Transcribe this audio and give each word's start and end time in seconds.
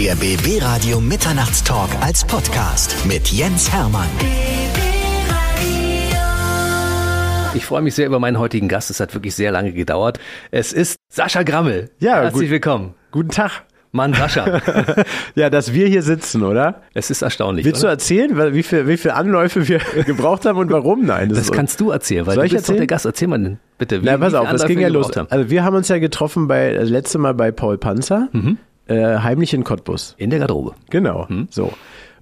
Der 0.00 0.14
BB 0.16 0.62
Radio 0.62 0.98
Mitternachtstalk 1.00 1.90
als 2.00 2.24
Podcast 2.24 2.96
mit 3.06 3.28
Jens 3.28 3.70
Hermann. 3.70 4.06
Ich 7.54 7.64
freue 7.66 7.82
mich 7.82 7.94
sehr 7.94 8.06
über 8.06 8.18
meinen 8.18 8.38
heutigen 8.38 8.68
Gast. 8.68 8.88
Es 8.90 8.98
hat 9.00 9.12
wirklich 9.14 9.34
sehr 9.34 9.52
lange 9.52 9.72
gedauert. 9.72 10.18
Es 10.50 10.72
ist 10.72 10.96
Sascha 11.12 11.42
Grammel. 11.42 11.90
Ja, 11.98 12.22
herzlich 12.22 12.44
gut. 12.44 12.50
willkommen. 12.50 12.94
Guten 13.10 13.28
Tag. 13.30 13.64
Mann, 13.92 14.14
Sascha. 14.14 14.60
Ja, 15.34 15.50
dass 15.50 15.72
wir 15.74 15.86
hier 15.88 16.02
sitzen, 16.02 16.44
oder? 16.44 16.82
es 16.94 17.10
ist 17.10 17.22
erstaunlich. 17.22 17.64
Willst 17.66 17.82
du 17.82 17.86
oder? 17.86 17.92
erzählen, 17.92 18.36
weil- 18.38 18.54
wie 18.54 18.62
viel, 18.62 18.86
wie 18.88 18.96
viel 18.96 19.10
Anläufe 19.10 19.66
wir 19.68 19.78
gebraucht 20.06 20.46
haben 20.46 20.58
und 20.58 20.70
warum? 20.70 21.04
Nein, 21.04 21.28
Das 21.28 21.38
ist- 21.38 21.52
kannst 21.52 21.80
du 21.80 21.90
erzählen, 21.90 22.26
weil 22.26 22.34
Soll 22.36 22.42
du 22.44 22.46
ich 22.46 22.52
bist 22.52 22.64
doch 22.64 22.72
erzählen? 22.74 22.78
der 22.78 22.86
Gast. 22.86 23.04
Erzähl 23.04 23.28
mal 23.28 23.38
denn, 23.38 23.58
bitte. 23.78 24.00
Wie, 24.02 24.06
Na, 24.06 24.16
pass 24.16 24.32
wie 24.32 24.36
auf, 24.36 24.46
viele 24.46 24.58
das 24.58 24.66
ging 24.66 24.80
ja 24.80 24.88
los. 24.88 25.10
Also 25.16 25.50
wir 25.50 25.64
haben 25.64 25.76
uns 25.76 25.88
ja 25.88 25.98
getroffen 25.98 26.46
bei, 26.48 26.72
das 26.72 26.88
letzte 26.88 27.18
Mal 27.18 27.34
bei 27.34 27.50
Paul 27.50 27.76
Panzer, 27.78 28.28
Mhm. 28.32 28.58
Äh, 28.90 29.18
heimlich 29.18 29.54
in 29.54 29.64
Cottbus. 29.64 30.14
In 30.18 30.30
der 30.30 30.40
Garderobe. 30.40 30.74
Genau, 30.90 31.26
so. 31.50 31.72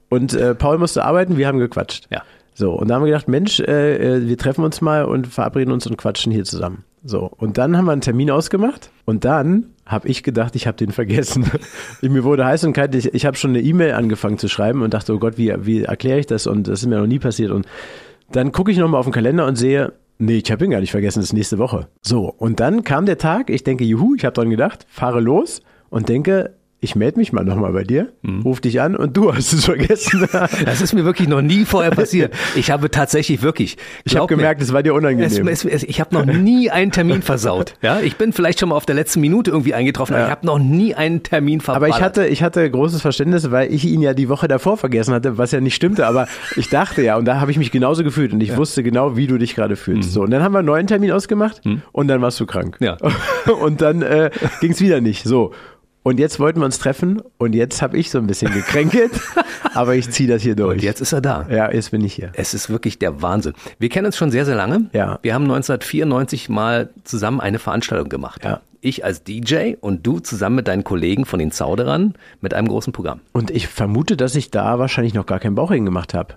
Und 0.08 0.34
äh, 0.34 0.54
Paul 0.54 0.78
musste 0.78 1.04
arbeiten, 1.04 1.36
wir 1.36 1.46
haben 1.46 1.58
gequatscht. 1.58 2.06
Ja. 2.10 2.22
So, 2.54 2.72
und 2.72 2.88
da 2.88 2.96
haben 2.96 3.02
wir 3.02 3.12
gedacht, 3.12 3.28
Mensch, 3.28 3.60
äh, 3.60 4.16
äh, 4.16 4.26
wir 4.26 4.36
treffen 4.36 4.64
uns 4.64 4.80
mal 4.80 5.04
und 5.04 5.28
verabreden 5.28 5.72
uns 5.72 5.86
und 5.86 5.96
quatschen 5.96 6.32
hier 6.32 6.44
zusammen. 6.44 6.84
So, 7.04 7.30
und 7.36 7.56
dann 7.56 7.76
haben 7.76 7.84
wir 7.84 7.92
einen 7.92 8.00
Termin 8.00 8.30
ausgemacht 8.30 8.90
und 9.04 9.24
dann 9.24 9.66
habe 9.86 10.08
ich 10.08 10.24
gedacht, 10.24 10.56
ich 10.56 10.66
habe 10.66 10.76
den 10.76 10.90
vergessen. 10.90 11.48
Mir 12.02 12.24
wurde 12.24 12.44
heiß 12.44 12.64
und 12.64 12.72
kalt, 12.72 12.94
ich, 12.96 13.14
ich 13.14 13.24
habe 13.24 13.36
schon 13.36 13.50
eine 13.50 13.60
E-Mail 13.60 13.92
angefangen 13.92 14.38
zu 14.38 14.48
schreiben 14.48 14.82
und 14.82 14.92
dachte, 14.92 15.14
oh 15.14 15.18
Gott, 15.18 15.38
wie, 15.38 15.54
wie 15.60 15.84
erkläre 15.84 16.18
ich 16.18 16.26
das? 16.26 16.48
Und 16.48 16.66
das 16.66 16.80
ist 16.80 16.86
mir 16.86 16.98
noch 16.98 17.06
nie 17.06 17.20
passiert. 17.20 17.52
Und 17.52 17.66
dann 18.32 18.50
gucke 18.50 18.72
ich 18.72 18.78
nochmal 18.78 18.98
auf 18.98 19.06
den 19.06 19.12
Kalender 19.12 19.46
und 19.46 19.56
sehe, 19.56 19.92
nee, 20.18 20.38
ich 20.44 20.50
habe 20.50 20.64
ihn 20.64 20.72
gar 20.72 20.80
nicht 20.80 20.90
vergessen, 20.90 21.20
das 21.20 21.26
ist 21.26 21.32
nächste 21.34 21.58
Woche. 21.58 21.86
So, 22.02 22.34
und 22.36 22.58
dann 22.58 22.82
kam 22.82 23.06
der 23.06 23.18
Tag, 23.18 23.50
ich 23.50 23.62
denke, 23.62 23.84
juhu, 23.84 24.16
ich 24.16 24.24
habe 24.24 24.34
dran 24.34 24.50
gedacht, 24.50 24.84
fahre 24.88 25.20
los 25.20 25.62
und 25.90 26.08
denke, 26.08 26.54
ich 26.80 26.94
melde 26.94 27.18
mich 27.18 27.32
mal 27.32 27.44
nochmal 27.44 27.72
bei 27.72 27.82
dir, 27.82 28.12
Mhm. 28.22 28.42
ruf 28.42 28.60
dich 28.60 28.80
an 28.80 28.94
und 28.94 29.16
du 29.16 29.34
hast 29.34 29.52
es 29.52 29.64
vergessen. 29.64 30.28
Das 30.64 30.80
ist 30.80 30.92
mir 30.92 31.04
wirklich 31.04 31.26
noch 31.28 31.42
nie 31.42 31.64
vorher 31.64 31.90
passiert. 31.90 32.32
Ich 32.56 32.70
habe 32.70 32.90
tatsächlich 32.90 33.42
wirklich. 33.42 33.76
Ich 34.04 34.16
habe 34.16 34.26
gemerkt, 34.28 34.62
es 34.62 34.72
war 34.72 34.82
dir 34.82 34.94
unangenehm. 34.94 35.48
es, 35.48 35.64
es, 35.64 35.82
ich 35.82 36.00
habe 36.00 36.14
noch 36.14 36.24
nie 36.24 36.70
einen 36.70 36.92
Termin 36.92 37.22
versaut. 37.22 37.74
Ja, 37.82 38.00
ich 38.00 38.16
bin 38.16 38.32
vielleicht 38.32 38.60
schon 38.60 38.68
mal 38.68 38.76
auf 38.76 38.86
der 38.86 38.94
letzten 38.94 39.20
Minute 39.20 39.50
irgendwie 39.50 39.74
eingetroffen, 39.74 40.14
aber 40.14 40.22
Ja. 40.22 40.28
ich 40.28 40.32
habe 40.36 40.46
noch 40.46 40.58
nie 40.58 40.94
einen 40.94 41.22
Termin 41.22 41.58
aber 41.60 41.64
verballert. 41.64 41.96
ich 41.96 42.02
hatte, 42.02 42.26
ich 42.26 42.42
hatte 42.42 42.70
großes 42.70 43.00
Verständnis, 43.02 43.50
weil 43.50 43.72
ich 43.72 43.84
ihn 43.84 44.00
ja 44.00 44.14
die 44.14 44.28
Woche 44.28 44.46
davor 44.48 44.76
vergessen 44.76 45.14
hatte, 45.14 45.36
was 45.38 45.50
ja 45.52 45.60
nicht 45.60 45.74
stimmte. 45.74 46.06
Aber 46.06 46.28
ich 46.56 46.68
dachte 46.68 47.02
ja, 47.02 47.16
und 47.16 47.24
da 47.24 47.40
habe 47.40 47.50
ich 47.50 47.58
mich 47.58 47.70
genauso 47.72 48.04
gefühlt 48.04 48.32
und 48.32 48.40
ich 48.40 48.56
wusste 48.56 48.82
genau, 48.82 49.16
wie 49.16 49.26
du 49.26 49.36
dich 49.38 49.54
gerade 49.56 49.74
fühlst. 49.76 50.12
So, 50.12 50.22
und 50.22 50.30
dann 50.30 50.42
haben 50.42 50.52
wir 50.52 50.58
einen 50.60 50.66
neuen 50.66 50.86
Termin 50.86 51.10
ausgemacht 51.12 51.60
und 51.92 52.08
dann 52.08 52.22
warst 52.22 52.38
du 52.40 52.46
krank. 52.46 52.76
Ja. 52.80 52.96
Und 53.60 53.80
dann 53.80 54.02
äh, 54.02 54.30
ging 54.60 54.72
es 54.72 54.80
wieder 54.80 55.00
nicht. 55.00 55.24
So. 55.24 55.52
Und 56.08 56.18
jetzt 56.18 56.40
wollten 56.40 56.60
wir 56.60 56.64
uns 56.64 56.78
treffen 56.78 57.20
und 57.36 57.54
jetzt 57.54 57.82
habe 57.82 57.98
ich 57.98 58.08
so 58.08 58.16
ein 58.16 58.26
bisschen 58.26 58.50
gekränkelt, 58.50 59.12
aber 59.74 59.94
ich 59.94 60.10
ziehe 60.10 60.26
das 60.26 60.40
hier 60.40 60.56
durch. 60.56 60.76
Und 60.76 60.82
jetzt 60.82 61.02
ist 61.02 61.12
er 61.12 61.20
da. 61.20 61.46
Ja, 61.50 61.70
jetzt 61.70 61.90
bin 61.90 62.02
ich 62.02 62.14
hier. 62.14 62.30
Es 62.32 62.54
ist 62.54 62.70
wirklich 62.70 62.98
der 62.98 63.20
Wahnsinn. 63.20 63.52
Wir 63.78 63.90
kennen 63.90 64.06
uns 64.06 64.16
schon 64.16 64.30
sehr, 64.30 64.46
sehr 64.46 64.56
lange. 64.56 64.88
Ja. 64.94 65.18
Wir 65.20 65.34
haben 65.34 65.42
1994 65.44 66.48
mal 66.48 66.88
zusammen 67.04 67.40
eine 67.40 67.58
Veranstaltung 67.58 68.08
gemacht. 68.08 68.42
Ja. 68.42 68.62
Ich 68.80 69.04
als 69.04 69.22
DJ 69.22 69.74
und 69.82 70.06
du 70.06 70.18
zusammen 70.18 70.56
mit 70.56 70.66
deinen 70.66 70.82
Kollegen 70.82 71.26
von 71.26 71.40
den 71.40 71.50
Zauderern 71.50 72.14
mit 72.40 72.54
einem 72.54 72.68
großen 72.68 72.94
Programm. 72.94 73.20
Und 73.32 73.50
ich 73.50 73.68
vermute, 73.68 74.16
dass 74.16 74.34
ich 74.34 74.50
da 74.50 74.78
wahrscheinlich 74.78 75.12
noch 75.12 75.26
gar 75.26 75.40
kein 75.40 75.56
Bauchring 75.56 75.84
gemacht 75.84 76.14
habe. 76.14 76.36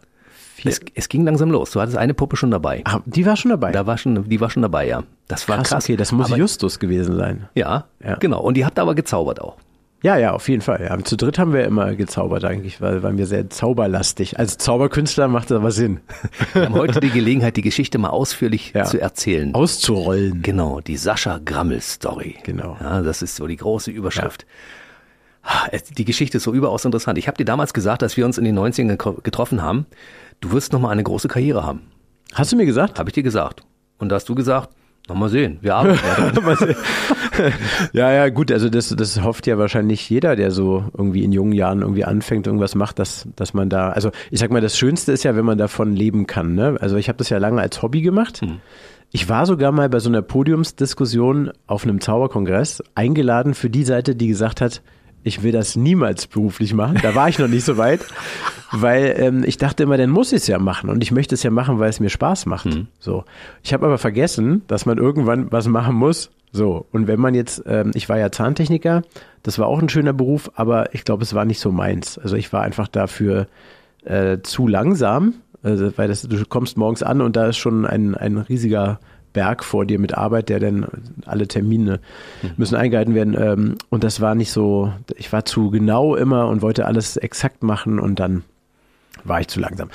Es, 0.66 0.80
es 0.96 1.10
ging 1.10 1.26
langsam 1.26 1.50
los. 1.52 1.72
Du 1.72 1.82
hattest 1.82 1.98
eine 1.98 2.14
Puppe 2.14 2.36
schon 2.38 2.52
dabei. 2.52 2.82
Ah, 2.86 3.00
die 3.06 3.26
war 3.26 3.36
schon 3.36 3.50
dabei. 3.50 3.72
Da 3.72 3.86
war 3.88 3.98
schon, 3.98 4.28
die 4.30 4.40
war 4.42 4.50
schon 4.50 4.62
dabei, 4.62 4.88
ja. 4.88 5.04
Das 5.28 5.48
war 5.50 5.58
krass, 5.58 5.70
krass. 5.70 5.84
okay, 5.86 5.96
das 5.98 6.12
muss 6.12 6.28
Aber- 6.28 6.38
Justus 6.38 6.80
gewesen 6.80 7.16
sein. 7.18 7.48
Ja, 7.56 7.86
Ja. 8.04 8.16
genau. 8.16 8.42
Und 8.42 8.56
die 8.56 8.66
habt 8.66 8.78
aber 8.80 8.96
gezaubert 8.96 9.42
auch. 9.42 9.58
Ja, 10.04 10.18
ja, 10.18 10.32
auf 10.34 10.50
jeden 10.50 10.64
Fall. 10.64 10.84
Ja. 10.90 10.98
Zu 11.04 11.16
dritt 11.16 11.38
haben 11.38 11.54
wir 11.54 11.64
immer 11.64 11.94
gezaubert 11.94 12.44
eigentlich, 12.44 12.82
weil 12.82 13.04
waren 13.04 13.20
wir 13.20 13.28
sehr 13.28 13.52
zauberlastig. 13.52 14.40
Als 14.40 14.58
Zauberkünstler 14.58 15.28
macht 15.28 15.52
das 15.52 15.58
aber 15.58 15.70
Sinn, 15.70 16.00
Wir 16.54 16.66
haben 16.66 16.74
heute 16.74 17.00
die 17.02 17.12
Gelegenheit, 17.12 17.56
die 17.56 17.62
Geschichte 17.62 18.00
mal 18.00 18.10
ausführlich 18.10 18.72
Ja. 18.74 18.86
zu 18.86 19.00
erzählen. 19.00 19.54
auszurollen. 19.54 20.42
Genau, 20.42 20.80
die 20.82 20.98
Sascha 20.98 21.40
Grammel 21.46 21.82
Story. 21.82 22.38
Genau. 22.44 22.78
Ja, 22.82 23.04
das 23.04 23.22
ist 23.22 23.36
so 23.36 23.46
die 23.46 23.58
große 23.58 23.92
Überschrift. 23.92 24.48
Ah, 25.44 25.68
Die 25.98 26.06
Geschichte 26.06 26.38
ist 26.38 26.44
so 26.44 26.54
überaus 26.54 26.84
interessant. 26.86 27.18
Ich 27.20 27.28
habe 27.28 27.38
dir 27.38 27.46
damals 27.46 27.74
gesagt, 27.74 28.02
dass 28.02 28.18
wir 28.18 28.26
uns 28.26 28.38
in 28.40 28.44
den 28.46 28.58
90ern 28.58 28.96
geko- 28.96 29.22
getroffen 29.22 29.62
haben. 29.62 29.86
Du 30.42 30.52
wirst 30.52 30.74
noch 30.74 30.80
mal 30.80 30.90
eine 30.90 31.04
große 31.04 31.28
Karriere 31.28 31.64
haben. 31.64 31.84
Hast 32.34 32.52
du 32.52 32.56
mir 32.56 32.66
gesagt? 32.66 33.00
Habe 33.00 33.10
ich 33.10 33.14
dir 33.14 33.24
gesagt. 33.24 33.64
Und 34.00 34.10
da 34.10 34.16
hast 34.16 34.28
du 34.28 34.36
gesagt, 34.36 34.72
noch 35.08 35.16
mal 35.16 35.30
sehen, 35.30 35.60
wir 35.62 35.76
arbeiten. 35.76 36.00
Ja, 37.94 38.12
ja, 38.12 38.30
gut, 38.30 38.52
also 38.52 38.70
das, 38.70 38.90
das 38.90 39.24
hofft 39.24 39.48
ja 39.48 39.58
wahrscheinlich 39.58 40.08
jeder, 40.10 40.36
der 40.36 40.52
so 40.52 40.86
irgendwie 40.96 41.24
in 41.24 41.32
jungen 41.32 41.54
Jahren 41.54 41.82
irgendwie 41.82 42.04
anfängt, 42.04 42.46
irgendwas 42.46 42.76
macht, 42.76 43.00
dass, 43.00 43.28
dass 43.36 43.54
man 43.54 43.70
da, 43.70 43.90
also 43.90 44.12
ich 44.30 44.40
sag 44.40 44.52
mal, 44.52 44.62
das 44.62 44.78
Schönste 44.78 45.12
ist 45.12 45.24
ja, 45.24 45.36
wenn 45.36 45.46
man 45.46 45.58
davon 45.58 45.96
leben 45.96 46.28
kann. 46.28 46.56
Ne? 46.56 46.78
Also 46.80 46.98
ich 46.98 47.08
habe 47.08 47.18
das 47.18 47.30
ja 47.30 47.38
lange 47.38 47.62
als 47.62 47.82
Hobby 47.82 48.02
gemacht. 48.02 48.42
Ich 49.12 49.28
war 49.28 49.46
sogar 49.46 49.72
mal 49.72 49.90
bei 49.90 50.00
so 50.00 50.10
einer 50.10 50.22
Podiumsdiskussion 50.22 51.52
auf 51.68 51.84
einem 51.84 52.00
Zauberkongress 52.00 52.84
eingeladen 52.96 53.54
für 53.54 53.70
die 53.70 53.84
Seite, 53.84 54.16
die 54.16 54.28
gesagt 54.28 54.62
hat, 54.62 54.82
ich 55.24 55.44
will 55.44 55.52
das 55.52 55.76
niemals 55.76 56.28
beruflich 56.28 56.74
machen. 56.74 57.00
Da 57.02 57.16
war 57.16 57.30
ich 57.30 57.40
noch 57.40 57.48
nicht 57.48 57.66
so 57.66 57.78
weit, 57.78 58.02
weil 58.72 59.16
ähm, 59.18 59.44
ich 59.46 59.58
dachte 59.58 59.84
immer, 59.84 59.98
dann 59.98 60.10
muss 60.10 60.32
ich 60.32 60.38
es 60.38 60.48
ja 60.48 60.60
machen 60.60 60.90
und 60.90 61.04
ich 61.04 61.12
möchte 61.12 61.36
es 61.36 61.44
ja 61.44 61.52
machen, 61.52 61.80
weil 61.80 61.90
es 61.90 62.00
mir 62.00 62.10
Spaß 62.10 62.46
macht. 62.46 62.68
So, 63.00 63.24
ich 63.64 63.74
habe 63.74 63.86
aber 63.86 63.98
vergessen, 63.98 64.64
dass 64.68 64.86
man 64.86 64.98
irgendwann 64.98 65.52
was 65.52 65.68
machen 65.68 65.96
muss. 65.96 66.32
So 66.52 66.86
und 66.92 67.08
wenn 67.08 67.20
man 67.20 67.34
jetzt, 67.34 67.64
ähm, 67.66 67.92
ich 67.94 68.10
war 68.10 68.18
ja 68.18 68.32
Zahntechniker, 68.32 69.04
das 69.44 69.58
war 69.58 69.68
auch 69.68 69.82
ein 69.82 69.90
schöner 69.90 70.14
Beruf, 70.14 70.52
aber 70.56 70.94
ich 70.94 71.04
glaube, 71.04 71.24
es 71.24 71.34
war 71.34 71.46
nicht 71.46 71.60
so 71.60 71.72
meins. 71.72 72.18
Also 72.18 72.36
ich 72.36 72.52
war 72.52 72.62
einfach 72.62 72.88
dafür 72.88 73.48
äh, 74.04 74.40
zu 74.42 74.68
langsam, 74.68 75.36
also, 75.64 75.96
weil 75.96 76.08
das, 76.08 76.24
du 76.24 76.44
kommst 76.46 76.78
morgens 76.78 77.04
an 77.04 77.22
und 77.22 77.36
da 77.36 77.48
ist 77.48 77.58
schon 77.58 77.86
ein, 77.86 78.16
ein 78.16 78.38
riesiger 78.38 79.00
Berg 79.34 79.64
vor 79.64 79.86
dir 79.86 80.00
mit 80.00 80.16
Arbeit, 80.18 80.50
der 80.50 80.60
dann 80.60 80.86
alle 81.26 81.48
Termine 81.48 82.00
müssen 82.58 82.76
eingehalten 82.76 83.16
werden. 83.16 83.36
Ähm, 83.40 83.76
und 83.90 84.04
das 84.04 84.22
war 84.22 84.36
nicht 84.36 84.52
so, 84.52 84.92
ich 85.16 85.32
war 85.32 85.46
zu 85.46 85.70
genau 85.72 86.16
immer 86.16 86.48
und 86.48 86.62
wollte 86.62 86.86
alles 86.86 87.18
exakt 87.18 87.64
machen 87.64 88.00
und 88.00 88.20
dann 88.20 88.44
war 89.24 89.40
ich 89.42 89.48
zu 89.48 89.60
langsam. 89.60 89.90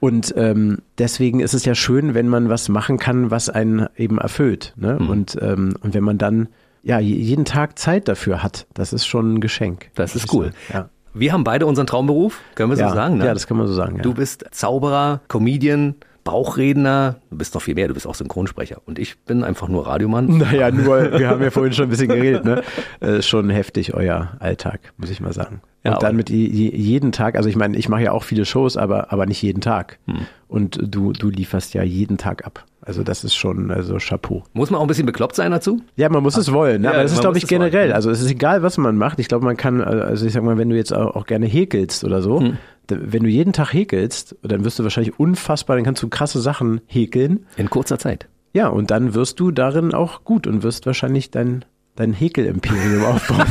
Und 0.00 0.34
ähm, 0.36 0.78
deswegen 0.98 1.40
ist 1.40 1.54
es 1.54 1.64
ja 1.64 1.74
schön, 1.74 2.14
wenn 2.14 2.28
man 2.28 2.48
was 2.48 2.68
machen 2.68 2.98
kann, 2.98 3.30
was 3.30 3.48
einen 3.48 3.86
eben 3.96 4.18
erfüllt. 4.18 4.72
Ne? 4.76 4.98
Und, 4.98 5.38
ähm, 5.40 5.74
und 5.82 5.94
wenn 5.94 6.02
man 6.02 6.18
dann 6.18 6.48
ja 6.82 6.98
je- 6.98 7.14
jeden 7.16 7.44
Tag 7.44 7.78
Zeit 7.78 8.08
dafür 8.08 8.42
hat, 8.42 8.66
das 8.74 8.92
ist 8.92 9.06
schon 9.06 9.34
ein 9.34 9.40
Geschenk. 9.40 9.90
Das 9.94 10.16
ist 10.16 10.32
cool. 10.32 10.50
Ja. 10.72 10.88
Wir 11.14 11.32
haben 11.32 11.44
beide 11.44 11.66
unseren 11.66 11.86
Traumberuf, 11.86 12.40
können 12.54 12.70
wir 12.70 12.78
Ja, 12.78 12.88
so 12.88 12.94
sagen. 12.94 13.18
Ne? 13.18 13.26
ja, 13.26 13.34
das 13.34 13.46
kann 13.46 13.56
man 13.58 13.66
so 13.68 13.74
sagen. 13.74 13.96
Ja. 13.96 14.02
Du 14.02 14.14
bist 14.14 14.46
Zauberer, 14.50 15.20
Comedian, 15.28 15.94
Bauchredner, 16.24 17.16
du 17.30 17.36
bist 17.38 17.54
noch 17.54 17.62
viel 17.62 17.74
mehr, 17.74 17.88
du 17.88 17.94
bist 17.94 18.06
auch 18.06 18.14
Synchronsprecher. 18.14 18.78
Und 18.86 18.98
ich 18.98 19.18
bin 19.20 19.44
einfach 19.44 19.68
nur 19.68 19.86
Radiomann. 19.86 20.38
Naja, 20.38 20.70
nur, 20.70 21.18
wir 21.18 21.28
haben 21.28 21.42
ja 21.42 21.50
vorhin 21.50 21.72
schon 21.72 21.86
ein 21.86 21.90
bisschen 21.90 22.08
geredet, 22.08 22.44
ne? 22.44 22.62
Äh, 23.00 23.22
schon 23.22 23.48
heftig, 23.50 23.94
euer 23.94 24.32
Alltag, 24.40 24.92
muss 24.96 25.10
ich 25.10 25.20
mal 25.20 25.32
sagen. 25.32 25.60
Ja, 25.84 25.94
und 25.94 26.02
dann 26.02 26.14
mit 26.16 26.30
je- 26.30 26.46
je- 26.46 26.74
jeden 26.76 27.10
Tag, 27.10 27.36
also 27.36 27.48
ich 27.48 27.56
meine, 27.56 27.76
ich 27.76 27.88
mache 27.88 28.02
ja 28.02 28.12
auch 28.12 28.22
viele 28.22 28.44
Shows, 28.44 28.76
aber, 28.76 29.12
aber 29.12 29.26
nicht 29.26 29.42
jeden 29.42 29.60
Tag. 29.60 29.98
Hm. 30.06 30.26
Und 30.46 30.78
du, 30.80 31.12
du 31.12 31.28
lieferst 31.30 31.74
ja 31.74 31.82
jeden 31.82 32.18
Tag 32.18 32.46
ab. 32.46 32.64
Also 32.82 33.02
das 33.02 33.24
ist 33.24 33.34
schon, 33.34 33.70
also 33.70 33.96
Chapeau. 33.98 34.42
Muss 34.52 34.70
man 34.70 34.78
auch 34.78 34.84
ein 34.84 34.88
bisschen 34.88 35.06
bekloppt 35.06 35.34
sein 35.36 35.50
dazu? 35.50 35.80
Ja, 35.96 36.08
man 36.08 36.22
muss 36.22 36.36
es 36.36 36.52
wollen, 36.52 36.82
ne? 36.82 36.88
Ja, 36.88 36.94
aber 36.94 37.02
das 37.02 37.12
ist, 37.12 37.20
glaube 37.20 37.38
ich, 37.38 37.44
es 37.44 37.50
wollen. 37.50 37.62
generell. 37.70 37.92
Also 37.92 38.10
es 38.10 38.20
ist 38.20 38.30
egal, 38.30 38.62
was 38.62 38.78
man 38.78 38.96
macht. 38.96 39.18
Ich 39.18 39.28
glaube, 39.28 39.44
man 39.44 39.56
kann, 39.56 39.80
äh, 39.80 39.84
also 39.84 40.24
ich 40.26 40.32
sag 40.32 40.42
mal, 40.44 40.56
wenn 40.58 40.68
du 40.68 40.76
jetzt 40.76 40.92
auch 40.92 41.16
auch 41.16 41.26
gerne 41.26 41.46
häkelst 41.46 42.04
oder 42.04 42.22
so, 42.22 42.40
Hm. 42.40 42.58
Wenn 42.88 43.22
du 43.22 43.28
jeden 43.28 43.52
Tag 43.52 43.72
häkelst, 43.72 44.36
dann 44.42 44.64
wirst 44.64 44.78
du 44.78 44.82
wahrscheinlich 44.82 45.18
unfassbar, 45.18 45.76
dann 45.76 45.84
kannst 45.84 46.02
du 46.02 46.08
krasse 46.08 46.40
Sachen 46.40 46.80
häkeln. 46.86 47.46
In 47.56 47.70
kurzer 47.70 47.98
Zeit. 47.98 48.28
Ja, 48.52 48.68
und 48.68 48.90
dann 48.90 49.14
wirst 49.14 49.40
du 49.40 49.50
darin 49.50 49.94
auch 49.94 50.24
gut 50.24 50.46
und 50.46 50.62
wirst 50.62 50.84
wahrscheinlich 50.86 51.30
dein, 51.30 51.64
dein 51.96 52.12
Häkel-Imperium 52.12 53.04
aufbauen. 53.06 53.46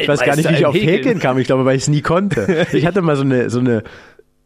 ich 0.00 0.08
weiß 0.08 0.20
gar 0.20 0.36
nicht, 0.36 0.48
wie 0.48 0.54
ich 0.54 0.66
auf 0.66 0.74
Häkeln 0.74 1.18
kam. 1.18 1.38
Ich 1.38 1.46
glaube, 1.46 1.64
weil 1.64 1.76
ich 1.76 1.82
es 1.82 1.88
nie 1.88 2.02
konnte. 2.02 2.66
Ich 2.72 2.86
hatte 2.86 3.02
mal 3.02 3.16
so 3.16 3.22
eine, 3.22 3.50
so 3.50 3.58
eine, 3.58 3.82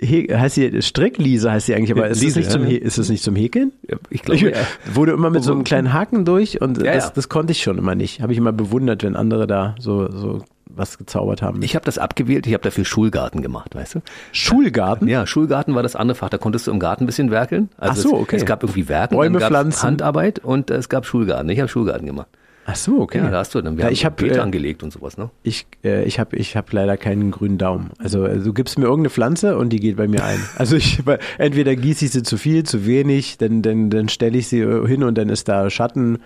heißt 0.03 0.57
die 0.57 0.83
Strickliese 0.83 1.51
heißt 1.51 1.69
die 1.69 1.75
eigentlich, 1.75 1.93
aber 1.93 2.09
ist, 2.09 2.19
es 2.19 2.23
Liese, 2.23 2.39
nicht 2.41 2.51
zum, 2.51 2.67
ja. 2.67 2.79
Ist 2.79 2.99
es 2.99 3.09
nicht 3.09 3.23
zum 3.23 3.37
Häkeln? 3.37 3.73
Ich 4.11 4.23
glaube, 4.23 4.37
Ich 4.37 4.43
ja. 4.43 4.67
wurde 4.93 5.13
immer 5.13 5.31
mit 5.31 5.43
so 5.43 5.53
einem 5.53 5.65
kleinen 5.65 5.93
Haken 5.93 6.25
durch 6.25 6.61
und 6.61 6.85
das, 6.85 7.13
das 7.13 7.29
konnte 7.29 7.53
ich 7.53 7.63
schon 7.63 7.79
immer 7.79 7.95
nicht. 7.95 8.21
Habe 8.21 8.33
ich 8.33 8.39
immer 8.39 8.53
bewundert, 8.53 9.05
wenn 9.05 9.17
andere 9.17 9.47
da 9.47 9.75
so, 9.79 10.11
so 10.11 10.43
was 10.77 10.99
gezaubert 10.99 11.43
haben. 11.43 11.63
Ich 11.63 11.75
habe 11.75 11.85
das 11.85 11.99
abgewählt, 11.99 12.47
ich 12.47 12.53
habe 12.55 12.63
dafür 12.65 12.85
Schulgarten 12.85 13.43
gemacht, 13.43 13.75
weißt 13.75 13.97
du? 13.97 14.01
Schulgarten? 14.33 15.09
Ja, 15.09 15.27
Schulgarten 15.27 15.75
war 15.75 15.83
das 15.83 15.97
andere 15.97 16.15
Fach, 16.17 16.29
da 16.31 16.39
konntest 16.39 16.67
du 16.67 16.71
im 16.71 16.79
Garten 16.79 17.05
ein 17.05 17.07
bisschen 17.07 17.31
werkeln. 17.31 17.69
Also 17.79 17.93
Ach 17.93 17.97
so, 18.11 18.17
es- 18.17 18.23
okay. 18.23 18.37
Es 18.37 18.47
gab 18.47 18.63
irgendwie 18.63 18.89
Werken, 18.89 19.15
Bäume 19.17 19.41
pflanzen. 19.41 19.83
Handarbeit 19.83 20.39
und 20.41 20.71
es 20.71 20.89
gab 20.89 21.07
Schulgarten. 21.07 21.49
Ich 21.49 21.59
habe 21.59 21.69
Schulgarten 21.69 22.07
gemacht. 22.07 22.29
Ach 22.69 22.75
so, 22.75 23.01
okay. 23.01 23.19
Ja, 23.19 23.31
da 23.31 23.39
hast 23.39 23.55
du 23.55 23.63
dann. 23.63 23.77
Wir 23.79 23.85
Ja, 23.85 23.91
ich 23.93 24.05
habe 24.05 24.17
Beete 24.17 24.39
äh, 24.39 24.41
angelegt 24.41 24.83
und 24.83 24.93
sowas, 24.93 25.17
ne? 25.17 25.31
ich, 25.45 25.69
äh, 25.85 26.03
ich 26.03 26.19
habe 26.19 26.35
ich 26.37 26.57
hab 26.57 26.73
leider 26.73 26.97
keinen 26.97 27.31
grünen 27.31 27.59
Daumen. 27.59 27.91
Also 27.99 28.25
äh, 28.25 28.39
du 28.41 28.53
gibst 28.53 28.77
mir 28.77 28.87
irgendeine 28.87 29.11
Pflanze 29.11 29.57
und 29.57 29.69
die 29.69 29.79
geht 29.79 29.97
bei 29.97 30.09
mir 30.09 30.25
ein. 30.25 30.41
Also 30.57 30.75
ich 30.75 30.99
entweder 31.39 31.77
gieße 31.77 32.07
ich 32.07 32.11
sie 32.11 32.25
zu 32.25 32.37
viel, 32.37 32.65
zu 32.65 32.85
wenig, 32.85 33.39
dann, 33.39 33.63
dann, 33.63 33.89
dann 33.91 34.09
stelle 34.09 34.37
ich 34.37 34.49
sie 34.49 34.61
äh, 34.63 34.85
hin 34.87 35.05
und 35.05 35.17
dann 35.17 35.29
ist 35.29 35.47
da 35.49 35.71
Schatten 35.71 36.19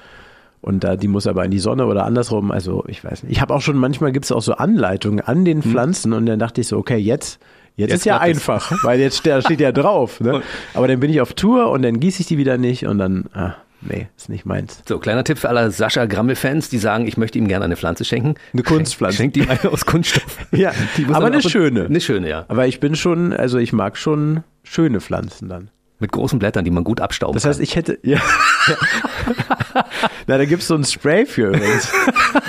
Und 0.62 0.84
da, 0.84 0.96
die 0.96 1.08
muss 1.08 1.26
aber 1.26 1.44
in 1.44 1.50
die 1.50 1.58
Sonne 1.58 1.86
oder 1.86 2.04
andersrum. 2.04 2.50
Also 2.50 2.84
ich 2.86 3.02
weiß 3.02 3.22
nicht. 3.22 3.32
Ich 3.32 3.40
habe 3.40 3.54
auch 3.54 3.62
schon, 3.62 3.76
manchmal 3.76 4.12
gibt 4.12 4.26
es 4.26 4.32
auch 4.32 4.42
so 4.42 4.52
Anleitungen 4.54 5.20
an 5.20 5.44
den 5.44 5.62
Pflanzen 5.62 6.12
und 6.12 6.26
dann 6.26 6.38
dachte 6.38 6.60
ich 6.60 6.68
so, 6.68 6.76
okay, 6.76 6.96
jetzt, 6.98 7.40
jetzt, 7.76 7.90
Jetzt 7.90 8.00
ist 8.00 8.04
ja 8.04 8.16
klappt 8.18 8.30
es. 8.30 8.36
einfach, 8.36 8.84
weil 8.84 9.00
jetzt 9.00 9.26
da 9.26 9.40
steht 9.40 9.60
ja 9.60 9.72
drauf. 9.72 10.20
Ne? 10.20 10.42
Aber 10.74 10.86
dann 10.86 11.00
bin 11.00 11.10
ich 11.10 11.20
auf 11.22 11.32
Tour 11.32 11.70
und 11.70 11.82
dann 11.82 11.98
gieße 12.00 12.20
ich 12.20 12.26
die 12.26 12.36
wieder 12.36 12.58
nicht 12.58 12.84
und 12.86 12.98
dann, 12.98 13.24
ah, 13.32 13.54
nee, 13.80 14.08
ist 14.18 14.28
nicht 14.28 14.44
meins. 14.44 14.82
So, 14.86 14.98
kleiner 14.98 15.24
Tipp 15.24 15.38
für 15.38 15.48
alle 15.48 15.70
Sascha 15.70 16.04
Grammel-Fans, 16.04 16.68
die 16.68 16.76
sagen, 16.76 17.06
ich 17.06 17.16
möchte 17.16 17.38
ihm 17.38 17.48
gerne 17.48 17.64
eine 17.64 17.76
Pflanze 17.76 18.04
schenken. 18.04 18.34
Eine 18.52 18.62
Kunstpflanze. 18.62 19.16
Schenkt 19.16 19.38
ihm 19.38 19.48
eine 19.48 19.72
aus 19.72 19.86
Kunststoff. 19.86 20.36
Ja, 20.52 20.72
Die 20.98 21.06
aber 21.06 21.26
eine 21.28 21.40
schöne. 21.40 21.86
Eine 21.86 22.00
schöne, 22.02 22.28
ja. 22.28 22.44
Aber 22.48 22.66
ich 22.66 22.80
bin 22.80 22.96
schon, 22.96 23.32
also 23.32 23.56
ich 23.56 23.72
mag 23.72 23.96
schon 23.96 24.44
schöne 24.62 25.00
Pflanzen 25.00 25.48
dann. 25.48 25.70
Mit 26.00 26.12
großen 26.12 26.38
Blättern, 26.38 26.64
die 26.66 26.70
man 26.70 26.82
gut 26.84 27.00
abstauben 27.00 27.34
Das 27.34 27.42
kann. 27.44 27.50
heißt, 27.50 27.60
ich 27.60 27.76
hätte, 27.76 27.98
ja. 28.02 28.18
Na, 30.26 30.38
da 30.38 30.44
gibt's 30.44 30.66
so 30.66 30.74
ein 30.74 30.84
Spray 30.84 31.26
für 31.26 31.48
übrigens. 31.48 31.92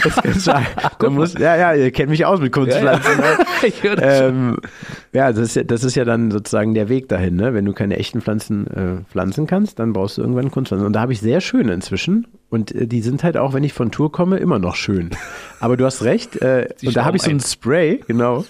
Das 0.04 0.16
kannst 0.16 0.48
du, 0.48 0.54
da 1.00 1.10
muss, 1.10 1.34
ja, 1.34 1.56
ja, 1.56 1.74
ihr 1.74 1.92
kennt 1.92 2.10
mich 2.10 2.26
aus 2.26 2.40
mit 2.40 2.52
Kunstpflanzen. 2.52 3.18
Ne? 3.18 3.38
höre 3.82 3.96
das 3.96 4.18
schon. 4.18 4.28
Ähm, 4.28 4.58
ja, 5.14 5.32
das 5.32 5.40
ist 5.40 5.56
ja, 5.56 5.64
das 5.64 5.84
ist 5.84 5.96
ja 5.96 6.06
dann 6.06 6.32
sozusagen 6.32 6.74
der 6.74 6.90
Weg 6.90 7.10
dahin, 7.10 7.36
ne? 7.36 7.54
Wenn 7.54 7.66
du 7.66 7.74
keine 7.74 7.98
echten 7.98 8.22
Pflanzen 8.22 8.68
äh, 8.68 9.12
pflanzen 9.12 9.48
kannst, 9.48 9.80
dann 9.80 9.94
brauchst 9.94 10.18
du 10.18 10.22
irgendwann 10.22 10.52
Kunstpflanzen. 10.52 10.86
Und 10.86 10.94
da 10.94 11.02
habe 11.02 11.14
ich 11.14 11.22
sehr 11.22 11.42
schöne 11.42 11.74
inzwischen. 11.74 12.28
Und 12.52 12.76
äh, 12.76 12.86
die 12.86 13.02
sind 13.02 13.24
halt 13.24 13.38
auch, 13.38 13.54
wenn 13.54 13.64
ich 13.64 13.72
von 13.74 13.92
Tour 13.92 14.12
komme, 14.12 14.38
immer 14.38 14.60
noch 14.60 14.76
schön. 14.76 15.12
Aber 15.62 15.78
du 15.78 15.86
hast 15.86 16.04
recht. 16.04 16.36
Äh, 16.42 16.68
und 16.86 16.96
da 16.96 17.06
habe 17.06 17.16
ich 17.18 17.24
so 17.24 17.32
ein 17.32 17.40
Spray, 17.40 18.02
genau. 18.06 18.44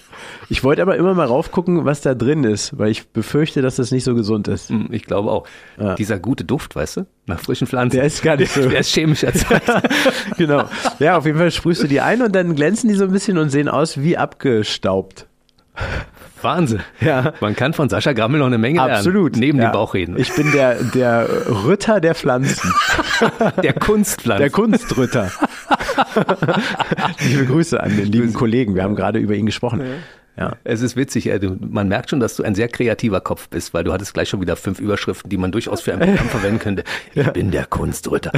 Ich 0.50 0.64
wollte 0.64 0.82
aber 0.82 0.98
immer 0.98 1.14
mal 1.14 1.28
raufgucken, 1.28 1.86
was 1.86 2.02
da 2.02 2.16
drin 2.16 2.44
ist, 2.44 2.78
weil 2.80 2.90
ich 2.90 3.08
befürchte, 3.10 3.62
dass 3.62 3.76
das 3.76 3.92
nicht 3.92 4.04
so 4.04 4.16
gesund 4.16 4.48
ist. 4.48 4.70
Hm, 4.70 4.90
Ich 4.92 5.06
glaube 5.06 5.32
auch. 5.32 5.48
Ja. 5.80 5.94
Dieser 5.96 6.18
gute 6.20 6.44
Duft, 6.44 6.76
weißt 6.76 6.98
du, 6.98 7.06
nach 7.28 7.40
frischen 7.40 7.68
Pflanzen. 7.68 7.98
Der 7.98 8.06
ist 8.06 8.24
gar 8.24 8.36
nicht 8.38 8.52
so. 8.52 8.62
Der 8.70 8.80
ist 8.80 8.90
chemisch 8.92 9.24
erzeugt. 9.24 9.70
genau. 10.38 10.64
Ja, 10.98 11.18
auf 11.18 11.26
jeden 11.28 11.38
Fall 11.38 11.52
sprühst 11.52 11.84
du 11.84 11.88
die 11.88 12.02
ein 12.02 12.24
und 12.24 12.34
dann 12.36 12.56
glänzen 12.56 12.90
die 12.90 12.96
so 12.96 13.04
ein 13.04 13.12
bisschen 13.12 13.38
und 13.38 13.50
sehen 13.52 13.70
aus 13.70 14.02
wie 14.02 14.18
abgestaubt. 14.18 15.28
Wahnsinn. 16.44 16.82
Ja. 17.00 17.34
Man 17.40 17.56
kann 17.56 17.74
von 17.74 17.90
Sascha 17.90 18.14
Grammel 18.14 18.40
noch 18.40 18.48
eine 18.48 18.58
Menge 18.58 18.78
lernen. 18.78 18.96
Absolut. 18.96 19.38
Neben 19.38 19.60
ja. 19.60 19.70
den 19.70 19.72
Bauchreden. 19.74 20.18
Ich 20.18 20.34
bin 20.34 20.52
der, 20.52 20.76
der 20.76 21.28
Ritter 21.68 22.00
der 22.00 22.16
Pflanzen. 22.16 22.74
der 23.64 23.74
Kunstpflanze. 23.74 24.42
Der 24.42 24.50
Kunstritter. 24.50 25.32
Liebe 27.20 27.46
Grüße 27.46 27.82
an 27.82 27.96
den 27.96 28.12
lieben 28.12 28.34
Kollegen. 28.34 28.76
Wir 28.76 28.84
haben 28.84 28.96
gerade 28.96 29.20
über 29.20 29.36
ihn 29.36 29.46
gesprochen. 29.46 29.82
Ja. 29.82 29.86
Es 30.64 30.82
ist 30.82 30.96
witzig, 30.96 31.28
äh, 31.28 31.40
man 31.60 31.88
merkt 31.88 32.10
schon, 32.10 32.20
dass 32.20 32.36
du 32.36 32.44
ein 32.44 32.56
sehr 32.56 32.68
kreativer 32.68 33.22
Kopf 33.22 33.48
bist, 33.50 33.74
weil 33.74 33.84
du 33.84 33.94
hattest 33.94 34.14
gleich 34.14 34.28
schon 34.30 34.42
wieder 34.42 34.56
fünf 34.56 34.80
Überschriften, 34.80 35.30
die 35.30 35.38
man 35.38 35.52
durchaus 35.52 35.82
für 35.82 35.94
ein 35.94 36.00
Programm 36.00 36.18
verwenden 36.30 36.60
könnte. 36.60 36.84
Ich 37.14 37.28
bin 37.32 37.52
der 37.52 37.66
Kunstritter. 37.66 38.32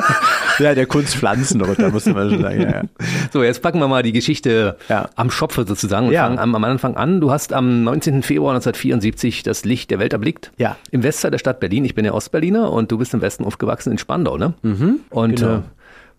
ja, 0.58 0.74
der 0.74 0.86
Kunstpflanzenritter, 0.86 1.90
muss 1.90 2.06
man 2.06 2.30
schon 2.30 2.42
sagen. 2.42 2.60
Ja, 2.60 2.70
ja. 2.70 2.82
So, 3.32 3.42
jetzt 3.44 3.62
packen 3.62 3.78
wir 3.78 3.88
mal 3.88 4.02
die 4.02 4.12
Geschichte 4.12 4.76
Ja. 4.88 5.08
am 5.16 5.30
Schopfe 5.30 5.64
sozusagen 5.66 6.06
und 6.06 6.12
Ja. 6.12 6.24
fangen 6.26 6.38
am, 6.38 6.54
am 6.54 6.64
Anfang 6.64 6.96
an. 6.96 7.20
Du 7.20 7.30
hast 7.30 7.52
am 7.52 7.84
19. 7.84 8.22
Februar 8.22 8.52
1974 8.54 9.42
das 9.42 9.64
Licht 9.64 9.90
der 9.90 9.98
Welt 9.98 10.12
erblickt. 10.12 10.50
Ja. 10.58 10.76
Im 10.90 11.02
Westteil 11.02 11.30
der 11.30 11.38
Stadt 11.38 11.60
Berlin. 11.60 11.84
Ich 11.84 11.94
bin 11.94 12.04
ja 12.04 12.12
Ostberliner 12.12 12.72
und 12.72 12.90
du 12.90 12.98
bist 12.98 13.14
im 13.14 13.20
Westen 13.20 13.44
aufgewachsen 13.44 13.92
in 13.92 13.98
Spandau, 13.98 14.38
ne? 14.38 14.54
Mhm, 14.62 15.00
und 15.10 15.36
genau. 15.40 15.56
äh, 15.56 15.62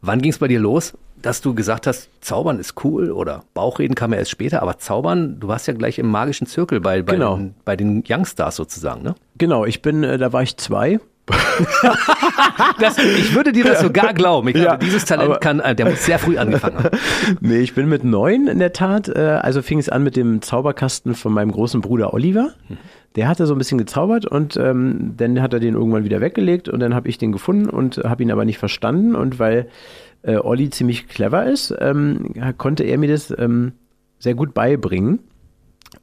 wann 0.02 0.22
ging 0.22 0.32
es 0.32 0.38
bei 0.38 0.48
dir 0.48 0.60
los, 0.60 0.94
dass 1.26 1.42
du 1.42 1.54
gesagt 1.56 1.88
hast, 1.88 2.10
Zaubern 2.22 2.60
ist 2.60 2.84
cool 2.84 3.12
oder 3.12 3.44
Bauchreden 3.54 3.96
kam 3.96 4.14
ja 4.14 4.20
erst 4.20 4.32
später, 4.32 4.62
aber 4.62 4.78
Zaubern, 4.78 5.40
du 5.40 5.48
warst 5.48 5.68
ja 5.68 5.74
gleich 5.74 5.98
im 6.00 6.08
magischen 6.08 6.46
Zirkel 6.48 6.80
bei, 6.80 7.02
bei, 7.02 7.14
Genau. 7.14 7.38
den, 7.38 7.56
bei 7.66 7.76
den 7.76 8.04
Youngstars 8.08 8.56
sozusagen, 8.56 9.02
ne? 9.04 9.16
Genau, 9.38 9.66
ich 9.66 9.82
bin, 9.82 10.04
äh, 10.04 10.18
da 10.18 10.32
war 10.34 10.44
ich 10.44 10.58
zwei. 10.58 11.00
Das, 12.80 12.98
ich 12.98 13.34
würde 13.34 13.52
dir 13.52 13.64
das 13.64 13.82
sogar 13.82 14.14
glauben. 14.14 14.48
Ich 14.50 14.54
glaube, 14.56 14.68
Ja, 14.72 14.78
dieses 14.78 15.06
Talent 15.06 15.30
aber- 15.32 15.40
kann, 15.40 15.60
äh, 15.60 15.74
der 15.76 15.90
muss 15.90 16.06
sehr 16.06 16.20
früh 16.20 16.38
angefangen 16.38 16.78
haben. 16.84 16.98
Nee, 17.42 17.60
ich 17.60 17.74
bin 17.74 17.88
mit 17.90 18.04
neun 18.04 18.48
in 18.48 18.60
der 18.60 18.74
Tat. 18.74 19.08
Äh, 19.10 19.20
also 19.42 19.62
fing 19.62 19.80
es 19.80 19.90
an 19.90 20.04
mit 20.04 20.16
dem 20.16 20.42
Zauberkasten 20.42 21.16
von 21.16 21.34
meinem 21.34 21.52
großen 21.52 21.82
Bruder 21.82 22.14
Oliver. 22.14 22.52
Der 23.16 23.28
hatte 23.28 23.46
so 23.46 23.56
ein 23.56 23.58
bisschen 23.58 23.78
gezaubert 23.78 24.26
und 24.26 24.58
ähm, 24.58 25.14
dann 25.18 25.42
hat 25.42 25.54
er 25.54 25.60
den 25.62 25.74
irgendwann 25.76 26.04
wieder 26.04 26.20
weggelegt 26.22 26.68
und 26.68 26.82
dann 26.82 26.94
habe 26.94 27.08
ich 27.08 27.18
den 27.18 27.32
gefunden 27.32 27.70
und 27.70 27.98
habe 28.04 28.22
ihn 28.24 28.32
aber 28.32 28.44
nicht 28.46 28.58
verstanden. 28.58 29.16
Und 29.16 29.40
weil 29.40 29.68
äh, 30.26 30.38
Olli 30.38 30.70
ziemlich 30.70 31.08
clever 31.08 31.46
ist, 31.46 31.74
ähm, 31.80 32.34
konnte 32.58 32.84
er 32.84 32.98
mir 32.98 33.10
das 33.10 33.34
ähm, 33.38 33.74
sehr 34.20 34.36
gut 34.36 34.54
beibringen. 34.54 35.20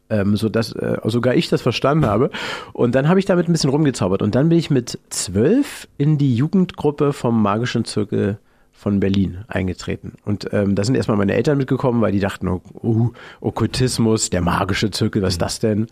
Ähm, 0.08 0.36
so 0.36 0.48
dass 0.48 0.72
äh, 0.72 0.98
sogar 1.04 1.34
ich 1.34 1.48
das 1.48 1.60
verstanden 1.60 2.06
habe. 2.06 2.30
Und 2.72 2.94
dann 2.94 3.08
habe 3.08 3.18
ich 3.18 3.26
damit 3.26 3.48
ein 3.48 3.52
bisschen 3.52 3.70
rumgezaubert. 3.70 4.22
Und 4.22 4.34
dann 4.34 4.48
bin 4.48 4.58
ich 4.58 4.70
mit 4.70 4.98
zwölf 5.10 5.88
in 5.98 6.18
die 6.18 6.34
Jugendgruppe 6.34 7.12
vom 7.12 7.42
Magischen 7.42 7.84
Zirkel 7.84 8.38
von 8.72 9.00
Berlin 9.00 9.44
eingetreten. 9.48 10.14
Und 10.24 10.48
ähm, 10.52 10.74
da 10.74 10.84
sind 10.84 10.94
erstmal 10.94 11.16
meine 11.16 11.34
Eltern 11.34 11.58
mitgekommen, 11.58 12.00
weil 12.00 12.12
die 12.12 12.20
dachten, 12.20 12.48
oh, 12.48 12.62
uh, 12.82 13.12
Okkultismus, 13.40 14.30
der 14.30 14.40
magische 14.40 14.90
Zirkel, 14.90 15.22
was 15.22 15.34
ist 15.34 15.42
das 15.42 15.60
denn? 15.60 15.86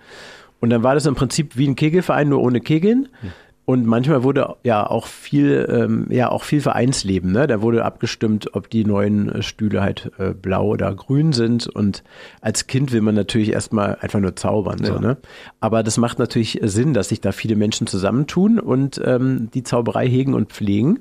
Und 0.61 0.71
dann 0.71 0.83
war 0.83 0.95
das 0.95 1.07
im 1.07 1.15
Prinzip 1.15 1.57
wie 1.57 1.69
ein 1.69 1.77
Kegelverein, 1.77 2.29
nur 2.29 2.41
ohne 2.41 2.61
Kegeln. 2.61 3.09
Und 3.71 3.87
manchmal 3.87 4.25
wurde 4.25 4.57
ja 4.65 4.85
auch 4.85 5.07
viel, 5.07 5.65
ähm, 5.71 6.07
ja 6.11 6.29
auch 6.29 6.43
viel 6.43 6.61
Vereinsleben. 6.61 7.31
Ne? 7.31 7.47
Da 7.47 7.63
wurde 7.63 7.85
abgestimmt, 7.85 8.53
ob 8.57 8.69
die 8.69 8.85
neuen 8.85 9.31
äh, 9.31 9.43
Stühle 9.43 9.81
halt 9.81 10.11
äh, 10.19 10.31
blau 10.35 10.67
oder 10.67 10.93
grün 10.93 11.33
sind. 11.33 11.69
Und 11.69 12.03
als 12.41 12.67
Kind 12.67 12.91
will 12.91 13.01
man 13.01 13.15
natürlich 13.15 13.53
erstmal 13.53 13.97
einfach 14.01 14.19
nur 14.19 14.35
zaubern. 14.35 14.79
So, 14.83 14.95
Ja. 14.95 15.01
ne? 15.01 15.17
Aber 15.61 15.85
das 15.85 15.99
macht 15.99 16.19
natürlich 16.19 16.59
Sinn, 16.65 16.95
dass 16.95 17.11
sich 17.11 17.21
da 17.21 17.31
viele 17.31 17.55
Menschen 17.55 17.87
zusammentun 17.87 18.59
und 18.59 19.01
ähm, 19.05 19.51
die 19.55 19.63
Zauberei 19.63 20.09
hegen 20.09 20.35
und 20.35 20.51
pflegen. 20.51 20.99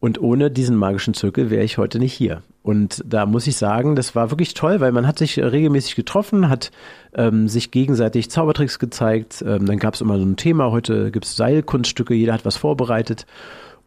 Und 0.00 0.18
ohne 0.18 0.50
diesen 0.50 0.76
magischen 0.76 1.12
Zirkel 1.12 1.50
wäre 1.50 1.64
ich 1.64 1.76
heute 1.76 1.98
nicht 1.98 2.14
hier. 2.14 2.40
Und 2.66 3.04
da 3.06 3.26
muss 3.26 3.46
ich 3.46 3.56
sagen, 3.56 3.94
das 3.94 4.16
war 4.16 4.32
wirklich 4.32 4.52
toll, 4.52 4.80
weil 4.80 4.90
man 4.90 5.06
hat 5.06 5.20
sich 5.20 5.38
äh, 5.38 5.44
regelmäßig 5.44 5.94
getroffen, 5.94 6.48
hat 6.48 6.72
ähm, 7.14 7.46
sich 7.46 7.70
gegenseitig 7.70 8.28
Zaubertricks 8.28 8.80
gezeigt. 8.80 9.44
Ähm, 9.46 9.66
dann 9.66 9.78
gab 9.78 9.94
es 9.94 10.00
immer 10.00 10.18
so 10.18 10.24
ein 10.24 10.34
Thema. 10.34 10.72
Heute 10.72 11.12
gibt 11.12 11.26
es 11.26 11.36
Seilkunststücke, 11.36 12.12
jeder 12.12 12.32
hat 12.32 12.44
was 12.44 12.56
vorbereitet. 12.56 13.24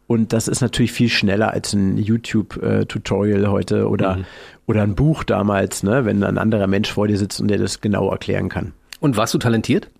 Und 0.06 0.32
das 0.32 0.48
ist 0.48 0.62
natürlich 0.62 0.92
viel 0.92 1.10
schneller 1.10 1.50
als 1.50 1.74
ein 1.74 1.98
YouTube-Tutorial 1.98 3.50
heute 3.50 3.86
oder, 3.86 4.20
oder 4.66 4.82
ein 4.82 4.94
Buch 4.94 5.24
damals, 5.24 5.82
ne, 5.82 6.06
wenn 6.06 6.24
ein 6.24 6.38
anderer 6.38 6.66
Mensch 6.66 6.90
vor 6.90 7.06
dir 7.06 7.18
sitzt 7.18 7.38
und 7.38 7.48
der 7.48 7.58
das 7.58 7.82
genau 7.82 8.10
erklären 8.10 8.48
kann. 8.48 8.72
Und 8.98 9.18
warst 9.18 9.34
du 9.34 9.38
talentiert? 9.38 9.90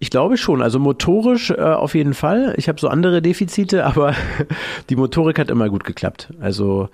Ich 0.00 0.10
glaube 0.10 0.36
schon, 0.36 0.60
also 0.60 0.78
motorisch 0.78 1.50
äh, 1.50 1.62
auf 1.62 1.94
jeden 1.94 2.12
Fall. 2.12 2.52
Ich 2.58 2.68
habe 2.68 2.78
so 2.78 2.88
andere 2.88 3.22
Defizite, 3.22 3.86
aber 3.86 4.14
die 4.90 4.96
Motorik 4.96 5.38
hat 5.38 5.50
immer 5.50 5.70
gut 5.70 5.84
geklappt. 5.84 6.28
Also 6.38 6.90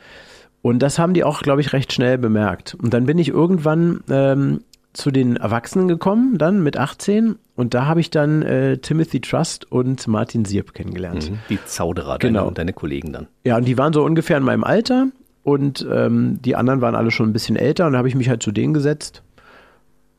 und 0.69 0.81
das 0.81 0.99
haben 0.99 1.15
die 1.15 1.25
auch, 1.25 1.43
glaube 1.43 1.61
ich, 1.61 1.73
recht 1.73 1.93
schnell 1.93 2.19
bemerkt. 2.19 2.75
Und 2.81 2.95
dann 2.95 3.07
bin 3.07 3.19
ich 3.19 3.29
irgendwann 3.29 4.01
ähm, 4.11 4.61
zu 4.93 5.11
den 5.11 5.37
Erwachsenen 5.37 5.87
gekommen, 5.89 6.39
dann 6.39 6.63
mit 6.63 6.77
18 6.77 7.37
und 7.55 7.75
da 7.75 7.87
habe 7.87 8.01
ich 8.01 8.11
dann 8.11 8.43
äh, 8.43 8.79
Timothy 8.79 9.21
Trust 9.21 9.71
und 9.71 10.07
Martin 10.09 10.45
Sierp 10.45 10.75
kennengelernt. 10.75 11.31
Die 11.51 11.59
Zauderer, 11.65 12.19
Genau. 12.19 12.45
deine, 12.45 12.55
deine 12.55 12.73
Kollegen 12.73 13.13
dann. 13.13 13.27
Ja, 13.45 13.57
und 13.57 13.67
die 13.67 13.77
waren 13.79 13.93
so 13.93 14.03
ungefähr 14.05 14.37
in 14.39 14.43
meinem 14.45 14.65
Alter 14.65 15.09
und 15.45 15.87
ähm, 15.91 16.41
die 16.43 16.57
anderen 16.57 16.81
waren 16.81 16.95
alle 16.95 17.11
schon 17.11 17.29
ein 17.29 17.33
bisschen 17.33 17.57
älter 17.57 17.87
und 17.87 17.93
da 17.93 17.99
habe 17.99 18.09
ich 18.09 18.15
mich 18.15 18.29
halt 18.29 18.43
zu 18.43 18.51
denen 18.51 18.75
gesetzt. 18.75 19.23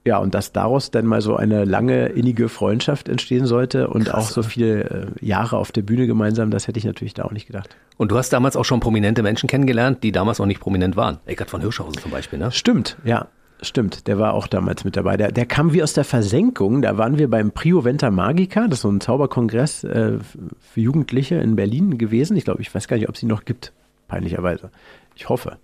Ja, 0.05 0.17
und 0.17 0.33
dass 0.33 0.53
daraus 0.53 0.91
dann 0.91 1.05
mal 1.05 1.21
so 1.21 1.35
eine 1.35 1.65
lange 1.65 2.07
innige 2.07 2.47
Freundschaft 2.47 3.09
entstehen 3.09 3.45
sollte 3.45 3.89
und 3.89 4.13
auch 4.13 4.29
so 4.29 4.43
viele 4.43 4.83
äh, 4.83 5.25
Jahre 5.25 5.57
auf 5.57 5.71
der 5.71 5.81
Bühne 5.81 6.07
gemeinsam, 6.07 6.51
das 6.51 6.67
hätte 6.67 6.79
ich 6.79 6.85
natürlich 6.85 7.13
da 7.13 7.25
auch 7.25 7.31
nicht 7.31 7.47
gedacht. 7.47 7.75
Und 7.97 8.11
du 8.11 8.17
hast 8.17 8.31
damals 8.31 8.55
auch 8.55 8.63
schon 8.63 8.79
prominente 8.79 9.23
Menschen 9.23 9.47
kennengelernt, 9.47 10.01
die 10.03 10.13
damals 10.13 10.39
auch 10.39 10.45
nicht 10.45 10.61
prominent 10.61 10.95
waren. 10.95 11.19
Eckart 11.25 11.49
von 11.49 11.59
Hirschhausen 11.61 12.01
zum 12.01 12.11
Beispiel, 12.11 12.39
ne? 12.39 12.51
Stimmt, 12.51 12.97
ja. 13.03 13.27
Stimmt, 13.61 14.07
der 14.07 14.17
war 14.17 14.35
auch 14.35 14.47
damals 14.47 14.85
mit 14.85 14.95
dabei. 14.95 15.17
Der, 15.17 15.33
der 15.33 15.45
kam 15.45 15.73
wie 15.73 15.83
aus 15.83 15.91
der 15.91 16.05
Versenkung. 16.05 16.81
Da 16.81 16.97
waren 16.97 17.17
wir 17.17 17.29
beim 17.29 17.51
Prio 17.51 17.83
Venta 17.83 18.09
Magica, 18.09 18.67
das 18.69 18.79
ist 18.79 18.81
so 18.83 18.89
ein 18.89 19.01
Zauberkongress 19.01 19.83
äh, 19.83 20.13
für 20.61 20.79
Jugendliche 20.79 21.35
in 21.35 21.57
Berlin 21.57 21.97
gewesen. 21.97 22.37
Ich 22.37 22.45
glaube, 22.45 22.61
ich 22.61 22.73
weiß 22.73 22.87
gar 22.87 22.95
nicht, 22.95 23.09
ob 23.09 23.15
es 23.15 23.23
ihn 23.23 23.27
noch 23.27 23.43
gibt, 23.43 23.73
peinlicherweise. 24.07 24.71
Ich 25.15 25.27
hoffe. 25.27 25.57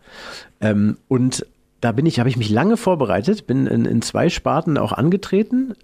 Ähm, 0.60 0.98
und 1.08 1.46
da 1.86 1.92
bin 1.92 2.08
ich, 2.08 2.20
habe 2.20 2.30
ich 2.30 2.36
mich 2.36 2.50
lange 2.50 2.78
vorbereitet, 2.78 3.46
bin 3.46 3.68
in, 3.68 3.86
in 3.86 4.02
zwei 4.02 4.30
Sparten 4.30 4.80
auch 4.80 4.92
angetreten. 4.92 5.76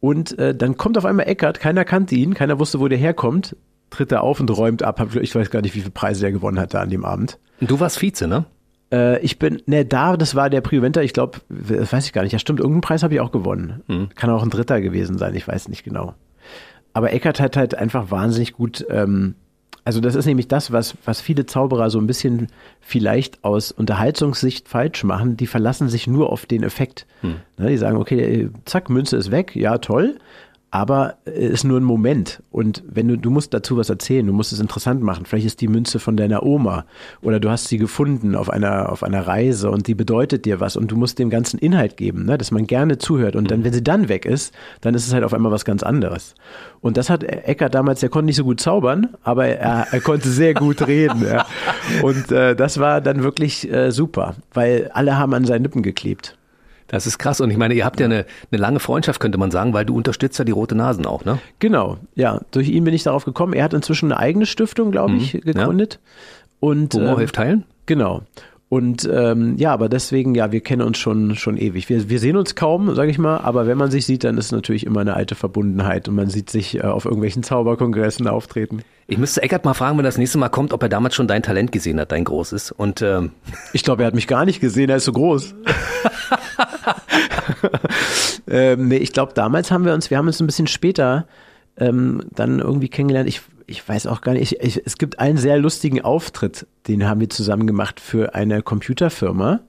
Und 0.00 0.38
äh, 0.38 0.54
dann 0.54 0.78
kommt 0.78 0.96
auf 0.96 1.04
einmal 1.04 1.28
Eckart, 1.28 1.60
keiner 1.60 1.84
kannte 1.84 2.14
ihn, 2.14 2.32
keiner 2.32 2.58
wusste, 2.58 2.80
wo 2.80 2.88
der 2.88 2.96
herkommt, 2.96 3.54
tritt 3.90 4.10
er 4.10 4.22
auf 4.22 4.40
und 4.40 4.48
räumt 4.50 4.82
ab. 4.82 5.14
Ich 5.20 5.34
weiß 5.34 5.50
gar 5.50 5.60
nicht, 5.60 5.74
wie 5.74 5.80
viele 5.80 5.90
Preise 5.90 6.24
er 6.24 6.32
gewonnen 6.32 6.58
hat 6.58 6.72
da 6.72 6.80
an 6.80 6.88
dem 6.88 7.04
Abend. 7.04 7.38
Du 7.60 7.78
warst 7.78 8.00
Vize, 8.00 8.26
ne? 8.26 8.46
Äh, 8.90 9.20
ich 9.20 9.38
bin, 9.38 9.60
ne, 9.66 9.84
da, 9.84 10.16
das 10.16 10.34
war 10.34 10.48
der 10.48 10.62
Prioventer, 10.62 11.02
ich 11.02 11.12
glaube, 11.12 11.40
das 11.50 11.92
weiß 11.92 12.06
ich 12.06 12.14
gar 12.14 12.22
nicht. 12.22 12.32
Ja, 12.32 12.38
stimmt, 12.38 12.60
irgendeinen 12.60 12.80
Preis 12.80 13.02
habe 13.02 13.12
ich 13.12 13.20
auch 13.20 13.32
gewonnen. 13.32 13.82
Kann 14.14 14.30
auch 14.30 14.42
ein 14.42 14.48
Dritter 14.48 14.80
gewesen 14.80 15.18
sein, 15.18 15.34
ich 15.34 15.46
weiß 15.46 15.68
nicht 15.68 15.84
genau. 15.84 16.14
Aber 16.94 17.12
Eckert 17.12 17.38
hat 17.38 17.58
halt 17.58 17.74
einfach 17.74 18.10
wahnsinnig 18.10 18.54
gut, 18.54 18.86
ähm, 18.88 19.34
also 19.84 20.00
das 20.00 20.14
ist 20.14 20.26
nämlich 20.26 20.48
das, 20.48 20.70
was, 20.70 20.94
was 21.04 21.20
viele 21.20 21.46
Zauberer 21.46 21.90
so 21.90 21.98
ein 21.98 22.06
bisschen 22.06 22.48
vielleicht 22.80 23.42
aus 23.42 23.72
Unterhaltungssicht 23.72 24.68
falsch 24.68 25.02
machen. 25.02 25.36
Die 25.36 25.46
verlassen 25.46 25.88
sich 25.88 26.06
nur 26.06 26.30
auf 26.30 26.46
den 26.46 26.62
Effekt. 26.62 27.06
Ne, 27.56 27.68
die 27.68 27.76
sagen, 27.76 27.96
okay, 27.96 28.48
zack, 28.64 28.90
Münze 28.90 29.16
ist 29.16 29.30
weg, 29.30 29.56
ja, 29.56 29.78
toll. 29.78 30.18
Aber 30.72 31.16
es 31.26 31.50
ist 31.50 31.64
nur 31.64 31.78
ein 31.78 31.84
Moment. 31.84 32.42
Und 32.50 32.82
wenn 32.88 33.06
du, 33.06 33.18
du 33.18 33.30
musst 33.30 33.52
dazu 33.52 33.76
was 33.76 33.90
erzählen, 33.90 34.26
du 34.26 34.32
musst 34.32 34.54
es 34.54 34.58
interessant 34.58 35.02
machen. 35.02 35.26
Vielleicht 35.26 35.44
ist 35.44 35.60
die 35.60 35.68
Münze 35.68 35.98
von 35.98 36.16
deiner 36.16 36.44
Oma 36.44 36.86
oder 37.20 37.40
du 37.40 37.50
hast 37.50 37.68
sie 37.68 37.76
gefunden 37.76 38.34
auf 38.34 38.48
einer, 38.48 38.90
auf 38.90 39.02
einer 39.02 39.26
Reise 39.26 39.70
und 39.70 39.86
die 39.86 39.94
bedeutet 39.94 40.46
dir 40.46 40.60
was 40.60 40.78
und 40.78 40.90
du 40.90 40.96
musst 40.96 41.18
dem 41.18 41.28
ganzen 41.28 41.58
Inhalt 41.58 41.98
geben, 41.98 42.24
ne, 42.24 42.38
dass 42.38 42.50
man 42.52 42.66
gerne 42.66 42.96
zuhört. 42.96 43.36
Und 43.36 43.50
dann, 43.50 43.64
wenn 43.64 43.72
sie 43.74 43.84
dann 43.84 44.08
weg 44.08 44.24
ist, 44.24 44.54
dann 44.80 44.94
ist 44.94 45.06
es 45.06 45.12
halt 45.12 45.24
auf 45.24 45.34
einmal 45.34 45.52
was 45.52 45.66
ganz 45.66 45.82
anderes. 45.82 46.34
Und 46.80 46.96
das 46.96 47.10
hat 47.10 47.22
Eckert 47.22 47.74
damals, 47.74 48.00
der 48.00 48.08
konnte 48.08 48.26
nicht 48.26 48.36
so 48.36 48.44
gut 48.44 48.58
zaubern, 48.58 49.10
aber 49.22 49.46
er, 49.46 49.88
er 49.90 50.00
konnte 50.00 50.30
sehr 50.30 50.54
gut 50.54 50.80
reden. 50.86 51.22
Ja. 51.22 51.46
Und 52.02 52.32
äh, 52.32 52.56
das 52.56 52.80
war 52.80 53.02
dann 53.02 53.22
wirklich 53.22 53.70
äh, 53.70 53.90
super, 53.90 54.36
weil 54.54 54.90
alle 54.94 55.18
haben 55.18 55.34
an 55.34 55.44
seinen 55.44 55.64
Lippen 55.64 55.82
geklebt. 55.82 56.38
Das 56.92 57.06
ist 57.06 57.18
krass. 57.18 57.40
Und 57.40 57.50
ich 57.50 57.56
meine, 57.56 57.72
ihr 57.74 57.86
habt 57.86 57.98
ja 58.00 58.06
eine, 58.06 58.26
eine 58.50 58.60
lange 58.60 58.78
Freundschaft, 58.78 59.18
könnte 59.18 59.38
man 59.38 59.50
sagen, 59.50 59.72
weil 59.72 59.86
du 59.86 59.96
unterstützt 59.96 60.38
ja 60.38 60.44
die 60.44 60.52
Rote 60.52 60.74
Nasen 60.74 61.06
auch, 61.06 61.24
ne? 61.24 61.38
Genau, 61.58 61.96
ja. 62.14 62.42
Durch 62.50 62.68
ihn 62.68 62.84
bin 62.84 62.92
ich 62.92 63.02
darauf 63.02 63.24
gekommen. 63.24 63.54
Er 63.54 63.64
hat 63.64 63.72
inzwischen 63.72 64.12
eine 64.12 64.20
eigene 64.20 64.44
Stiftung, 64.44 64.90
glaube 64.90 65.14
ich, 65.14 65.34
mhm, 65.34 65.40
gegründet. 65.40 65.94
Ja. 65.94 66.10
Und, 66.60 66.94
Humor 66.94 67.12
ähm, 67.12 67.18
hilft 67.18 67.34
teilen? 67.34 67.64
Genau. 67.86 68.22
Und 68.72 69.06
ähm, 69.12 69.56
ja, 69.58 69.70
aber 69.70 69.90
deswegen, 69.90 70.34
ja, 70.34 70.50
wir 70.50 70.62
kennen 70.62 70.80
uns 70.80 70.96
schon, 70.96 71.36
schon 71.36 71.58
ewig. 71.58 71.90
Wir, 71.90 72.08
wir 72.08 72.18
sehen 72.18 72.38
uns 72.38 72.54
kaum, 72.54 72.94
sage 72.94 73.10
ich 73.10 73.18
mal, 73.18 73.36
aber 73.36 73.66
wenn 73.66 73.76
man 73.76 73.90
sich 73.90 74.06
sieht, 74.06 74.24
dann 74.24 74.38
ist 74.38 74.50
natürlich 74.50 74.86
immer 74.86 75.02
eine 75.02 75.12
alte 75.12 75.34
Verbundenheit 75.34 76.08
und 76.08 76.14
man 76.14 76.30
sieht 76.30 76.48
sich 76.48 76.78
äh, 76.78 76.80
auf 76.80 77.04
irgendwelchen 77.04 77.42
Zauberkongressen 77.42 78.26
auftreten. 78.26 78.80
Ich 79.08 79.18
müsste 79.18 79.42
Eckert 79.42 79.66
mal 79.66 79.74
fragen, 79.74 79.98
wenn 79.98 80.06
das 80.06 80.16
nächste 80.16 80.38
Mal 80.38 80.48
kommt, 80.48 80.72
ob 80.72 80.82
er 80.82 80.88
damals 80.88 81.14
schon 81.14 81.28
dein 81.28 81.42
Talent 81.42 81.70
gesehen 81.70 82.00
hat, 82.00 82.12
dein 82.12 82.24
großes. 82.24 82.72
Und 82.72 83.02
ähm 83.02 83.32
ich 83.74 83.84
glaube, 83.84 84.04
er 84.04 84.06
hat 84.06 84.14
mich 84.14 84.26
gar 84.26 84.46
nicht 84.46 84.62
gesehen, 84.62 84.88
er 84.88 84.96
ist 84.96 85.04
so 85.04 85.12
groß. 85.12 85.54
ähm, 88.48 88.88
nee, 88.88 88.96
ich 88.96 89.12
glaube, 89.12 89.34
damals 89.34 89.70
haben 89.70 89.84
wir 89.84 89.92
uns, 89.92 90.08
wir 90.08 90.16
haben 90.16 90.28
uns 90.28 90.40
ein 90.40 90.46
bisschen 90.46 90.66
später 90.66 91.26
ähm, 91.76 92.22
dann 92.34 92.58
irgendwie 92.58 92.88
kennengelernt. 92.88 93.28
Ich, 93.28 93.42
ich 93.72 93.88
weiß 93.88 94.06
auch 94.06 94.20
gar 94.20 94.34
nicht, 94.34 94.52
ich, 94.52 94.60
ich, 94.60 94.82
es 94.84 94.98
gibt 94.98 95.18
einen 95.18 95.38
sehr 95.38 95.58
lustigen 95.58 96.02
Auftritt, 96.02 96.66
den 96.88 97.08
haben 97.08 97.20
wir 97.20 97.30
zusammen 97.30 97.66
gemacht 97.66 98.00
für 98.00 98.34
eine 98.34 98.62
Computerfirma. 98.62 99.60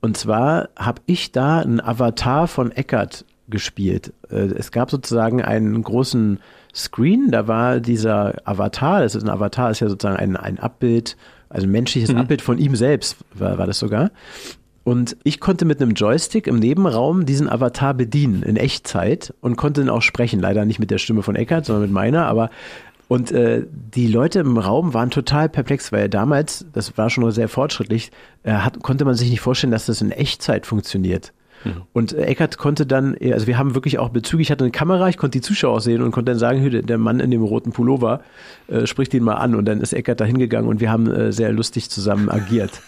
Und 0.00 0.16
zwar 0.16 0.70
habe 0.76 1.02
ich 1.06 1.30
da 1.32 1.58
einen 1.58 1.80
Avatar 1.80 2.48
von 2.48 2.72
Eckert 2.72 3.26
gespielt. 3.48 4.14
Äh, 4.30 4.54
es 4.56 4.72
gab 4.72 4.90
sozusagen 4.90 5.42
einen 5.42 5.82
großen 5.82 6.40
Screen, 6.74 7.30
da 7.30 7.48
war 7.48 7.80
dieser 7.80 8.36
Avatar, 8.44 9.02
das 9.02 9.14
ist 9.14 9.24
ein 9.24 9.30
Avatar, 9.30 9.70
ist 9.70 9.80
ja 9.80 9.88
sozusagen 9.88 10.16
ein, 10.16 10.36
ein 10.36 10.58
Abbild, 10.58 11.16
also 11.50 11.66
ein 11.66 11.70
menschliches 11.70 12.10
mhm. 12.10 12.18
Abbild 12.18 12.40
von 12.40 12.56
ihm 12.56 12.76
selbst, 12.76 13.16
war, 13.34 13.58
war 13.58 13.66
das 13.66 13.78
sogar. 13.78 14.10
Und 14.88 15.18
ich 15.22 15.38
konnte 15.38 15.66
mit 15.66 15.82
einem 15.82 15.90
Joystick 15.90 16.46
im 16.46 16.58
Nebenraum 16.58 17.26
diesen 17.26 17.46
Avatar 17.46 17.92
bedienen 17.92 18.42
in 18.42 18.56
Echtzeit 18.56 19.34
und 19.42 19.56
konnte 19.56 19.82
ihn 19.82 19.90
auch 19.90 20.00
sprechen. 20.00 20.40
Leider 20.40 20.64
nicht 20.64 20.78
mit 20.78 20.90
der 20.90 20.96
Stimme 20.96 21.22
von 21.22 21.36
Eckert, 21.36 21.66
sondern 21.66 21.82
mit 21.82 21.92
meiner, 21.92 22.26
aber 22.26 22.48
und 23.08 23.32
äh, 23.32 23.64
die 23.72 24.06
Leute 24.06 24.40
im 24.40 24.58
Raum 24.58 24.92
waren 24.92 25.10
total 25.10 25.48
perplex, 25.48 25.92
weil 25.92 26.10
damals, 26.10 26.66
das 26.74 26.96
war 26.98 27.08
schon 27.08 27.28
sehr 27.30 27.48
fortschrittlich, 27.48 28.10
äh, 28.42 28.52
hat, 28.52 28.82
konnte 28.82 29.06
man 29.06 29.14
sich 29.14 29.30
nicht 29.30 29.40
vorstellen, 29.40 29.70
dass 29.70 29.86
das 29.86 30.02
in 30.02 30.10
Echtzeit 30.10 30.66
funktioniert. 30.66 31.32
Mhm. 31.64 31.82
Und 31.94 32.12
äh, 32.12 32.24
Eckert 32.24 32.58
konnte 32.58 32.86
dann, 32.86 33.16
äh, 33.18 33.32
also 33.32 33.46
wir 33.46 33.56
haben 33.56 33.74
wirklich 33.74 33.98
auch 33.98 34.10
Bezüge, 34.10 34.42
ich 34.42 34.50
hatte 34.50 34.64
eine 34.64 34.70
Kamera, 34.70 35.08
ich 35.08 35.16
konnte 35.16 35.38
die 35.38 35.42
Zuschauer 35.42 35.80
sehen 35.80 36.02
und 36.02 36.10
konnte 36.10 36.32
dann 36.32 36.38
sagen, 36.38 36.86
der 36.86 36.98
Mann 36.98 37.20
in 37.20 37.30
dem 37.30 37.42
roten 37.42 37.72
Pullover, 37.72 38.20
äh, 38.68 38.86
spricht 38.86 39.14
ihn 39.14 39.24
mal 39.24 39.36
an. 39.36 39.54
Und 39.54 39.64
dann 39.64 39.80
ist 39.80 39.94
Eckert 39.94 40.20
da 40.20 40.26
hingegangen 40.26 40.68
und 40.68 40.80
wir 40.80 40.90
haben 40.90 41.10
äh, 41.10 41.32
sehr 41.32 41.50
lustig 41.50 41.90
zusammen 41.90 42.28
agiert. 42.28 42.82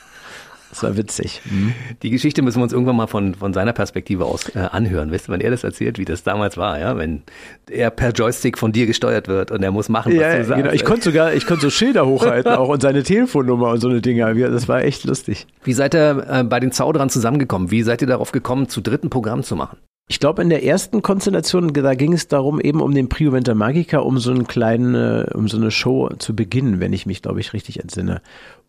Das 0.70 0.82
war 0.84 0.96
witzig. 0.96 1.42
Mhm. 1.44 1.74
Die 2.02 2.10
Geschichte 2.10 2.42
müssen 2.42 2.58
wir 2.58 2.62
uns 2.62 2.72
irgendwann 2.72 2.96
mal 2.96 3.08
von, 3.08 3.34
von 3.34 3.52
seiner 3.52 3.72
Perspektive 3.72 4.24
aus 4.24 4.48
äh, 4.54 4.60
anhören. 4.60 5.10
Wisst 5.10 5.28
ihr, 5.28 5.32
wenn 5.32 5.40
er 5.40 5.50
das 5.50 5.64
erzählt, 5.64 5.98
wie 5.98 6.04
das 6.04 6.22
damals 6.22 6.56
war, 6.56 6.78
ja, 6.78 6.96
wenn 6.96 7.22
er 7.68 7.90
per 7.90 8.12
Joystick 8.12 8.56
von 8.56 8.70
dir 8.70 8.86
gesteuert 8.86 9.26
wird 9.26 9.50
und 9.50 9.62
er 9.62 9.72
muss 9.72 9.88
machen, 9.88 10.12
was 10.12 10.20
ja, 10.20 10.38
du 10.38 10.44
sagst. 10.44 10.62
Genau. 10.62 10.74
Ich 10.74 10.84
konnte 10.84 11.02
sogar, 11.02 11.34
ich 11.34 11.46
konnte 11.46 11.62
so 11.62 11.70
Schilder 11.70 12.06
hochhalten 12.06 12.52
auch 12.52 12.68
und 12.68 12.80
seine 12.80 13.02
Telefonnummer 13.02 13.70
und 13.70 13.80
so 13.80 13.88
eine 13.88 14.00
Dinger. 14.00 14.32
Das 14.34 14.68
war 14.68 14.82
echt 14.82 15.04
lustig. 15.04 15.46
Wie 15.64 15.72
seid 15.72 15.94
ihr 15.94 16.24
äh, 16.28 16.44
bei 16.44 16.60
den 16.60 16.72
Zauderern 16.72 17.10
zusammengekommen? 17.10 17.70
Wie 17.70 17.82
seid 17.82 18.00
ihr 18.00 18.08
darauf 18.08 18.32
gekommen, 18.32 18.68
zu 18.68 18.80
dritten 18.80 19.10
Programm 19.10 19.42
zu 19.42 19.56
machen? 19.56 19.78
Ich 20.10 20.18
glaube, 20.18 20.42
in 20.42 20.50
der 20.50 20.64
ersten 20.64 21.02
Konstellation, 21.02 21.72
da 21.72 21.94
ging 21.94 22.12
es 22.12 22.26
darum, 22.26 22.60
eben 22.60 22.80
um 22.80 22.92
den 22.92 23.08
Prio 23.08 23.32
Venta 23.32 23.54
Magica, 23.54 23.98
um 23.98 24.18
so 24.18 24.32
einen 24.32 24.48
kleinen, 24.48 24.96
äh, 24.96 25.26
um 25.34 25.46
so 25.46 25.56
eine 25.56 25.70
Show 25.70 26.08
zu 26.18 26.34
beginnen, 26.34 26.80
wenn 26.80 26.92
ich 26.92 27.06
mich, 27.06 27.22
glaube 27.22 27.38
ich, 27.38 27.52
richtig 27.52 27.78
entsinne. 27.78 28.20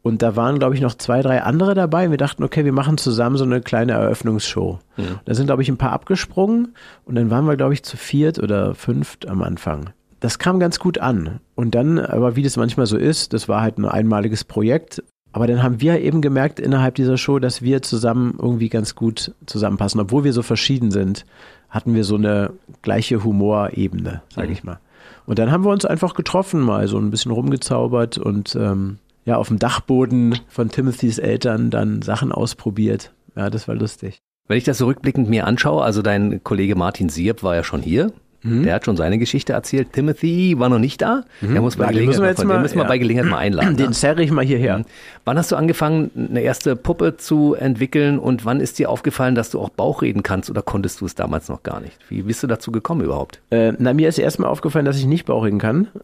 Und 0.03 0.21
da 0.21 0.35
waren, 0.35 0.57
glaube 0.57 0.73
ich, 0.73 0.81
noch 0.81 0.95
zwei, 0.95 1.21
drei 1.21 1.43
andere 1.43 1.75
dabei. 1.75 2.09
Wir 2.09 2.17
dachten, 2.17 2.43
okay, 2.43 2.65
wir 2.65 2.71
machen 2.71 2.97
zusammen 2.97 3.37
so 3.37 3.43
eine 3.43 3.61
kleine 3.61 3.93
Eröffnungsshow. 3.93 4.79
Ja. 4.97 5.05
Da 5.25 5.33
sind, 5.35 5.45
glaube 5.45 5.61
ich, 5.61 5.69
ein 5.69 5.77
paar 5.77 5.91
abgesprungen 5.91 6.73
und 7.05 7.15
dann 7.15 7.29
waren 7.29 7.45
wir, 7.45 7.55
glaube 7.55 7.73
ich, 7.73 7.83
zu 7.83 7.97
viert 7.97 8.39
oder 8.39 8.73
fünft 8.73 9.27
am 9.27 9.43
Anfang. 9.43 9.91
Das 10.19 10.39
kam 10.39 10.59
ganz 10.59 10.79
gut 10.79 10.99
an. 10.99 11.39
Und 11.55 11.75
dann, 11.75 11.99
aber 11.99 12.35
wie 12.35 12.43
das 12.43 12.57
manchmal 12.57 12.85
so 12.85 12.97
ist, 12.97 13.33
das 13.33 13.47
war 13.47 13.61
halt 13.61 13.77
ein 13.77 13.85
einmaliges 13.85 14.43
Projekt. 14.43 15.03
Aber 15.33 15.47
dann 15.47 15.63
haben 15.63 15.81
wir 15.81 16.01
eben 16.01 16.21
gemerkt 16.21 16.59
innerhalb 16.59 16.95
dieser 16.95 17.17
Show, 17.17 17.39
dass 17.39 17.61
wir 17.61 17.81
zusammen 17.81 18.37
irgendwie 18.39 18.69
ganz 18.69 18.95
gut 18.95 19.33
zusammenpassen. 19.45 20.01
Obwohl 20.01 20.23
wir 20.23 20.33
so 20.33 20.41
verschieden 20.41 20.91
sind, 20.91 21.25
hatten 21.69 21.95
wir 21.95 22.03
so 22.03 22.15
eine 22.15 22.51
gleiche 22.81 23.23
Humorebene, 23.23 24.21
sage 24.29 24.47
mhm. 24.47 24.53
ich 24.53 24.63
mal. 24.63 24.79
Und 25.25 25.39
dann 25.39 25.51
haben 25.51 25.63
wir 25.63 25.71
uns 25.71 25.85
einfach 25.85 26.15
getroffen, 26.15 26.59
mal 26.59 26.87
so 26.87 26.97
ein 26.97 27.11
bisschen 27.11 27.31
rumgezaubert 27.31 28.17
und 28.17 28.55
ähm, 28.55 28.97
ja, 29.25 29.37
auf 29.37 29.47
dem 29.47 29.59
Dachboden 29.59 30.39
von 30.47 30.69
Timothys 30.69 31.17
Eltern 31.17 31.69
dann 31.69 32.01
Sachen 32.01 32.31
ausprobiert. 32.31 33.13
Ja, 33.35 33.49
das 33.49 33.67
war 33.67 33.75
lustig. 33.75 34.21
Wenn 34.47 34.57
ich 34.57 34.63
das 34.63 34.77
so 34.77 34.87
rückblickend 34.87 35.29
mir 35.29 35.45
anschaue, 35.45 35.83
also 35.83 36.01
dein 36.01 36.43
Kollege 36.43 36.75
Martin 36.75 37.09
Sieb 37.09 37.43
war 37.43 37.55
ja 37.55 37.63
schon 37.63 37.81
hier. 37.81 38.11
Mhm. 38.43 38.63
Der 38.63 38.75
hat 38.75 38.85
schon 38.85 38.95
seine 38.97 39.19
Geschichte 39.19 39.53
erzählt. 39.53 39.93
Timothy 39.93 40.55
war 40.57 40.67
noch 40.69 40.79
nicht 40.79 41.01
da. 41.01 41.23
Mhm. 41.41 41.53
Der 41.53 41.61
muss 41.61 41.75
bei 41.75 41.85
ja, 41.85 41.91
Gelegenheit, 41.91 42.09
müssen 42.09 42.23
wir, 42.23 42.29
jetzt 42.29 42.43
mal, 42.43 42.59
müssen 42.59 42.75
wir 42.75 42.83
ja. 42.83 42.87
bei 42.87 42.97
Gelegenheit 42.97 43.29
mal 43.29 43.37
einladen. 43.37 43.77
Den 43.77 43.87
ne? 43.87 43.91
zerre 43.91 44.23
ich 44.23 44.31
mal 44.31 44.43
hierher. 44.43 44.79
Mhm. 44.79 44.85
Wann 45.25 45.37
hast 45.37 45.51
du 45.51 45.55
angefangen, 45.55 46.09
eine 46.15 46.41
erste 46.41 46.75
Puppe 46.75 47.17
zu 47.17 47.53
entwickeln 47.53 48.17
und 48.17 48.45
wann 48.45 48.59
ist 48.59 48.79
dir 48.79 48.89
aufgefallen, 48.89 49.35
dass 49.35 49.51
du 49.51 49.59
auch 49.59 49.69
Bauch 49.69 50.01
reden 50.01 50.23
kannst 50.23 50.49
oder 50.49 50.63
konntest 50.63 51.01
du 51.01 51.05
es 51.05 51.13
damals 51.15 51.49
noch 51.49 51.63
gar 51.63 51.79
nicht? 51.79 51.97
Wie 52.09 52.23
bist 52.23 52.41
du 52.41 52.47
dazu 52.47 52.71
gekommen 52.71 53.01
überhaupt? 53.01 53.41
Äh, 53.51 53.73
na, 53.77 53.93
mir 53.93 54.09
ist 54.09 54.17
erstmal 54.17 54.49
aufgefallen, 54.49 54.85
dass 54.85 54.97
ich 54.97 55.05
nicht 55.05 55.25
Bauch 55.25 55.43
reden 55.43 55.59
kann. 55.59 55.87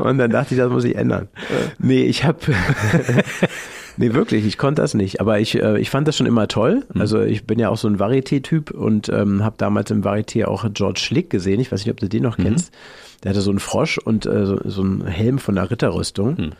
und 0.00 0.18
dann 0.18 0.30
dachte 0.30 0.54
ich, 0.54 0.60
das 0.60 0.70
muss 0.70 0.84
ich 0.84 0.96
ändern. 0.96 1.28
Nee, 1.78 2.02
ich 2.02 2.24
habe 2.24 2.38
Nee, 3.96 4.14
wirklich, 4.14 4.46
ich 4.46 4.58
konnte 4.58 4.82
das 4.82 4.94
nicht. 4.94 5.20
Aber 5.20 5.40
ich, 5.40 5.60
äh, 5.60 5.78
ich 5.78 5.90
fand 5.90 6.08
das 6.08 6.16
schon 6.16 6.26
immer 6.26 6.48
toll. 6.48 6.84
Mhm. 6.92 7.00
Also 7.00 7.20
ich 7.22 7.44
bin 7.44 7.58
ja 7.58 7.68
auch 7.68 7.76
so 7.76 7.88
ein 7.88 7.98
Varieté-Typ 7.98 8.70
und 8.70 9.08
ähm, 9.08 9.44
habe 9.44 9.56
damals 9.58 9.90
im 9.90 10.02
Varieté 10.02 10.46
auch 10.46 10.64
George 10.72 11.00
Schlick 11.00 11.30
gesehen. 11.30 11.60
Ich 11.60 11.70
weiß 11.70 11.84
nicht, 11.84 11.92
ob 11.92 12.00
du 12.00 12.08
den 12.08 12.22
noch 12.22 12.38
mhm. 12.38 12.44
kennst. 12.44 12.72
Der 13.22 13.30
hatte 13.30 13.40
so 13.40 13.50
einen 13.50 13.58
Frosch 13.58 13.98
und 13.98 14.26
äh, 14.26 14.46
so, 14.46 14.58
so 14.64 14.82
einen 14.82 15.06
Helm 15.06 15.38
von 15.38 15.54
der 15.54 15.70
Ritterrüstung. 15.70 16.36
Mhm. 16.36 16.50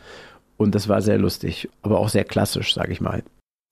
Und 0.57 0.75
das 0.75 0.87
war 0.87 1.01
sehr 1.01 1.17
lustig, 1.17 1.69
aber 1.81 1.99
auch 1.99 2.09
sehr 2.09 2.23
klassisch, 2.23 2.73
sage 2.73 2.91
ich 2.91 3.01
mal. 3.01 3.23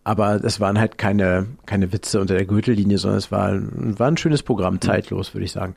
Aber 0.03 0.39
das 0.39 0.59
waren 0.59 0.79
halt 0.79 0.97
keine, 0.97 1.45
keine 1.67 1.93
Witze 1.93 2.19
unter 2.19 2.33
der 2.33 2.45
Gürtellinie, 2.45 2.97
sondern 2.97 3.19
es 3.19 3.31
war, 3.31 3.59
war 3.61 4.07
ein 4.07 4.17
schönes 4.17 4.41
Programm, 4.41 4.75
mhm. 4.75 4.81
zeitlos, 4.81 5.35
würde 5.35 5.45
ich 5.45 5.51
sagen. 5.51 5.75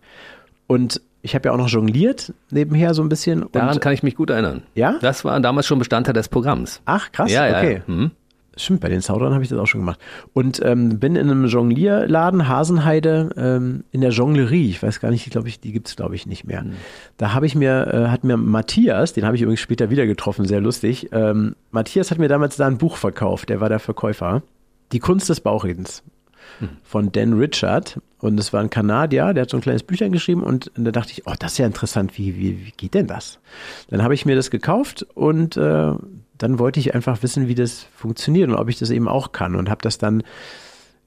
Und 0.67 1.03
ich 1.23 1.35
habe 1.35 1.49
ja 1.49 1.53
auch 1.53 1.57
noch 1.57 1.69
jongliert 1.69 2.35
nebenher 2.51 2.95
so 2.95 3.03
ein 3.03 3.09
bisschen. 3.09 3.47
Daran 3.53 3.81
kann 3.81 3.93
ich 3.93 4.03
mich 4.03 4.17
gut 4.17 4.31
erinnern. 4.31 4.63
Ja? 4.75 4.97
Das 5.01 5.25
war 5.25 5.39
damals 5.41 5.67
schon 5.67 5.79
Bestandteil 5.79 6.15
des 6.15 6.29
Programms. 6.29 6.83
Ach, 6.85 7.11
krass. 7.13 7.31
Ja, 7.31 7.47
okay. 7.47 7.83
Ja. 7.87 7.95
Mhm. 7.95 8.11
Stimmt, 8.55 8.81
bei 8.81 8.91
den 8.91 9.01
Zaudern 9.01 9.33
habe 9.33 9.43
ich 9.43 9.49
das 9.49 9.59
auch 9.59 9.67
schon 9.67 9.81
gemacht. 9.81 9.99
Und 10.35 10.61
ähm, 10.63 10.99
bin 10.99 11.17
in 11.17 11.31
einem 11.31 11.47
Jonglierladen, 11.47 12.49
Hasenheide, 12.49 13.31
ähm, 13.37 13.85
in 13.93 14.03
der 14.03 14.11
Jonglerie. 14.11 14.69
Ich 14.69 14.83
weiß 14.83 15.01
gar 15.01 15.11
nicht, 15.11 15.31
glaube 15.31 15.49
ich, 15.49 15.61
die 15.61 15.73
gibt's 15.73 15.97
glaube 15.97 16.17
ich 16.17 16.27
nicht 16.27 16.45
mehr. 16.45 16.65
Mhm. 16.65 16.75
Da 17.17 17.33
habe 17.33 17.47
ich 17.47 17.55
mir, 17.55 17.87
äh, 17.87 18.09
hat 18.09 18.25
mir 18.25 18.37
Matthias, 18.37 19.15
den 19.15 19.25
habe 19.25 19.37
ich 19.37 19.43
übrigens 19.43 19.61
später 19.61 19.89
wieder 19.89 20.07
getroffen, 20.07 20.45
sehr 20.45 20.61
lustig. 20.61 21.09
Ähm, 21.13 21.55
Matthias 21.71 22.11
hat 22.11 22.19
mir 22.19 22.29
damals 22.29 22.57
da 22.57 22.67
ein 22.67 22.77
Buch 22.77 22.97
verkauft, 22.97 23.49
der 23.49 23.61
war 23.63 23.71
der 23.71 23.79
Verkäufer. 23.79 24.43
Die 24.93 24.99
Kunst 24.99 25.31
des 25.31 25.41
Bauchredens 25.41 26.03
von 26.83 27.13
Dan 27.13 27.35
Richard. 27.35 28.01
Und 28.19 28.39
es 28.39 28.53
war 28.53 28.61
ein 28.61 28.71
Kanadier, 28.71 29.35
der 29.35 29.43
hat 29.43 29.51
so 29.51 29.57
ein 29.57 29.63
kleines 29.63 29.83
Büchlein 29.83 30.13
geschrieben 30.13 30.43
und 30.43 30.71
da 30.77 30.93
dachte 30.93 31.13
ich, 31.13 31.27
oh, 31.27 31.35
das 31.39 31.53
ist 31.53 31.59
ja 31.59 31.67
interessant, 31.67 32.17
wie, 32.17 32.37
wie, 32.37 32.67
wie 32.67 32.73
geht 32.77 32.95
denn 32.95 33.09
das? 33.09 33.41
Dann 33.89 34.03
habe 34.03 34.15
ich 34.15 34.27
mir 34.27 34.37
das 34.37 34.51
gekauft 34.51 35.05
und 35.15 35.57
äh, 35.57 35.93
dann 36.39 36.59
wollte 36.59 36.79
ich 36.79 36.95
einfach 36.95 37.23
wissen, 37.23 37.49
wie 37.49 37.55
das 37.55 37.87
funktioniert 37.97 38.49
und 38.49 38.55
ob 38.55 38.69
ich 38.69 38.79
das 38.79 38.91
eben 38.91 39.09
auch 39.09 39.33
kann 39.33 39.57
und 39.57 39.69
habe 39.69 39.83
das 39.83 39.99
dann 39.99 40.23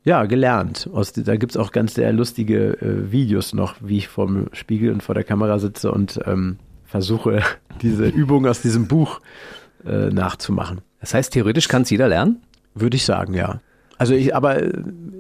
ja, 0.04 0.26
gelernt. 0.26 0.90
Aus, 0.94 1.14
da 1.14 1.36
gibt's 1.36 1.58
auch 1.58 1.72
ganz 1.72 1.96
sehr 1.96 2.14
lustige 2.14 2.78
äh, 2.82 3.12
Videos 3.12 3.54
noch, 3.54 3.76
wie 3.82 3.98
ich 3.98 4.08
vorm 4.08 4.48
Spiegel 4.54 4.92
und 4.92 5.02
vor 5.02 5.16
der 5.16 5.24
Kamera 5.24 5.58
sitze 5.58 5.92
und 5.92 6.20
ähm, 6.26 6.58
versuche, 6.86 7.42
diese 7.82 8.08
Übung 8.08 8.46
aus 8.46 8.62
diesem 8.62 8.88
Buch 8.88 9.20
äh, 9.86 10.10
nachzumachen. 10.10 10.82
Das 11.00 11.14
heißt, 11.14 11.34
theoretisch 11.34 11.68
kann 11.68 11.82
es 11.82 11.90
jeder 11.90 12.08
lernen? 12.08 12.42
Würde 12.76 12.98
ich 12.98 13.06
sagen, 13.06 13.34
ja. 13.34 13.60
Also 13.98 14.14
ich, 14.14 14.36
aber 14.36 14.62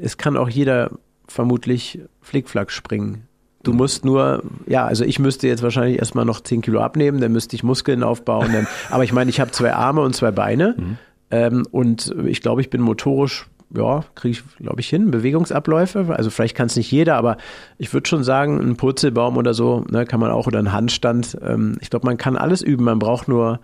es 0.02 0.18
kann 0.18 0.38
auch 0.38 0.50
jeder 0.50 0.92
vermutlich 1.28 2.00
Flickflack 2.22 2.72
springen. 2.72 3.28
Du 3.64 3.72
mhm. 3.72 3.78
musst 3.78 4.06
nur, 4.06 4.44
ja, 4.68 4.86
also 4.86 5.04
ich 5.04 5.20
müsste 5.20 5.48
jetzt 5.48 5.64
wahrscheinlich 5.64 6.00
erstmal 6.00 6.26
noch 6.26 6.42
10 6.42 6.62
Kilo 6.62 6.82
abnehmen, 6.82 7.20
dann 7.20 7.32
müsste 7.32 7.56
ich 7.56 7.64
Muskeln 7.64 8.04
aufbauen. 8.04 8.52
Dann, 8.54 8.68
aber 8.90 9.04
ich 9.04 9.14
meine, 9.14 9.30
ich 9.30 9.40
habe 9.40 9.52
zwei 9.52 9.74
Arme 9.74 10.02
und 10.02 10.16
zwei 10.16 10.32
Beine. 10.32 10.76
Mhm. 10.78 10.98
Ähm, 11.32 11.68
und 11.72 12.16
ich 12.26 12.42
glaube, 12.42 12.62
ich 12.62 12.70
bin 12.70 12.82
motorisch 12.82 13.48
ja, 13.76 14.04
kriege 14.16 14.38
ich, 14.38 14.58
glaube 14.58 14.80
ich, 14.80 14.90
hin. 14.90 15.12
Bewegungsabläufe. 15.12 16.14
Also 16.16 16.30
vielleicht 16.30 16.56
kann 16.56 16.68
es 16.68 16.76
nicht 16.76 16.92
jeder, 16.92 17.16
aber 17.16 17.38
ich 17.78 17.94
würde 17.94 18.08
schon 18.08 18.24
sagen, 18.24 18.60
ein 18.60 18.78
Purzelbaum 18.78 19.38
oder 19.38 19.54
so, 19.54 19.84
ne, 19.90 20.06
kann 20.06 20.20
man 20.20 20.32
auch 20.32 20.48
oder 20.48 20.60
ein 20.60 20.72
Handstand. 20.72 21.38
Ähm, 21.42 21.78
ich 21.82 21.90
glaube, 21.90 22.06
man 22.06 22.18
kann 22.18 22.38
alles 22.38 22.62
üben. 22.62 22.84
Man 22.84 23.00
braucht 23.00 23.28
nur 23.28 23.60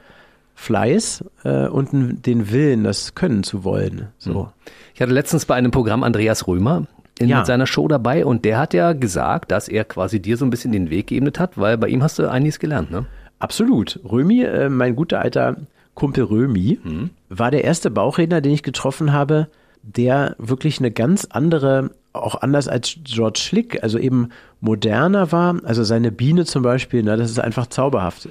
Fleiß 0.55 1.23
äh, 1.43 1.67
und 1.67 2.25
den 2.25 2.51
Willen, 2.51 2.83
das 2.83 3.15
können 3.15 3.43
zu 3.43 3.63
wollen. 3.63 4.07
So. 4.17 4.45
Hm. 4.45 4.51
Ich 4.93 5.01
hatte 5.01 5.13
letztens 5.13 5.45
bei 5.45 5.55
einem 5.55 5.71
Programm 5.71 6.03
Andreas 6.03 6.47
Römer 6.47 6.85
in 7.19 7.29
ja. 7.29 7.45
seiner 7.45 7.67
Show 7.67 7.87
dabei 7.87 8.25
und 8.25 8.45
der 8.45 8.59
hat 8.59 8.73
ja 8.73 8.93
gesagt, 8.93 9.51
dass 9.51 9.67
er 9.67 9.83
quasi 9.85 10.21
dir 10.21 10.37
so 10.37 10.45
ein 10.45 10.49
bisschen 10.49 10.71
den 10.71 10.89
Weg 10.89 11.07
geebnet 11.07 11.39
hat, 11.39 11.57
weil 11.57 11.77
bei 11.77 11.87
ihm 11.87 12.03
hast 12.03 12.19
du 12.19 12.29
einiges 12.29 12.59
gelernt, 12.59 12.91
ne? 12.91 13.05
Absolut. 13.39 13.99
Römi, 14.03 14.43
äh, 14.43 14.69
mein 14.69 14.95
guter 14.95 15.19
alter 15.19 15.57
Kumpel 15.95 16.25
Römi, 16.25 16.79
mhm. 16.83 17.09
war 17.29 17.51
der 17.51 17.63
erste 17.63 17.89
Bauchredner, 17.89 18.39
den 18.39 18.53
ich 18.53 18.63
getroffen 18.63 19.13
habe, 19.13 19.47
der 19.81 20.35
wirklich 20.37 20.79
eine 20.79 20.91
ganz 20.91 21.25
andere, 21.25 21.89
auch 22.13 22.41
anders 22.41 22.67
als 22.67 22.97
George 23.03 23.39
Schlick, 23.39 23.83
also 23.83 23.97
eben 23.97 24.29
moderner 24.59 25.31
war. 25.31 25.55
Also 25.63 25.83
seine 25.83 26.11
Biene 26.11 26.45
zum 26.45 26.61
Beispiel, 26.61 27.01
na, 27.03 27.17
das 27.17 27.31
ist 27.31 27.39
einfach 27.39 27.67
zauberhaft. 27.67 28.29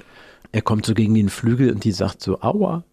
Er 0.51 0.61
kommt 0.61 0.85
so 0.85 0.93
gegen 0.93 1.13
den 1.13 1.29
Flügel 1.29 1.71
und 1.71 1.83
die 1.83 1.91
sagt 1.91 2.21
so, 2.21 2.41
aua. 2.41 2.83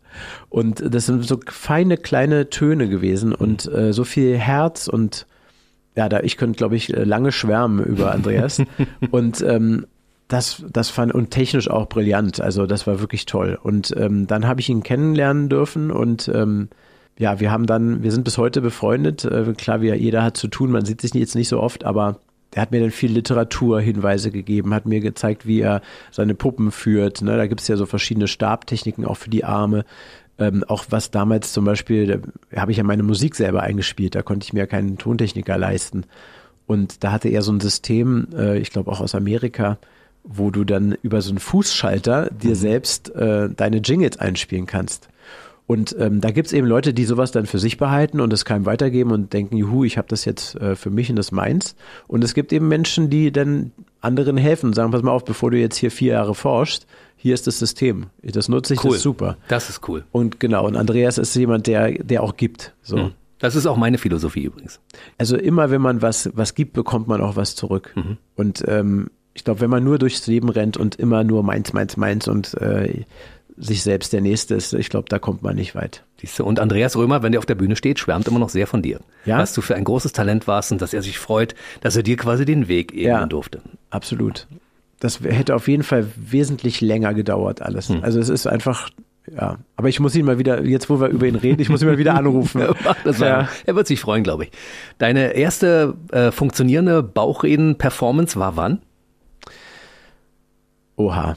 Und 0.49 0.83
das 0.95 1.07
sind 1.07 1.25
so 1.25 1.38
feine 1.47 1.97
kleine 1.97 2.50
Töne 2.50 2.88
gewesen 2.88 3.35
und 3.35 3.71
äh, 3.73 3.93
so 3.93 4.05
viel 4.05 4.37
Herz 4.37 4.88
und 4.88 5.27
ja, 5.97 6.09
da 6.09 6.21
ich 6.21 6.37
könnte, 6.37 6.57
glaube 6.57 6.77
ich, 6.77 6.88
lange 6.88 7.33
schwärmen 7.33 7.85
über 7.85 8.12
Andreas. 8.12 8.62
und 9.11 9.43
ähm, 9.43 9.87
das, 10.29 10.62
das 10.71 10.91
fand 10.91 11.12
und 11.12 11.31
technisch 11.31 11.69
auch 11.69 11.88
brillant. 11.88 12.41
Also 12.41 12.67
das 12.67 12.87
war 12.87 13.00
wirklich 13.00 13.27
toll. 13.27 13.59
Und 13.61 13.95
ähm, 13.97 14.27
dann 14.27 14.47
habe 14.47 14.61
ich 14.61 14.69
ihn 14.69 14.83
kennenlernen 14.83 15.49
dürfen 15.49 15.91
und 15.91 16.31
ähm, 16.33 16.69
ja, 17.19 17.41
wir 17.41 17.50
haben 17.50 17.67
dann, 17.67 18.03
wir 18.03 18.12
sind 18.12 18.25
bis 18.25 18.38
heute 18.38 18.61
befreundet. 18.61 19.25
Äh, 19.25 19.53
klar, 19.55 19.81
wie 19.83 19.93
jeder 19.93 20.23
hat 20.23 20.37
zu 20.37 20.47
tun, 20.47 20.71
man 20.71 20.85
sieht 20.85 21.00
sich 21.00 21.12
jetzt 21.15 21.35
nicht 21.35 21.49
so 21.49 21.61
oft, 21.61 21.85
aber 21.85 22.21
er 22.59 22.62
hat 22.62 22.73
mir 22.73 22.81
dann 22.81 22.91
viel 22.91 23.12
Literaturhinweise 23.12 24.33
gegeben, 24.33 24.75
hat 24.75 24.85
mir 24.85 24.99
gezeigt, 24.99 25.47
wie 25.47 25.61
er 25.61 25.81
seine 26.11 26.35
Puppen 26.35 26.73
führt. 26.73 27.23
Ne? 27.23 27.37
Da 27.37 27.47
gibt 27.47 27.61
es 27.61 27.69
ja 27.69 27.77
so 27.77 27.87
verschiedene 27.87 28.27
Stabtechniken 28.27 29.05
auch 29.05 29.17
für 29.17 29.31
die 29.31 29.45
Arme. 29.45 29.85
Ähm, 30.41 30.65
auch 30.67 30.87
was 30.91 31.12
damals 31.12 31.53
zum 31.53 31.65
Beispiel, 31.65 32.21
da 32.50 32.61
habe 32.61 32.73
ich 32.73 32.79
ja 32.79 32.83
meine 32.83 33.05
Musik 33.05 33.37
selber 33.37 33.62
eingespielt, 33.62 34.17
da 34.17 34.23
konnte 34.23 34.43
ich 34.45 34.53
mir 34.55 34.67
keinen 34.67 34.99
Tontechniker 34.99 35.57
leisten. 35.57 36.03
Und 36.67 37.05
da 37.05 37.12
hatte 37.12 37.29
er 37.29 37.43
so 37.43 37.53
ein 37.53 37.61
System, 37.61 38.27
äh, 38.37 38.59
ich 38.59 38.73
glaube 38.73 38.91
auch 38.91 39.00
aus 39.00 39.15
Amerika, 39.15 39.79
wo 40.25 40.50
du 40.50 40.65
dann 40.65 40.97
über 41.03 41.23
so 41.23 41.31
einen 41.31 41.38
Fußschalter 41.38 42.29
dir 42.31 42.50
mhm. 42.50 42.55
selbst 42.57 43.15
äh, 43.15 43.50
deine 43.50 43.77
Jingles 43.77 44.17
einspielen 44.17 44.67
kannst. 44.67 45.09
Und 45.68 45.94
ähm, 45.98 46.22
da 46.22 46.30
gibt's 46.30 46.54
eben 46.54 46.66
Leute, 46.66 46.94
die 46.94 47.04
sowas 47.04 47.30
dann 47.30 47.44
für 47.44 47.58
sich 47.58 47.76
behalten 47.76 48.22
und 48.22 48.32
es 48.32 48.46
keinem 48.46 48.64
weitergeben 48.64 49.10
und 49.12 49.34
denken, 49.34 49.58
juhu, 49.58 49.84
ich 49.84 49.98
habe 49.98 50.08
das 50.08 50.25
jetzt 50.25 50.54
äh, 50.56 50.75
für 50.76 50.88
mich 50.88 51.10
und 51.10 51.16
das 51.16 51.30
meins. 51.30 51.76
Und 52.06 52.25
es 52.25 52.32
gibt 52.32 52.54
eben 52.54 52.68
Menschen, 52.68 53.10
die 53.10 53.30
dann 53.30 53.72
anderen 54.00 54.38
helfen 54.38 54.68
und 54.68 54.72
sagen, 54.72 54.92
pass 54.92 55.02
mal 55.02 55.10
auf, 55.10 55.26
bevor 55.26 55.50
du 55.50 55.58
jetzt 55.58 55.76
hier 55.76 55.90
vier 55.90 56.14
Jahre 56.14 56.34
forschst, 56.34 56.87
hier 57.18 57.34
ist 57.34 57.46
das 57.46 57.58
System. 57.58 58.06
Das 58.22 58.48
nutze 58.48 58.72
ich, 58.72 58.82
cool. 58.82 58.92
das 58.92 58.96
ist 58.96 59.02
super. 59.02 59.37
Das 59.48 59.68
ist 59.68 59.87
cool. 59.88 60.04
Und 60.10 60.40
genau, 60.40 60.66
und 60.66 60.75
Andreas 60.75 61.18
ist 61.18 61.34
jemand, 61.34 61.66
der, 61.66 62.02
der 62.02 62.22
auch 62.22 62.38
gibt. 62.38 62.72
So. 62.80 62.96
Mhm. 62.96 63.10
Das 63.38 63.54
ist 63.54 63.66
auch 63.66 63.76
meine 63.76 63.98
Philosophie 63.98 64.44
übrigens. 64.44 64.80
Also 65.18 65.37
immer, 65.37 65.70
wenn 65.70 65.82
man 65.82 66.00
was, 66.00 66.30
was 66.32 66.54
gibt, 66.54 66.72
bekommt 66.72 67.08
man 67.08 67.20
auch 67.20 67.37
was 67.37 67.54
zurück. 67.56 67.92
Mhm. 67.94 68.16
Und 68.37 68.64
ähm, 68.66 69.10
ich 69.34 69.44
glaube, 69.44 69.60
wenn 69.60 69.70
man 69.70 69.84
nur 69.84 69.98
durchs 69.98 70.26
Leben 70.26 70.48
rennt 70.48 70.78
und 70.78 70.96
immer 70.96 71.25
nur 71.25 71.42
meins, 71.42 71.75
meins, 71.75 71.98
meins 71.98 72.26
und 72.26 72.54
äh, 72.54 73.04
sich 73.59 73.83
selbst 73.83 74.12
der 74.12 74.21
Nächste 74.21 74.55
ist. 74.55 74.73
Ich 74.73 74.88
glaube, 74.88 75.09
da 75.09 75.19
kommt 75.19 75.43
man 75.43 75.57
nicht 75.57 75.75
weit. 75.75 76.05
Siehst 76.21 76.38
du, 76.38 76.45
und 76.45 76.61
Andreas 76.61 76.97
Römer, 76.97 77.23
wenn 77.23 77.33
der 77.33 77.38
auf 77.41 77.47
der 77.47 77.55
Bühne 77.55 77.77
steht, 77.77 77.99
schwärmt 77.99 78.29
immer 78.29 78.38
noch 78.38 78.49
sehr 78.49 78.67
von 78.67 78.83
dir. 78.83 79.00
Ja? 79.25 79.38
Was 79.38 79.53
du 79.53 79.61
für 79.61 79.75
ein 79.75 79.85
großes 79.85 80.12
Talent 80.12 80.47
warst 80.47 80.73
und 80.73 80.81
dass 80.81 80.95
er 80.95 81.03
sich 81.03 81.19
freut, 81.19 81.55
dass 81.81 81.97
er 81.97 82.03
dir 82.03 82.17
quasi 82.17 82.45
den 82.45 82.69
Weg 82.69 82.93
ebnen 82.93 83.05
ja, 83.07 83.27
durfte. 83.27 83.61
Absolut. 83.91 84.47
Das 85.00 85.21
hätte 85.21 85.55
auf 85.55 85.69
jeden 85.69 85.83
Fall 85.83 86.07
wesentlich 86.17 86.81
länger 86.81 87.15
gedauert, 87.15 87.62
alles. 87.62 87.88
Hm. 87.88 88.03
Also 88.03 88.21
es 88.21 88.29
ist 88.29 88.47
einfach, 88.47 88.91
ja. 89.33 89.59
Aber 89.77 89.88
ich 89.88 90.00
muss 90.00 90.15
ihn 90.15 90.25
mal 90.25 90.38
wieder, 90.38 90.65
jetzt 90.65 90.91
wo 90.91 91.00
wir 91.00 91.09
über 91.09 91.27
ihn 91.27 91.37
reden, 91.37 91.61
ich 91.61 91.69
muss 91.69 91.83
ihn 91.83 91.88
mal 91.88 91.99
wieder 91.99 92.15
anrufen. 92.15 92.62
ja. 93.19 93.49
Er 93.65 93.75
wird 93.77 93.87
sich 93.87 94.00
freuen, 94.00 94.25
glaube 94.25 94.45
ich. 94.45 94.50
Deine 94.99 95.35
erste 95.35 95.95
äh, 96.11 96.33
funktionierende 96.33 97.03
Bauchreden-Performance 97.03 98.38
war 98.38 98.57
wann? 98.57 98.83
Oha, 100.97 101.37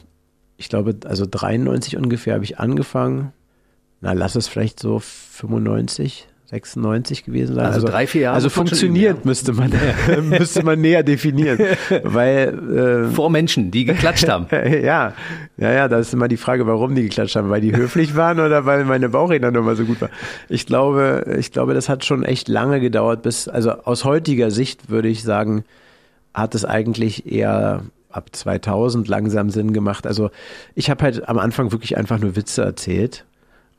ich 0.61 0.69
glaube, 0.69 0.95
also 1.05 1.25
93 1.25 1.97
ungefähr 1.97 2.35
habe 2.35 2.43
ich 2.43 2.59
angefangen. 2.59 3.33
Na, 3.99 4.13
lass 4.13 4.35
es 4.35 4.47
vielleicht 4.47 4.79
so 4.79 4.99
95, 4.99 6.27
96 6.51 7.25
gewesen 7.25 7.55
sein. 7.55 7.65
Also, 7.65 7.77
also 7.77 7.87
drei, 7.87 8.05
vier 8.05 8.21
Jahre. 8.21 8.35
Also 8.35 8.49
funktioniert 8.49 9.25
müsste 9.25 9.53
man, 9.53 9.73
müsste 10.29 10.63
man 10.63 10.79
näher 10.79 11.01
definieren. 11.01 11.57
Weil, 12.03 13.07
äh, 13.09 13.11
Vor 13.11 13.31
Menschen, 13.31 13.71
die 13.71 13.85
geklatscht 13.85 14.29
haben. 14.29 14.45
ja, 14.51 15.13
ja, 15.57 15.71
ja, 15.71 15.87
da 15.87 15.97
ist 15.97 16.13
immer 16.13 16.27
die 16.27 16.37
Frage, 16.37 16.67
warum 16.67 16.93
die 16.93 17.03
geklatscht 17.03 17.35
haben. 17.35 17.49
Weil 17.49 17.61
die 17.61 17.75
höflich 17.75 18.15
waren 18.15 18.39
oder 18.39 18.67
weil 18.67 18.85
meine 18.85 19.09
Bauchredner 19.09 19.49
nochmal 19.49 19.75
so 19.75 19.85
gut 19.85 19.99
waren. 19.99 20.11
Ich 20.47 20.67
glaube, 20.67 21.37
ich 21.39 21.51
glaube, 21.51 21.73
das 21.73 21.89
hat 21.89 22.05
schon 22.05 22.21
echt 22.21 22.49
lange 22.49 22.79
gedauert, 22.79 23.23
bis, 23.23 23.47
also 23.47 23.71
aus 23.71 24.05
heutiger 24.05 24.51
Sicht 24.51 24.91
würde 24.91 25.07
ich 25.07 25.23
sagen, 25.23 25.63
hat 26.35 26.53
es 26.53 26.65
eigentlich 26.65 27.25
eher 27.31 27.81
ab 28.11 28.29
2000 28.35 29.07
langsam 29.07 29.49
Sinn 29.49 29.73
gemacht. 29.73 30.05
Also 30.07 30.29
ich 30.75 30.89
habe 30.89 31.03
halt 31.03 31.27
am 31.27 31.37
Anfang 31.37 31.71
wirklich 31.71 31.97
einfach 31.97 32.19
nur 32.19 32.35
Witze 32.35 32.63
erzählt 32.63 33.25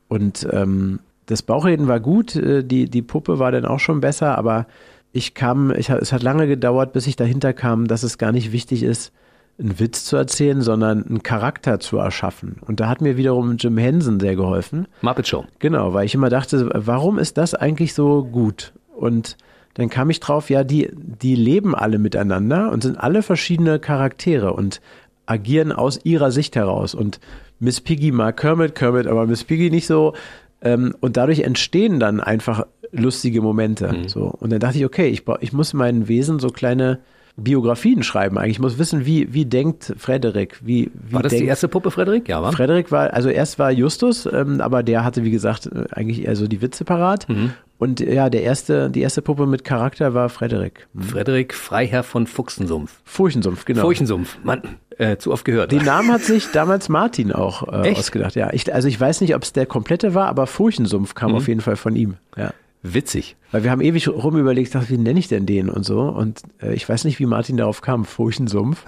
und 0.08 0.46
ähm, 0.50 1.00
das 1.26 1.42
Bauchreden 1.42 1.88
war 1.88 2.00
gut, 2.00 2.36
äh, 2.36 2.62
die, 2.62 2.90
die 2.90 3.02
Puppe 3.02 3.38
war 3.38 3.52
dann 3.52 3.64
auch 3.64 3.80
schon 3.80 4.00
besser, 4.00 4.36
aber 4.36 4.66
ich 5.12 5.34
kam, 5.34 5.70
ich, 5.70 5.90
es 5.90 6.12
hat 6.12 6.22
lange 6.22 6.46
gedauert, 6.46 6.92
bis 6.92 7.06
ich 7.06 7.16
dahinter 7.16 7.52
kam, 7.52 7.86
dass 7.86 8.02
es 8.02 8.18
gar 8.18 8.32
nicht 8.32 8.52
wichtig 8.52 8.82
ist, 8.82 9.12
einen 9.58 9.78
Witz 9.78 10.04
zu 10.04 10.16
erzählen, 10.16 10.62
sondern 10.62 11.06
einen 11.06 11.22
Charakter 11.22 11.78
zu 11.78 11.98
erschaffen. 11.98 12.56
Und 12.66 12.80
da 12.80 12.88
hat 12.88 13.00
mir 13.00 13.16
wiederum 13.16 13.56
Jim 13.56 13.76
Henson 13.76 14.18
sehr 14.18 14.36
geholfen. 14.36 14.88
Muppet 15.02 15.28
Show. 15.28 15.44
Genau, 15.58 15.92
weil 15.92 16.06
ich 16.06 16.14
immer 16.14 16.30
dachte, 16.30 16.70
warum 16.74 17.18
ist 17.18 17.36
das 17.36 17.54
eigentlich 17.54 17.94
so 17.94 18.24
gut? 18.24 18.72
Und 18.94 19.36
dann 19.74 19.88
kam 19.88 20.10
ich 20.10 20.20
drauf, 20.20 20.50
ja, 20.50 20.64
die, 20.64 20.90
die 20.92 21.34
leben 21.34 21.74
alle 21.74 21.98
miteinander 21.98 22.70
und 22.70 22.82
sind 22.82 22.96
alle 22.98 23.22
verschiedene 23.22 23.78
Charaktere 23.78 24.52
und 24.52 24.80
agieren 25.26 25.72
aus 25.72 26.00
ihrer 26.04 26.30
Sicht 26.30 26.56
heraus. 26.56 26.94
Und 26.94 27.20
Miss 27.58 27.80
Piggy 27.80 28.12
mag 28.12 28.36
Kermit, 28.36 28.74
Kermit, 28.74 29.06
aber 29.06 29.26
Miss 29.26 29.44
Piggy 29.44 29.70
nicht 29.70 29.86
so. 29.86 30.14
Ähm, 30.60 30.94
und 31.00 31.16
dadurch 31.16 31.40
entstehen 31.40 32.00
dann 32.00 32.20
einfach 32.20 32.66
lustige 32.90 33.40
Momente. 33.40 33.92
Mhm. 33.92 34.08
So. 34.08 34.24
Und 34.26 34.50
dann 34.50 34.60
dachte 34.60 34.78
ich, 34.78 34.84
okay, 34.84 35.08
ich, 35.08 35.22
ich 35.40 35.52
muss 35.52 35.72
meinen 35.72 36.08
Wesen 36.08 36.38
so 36.38 36.48
kleine 36.48 36.98
Biografien 37.36 38.02
schreiben 38.02 38.36
eigentlich. 38.36 38.52
Ich 38.52 38.60
muss 38.60 38.78
wissen, 38.78 39.06
wie, 39.06 39.32
wie 39.32 39.46
denkt 39.46 39.94
Frederik? 39.96 40.60
Wie, 40.62 40.90
wie 40.92 41.14
war 41.14 41.22
das 41.22 41.30
denkt, 41.30 41.44
die 41.44 41.48
erste 41.48 41.68
Puppe, 41.68 41.90
Frederik? 41.90 42.28
Ja, 42.28 42.42
war? 42.42 42.52
Frederik 42.52 42.92
war, 42.92 43.12
also 43.14 43.30
erst 43.30 43.58
war 43.58 43.70
Justus, 43.70 44.28
ähm, 44.30 44.60
aber 44.60 44.82
der 44.82 45.04
hatte, 45.04 45.24
wie 45.24 45.30
gesagt, 45.30 45.66
äh, 45.66 45.84
eigentlich 45.92 46.24
eher 46.26 46.36
so 46.36 46.46
die 46.46 46.60
Witze 46.60 46.84
parat. 46.84 47.28
Mhm. 47.28 47.54
Und 47.82 47.98
ja, 47.98 48.30
der 48.30 48.44
erste, 48.44 48.90
die 48.90 49.00
erste 49.00 49.22
Puppe 49.22 49.44
mit 49.44 49.64
Charakter 49.64 50.14
war 50.14 50.28
Frederik. 50.28 50.86
Mhm. 50.92 51.02
Frederik 51.02 51.52
Freiherr 51.52 52.04
von 52.04 52.28
Fuchsensumpf. 52.28 53.00
Furchensumpf, 53.02 53.64
genau. 53.64 53.80
Furchensumpf, 53.80 54.38
Mann, 54.44 54.62
äh, 54.98 55.16
zu 55.16 55.32
oft 55.32 55.44
gehört. 55.44 55.72
Den 55.72 55.84
Namen 55.84 56.12
hat 56.12 56.22
sich 56.22 56.52
damals 56.52 56.88
Martin 56.88 57.32
auch 57.32 57.64
äh, 57.66 57.92
ausgedacht. 57.92 58.36
Ja, 58.36 58.52
ich, 58.52 58.72
also 58.72 58.86
ich 58.86 59.00
weiß 59.00 59.20
nicht, 59.20 59.34
ob 59.34 59.42
es 59.42 59.52
der 59.52 59.66
komplette 59.66 60.14
war, 60.14 60.28
aber 60.28 60.46
Furchensumpf 60.46 61.16
kam 61.16 61.32
mhm. 61.32 61.38
auf 61.38 61.48
jeden 61.48 61.60
Fall 61.60 61.74
von 61.74 61.96
ihm. 61.96 62.18
Ja. 62.36 62.54
Witzig. 62.84 63.34
Weil 63.50 63.64
wir 63.64 63.72
haben 63.72 63.80
ewig 63.80 64.06
rum 64.06 64.38
überlegt, 64.38 64.76
dachte, 64.76 64.90
wie 64.90 64.98
nenne 64.98 65.18
ich 65.18 65.26
denn 65.26 65.44
den 65.44 65.68
und 65.68 65.84
so. 65.84 66.02
Und 66.02 66.42
äh, 66.62 66.74
ich 66.74 66.88
weiß 66.88 67.02
nicht, 67.02 67.18
wie 67.18 67.26
Martin 67.26 67.56
darauf 67.56 67.80
kam, 67.80 68.04
Furchensumpf. 68.04 68.84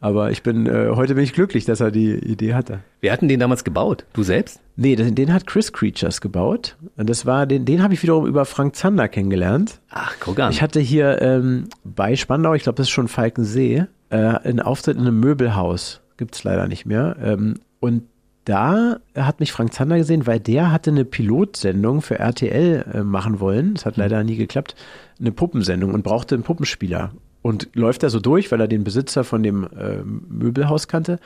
Aber 0.00 0.30
ich 0.30 0.42
bin, 0.42 0.66
äh, 0.66 0.90
heute 0.94 1.14
bin 1.14 1.24
ich 1.24 1.34
glücklich, 1.34 1.66
dass 1.66 1.80
er 1.80 1.90
die 1.90 2.14
Idee 2.14 2.54
hatte. 2.54 2.80
Wer 3.00 3.12
hat 3.12 3.20
denn 3.20 3.28
den 3.28 3.38
damals 3.38 3.64
gebaut? 3.64 4.06
Du 4.14 4.22
selbst? 4.22 4.60
Nee, 4.76 4.96
den, 4.96 5.14
den 5.14 5.32
hat 5.32 5.46
Chris 5.46 5.72
Creatures 5.72 6.22
gebaut. 6.22 6.76
Und 6.96 7.10
das 7.10 7.26
war, 7.26 7.46
den, 7.46 7.66
den 7.66 7.82
habe 7.82 7.92
ich 7.92 8.02
wiederum 8.02 8.26
über 8.26 8.46
Frank 8.46 8.76
Zander 8.76 9.08
kennengelernt. 9.08 9.80
Ach, 9.90 10.14
guck 10.18 10.38
an. 10.40 10.52
Ich 10.52 10.62
hatte 10.62 10.80
hier 10.80 11.20
ähm, 11.20 11.68
bei 11.84 12.16
Spandau, 12.16 12.54
ich 12.54 12.62
glaube, 12.62 12.76
das 12.76 12.86
ist 12.86 12.92
schon 12.92 13.08
Falkensee, 13.08 13.84
äh, 14.08 14.16
einen 14.16 14.60
Auftritt 14.60 14.96
in 14.96 15.02
einem 15.02 15.20
Möbelhaus. 15.20 16.00
Gibt's 16.16 16.44
leider 16.44 16.66
nicht 16.66 16.86
mehr. 16.86 17.16
Ähm, 17.22 17.60
und 17.78 18.04
da 18.46 19.00
hat 19.14 19.38
mich 19.38 19.52
Frank 19.52 19.74
Zander 19.74 19.98
gesehen, 19.98 20.26
weil 20.26 20.40
der 20.40 20.72
hatte 20.72 20.90
eine 20.90 21.04
Pilotsendung 21.04 22.00
für 22.00 22.18
RTL 22.18 22.86
äh, 22.92 23.02
machen 23.02 23.38
wollen. 23.38 23.74
Das 23.74 23.84
hat 23.84 23.98
mhm. 23.98 24.04
leider 24.04 24.24
nie 24.24 24.36
geklappt. 24.36 24.74
Eine 25.20 25.32
Puppensendung 25.32 25.92
und 25.92 26.02
brauchte 26.02 26.34
einen 26.34 26.44
Puppenspieler. 26.44 27.12
Und 27.42 27.70
läuft 27.74 28.02
da 28.02 28.10
so 28.10 28.20
durch, 28.20 28.52
weil 28.52 28.60
er 28.60 28.68
den 28.68 28.84
Besitzer 28.84 29.24
von 29.24 29.42
dem 29.42 29.64
äh, 29.64 30.02
Möbelhaus 30.04 30.88
kannte 30.88 31.18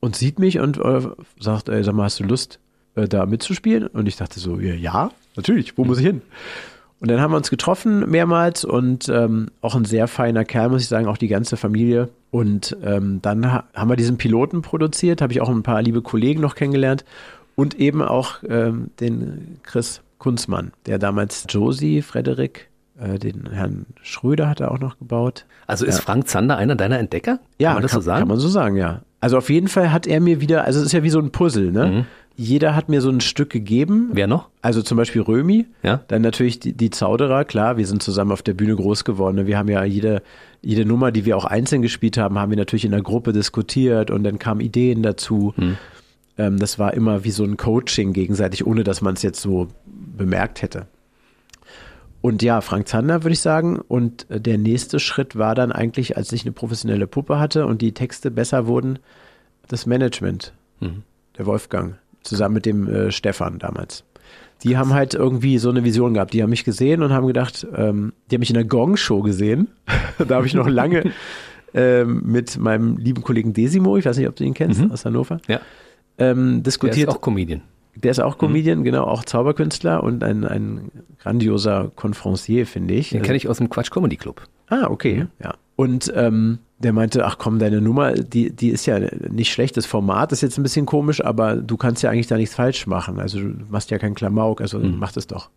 und 0.00 0.16
sieht 0.16 0.38
mich 0.38 0.58
und 0.58 0.78
äh, 0.78 1.02
sagt, 1.38 1.68
ey, 1.68 1.84
sag 1.84 1.94
mal, 1.94 2.04
hast 2.04 2.20
du 2.20 2.24
Lust, 2.24 2.58
äh, 2.96 3.06
da 3.06 3.26
mitzuspielen? 3.26 3.86
Und 3.86 4.06
ich 4.06 4.16
dachte 4.16 4.40
so, 4.40 4.58
ja, 4.58 5.10
natürlich, 5.36 5.78
wo 5.78 5.84
muss 5.84 5.98
ich 5.98 6.06
hin? 6.06 6.22
Und 6.98 7.10
dann 7.10 7.20
haben 7.20 7.32
wir 7.32 7.36
uns 7.36 7.50
getroffen 7.50 8.10
mehrmals 8.10 8.64
und 8.64 9.08
ähm, 9.10 9.48
auch 9.60 9.74
ein 9.74 9.84
sehr 9.84 10.08
feiner 10.08 10.44
Kerl, 10.44 10.70
muss 10.70 10.82
ich 10.82 10.88
sagen, 10.88 11.06
auch 11.06 11.18
die 11.18 11.28
ganze 11.28 11.56
Familie. 11.56 12.08
Und 12.30 12.76
ähm, 12.82 13.20
dann 13.20 13.52
ha 13.52 13.64
haben 13.74 13.90
wir 13.90 13.96
diesen 13.96 14.16
Piloten 14.16 14.62
produziert, 14.62 15.20
habe 15.20 15.32
ich 15.32 15.42
auch 15.42 15.50
ein 15.50 15.62
paar 15.62 15.82
liebe 15.82 16.00
Kollegen 16.00 16.40
noch 16.40 16.54
kennengelernt 16.54 17.04
und 17.54 17.74
eben 17.74 18.00
auch 18.00 18.36
ähm, 18.48 18.90
den 18.98 19.58
Chris 19.62 20.00
Kunzmann, 20.18 20.72
der 20.86 20.98
damals 20.98 21.44
Josie, 21.48 22.00
Frederik, 22.00 22.68
den 22.98 23.50
Herrn 23.50 23.86
Schröder 24.02 24.48
hat 24.48 24.60
er 24.60 24.70
auch 24.70 24.78
noch 24.80 24.98
gebaut. 24.98 25.44
Also 25.66 25.84
ist 25.84 26.00
Frank 26.00 26.28
Zander 26.28 26.56
einer 26.56 26.76
deiner 26.76 26.98
Entdecker? 26.98 27.40
Ja, 27.58 27.68
kann 27.70 27.76
man 27.76 27.82
das 27.82 27.92
so 27.92 28.00
sagen? 28.00 28.20
Kann 28.20 28.28
man 28.28 28.38
so 28.38 28.48
sagen, 28.48 28.76
ja. 28.76 29.02
Also 29.20 29.36
auf 29.38 29.50
jeden 29.50 29.68
Fall 29.68 29.92
hat 29.92 30.06
er 30.06 30.20
mir 30.20 30.40
wieder, 30.40 30.64
also 30.64 30.78
es 30.80 30.86
ist 30.86 30.92
ja 30.92 31.02
wie 31.02 31.10
so 31.10 31.18
ein 31.18 31.30
Puzzle, 31.30 31.72
ne? 31.72 31.86
Mhm. 31.86 32.04
Jeder 32.38 32.76
hat 32.76 32.90
mir 32.90 33.00
so 33.00 33.08
ein 33.08 33.22
Stück 33.22 33.48
gegeben. 33.48 34.10
Wer 34.12 34.26
noch? 34.26 34.50
Also 34.60 34.82
zum 34.82 34.98
Beispiel 34.98 35.22
Römi, 35.22 35.66
Ja. 35.82 36.00
dann 36.08 36.20
natürlich 36.20 36.60
die, 36.60 36.74
die 36.74 36.90
Zauderer, 36.90 37.44
klar, 37.46 37.78
wir 37.78 37.86
sind 37.86 38.02
zusammen 38.02 38.30
auf 38.30 38.42
der 38.42 38.52
Bühne 38.52 38.76
groß 38.76 39.04
geworden. 39.04 39.36
ne? 39.36 39.46
Wir 39.46 39.56
haben 39.56 39.70
ja 39.70 39.82
jede, 39.84 40.22
jede 40.60 40.84
Nummer, 40.84 41.12
die 41.12 41.24
wir 41.24 41.36
auch 41.38 41.46
einzeln 41.46 41.80
gespielt 41.80 42.18
haben, 42.18 42.38
haben 42.38 42.50
wir 42.50 42.58
natürlich 42.58 42.84
in 42.84 42.90
der 42.90 43.00
Gruppe 43.00 43.32
diskutiert 43.32 44.10
und 44.10 44.22
dann 44.22 44.38
kamen 44.38 44.60
Ideen 44.60 45.02
dazu. 45.02 45.54
Ähm, 46.36 46.58
das 46.58 46.78
war 46.78 46.92
immer 46.92 47.24
wie 47.24 47.30
so 47.30 47.42
ein 47.42 47.56
Coaching 47.56 48.12
gegenseitig, 48.12 48.66
ohne 48.66 48.84
dass 48.84 49.00
man 49.00 49.14
es 49.14 49.22
jetzt 49.22 49.40
so 49.40 49.68
bemerkt 49.86 50.60
hätte. 50.60 50.86
Und 52.26 52.42
ja, 52.42 52.60
Frank 52.60 52.88
Zander 52.88 53.22
würde 53.22 53.34
ich 53.34 53.40
sagen. 53.40 53.78
Und 53.86 54.28
äh, 54.30 54.40
der 54.40 54.58
nächste 54.58 54.98
Schritt 54.98 55.36
war 55.36 55.54
dann 55.54 55.70
eigentlich, 55.70 56.16
als 56.16 56.32
ich 56.32 56.42
eine 56.42 56.50
professionelle 56.50 57.06
Puppe 57.06 57.38
hatte 57.38 57.66
und 57.66 57.82
die 57.82 57.92
Texte 57.92 58.32
besser 58.32 58.66
wurden, 58.66 58.98
das 59.68 59.86
Management, 59.86 60.52
der 61.38 61.46
Wolfgang, 61.46 61.94
zusammen 62.22 62.54
mit 62.54 62.66
dem 62.66 62.88
äh, 62.92 63.12
Stefan 63.12 63.58
damals. 63.60 64.02
Die 64.64 64.76
haben 64.76 64.92
halt 64.92 65.14
irgendwie 65.14 65.58
so 65.58 65.70
eine 65.70 65.84
Vision 65.84 66.14
gehabt. 66.14 66.32
Die 66.32 66.42
haben 66.42 66.50
mich 66.50 66.64
gesehen 66.64 67.02
und 67.04 67.12
haben 67.12 67.28
gedacht, 67.28 67.64
ähm, 67.76 68.12
die 68.30 68.34
haben 68.36 68.40
mich 68.40 68.50
in 68.50 68.54
der 68.54 68.64
Gong-Show 68.64 69.22
gesehen. 69.22 69.68
da 70.18 70.34
habe 70.36 70.46
ich 70.48 70.54
noch 70.54 70.68
lange 70.68 71.12
ähm, 71.74 72.22
mit 72.24 72.58
meinem 72.58 72.96
lieben 72.96 73.22
Kollegen 73.22 73.52
Desimo, 73.52 73.96
ich 73.98 74.04
weiß 74.04 74.16
nicht, 74.18 74.28
ob 74.28 74.34
du 74.34 74.42
ihn 74.44 74.54
kennst, 74.54 74.82
aus 74.90 75.04
Hannover, 75.04 75.40
Ja. 75.46 75.60
ähm, 76.18 76.54
Der 76.54 76.62
diskutiert. 76.64 77.08
ist 77.08 77.14
auch 77.14 77.20
Comedian. 77.20 77.62
Der 77.96 78.10
ist 78.10 78.20
auch 78.20 78.38
Comedian, 78.38 78.84
genau, 78.84 79.04
auch 79.04 79.24
Zauberkünstler 79.24 80.02
und 80.02 80.22
ein, 80.22 80.44
ein 80.44 80.90
grandioser 81.18 81.90
Confrancier, 81.96 82.66
finde 82.66 82.94
ich. 82.94 83.10
Den 83.10 83.22
kenne 83.22 83.36
ich 83.36 83.48
aus 83.48 83.58
dem 83.58 83.70
Quatsch 83.70 83.90
Comedy 83.90 84.16
Club. 84.16 84.42
Ah, 84.68 84.88
okay, 84.88 85.26
ja. 85.42 85.54
Und 85.76 86.12
ähm, 86.14 86.58
der 86.78 86.92
meinte, 86.92 87.24
ach 87.24 87.38
komm, 87.38 87.58
deine 87.58 87.80
Nummer, 87.80 88.12
die, 88.12 88.50
die 88.50 88.68
ist 88.68 88.86
ja 88.86 88.98
nicht 89.30 89.52
schlecht. 89.52 89.76
Das 89.76 89.86
Format 89.86 90.32
ist 90.32 90.42
jetzt 90.42 90.58
ein 90.58 90.62
bisschen 90.62 90.86
komisch, 90.86 91.24
aber 91.24 91.56
du 91.56 91.76
kannst 91.76 92.02
ja 92.02 92.10
eigentlich 92.10 92.26
da 92.26 92.36
nichts 92.36 92.54
falsch 92.54 92.86
machen. 92.86 93.18
Also 93.18 93.40
du 93.40 93.54
machst 93.70 93.90
ja 93.90 93.98
keinen 93.98 94.14
Klamauk, 94.14 94.60
also 94.60 94.78
mach 94.78 95.12
das 95.12 95.26
doch. 95.26 95.50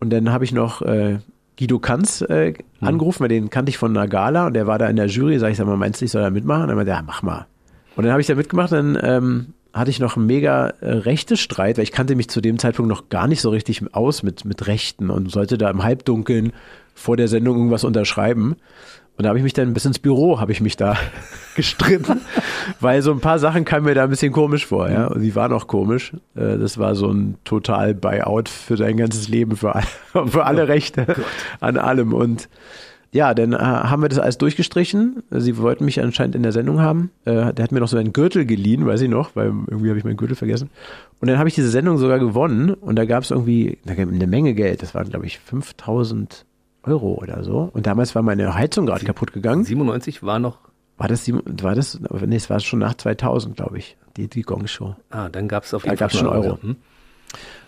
Und 0.00 0.10
dann 0.10 0.32
habe 0.32 0.44
ich 0.44 0.52
noch 0.52 0.82
äh, 0.82 1.18
Guido 1.58 1.78
Kanz 1.78 2.22
äh, 2.22 2.54
angerufen, 2.80 3.20
weil 3.20 3.28
den 3.28 3.50
kannte 3.50 3.70
ich 3.70 3.78
von 3.78 3.96
einer 3.96 4.08
Gala 4.08 4.46
und 4.46 4.54
der 4.54 4.66
war 4.66 4.78
da 4.78 4.88
in 4.88 4.96
der 4.96 5.06
Jury. 5.06 5.38
Sag 5.38 5.50
ich, 5.50 5.58
sag 5.58 5.66
mal, 5.66 5.76
meinst 5.76 6.00
du, 6.00 6.06
ich 6.06 6.10
soll 6.10 6.22
da 6.22 6.30
mitmachen? 6.30 6.64
Und 6.64 6.70
er 6.70 6.76
meinte, 6.76 6.92
ja, 6.92 7.02
mach 7.06 7.22
mal. 7.22 7.46
Und 7.94 8.04
dann 8.04 8.12
habe 8.12 8.20
ich 8.20 8.26
da 8.26 8.34
mitgemacht, 8.34 8.72
dann 8.72 8.98
ähm, 9.02 9.46
hatte 9.72 9.90
ich 9.90 10.00
noch 10.00 10.16
einen 10.16 10.26
mega 10.26 10.68
äh, 10.80 10.90
Rechtestreit, 10.90 11.76
weil 11.78 11.84
ich 11.84 11.92
kannte 11.92 12.14
mich 12.14 12.28
zu 12.28 12.40
dem 12.40 12.58
Zeitpunkt 12.58 12.88
noch 12.88 13.08
gar 13.08 13.26
nicht 13.26 13.40
so 13.40 13.50
richtig 13.50 13.82
aus 13.94 14.22
mit, 14.22 14.44
mit 14.44 14.66
Rechten 14.66 15.10
und 15.10 15.30
sollte 15.30 15.58
da 15.58 15.70
im 15.70 15.82
Halbdunkeln 15.82 16.52
vor 16.94 17.16
der 17.16 17.28
Sendung 17.28 17.56
irgendwas 17.56 17.84
unterschreiben. 17.84 18.56
Und 19.16 19.24
da 19.24 19.28
habe 19.28 19.38
ich 19.38 19.44
mich 19.44 19.52
dann 19.52 19.74
bis 19.74 19.84
ins 19.84 19.98
Büro, 19.98 20.40
habe 20.40 20.52
ich 20.52 20.60
mich 20.62 20.76
da 20.76 20.96
gestritten, 21.54 22.22
weil 22.80 23.02
so 23.02 23.12
ein 23.12 23.20
paar 23.20 23.38
Sachen 23.38 23.64
kamen 23.64 23.84
mir 23.84 23.94
da 23.94 24.04
ein 24.04 24.10
bisschen 24.10 24.32
komisch 24.32 24.66
vor, 24.66 24.90
ja. 24.90 25.06
Und 25.06 25.20
die 25.20 25.34
waren 25.34 25.52
auch 25.52 25.66
komisch. 25.66 26.12
Äh, 26.34 26.56
Das 26.58 26.78
war 26.78 26.94
so 26.94 27.10
ein 27.10 27.36
total 27.44 27.94
Buyout 27.94 28.48
für 28.48 28.76
dein 28.76 28.96
ganzes 28.96 29.28
Leben, 29.28 29.56
für 29.56 29.74
alle, 29.74 29.86
für 30.28 30.44
alle 30.44 30.68
Rechte 30.68 31.06
an 31.60 31.76
allem. 31.76 32.14
Und 32.14 32.48
ja, 33.12 33.34
dann 33.34 33.52
äh, 33.52 33.58
haben 33.58 34.02
wir 34.02 34.08
das 34.08 34.18
alles 34.18 34.38
durchgestrichen. 34.38 35.22
Sie 35.30 35.58
wollten 35.58 35.84
mich 35.84 36.00
anscheinend 36.00 36.34
in 36.34 36.42
der 36.42 36.52
Sendung 36.52 36.80
haben. 36.80 37.10
Äh, 37.24 37.52
der 37.52 37.62
hat 37.64 37.70
mir 37.72 37.80
noch 37.80 37.88
so 37.88 37.98
einen 37.98 38.12
Gürtel 38.12 38.46
geliehen, 38.46 38.86
weiß 38.86 39.02
ich 39.02 39.10
noch, 39.10 39.36
weil 39.36 39.46
irgendwie 39.46 39.90
habe 39.90 39.98
ich 39.98 40.04
meinen 40.04 40.16
Gürtel 40.16 40.34
vergessen. 40.36 40.70
Und 41.20 41.28
dann 41.28 41.38
habe 41.38 41.48
ich 41.48 41.54
diese 41.54 41.68
Sendung 41.68 41.98
sogar 41.98 42.18
gewonnen 42.18 42.72
und 42.72 42.96
da 42.96 43.04
gab 43.04 43.22
es 43.22 43.30
irgendwie 43.30 43.78
da 43.84 43.94
gab 43.94 44.08
eine 44.08 44.26
Menge 44.26 44.54
Geld. 44.54 44.82
Das 44.82 44.94
waren, 44.94 45.08
glaube 45.10 45.26
ich, 45.26 45.38
5000 45.40 46.46
Euro 46.84 47.14
oder 47.14 47.44
so. 47.44 47.70
Und 47.72 47.86
damals 47.86 48.14
war 48.14 48.22
meine 48.22 48.54
Heizung 48.54 48.86
gerade 48.86 49.04
kaputt 49.04 49.32
gegangen. 49.32 49.64
97 49.64 50.22
war 50.22 50.38
noch, 50.38 50.58
War 50.96 51.08
das, 51.08 51.30
war 51.30 51.74
das, 51.74 52.00
nee, 52.26 52.36
es 52.36 52.50
war 52.50 52.60
schon 52.60 52.78
nach 52.80 52.94
2000, 52.94 53.56
glaube 53.56 53.78
ich, 53.78 53.96
die, 54.16 54.28
die 54.28 54.42
Gong-Show. 54.42 54.96
ah, 55.10 55.28
dann 55.28 55.48
gab 55.48 55.64
es 55.64 55.74
auf 55.74 55.82
Da 55.84 55.90
jeden 55.90 55.98
Fall 55.98 56.10
schon 56.10 56.26
Euro. 56.28 56.58
Hm? 56.62 56.76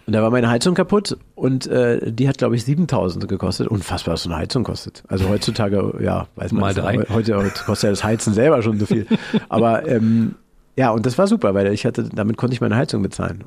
Und 0.06 0.12
da 0.12 0.22
war 0.22 0.30
meine 0.30 0.50
Heizung 0.50 0.74
kaputt 0.74 1.16
und 1.34 1.66
äh, 1.66 2.12
die 2.12 2.28
hat, 2.28 2.38
glaube 2.38 2.56
ich, 2.56 2.64
7000 2.64 3.26
gekostet. 3.26 3.68
Unfassbar, 3.68 4.14
was 4.14 4.24
so 4.24 4.30
eine 4.30 4.38
Heizung 4.38 4.62
kostet. 4.62 5.02
Also 5.08 5.28
heutzutage, 5.28 5.94
ja, 6.02 6.26
weiß 6.36 6.52
man 6.52 6.60
Mal 6.60 6.74
drei. 6.74 6.98
Heute, 7.08 7.36
heute 7.36 7.64
kostet 7.64 7.88
ja 7.88 7.90
das 7.90 8.04
Heizen 8.04 8.34
selber 8.34 8.62
schon 8.62 8.78
so 8.78 8.86
viel. 8.86 9.06
Aber 9.48 9.88
ähm, 9.88 10.34
ja, 10.76 10.90
und 10.90 11.06
das 11.06 11.16
war 11.16 11.26
super, 11.26 11.54
weil 11.54 11.72
ich 11.72 11.86
hatte, 11.86 12.08
damit 12.12 12.36
konnte 12.36 12.54
ich 12.54 12.60
meine 12.60 12.76
Heizung 12.76 13.02
bezahlen. 13.02 13.44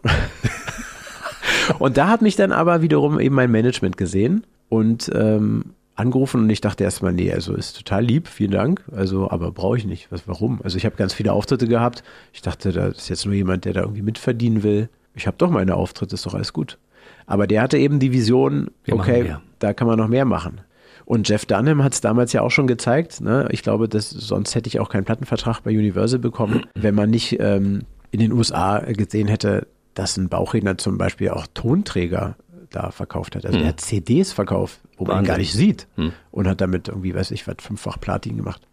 und 1.79 1.97
da 1.97 2.07
hat 2.07 2.21
mich 2.21 2.35
dann 2.35 2.51
aber 2.51 2.81
wiederum 2.81 3.19
eben 3.19 3.35
mein 3.35 3.51
Management 3.51 3.97
gesehen 3.97 4.45
und 4.69 5.11
ähm, 5.13 5.75
angerufen 5.97 6.41
und 6.41 6.49
ich 6.49 6.61
dachte 6.61 6.83
erstmal, 6.83 7.11
nee, 7.11 7.33
also 7.33 7.53
ist 7.55 7.77
total 7.77 8.03
lieb, 8.03 8.27
vielen 8.27 8.51
Dank. 8.51 8.83
Also, 8.95 9.29
aber 9.29 9.51
brauche 9.51 9.77
ich 9.77 9.85
nicht. 9.85 10.11
Was, 10.11 10.27
warum? 10.27 10.61
Also 10.63 10.77
ich 10.77 10.85
habe 10.85 10.95
ganz 10.95 11.13
viele 11.13 11.33
Auftritte 11.33 11.67
gehabt. 11.67 12.03
Ich 12.33 12.41
dachte, 12.41 12.71
da 12.71 12.87
ist 12.87 13.09
jetzt 13.09 13.25
nur 13.25 13.33
jemand, 13.33 13.65
der 13.65 13.73
da 13.73 13.81
irgendwie 13.81 14.03
mitverdienen 14.03 14.63
will. 14.63 14.89
Ich 15.17 15.27
habe 15.27 15.37
doch 15.37 15.49
meine 15.49 15.75
Auftritte, 15.75 16.15
ist 16.15 16.25
doch 16.25 16.33
alles 16.33 16.53
gut. 16.53 16.77
Aber 17.25 17.47
der 17.47 17.61
hatte 17.61 17.77
eben 17.77 17.99
die 17.99 18.13
Vision, 18.13 18.69
Wir 18.85 18.95
okay, 18.95 19.35
da 19.59 19.73
kann 19.73 19.87
man 19.87 19.97
noch 19.97 20.07
mehr 20.07 20.25
machen. 20.25 20.61
Und 21.05 21.27
Jeff 21.27 21.45
Dunham 21.45 21.83
hat 21.83 21.93
es 21.93 22.01
damals 22.01 22.33
ja 22.33 22.41
auch 22.41 22.51
schon 22.51 22.67
gezeigt. 22.67 23.21
Ne? 23.21 23.47
Ich 23.51 23.63
glaube, 23.63 23.89
das, 23.89 24.09
sonst 24.09 24.55
hätte 24.55 24.67
ich 24.67 24.79
auch 24.79 24.89
keinen 24.89 25.05
Plattenvertrag 25.05 25.63
bei 25.63 25.71
Universal 25.71 26.19
bekommen, 26.19 26.65
wenn 26.75 26.95
man 26.95 27.09
nicht 27.09 27.39
ähm, 27.39 27.83
in 28.11 28.19
den 28.19 28.31
USA 28.31 28.79
gesehen 28.79 29.27
hätte, 29.27 29.67
dass 29.93 30.17
ein 30.17 30.29
Bauchredner 30.29 30.77
zum 30.77 30.97
Beispiel 30.97 31.29
auch 31.29 31.47
Tonträger 31.53 32.35
da 32.69 32.91
verkauft 32.91 33.35
hat. 33.35 33.45
Also 33.45 33.57
der 33.57 33.69
hat 33.69 33.81
CDs 33.81 34.33
verkauft, 34.33 34.79
wo 34.97 35.05
man 35.05 35.23
ihn 35.23 35.25
gar 35.25 35.37
Wahnsinn. 35.37 35.39
nicht 35.39 35.53
sieht. 35.53 35.87
Und 36.31 36.47
hat 36.47 36.61
damit 36.61 36.89
irgendwie, 36.89 37.15
weiß 37.15 37.31
ich 37.31 37.47
was, 37.47 37.55
fünffach 37.59 37.99
Platin 37.99 38.37
gemacht. 38.37 38.67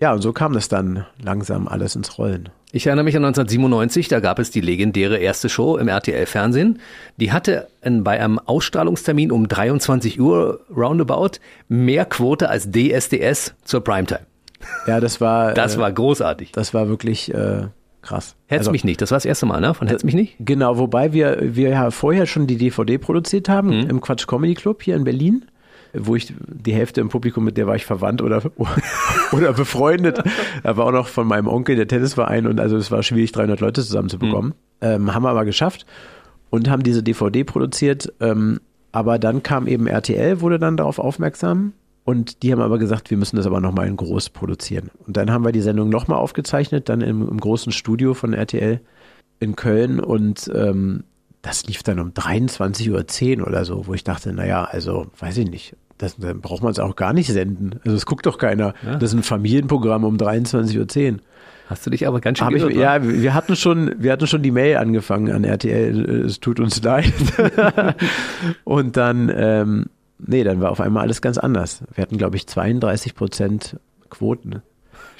Ja, 0.00 0.12
und 0.14 0.22
so 0.22 0.32
kam 0.32 0.52
das 0.54 0.68
dann 0.68 1.04
langsam 1.22 1.68
alles 1.68 1.94
ins 1.94 2.16
Rollen. 2.18 2.48
Ich 2.72 2.86
erinnere 2.86 3.04
mich 3.04 3.16
an 3.16 3.24
1997, 3.24 4.08
da 4.08 4.20
gab 4.20 4.38
es 4.38 4.50
die 4.50 4.60
legendäre 4.60 5.18
erste 5.18 5.48
Show 5.48 5.76
im 5.76 5.88
RTL-Fernsehen. 5.88 6.78
Die 7.18 7.32
hatte 7.32 7.68
bei 7.82 8.18
einem 8.22 8.38
Ausstrahlungstermin 8.38 9.30
um 9.32 9.48
23 9.48 10.20
Uhr 10.20 10.60
roundabout 10.74 11.32
mehr 11.68 12.04
Quote 12.06 12.48
als 12.48 12.70
DSDS 12.70 13.54
zur 13.64 13.82
Primetime. 13.82 14.20
Ja, 14.86 15.00
das 15.00 15.20
war, 15.20 15.52
Das 15.54 15.76
äh, 15.76 15.78
war 15.80 15.92
großartig. 15.92 16.52
das 16.52 16.72
war 16.72 16.88
wirklich 16.88 17.34
äh, 17.34 17.66
krass. 18.02 18.36
Hetz 18.46 18.60
Also- 18.60 18.70
mich 18.70 18.84
nicht, 18.84 19.02
das 19.02 19.10
war 19.10 19.16
das 19.16 19.24
erste 19.24 19.46
Mal, 19.46 19.60
ne? 19.60 19.74
Von 19.74 19.88
Hetz 19.88 20.04
mich 20.04 20.14
nicht? 20.14 20.36
Genau, 20.38 20.78
wobei 20.78 21.12
wir, 21.12 21.38
wir 21.56 21.70
ja 21.70 21.90
vorher 21.90 22.24
schon 22.26 22.46
die 22.46 22.56
DVD 22.56 22.96
produziert 22.98 23.48
haben 23.48 23.68
Mhm. 23.82 23.90
im 23.90 24.00
Quatsch 24.00 24.26
Comedy 24.26 24.54
Club 24.54 24.82
hier 24.82 24.96
in 24.96 25.04
Berlin, 25.04 25.44
wo 25.92 26.16
ich 26.16 26.32
die 26.46 26.72
Hälfte 26.72 27.00
im 27.00 27.08
Publikum, 27.08 27.44
mit 27.44 27.56
der 27.56 27.66
war 27.66 27.76
ich 27.76 27.86
verwandt 27.86 28.22
oder, 28.22 28.42
oder 29.32 29.52
befreundet. 29.52 30.22
Da 30.62 30.76
war 30.76 30.86
auch 30.86 30.92
noch 30.92 31.08
von 31.08 31.26
meinem 31.26 31.48
Onkel 31.48 31.76
der 31.76 31.88
Tennisverein 31.88 32.46
und 32.46 32.60
also 32.60 32.76
es 32.76 32.90
war 32.90 33.02
schwierig, 33.02 33.32
300 33.32 33.60
Leute 33.60 33.82
zusammenzubekommen. 33.82 34.54
Ähm, 34.80 35.14
haben 35.14 35.22
wir 35.22 35.30
aber 35.30 35.44
geschafft 35.44 35.86
und 36.50 36.68
haben 36.68 36.82
diese 36.82 37.02
DVD 37.02 37.44
produziert. 37.44 38.12
Ähm, 38.20 38.60
aber 38.92 39.18
dann 39.18 39.42
kam 39.42 39.66
eben 39.66 39.86
RTL, 39.86 40.40
wurde 40.40 40.58
dann 40.58 40.76
darauf 40.76 40.98
aufmerksam. 40.98 41.72
Und 42.04 42.42
die 42.42 42.50
haben 42.52 42.60
aber 42.60 42.78
gesagt, 42.78 43.10
wir 43.10 43.18
müssen 43.18 43.36
das 43.36 43.46
aber 43.46 43.60
nochmal 43.60 43.86
in 43.86 43.96
groß 43.96 44.30
produzieren. 44.30 44.90
Und 45.06 45.16
dann 45.16 45.30
haben 45.30 45.44
wir 45.44 45.52
die 45.52 45.60
Sendung 45.60 45.90
nochmal 45.90 46.18
aufgezeichnet, 46.18 46.88
dann 46.88 47.02
im, 47.02 47.28
im 47.28 47.38
großen 47.38 47.72
Studio 47.72 48.14
von 48.14 48.32
RTL 48.32 48.80
in 49.38 49.54
Köln 49.54 50.00
und 50.00 50.50
ähm, 50.54 51.04
das 51.42 51.66
lief 51.66 51.82
dann 51.82 51.98
um 51.98 52.10
23.10 52.10 53.40
Uhr 53.40 53.46
oder 53.46 53.64
so, 53.64 53.86
wo 53.86 53.94
ich 53.94 54.04
dachte, 54.04 54.32
naja, 54.32 54.64
also 54.64 55.06
weiß 55.18 55.38
ich 55.38 55.50
nicht, 55.50 55.76
das, 55.98 56.16
dann 56.16 56.40
braucht 56.40 56.62
man 56.62 56.72
es 56.72 56.78
auch 56.78 56.96
gar 56.96 57.12
nicht 57.12 57.32
senden. 57.32 57.80
Also 57.84 57.96
es 57.96 58.06
guckt 58.06 58.26
doch 58.26 58.38
keiner. 58.38 58.74
Das 58.82 59.10
ist 59.10 59.14
ein 59.14 59.22
Familienprogramm 59.22 60.04
um 60.04 60.16
23.10 60.16 61.12
Uhr. 61.12 61.18
Hast 61.70 61.86
du 61.86 61.90
dich 61.90 62.06
aber 62.08 62.20
ganz 62.20 62.38
schön 62.38 62.46
Hab 62.48 62.54
ich, 62.54 62.76
ja, 62.76 63.00
wir 63.00 63.32
hatten 63.32 63.54
schon, 63.54 63.94
wir 63.98 64.10
hatten 64.10 64.26
schon 64.26 64.42
die 64.42 64.50
Mail 64.50 64.78
angefangen 64.78 65.30
an 65.30 65.44
RTL, 65.44 66.04
äh, 66.04 66.12
es 66.26 66.40
tut 66.40 66.58
uns 66.58 66.82
leid. 66.82 67.12
und 68.64 68.96
dann, 68.96 69.32
ähm, 69.32 69.86
nee, 70.18 70.42
dann 70.42 70.60
war 70.60 70.72
auf 70.72 70.80
einmal 70.80 71.04
alles 71.04 71.22
ganz 71.22 71.38
anders. 71.38 71.84
Wir 71.94 72.02
hatten, 72.02 72.18
glaube 72.18 72.36
ich, 72.36 72.48
32 72.48 73.14
Prozent 73.14 73.76
Quoten. 74.08 74.62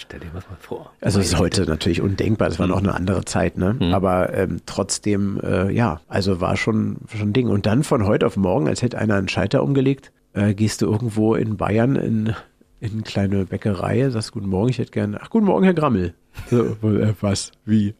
Stell 0.00 0.18
dir 0.18 0.30
das 0.32 0.48
mal 0.48 0.56
vor. 0.58 0.92
Also 1.02 1.18
das 1.18 1.28
ist 1.28 1.38
heute 1.38 1.66
natürlich 1.66 2.00
undenkbar, 2.00 2.48
das 2.48 2.58
war 2.58 2.66
noch 2.66 2.78
eine 2.78 2.94
andere 2.94 3.26
Zeit, 3.26 3.58
ne? 3.58 3.76
Aber 3.92 4.32
ähm, 4.32 4.60
trotzdem, 4.64 5.38
äh, 5.42 5.70
ja, 5.70 6.00
also 6.08 6.40
war 6.40 6.56
schon, 6.56 6.96
schon 7.08 7.28
ein 7.28 7.32
Ding. 7.34 7.48
Und 7.48 7.66
dann 7.66 7.82
von 7.82 8.06
heute 8.06 8.26
auf 8.26 8.38
morgen, 8.38 8.66
als 8.66 8.80
hätte 8.80 8.96
einer 8.96 9.16
einen 9.16 9.28
Schalter 9.28 9.62
umgelegt, 9.62 10.10
äh, 10.32 10.54
gehst 10.54 10.80
du 10.80 10.86
irgendwo 10.86 11.34
in 11.34 11.58
Bayern 11.58 11.96
in, 11.96 12.34
in 12.80 12.92
eine 12.92 13.02
kleine 13.02 13.44
Bäckerei, 13.44 14.08
sagst 14.08 14.32
Guten 14.32 14.48
Morgen, 14.48 14.70
ich 14.70 14.78
hätte 14.78 14.90
gerne, 14.90 15.18
ach 15.20 15.28
Guten 15.28 15.44
Morgen, 15.44 15.64
Herr 15.64 15.74
Grammel. 15.74 16.14
So, 16.48 16.64
äh, 16.64 17.12
was, 17.20 17.52
wie? 17.66 17.94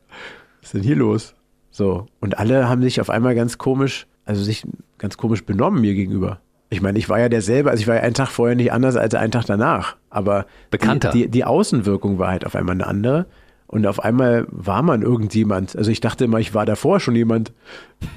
Was 0.61 0.69
ist 0.69 0.75
denn 0.75 0.83
hier 0.83 0.97
los? 0.97 1.35
So, 1.71 2.07
und 2.21 2.39
alle 2.39 2.67
haben 2.69 2.81
sich 2.81 3.01
auf 3.03 3.11
einmal 3.11 3.35
ganz 3.35 3.59
komisch, 3.59 4.07
also 4.25 4.43
sich 4.43 4.67
ganz 4.97 5.19
komisch 5.19 5.45
benommen 5.45 5.83
mir 5.83 5.95
gegenüber. 5.95 6.41
Ich 6.71 6.81
meine, 6.81 6.99
ich 6.99 7.09
war 7.09 7.19
ja 7.19 7.29
derselbe, 7.29 7.71
also 7.71 7.81
ich 7.81 7.89
war 7.89 7.97
ja 7.97 8.03
einen 8.03 8.15
Tag 8.15 8.29
vorher 8.29 8.55
nicht 8.55 8.73
anders 8.73 8.97
als 8.97 9.15
einen 9.15 9.33
Tag 9.33 9.45
danach. 9.47 9.97
Aber 10.09 10.47
Bekannter. 10.71 11.11
Die, 11.11 11.23
die, 11.25 11.29
die 11.29 11.45
Außenwirkung 11.45 12.19
war 12.19 12.29
halt 12.29 12.47
auf 12.47 12.55
einmal 12.55 12.75
eine 12.75 12.87
andere. 12.87 13.27
Und 13.67 13.87
auf 13.87 14.03
einmal 14.03 14.47
war 14.51 14.83
man 14.83 15.03
irgendjemand. 15.03 15.77
Also 15.77 15.91
ich 15.91 16.01
dachte 16.01 16.25
immer, 16.25 16.39
ich 16.39 16.55
war 16.55 16.67
davor 16.67 17.01
schon 17.01 17.15
jemand. 17.17 17.53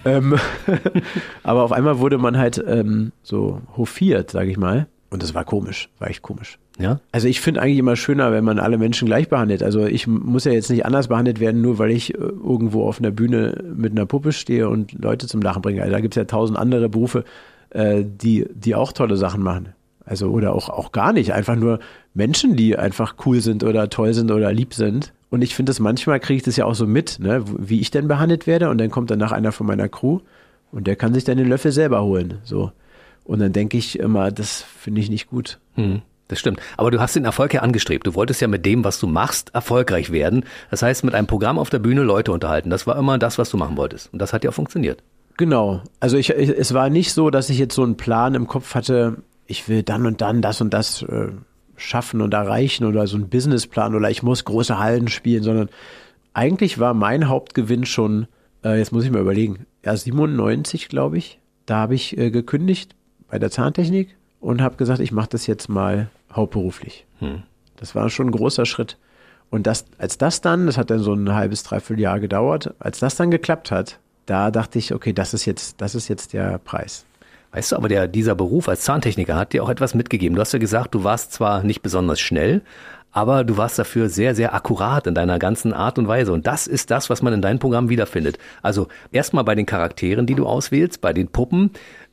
ähm, 0.06 0.36
aber 1.44 1.64
auf 1.64 1.72
einmal 1.72 2.00
wurde 2.00 2.18
man 2.18 2.38
halt 2.38 2.64
ähm, 2.66 3.12
so 3.24 3.62
hofiert, 3.76 4.32
sage 4.32 4.50
ich 4.50 4.58
mal. 4.58 4.88
Und 5.10 5.22
das 5.22 5.36
war 5.36 5.46
komisch, 5.46 5.90
war 6.00 6.10
echt 6.10 6.24
komisch. 6.24 6.58
Ja? 6.80 7.00
Also 7.12 7.28
ich 7.28 7.40
finde 7.40 7.62
eigentlich 7.62 7.78
immer 7.78 7.96
schöner, 7.96 8.32
wenn 8.32 8.44
man 8.44 8.58
alle 8.58 8.80
Menschen 8.80 9.06
gleich 9.06 9.30
behandelt. 9.30 9.62
Also 9.62 9.86
ich 9.86 10.08
muss 10.08 10.46
ja 10.46 10.52
jetzt 10.52 10.72
nicht 10.72 10.88
anders 10.88 11.08
behandelt 11.08 11.40
werden, 11.40 11.62
nur 11.62 11.78
weil 11.78 11.92
ich 11.92 12.16
äh, 12.16 12.18
irgendwo 12.18 12.88
auf 12.88 13.00
einer 13.00 13.12
Bühne 13.12 13.64
mit 13.76 13.92
einer 13.92 14.08
Puppe 14.08 14.32
stehe 14.32 14.70
und 14.70 14.92
Leute 14.94 15.28
zum 15.28 15.42
Lachen 15.42 15.62
bringe. 15.62 15.82
Also 15.82 15.94
da 15.94 16.00
gibt 16.00 16.16
es 16.16 16.18
ja 16.18 16.26
tausend 16.26 16.58
andere 16.58 16.90
Berufe, 16.90 17.26
äh, 17.74 18.04
die, 18.06 18.48
die 18.54 18.76
auch 18.76 18.94
tolle 18.94 19.18
Sachen 19.18 19.42
machen. 19.44 19.74
Also 20.06 20.30
oder 20.30 20.54
auch, 20.54 20.70
auch 20.70 20.92
gar 20.92 21.14
nicht. 21.14 21.34
Einfach 21.34 21.56
nur 21.56 21.80
Menschen, 22.14 22.56
die 22.56 22.78
einfach 22.78 23.16
cool 23.26 23.42
sind 23.42 23.64
oder 23.64 23.90
toll 23.90 24.14
sind 24.14 24.32
oder 24.32 24.52
lieb 24.52 24.74
sind. 24.74 25.14
Und 25.30 25.42
ich 25.42 25.56
finde 25.56 25.72
das 25.72 25.80
manchmal 25.80 26.20
kriege 26.20 26.38
ich 26.38 26.44
das 26.44 26.58
ja 26.58 26.66
auch 26.66 26.76
so 26.76 26.86
mit, 26.86 27.20
ne, 27.20 27.44
wie 27.58 27.80
ich 27.80 27.90
denn 27.90 28.08
behandelt 28.08 28.46
werde. 28.46 28.70
Und 28.70 28.78
dann 28.78 28.92
kommt 28.92 29.10
danach 29.12 29.32
einer 29.32 29.52
von 29.52 29.66
meiner 29.66 29.90
Crew 29.90 30.20
und 30.72 30.88
der 30.88 30.96
kann 30.96 31.14
sich 31.14 31.24
dann 31.24 31.38
den 31.38 31.48
Löffel 31.48 31.72
selber 31.72 32.04
holen. 32.04 32.40
So. 32.44 32.72
Und 33.24 33.40
dann 33.40 33.54
denke 33.54 33.78
ich 33.78 34.00
immer, 34.00 34.32
das 34.32 34.62
finde 34.62 35.02
ich 35.02 35.10
nicht 35.10 35.30
gut. 35.30 35.60
Hm. 35.76 36.02
Das 36.28 36.40
stimmt. 36.40 36.60
Aber 36.78 36.90
du 36.90 37.00
hast 37.00 37.16
den 37.16 37.26
Erfolg 37.26 37.54
ja 37.54 37.62
angestrebt. 37.62 38.08
Du 38.08 38.16
wolltest 38.16 38.42
ja 38.42 38.48
mit 38.48 38.66
dem, 38.66 38.84
was 38.84 39.00
du 39.00 39.08
machst, 39.08 39.54
erfolgreich 39.54 40.12
werden. 40.12 40.46
Das 40.72 40.82
heißt, 40.82 41.04
mit 41.04 41.14
einem 41.14 41.28
Programm 41.28 41.60
auf 41.60 41.70
der 41.70 41.80
Bühne 41.80 42.02
Leute 42.02 42.32
unterhalten. 42.32 42.70
Das 42.70 42.88
war 42.88 42.98
immer 42.98 43.18
das, 43.18 43.38
was 43.38 43.50
du 43.50 43.58
machen 43.58 43.78
wolltest. 43.78 44.12
Und 44.14 44.20
das 44.20 44.34
hat 44.34 44.44
ja 44.44 44.50
auch 44.50 44.56
funktioniert. 44.56 45.04
Genau. 45.38 45.82
Also 46.00 46.18
ich, 46.18 46.30
ich, 46.30 46.50
es 46.50 46.74
war 46.74 46.90
nicht 46.90 47.14
so, 47.14 47.30
dass 47.30 47.50
ich 47.50 47.58
jetzt 47.58 47.76
so 47.76 47.84
einen 47.84 47.98
Plan 47.98 48.36
im 48.36 48.48
Kopf 48.48 48.76
hatte, 48.76 49.18
ich 49.46 49.68
will 49.68 49.84
dann 49.84 50.06
und 50.06 50.22
dann 50.22 50.42
das 50.42 50.62
und 50.62 50.74
das 50.74 51.02
äh, 51.04 51.30
schaffen 51.76 52.22
und 52.22 52.34
erreichen 52.34 52.86
oder 52.86 53.08
so 53.08 53.18
einen 53.18 53.30
Businessplan 53.30 53.96
oder 53.96 54.10
ich 54.10 54.24
muss 54.24 54.46
große 54.46 54.78
Hallen 54.80 55.08
spielen, 55.08 55.44
sondern 55.44 55.70
eigentlich 56.34 56.80
war 56.80 56.94
mein 56.94 57.28
Hauptgewinn 57.28 57.86
schon, 57.86 58.28
äh, 58.64 58.78
jetzt 58.78 58.92
muss 58.92 59.04
ich 59.04 59.12
mal 59.12 59.22
überlegen, 59.22 59.66
ja 59.84 59.96
97 59.96 60.88
glaube 60.88 61.18
ich, 61.18 61.40
da 61.66 61.78
habe 61.78 61.96
ich 61.96 62.18
äh, 62.18 62.32
gekündigt 62.32 62.96
bei 63.30 63.40
der 63.40 63.52
Zahntechnik 63.52 64.16
und 64.40 64.62
habe 64.62 64.78
gesagt, 64.78 65.00
ich 65.00 65.12
mache 65.12 65.30
das 65.30 65.48
jetzt 65.48 65.70
mal 65.70 66.10
hauptberuflich. 66.32 67.06
Hm. 67.20 67.44
Das 67.78 67.96
war 67.96 68.10
schon 68.10 68.28
ein 68.28 68.32
großer 68.32 68.66
Schritt. 68.66 68.98
Und 69.50 69.68
das, 69.68 69.86
als 69.98 70.18
das 70.18 70.42
dann, 70.42 70.66
das 70.66 70.78
hat 70.78 70.90
dann 70.90 71.00
so 71.00 71.14
ein 71.14 71.34
halbes, 71.34 71.64
dreiviertel 71.64 72.02
Jahr 72.02 72.20
gedauert, 72.20 72.74
als 72.80 73.00
das 73.00 73.16
dann 73.16 73.30
geklappt 73.30 73.72
hat, 73.72 74.00
da 74.26 74.52
dachte 74.52 74.80
ich, 74.80 74.94
okay, 74.94 75.14
das 75.14 75.34
ist 75.34 75.46
jetzt, 75.46 75.82
das 75.82 75.96
ist 75.96 76.08
jetzt 76.08 76.34
der 76.34 76.58
Preis. 76.60 77.06
Weißt 77.52 77.72
du, 77.72 77.76
aber 77.76 77.88
der, 77.88 78.08
dieser 78.08 78.34
Beruf 78.34 78.68
als 78.68 78.82
Zahntechniker 78.82 79.36
hat 79.36 79.54
dir 79.54 79.64
auch 79.64 79.70
etwas 79.70 79.94
mitgegeben. 79.94 80.36
Du 80.36 80.42
hast 80.42 80.54
ja 80.54 80.60
gesagt, 80.60 80.96
du 80.96 81.04
warst 81.04 81.34
zwar 81.34 81.64
nicht 81.64 81.82
besonders 81.82 82.20
schnell, 82.20 82.62
aber 83.12 83.44
du 83.44 83.58
warst 83.58 83.78
dafür 83.78 84.10
sehr, 84.10 84.34
sehr 84.34 84.56
akkurat 84.56 85.06
in 85.06 85.14
deiner 85.14 85.38
ganzen 85.38 85.72
Art 85.72 86.00
und 86.00 86.08
Weise. 86.08 86.34
Und 86.34 86.48
das 86.48 86.66
ist 86.66 86.90
das, 86.90 87.12
was 87.12 87.22
man 87.22 87.32
in 87.32 87.44
deinem 87.44 87.60
Programm 87.60 87.90
wiederfindet. 87.90 88.40
Also 88.64 88.88
erstmal 89.12 89.44
bei 89.44 89.54
den 89.54 89.68
Charakteren, 89.68 90.26
die 90.26 90.34
du 90.34 90.48
auswählst, 90.48 91.00
bei 91.00 91.14
den 91.14 91.28
Puppen, 91.28 91.70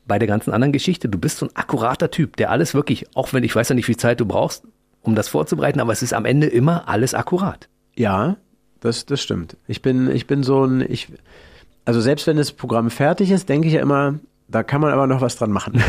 bei 0.07 0.19
der 0.19 0.29
ganzen 0.29 0.53
anderen 0.53 0.73
Geschichte. 0.73 1.09
Du 1.09 1.19
bist 1.19 1.39
so 1.39 1.47
ein 1.47 1.57
akkurater 1.57 2.11
Typ, 2.11 2.37
der 2.37 2.51
alles 2.51 2.75
wirklich, 2.75 3.07
auch 3.17 3.33
wenn 3.33 3.43
ich 3.43 3.57
weiß 3.57 3.71
ja 3.71 3.75
nicht, 3.75 3.89
wie 3.89 3.95
viel 3.95 3.97
Zeit 3.97 4.21
du 4.21 4.27
brauchst, 4.27 4.65
um 5.01 5.15
das 5.15 5.29
vorzubereiten, 5.29 5.81
aber 5.81 5.93
es 5.93 6.03
ist 6.03 6.13
am 6.13 6.27
Ende 6.27 6.49
immer 6.49 6.87
alles 6.87 7.15
akkurat. 7.15 7.69
Ja, 7.97 8.37
das, 8.81 9.07
das 9.07 9.23
stimmt. 9.23 9.57
Ich 9.67 9.81
bin, 9.81 10.11
ich 10.15 10.27
bin 10.27 10.43
so 10.43 10.65
ein, 10.65 10.85
ich, 10.87 11.09
also 11.85 12.01
selbst 12.01 12.27
wenn 12.27 12.37
das 12.37 12.53
Programm 12.53 12.91
fertig 12.91 13.31
ist, 13.31 13.49
denke 13.49 13.69
ich 13.69 13.75
ja 13.75 13.81
immer, 13.81 14.15
da 14.49 14.63
kann 14.63 14.81
man 14.81 14.93
aber 14.93 15.07
noch 15.07 15.21
was 15.21 15.37
dran 15.37 15.51
machen. 15.51 15.83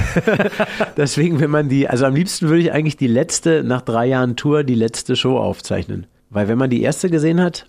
Deswegen, 0.97 1.39
wenn 1.39 1.49
man 1.49 1.67
die, 1.67 1.87
also 1.87 2.05
am 2.05 2.15
liebsten 2.15 2.47
würde 2.47 2.61
ich 2.61 2.71
eigentlich 2.71 2.97
die 2.97 3.07
letzte, 3.07 3.63
nach 3.63 3.81
drei 3.81 4.05
Jahren 4.05 4.35
Tour, 4.35 4.63
die 4.63 4.75
letzte 4.75 5.15
Show 5.15 5.37
aufzeichnen. 5.37 6.05
Weil 6.29 6.47
wenn 6.47 6.57
man 6.57 6.69
die 6.69 6.81
erste 6.81 7.09
gesehen 7.09 7.41
hat, 7.41 7.67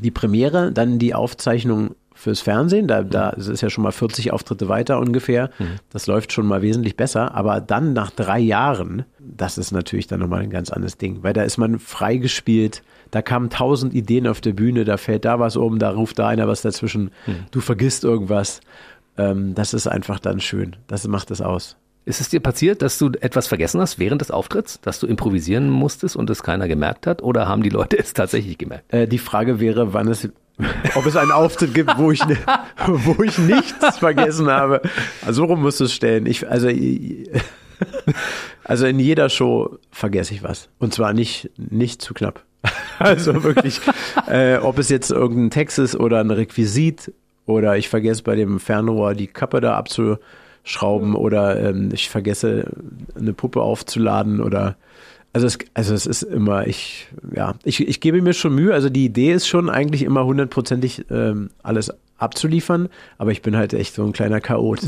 die 0.00 0.10
Premiere, 0.10 0.72
dann 0.72 0.98
die 0.98 1.14
Aufzeichnung 1.14 1.94
fürs 2.16 2.40
Fernsehen. 2.40 2.88
Da, 2.88 3.02
da 3.02 3.34
mhm. 3.36 3.52
ist 3.52 3.60
ja 3.60 3.70
schon 3.70 3.84
mal 3.84 3.92
40 3.92 4.32
Auftritte 4.32 4.68
weiter 4.68 4.98
ungefähr. 4.98 5.50
Mhm. 5.58 5.76
Das 5.90 6.06
läuft 6.06 6.32
schon 6.32 6.46
mal 6.46 6.62
wesentlich 6.62 6.96
besser. 6.96 7.34
Aber 7.34 7.60
dann 7.60 7.92
nach 7.92 8.10
drei 8.10 8.38
Jahren, 8.40 9.04
das 9.18 9.58
ist 9.58 9.70
natürlich 9.70 10.06
dann 10.06 10.20
nochmal 10.20 10.40
ein 10.40 10.50
ganz 10.50 10.70
anderes 10.70 10.96
Ding, 10.96 11.22
weil 11.22 11.34
da 11.34 11.42
ist 11.42 11.58
man 11.58 11.78
freigespielt. 11.78 12.82
Da 13.10 13.22
kamen 13.22 13.50
tausend 13.50 13.94
Ideen 13.94 14.26
auf 14.26 14.40
der 14.40 14.52
Bühne, 14.52 14.84
da 14.84 14.96
fällt 14.96 15.24
da 15.24 15.38
was 15.38 15.56
um, 15.56 15.78
da 15.78 15.90
ruft 15.90 16.18
da 16.18 16.28
einer 16.28 16.48
was 16.48 16.62
dazwischen, 16.62 17.10
mhm. 17.26 17.46
du 17.50 17.60
vergisst 17.60 18.04
irgendwas. 18.04 18.60
Ähm, 19.18 19.54
das 19.54 19.74
ist 19.74 19.86
einfach 19.86 20.20
dann 20.20 20.40
schön. 20.40 20.76
Das 20.86 21.06
macht 21.06 21.30
es 21.30 21.40
aus. 21.40 21.76
Ist 22.04 22.20
es 22.20 22.28
dir 22.28 22.38
passiert, 22.38 22.82
dass 22.82 22.98
du 22.98 23.10
etwas 23.20 23.48
vergessen 23.48 23.80
hast 23.80 23.98
während 23.98 24.20
des 24.20 24.30
Auftritts, 24.30 24.80
dass 24.80 25.00
du 25.00 25.08
improvisieren 25.08 25.70
musstest 25.70 26.14
und 26.14 26.30
es 26.30 26.44
keiner 26.44 26.68
gemerkt 26.68 27.06
hat? 27.06 27.20
Oder 27.20 27.48
haben 27.48 27.62
die 27.62 27.68
Leute 27.68 27.98
es 27.98 28.14
tatsächlich 28.14 28.58
gemerkt? 28.58 28.92
Äh, 28.92 29.08
die 29.08 29.18
Frage 29.18 29.58
wäre, 29.58 29.92
wann 29.92 30.08
es 30.08 30.28
ob 30.94 31.04
es 31.04 31.16
einen 31.16 31.32
Auftritt 31.32 31.74
gibt, 31.74 31.98
wo 31.98 32.12
ich, 32.12 32.20
wo 32.86 33.22
ich 33.22 33.36
nichts 33.38 33.98
vergessen 33.98 34.48
habe. 34.48 34.80
Also 35.24 35.44
rum 35.44 35.62
musst 35.62 35.80
du 35.80 35.84
es 35.84 35.92
stellen. 35.92 36.26
Ich, 36.26 36.48
also, 36.48 36.68
also 38.64 38.86
in 38.86 38.98
jeder 38.98 39.28
Show 39.28 39.78
vergesse 39.90 40.32
ich 40.32 40.42
was. 40.42 40.68
Und 40.78 40.94
zwar 40.94 41.12
nicht, 41.12 41.50
nicht 41.58 42.00
zu 42.00 42.14
knapp. 42.14 42.44
Also 43.06 43.42
wirklich, 43.42 43.80
äh, 44.28 44.56
ob 44.56 44.78
es 44.78 44.88
jetzt 44.88 45.10
irgendein 45.10 45.50
Text 45.50 45.78
ist 45.78 45.96
oder 45.96 46.20
ein 46.20 46.30
Requisit 46.30 47.12
oder 47.46 47.76
ich 47.76 47.88
vergesse 47.88 48.22
bei 48.22 48.36
dem 48.36 48.58
Fernrohr 48.58 49.14
die 49.14 49.26
Kappe 49.26 49.60
da 49.60 49.76
abzuschrauben 49.76 51.14
oder 51.14 51.60
ähm, 51.60 51.90
ich 51.92 52.08
vergesse 52.08 52.70
eine 53.14 53.32
Puppe 53.32 53.62
aufzuladen 53.62 54.40
oder 54.40 54.76
also 55.32 55.46
es, 55.46 55.58
also 55.74 55.92
es 55.92 56.06
ist 56.06 56.22
immer, 56.22 56.66
ich, 56.66 57.08
ja, 57.34 57.56
ich, 57.62 57.86
ich 57.86 58.00
gebe 58.00 58.22
mir 58.22 58.32
schon 58.32 58.54
Mühe. 58.54 58.72
Also 58.72 58.88
die 58.88 59.04
Idee 59.04 59.32
ist 59.32 59.46
schon 59.46 59.68
eigentlich 59.68 60.02
immer 60.02 60.24
hundertprozentig 60.24 61.04
ähm, 61.10 61.50
alles 61.62 61.92
abzuliefern, 62.16 62.88
aber 63.18 63.32
ich 63.32 63.42
bin 63.42 63.54
halt 63.54 63.74
echt 63.74 63.94
so 63.94 64.02
ein 64.06 64.14
kleiner 64.14 64.40
Chaot. 64.40 64.80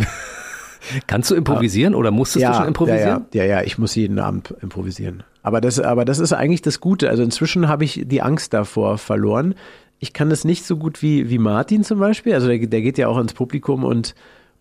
Kannst 1.07 1.31
du 1.31 1.35
improvisieren 1.35 1.95
oder 1.95 2.11
musstest 2.11 2.45
ja, 2.45 2.53
du 2.53 2.57
schon 2.57 2.67
improvisieren? 2.69 3.27
Ja, 3.35 3.45
ja, 3.45 3.59
ja, 3.59 3.63
ich 3.63 3.77
muss 3.77 3.95
jeden 3.95 4.19
Abend 4.19 4.55
improvisieren. 4.63 5.23
Aber 5.49 5.63
das, 5.63 5.81
aber 5.81 6.05
das 6.05 6.19
ist 6.19 6.35
eigentlich 6.35 6.61
das 6.61 6.79
Gute. 6.79 7.09
Also 7.09 7.23
inzwischen 7.23 7.69
habe 7.69 7.83
ich 7.83 8.03
die 8.05 8.21
Angst 8.21 8.53
davor 8.53 8.99
verloren. 8.99 9.55
Ich 9.99 10.13
kann 10.13 10.29
das 10.29 10.45
nicht 10.45 10.67
so 10.67 10.77
gut 10.77 11.01
wie, 11.01 11.31
wie 11.31 11.39
Martin 11.39 11.85
zum 11.85 11.99
Beispiel. 12.01 12.35
Also 12.35 12.49
der, 12.49 12.59
der 12.67 12.83
geht 12.83 12.99
ja 12.99 13.09
auch 13.09 13.17
ins 13.17 13.33
Publikum 13.33 13.83
und, 13.83 14.15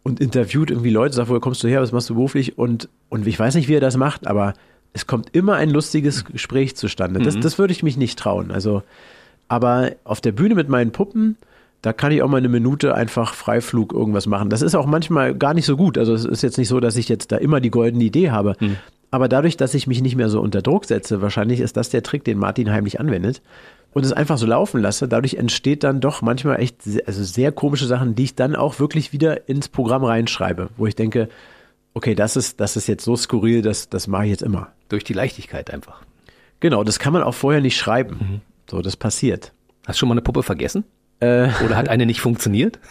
und 0.03 0.21
interviewt 0.21 0.71
irgendwie 0.71 0.89
Leute, 0.89 1.13
sagt, 1.13 1.27
woher 1.27 1.41
kommst 1.41 1.61
du 1.61 1.67
her, 1.67 1.81
was 1.81 1.91
machst 1.91 2.09
du 2.09 2.13
beruflich? 2.13 2.57
Und, 2.57 2.87
und 3.09 3.27
ich 3.27 3.37
weiß 3.37 3.55
nicht, 3.55 3.67
wie 3.67 3.75
er 3.75 3.81
das 3.81 3.97
macht, 3.97 4.27
aber 4.27 4.53
es 4.93 5.07
kommt 5.07 5.35
immer 5.35 5.55
ein 5.55 5.71
lustiges 5.71 6.23
Gespräch 6.23 6.77
zustande. 6.77 7.19
Das, 7.19 7.35
mhm. 7.35 7.41
das 7.41 7.59
würde 7.59 7.73
ich 7.73 7.83
mich 7.83 7.97
nicht 7.97 8.17
trauen. 8.17 8.49
Also, 8.49 8.81
aber 9.49 9.91
auf 10.05 10.21
der 10.21 10.31
Bühne 10.31 10.55
mit 10.55 10.69
meinen 10.69 10.91
Puppen, 10.93 11.35
da 11.81 11.91
kann 11.91 12.13
ich 12.13 12.21
auch 12.21 12.29
mal 12.29 12.37
eine 12.37 12.47
Minute 12.47 12.95
einfach 12.95 13.33
Freiflug 13.33 13.91
irgendwas 13.91 14.25
machen. 14.25 14.49
Das 14.49 14.61
ist 14.61 14.73
auch 14.73 14.85
manchmal 14.85 15.35
gar 15.35 15.53
nicht 15.53 15.65
so 15.65 15.75
gut. 15.75 15.97
Also 15.97 16.13
es 16.13 16.23
ist 16.23 16.43
jetzt 16.43 16.57
nicht 16.57 16.69
so, 16.69 16.79
dass 16.79 16.95
ich 16.95 17.09
jetzt 17.09 17.33
da 17.33 17.35
immer 17.35 17.59
die 17.59 17.71
goldene 17.71 18.05
Idee 18.05 18.31
habe. 18.31 18.55
Mhm. 18.61 18.77
Aber 19.09 19.29
dadurch, 19.29 19.57
dass 19.57 19.73
ich 19.73 19.87
mich 19.87 20.01
nicht 20.01 20.15
mehr 20.15 20.29
so 20.29 20.41
unter 20.41 20.61
Druck 20.61 20.85
setze, 20.85 21.21
wahrscheinlich 21.21 21.59
ist 21.59 21.77
das 21.77 21.89
der 21.89 22.03
Trick, 22.03 22.23
den 22.23 22.37
Martin 22.37 22.71
heimlich 22.71 22.99
anwendet 22.99 23.41
und 23.93 24.05
es 24.05 24.11
einfach 24.11 24.37
so 24.37 24.45
laufen 24.45 24.81
lasse, 24.81 25.07
dadurch 25.07 25.35
entsteht 25.35 25.83
dann 25.83 26.01
doch 26.01 26.21
manchmal 26.21 26.59
echt 26.59 26.81
sehr, 26.81 27.03
also 27.07 27.23
sehr 27.23 27.51
komische 27.51 27.85
Sachen, 27.85 28.15
die 28.15 28.25
ich 28.25 28.35
dann 28.35 28.55
auch 28.55 28.79
wirklich 28.79 29.13
wieder 29.13 29.47
ins 29.47 29.69
Programm 29.69 30.03
reinschreibe, 30.03 30.69
wo 30.75 30.87
ich 30.87 30.95
denke, 30.95 31.29
okay, 31.93 32.15
das 32.15 32.35
ist, 32.35 32.59
das 32.59 32.75
ist 32.75 32.87
jetzt 32.87 33.03
so 33.05 33.15
skurril, 33.15 33.61
das, 33.61 33.89
das 33.89 34.07
mache 34.07 34.25
ich 34.25 34.31
jetzt 34.31 34.43
immer. 34.43 34.69
Durch 34.89 35.03
die 35.03 35.13
Leichtigkeit 35.13 35.71
einfach. 35.71 36.01
Genau, 36.59 36.83
das 36.83 36.99
kann 36.99 37.13
man 37.13 37.23
auch 37.23 37.33
vorher 37.33 37.61
nicht 37.61 37.77
schreiben. 37.77 38.17
Mhm. 38.19 38.41
So, 38.69 38.81
das 38.81 38.97
passiert. 38.97 39.53
Hast 39.85 39.97
du 39.97 39.99
schon 40.01 40.09
mal 40.09 40.13
eine 40.13 40.21
Puppe 40.21 40.43
vergessen? 40.43 40.83
Äh, 41.19 41.49
Oder 41.65 41.77
hat 41.77 41.89
eine 41.89 42.05
nicht 42.05 42.21
funktioniert? 42.21 42.79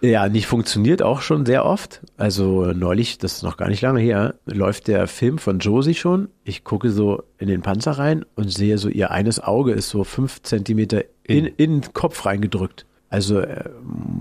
Ja, 0.00 0.28
nicht 0.28 0.46
funktioniert 0.46 1.02
auch 1.02 1.22
schon 1.22 1.44
sehr 1.44 1.64
oft. 1.64 2.02
Also 2.16 2.72
neulich, 2.72 3.18
das 3.18 3.34
ist 3.34 3.42
noch 3.42 3.56
gar 3.56 3.68
nicht 3.68 3.82
lange 3.82 4.00
her, 4.00 4.34
läuft 4.46 4.86
der 4.86 5.08
Film 5.08 5.38
von 5.38 5.58
Josie 5.58 5.94
schon. 5.94 6.28
Ich 6.44 6.62
gucke 6.62 6.90
so 6.90 7.24
in 7.38 7.48
den 7.48 7.62
Panzer 7.62 7.92
rein 7.92 8.24
und 8.36 8.52
sehe 8.52 8.78
so, 8.78 8.88
ihr 8.88 9.10
eines 9.10 9.40
Auge 9.40 9.72
ist 9.72 9.88
so 9.88 10.04
fünf 10.04 10.42
Zentimeter 10.42 11.02
in, 11.24 11.46
in 11.46 11.80
den 11.80 11.92
Kopf 11.94 12.26
reingedrückt. 12.26 12.86
Also 13.10 13.40
äh, 13.40 13.64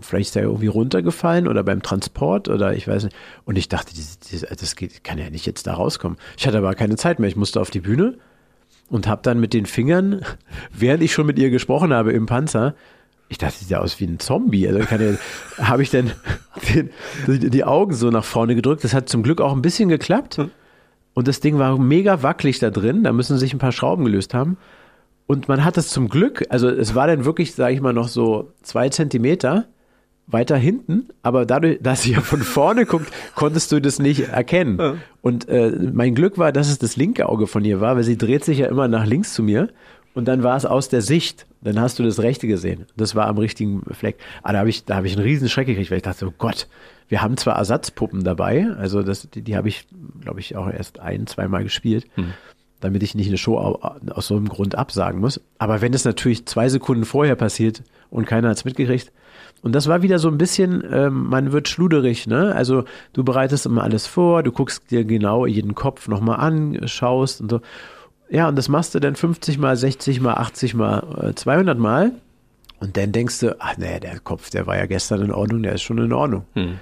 vielleicht 0.02 0.30
ist 0.30 0.36
er 0.36 0.44
irgendwie 0.44 0.68
runtergefallen 0.68 1.48
oder 1.48 1.64
beim 1.64 1.84
Transport 1.84 2.48
oder 2.48 2.74
ich 2.74 2.88
weiß 2.88 3.04
nicht. 3.06 3.16
Und 3.46 3.58
ich 3.58 3.70
dachte, 3.70 3.94
das, 3.96 4.20
das 4.42 4.76
geht, 4.76 5.04
kann 5.04 5.20
ja 5.20 5.30
nicht 5.30 5.46
jetzt 5.46 5.68
da 5.68 5.74
rauskommen. 5.76 6.18
Ich 6.38 6.48
hatte 6.48 6.58
aber 6.58 6.74
keine 6.74 6.96
Zeit 6.96 7.20
mehr. 7.20 7.30
Ich 7.30 7.36
musste 7.36 7.62
auf 7.62 7.70
die 7.70 7.82
Bühne 7.82 8.18
und 8.90 9.08
habe 9.08 9.22
dann 9.24 9.40
mit 9.40 9.54
den 9.54 9.66
Fingern, 9.66 10.22
während 10.72 11.04
ich 11.04 11.14
schon 11.14 11.28
mit 11.28 11.38
ihr 11.38 11.52
gesprochen 11.52 11.94
habe 11.94 12.14
im 12.14 12.26
Panzer, 12.26 12.74
ich 13.30 13.38
dachte, 13.38 13.60
sieht 13.60 13.70
ja 13.70 13.80
aus 13.80 14.00
wie 14.00 14.06
ein 14.06 14.20
Zombie. 14.20 14.68
Also 14.68 14.80
ja, 14.80 15.18
habe 15.60 15.84
ich 15.84 15.90
dann 15.90 16.12
den, 16.74 16.90
die 17.28 17.64
Augen 17.64 17.94
so 17.94 18.10
nach 18.10 18.24
vorne 18.24 18.56
gedrückt. 18.56 18.84
Das 18.84 18.94
hat 18.94 19.10
zum 19.10 19.24
Glück 19.24 19.42
auch 19.42 19.54
ein 19.54 19.62
bisschen 19.62 19.90
geklappt. 19.90 20.38
Hm. 20.38 20.52
Und 21.14 21.28
das 21.28 21.40
Ding 21.40 21.58
war 21.58 21.78
mega 21.78 22.24
wackelig 22.24 22.60
da 22.60 22.70
drin. 22.70 23.04
Da 23.04 23.12
müssen 23.12 23.38
sich 23.38 23.54
ein 23.54 23.60
paar 23.60 23.72
Schrauben 23.72 24.06
gelöst 24.06 24.34
haben. 24.34 24.58
Und 25.26 25.50
man 25.50 25.66
hat 25.66 25.78
es 25.78 25.90
zum 25.90 26.08
Glück, 26.08 26.46
also 26.50 26.70
es 26.70 26.96
war 26.96 27.08
dann 27.08 27.26
wirklich, 27.26 27.54
sage 27.54 27.74
ich 27.74 27.82
mal, 27.82 27.92
noch 27.92 28.08
so 28.08 28.54
zwei 28.62 28.88
Zentimeter 28.88 29.68
weiter 30.26 30.58
hinten, 30.58 31.10
aber 31.22 31.46
dadurch, 31.46 31.80
dass 31.82 32.04
sie 32.04 32.12
ja 32.12 32.22
von 32.22 32.42
vorne 32.42 32.86
guckt, 32.86 33.12
konntest 33.36 33.72
du 33.72 33.82
das 33.82 34.00
nicht 34.00 34.28
erkennen. 34.30 34.78
Ja. 34.78 34.96
Und 35.22 35.48
äh, 35.50 35.72
mein 35.94 36.16
Glück 36.16 36.38
war, 36.38 36.52
dass 36.52 36.70
es 36.70 36.80
das 36.80 36.96
linke 36.96 37.28
Auge 37.28 37.48
von 37.48 37.64
ihr 37.66 37.82
war, 37.82 37.96
weil 37.96 38.04
sie 38.04 38.18
dreht 38.18 38.44
sich 38.44 38.60
ja 38.60 38.68
immer 38.68 38.88
nach 38.88 39.06
links 39.06 39.34
zu 39.34 39.44
mir 39.44 39.70
und 40.18 40.26
dann 40.26 40.42
war 40.42 40.58
es 40.58 40.66
aus 40.66 40.90
der 40.90 41.04
Sicht. 41.04 41.46
Dann 41.62 41.80
hast 41.80 42.00
du 42.00 42.04
das 42.04 42.20
Rechte 42.20 42.48
gesehen. 42.48 42.88
Das 42.96 43.14
war 43.14 43.28
am 43.28 43.38
richtigen 43.38 43.84
Fleck. 43.92 44.18
Aber 44.42 44.54
da 44.54 44.60
habe 44.60 44.70
ich, 44.70 44.84
da 44.84 44.96
habe 44.96 45.06
ich 45.06 45.14
einen 45.14 45.22
riesen 45.22 45.48
Schreck 45.48 45.68
gekriegt, 45.68 45.92
weil 45.92 45.98
ich 45.98 46.04
dachte, 46.04 46.26
oh 46.26 46.34
Gott, 46.36 46.68
wir 47.08 47.22
haben 47.22 47.38
zwar 47.38 47.56
Ersatzpuppen 47.56 48.24
dabei, 48.24 48.68
also 48.80 49.04
das, 49.04 49.30
die, 49.30 49.44
die 49.44 49.56
habe 49.56 49.70
ich, 49.70 49.88
glaube 50.20 50.40
ich, 50.40 50.56
auch 50.56 50.68
erst 50.70 51.00
ein, 51.00 51.28
zweimal 51.28 51.64
gespielt, 51.64 52.08
hm. 52.16 52.34
damit 52.80 53.04
ich 53.04 53.14
nicht 53.14 53.28
eine 53.28 53.38
Show 53.38 53.58
aus 53.60 54.28
so 54.28 54.36
einem 54.36 54.50
Grund 54.50 54.74
absagen 54.74 55.22
muss. 55.22 55.40
Aber 55.60 55.82
wenn 55.82 55.94
es 55.94 56.04
natürlich 56.04 56.48
zwei 56.48 56.68
Sekunden 56.68 57.06
vorher 57.06 57.36
passiert 57.36 57.84
und 58.10 58.26
keiner 58.26 58.50
hat 58.50 58.58
es 58.58 58.66
mitgekriegt, 58.66 59.12
und 59.62 59.74
das 59.74 59.88
war 59.88 60.02
wieder 60.02 60.18
so 60.18 60.30
ein 60.30 60.40
bisschen, 60.40 60.84
ähm, 60.92 61.30
man 61.30 61.52
wird 61.52 61.68
schluderig, 61.68 62.26
ne? 62.26 62.56
Also 62.56 62.86
du 63.14 63.24
bereitest 63.24 63.68
immer 63.68 63.84
alles 63.84 64.08
vor, 64.08 64.42
du 64.42 64.52
guckst 64.52 64.90
dir 64.90 65.04
genau 65.04 65.46
jeden 65.46 65.76
Kopf 65.76 66.08
nochmal 66.08 66.40
an, 66.40 66.88
schaust 66.88 67.42
und 67.42 67.52
so. 67.52 67.62
Ja, 68.30 68.48
und 68.48 68.58
das 68.58 68.68
machst 68.70 68.94
du 68.96 69.00
dann 69.00 69.16
50 69.16 69.58
mal, 69.58 69.76
60 69.76 70.22
mal, 70.22 70.34
80 70.36 70.74
mal, 70.74 71.34
200 71.36 71.78
äh, 71.78 71.80
mal. 71.80 72.12
Und 72.80 72.98
dann 72.98 73.12
denkst 73.12 73.40
du, 73.40 73.56
ach 73.60 73.78
nee, 73.78 74.00
der 74.00 74.20
Kopf, 74.20 74.50
der 74.50 74.68
war 74.68 74.78
ja 74.78 74.86
gestern 74.86 75.22
in 75.22 75.32
Ordnung, 75.32 75.64
der 75.64 75.74
ist 75.74 75.82
schon 75.82 75.98
in 75.98 76.14
Ordnung. 76.14 76.46
Hm. 76.54 76.80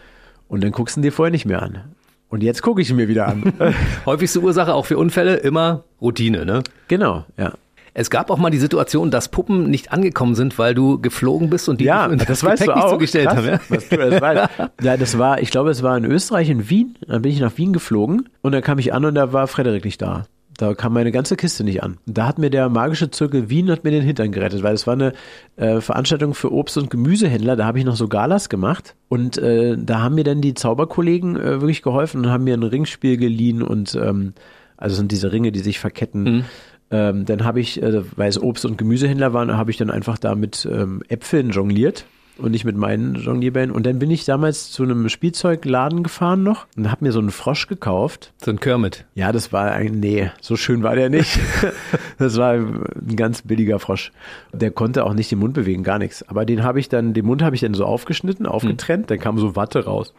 Und 0.47 0.63
dann 0.63 0.71
guckst 0.71 0.95
du 0.95 0.99
ihn 0.99 1.03
dir 1.03 1.11
vorher 1.11 1.31
nicht 1.31 1.45
mehr 1.45 1.61
an. 1.61 1.83
Und 2.29 2.43
jetzt 2.43 2.61
gucke 2.61 2.81
ich 2.81 2.89
ihn 2.89 2.95
mir 2.95 3.07
wieder 3.07 3.27
an. 3.27 3.53
Häufigste 4.05 4.41
Ursache 4.41 4.73
auch 4.73 4.85
für 4.85 4.97
Unfälle 4.97 5.37
immer 5.37 5.83
Routine, 6.01 6.45
ne? 6.45 6.63
Genau, 6.87 7.25
ja. 7.37 7.53
Es 7.97 8.09
gab 8.09 8.29
auch 8.29 8.37
mal 8.37 8.49
die 8.49 8.57
Situation, 8.57 9.09
dass 9.09 9.29
Puppen 9.29 9.69
nicht 9.69 9.93
angekommen 9.93 10.35
sind, 10.35 10.59
weil 10.59 10.75
du 10.75 10.99
geflogen 10.99 11.49
bist 11.49 11.69
und 11.69 11.79
die 11.79 11.85
ja, 11.85 12.09
das, 12.09 12.27
das 12.27 12.43
weißt 12.43 12.63
Gepäck 12.63 12.75
du 12.75 12.85
auch. 12.85 12.91
zugestellt 12.91 13.29
haben. 13.29 13.47
Ja? 13.47 13.59
Was 13.69 13.87
du 13.87 13.95
das 13.95 14.21
weißt. 14.21 14.49
ja, 14.81 14.97
das 14.97 15.17
war, 15.17 15.39
ich 15.39 15.49
glaube, 15.49 15.69
es 15.69 15.81
war 15.81 15.95
in 15.95 16.03
Österreich, 16.03 16.49
in 16.49 16.69
Wien. 16.69 16.97
Dann 17.07 17.21
bin 17.21 17.31
ich 17.31 17.39
nach 17.39 17.57
Wien 17.57 17.71
geflogen 17.71 18.27
und 18.41 18.51
dann 18.51 18.61
kam 18.61 18.79
ich 18.79 18.93
an 18.93 19.05
und 19.05 19.15
da 19.15 19.31
war 19.31 19.47
Frederik 19.47 19.85
nicht 19.85 20.01
da. 20.01 20.25
Da 20.57 20.73
kam 20.73 20.93
meine 20.93 21.11
ganze 21.11 21.35
Kiste 21.35 21.63
nicht 21.63 21.83
an. 21.83 21.97
Da 22.05 22.27
hat 22.27 22.39
mir 22.39 22.49
der 22.49 22.69
magische 22.69 23.11
Zirkel 23.11 23.49
Wien 23.49 23.69
hat 23.69 23.83
mir 23.83 23.91
den 23.91 24.03
Hintern 24.03 24.31
gerettet, 24.31 24.63
weil 24.63 24.73
es 24.73 24.87
war 24.87 24.93
eine 24.93 25.13
äh, 25.57 25.81
Veranstaltung 25.81 26.33
für 26.33 26.51
Obst- 26.51 26.77
und 26.77 26.89
Gemüsehändler. 26.89 27.55
Da 27.55 27.65
habe 27.65 27.79
ich 27.79 27.85
noch 27.85 27.97
so 27.97 28.07
Galas 28.07 28.47
gemacht 28.47 28.95
und 29.09 29.37
äh, 29.37 29.77
da 29.77 30.01
haben 30.01 30.15
mir 30.15 30.23
dann 30.23 30.41
die 30.41 30.53
Zauberkollegen 30.53 31.35
äh, 31.35 31.61
wirklich 31.61 31.81
geholfen 31.81 32.21
und 32.21 32.31
haben 32.31 32.45
mir 32.45 32.53
ein 32.53 32.63
Ringspiel 32.63 33.17
geliehen 33.17 33.61
und 33.61 33.95
ähm, 33.95 34.33
also 34.77 34.95
sind 34.95 35.11
diese 35.11 35.31
Ringe, 35.31 35.51
die 35.51 35.59
sich 35.59 35.79
verketten. 35.79 36.23
Mhm. 36.23 36.45
Ähm, 36.91 37.25
dann 37.25 37.43
habe 37.43 37.59
ich, 37.59 37.81
äh, 37.81 38.03
weil 38.15 38.29
es 38.29 38.41
Obst- 38.41 38.65
und 38.65 38.77
Gemüsehändler 38.77 39.33
waren, 39.33 39.57
habe 39.57 39.71
ich 39.71 39.77
dann 39.77 39.89
einfach 39.89 40.17
da 40.17 40.35
mit 40.35 40.67
ähm, 40.71 41.01
Äpfeln 41.09 41.49
jongliert 41.49 42.05
und 42.37 42.51
nicht 42.51 42.65
mit 42.65 42.75
meinen 42.75 43.15
Jonglierbällen. 43.15 43.71
Und 43.71 43.85
dann 43.85 43.99
bin 43.99 44.11
ich 44.11 44.25
damals 44.25 44.71
zu 44.71 44.83
einem 44.83 45.07
Spielzeugladen 45.09 46.03
gefahren 46.03 46.43
noch 46.43 46.67
und 46.75 46.91
habe 46.91 47.05
mir 47.05 47.11
so 47.11 47.19
einen 47.19 47.31
Frosch 47.31 47.67
gekauft. 47.67 48.33
So 48.43 48.51
ein 48.51 48.59
Kermit. 48.59 49.05
Ja, 49.15 49.31
das 49.31 49.53
war 49.53 49.71
ein, 49.71 49.99
nee, 49.99 50.31
so 50.41 50.55
schön 50.55 50.83
war 50.83 50.95
der 50.95 51.09
nicht. 51.09 51.39
das 52.17 52.37
war 52.37 52.53
ein 52.53 53.15
ganz 53.15 53.41
billiger 53.41 53.79
Frosch. 53.79 54.11
Der 54.53 54.71
konnte 54.71 55.05
auch 55.05 55.13
nicht 55.13 55.31
den 55.31 55.39
Mund 55.39 55.53
bewegen, 55.53 55.83
gar 55.83 55.99
nichts. 55.99 56.27
Aber 56.27 56.45
den 56.45 56.63
habe 56.63 56.79
ich 56.79 56.89
dann, 56.89 57.13
den 57.13 57.25
Mund 57.25 57.41
habe 57.41 57.55
ich 57.55 57.61
dann 57.61 57.73
so 57.73 57.85
aufgeschnitten, 57.85 58.45
aufgetrennt, 58.45 59.03
hm. 59.03 59.07
dann 59.07 59.19
kam 59.19 59.37
so 59.37 59.55
Watte 59.55 59.85
raus. 59.85 60.13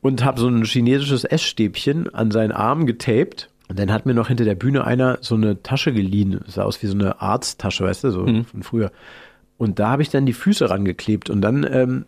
Und 0.00 0.24
habe 0.24 0.40
so 0.40 0.48
ein 0.48 0.64
chinesisches 0.64 1.24
Essstäbchen 1.24 2.12
an 2.14 2.30
seinen 2.30 2.52
Arm 2.52 2.86
getaped. 2.86 3.48
Und 3.68 3.78
dann 3.78 3.90
hat 3.90 4.04
mir 4.04 4.12
noch 4.12 4.28
hinter 4.28 4.44
der 4.44 4.54
Bühne 4.54 4.84
einer 4.84 5.18
so 5.22 5.34
eine 5.34 5.62
Tasche 5.62 5.92
geliehen. 5.92 6.40
Das 6.44 6.56
sah 6.56 6.64
aus 6.64 6.82
wie 6.82 6.86
so 6.86 6.94
eine 6.94 7.22
Arzttasche, 7.22 7.84
weißt 7.84 8.04
du, 8.04 8.10
so 8.10 8.26
mhm. 8.26 8.44
von 8.44 8.62
früher. 8.62 8.92
Und 9.64 9.78
da 9.78 9.88
habe 9.88 10.02
ich 10.02 10.10
dann 10.10 10.26
die 10.26 10.34
Füße 10.34 10.68
rangeklebt 10.68 11.30
und 11.30 11.40
dann 11.40 11.66
ähm, 11.68 12.04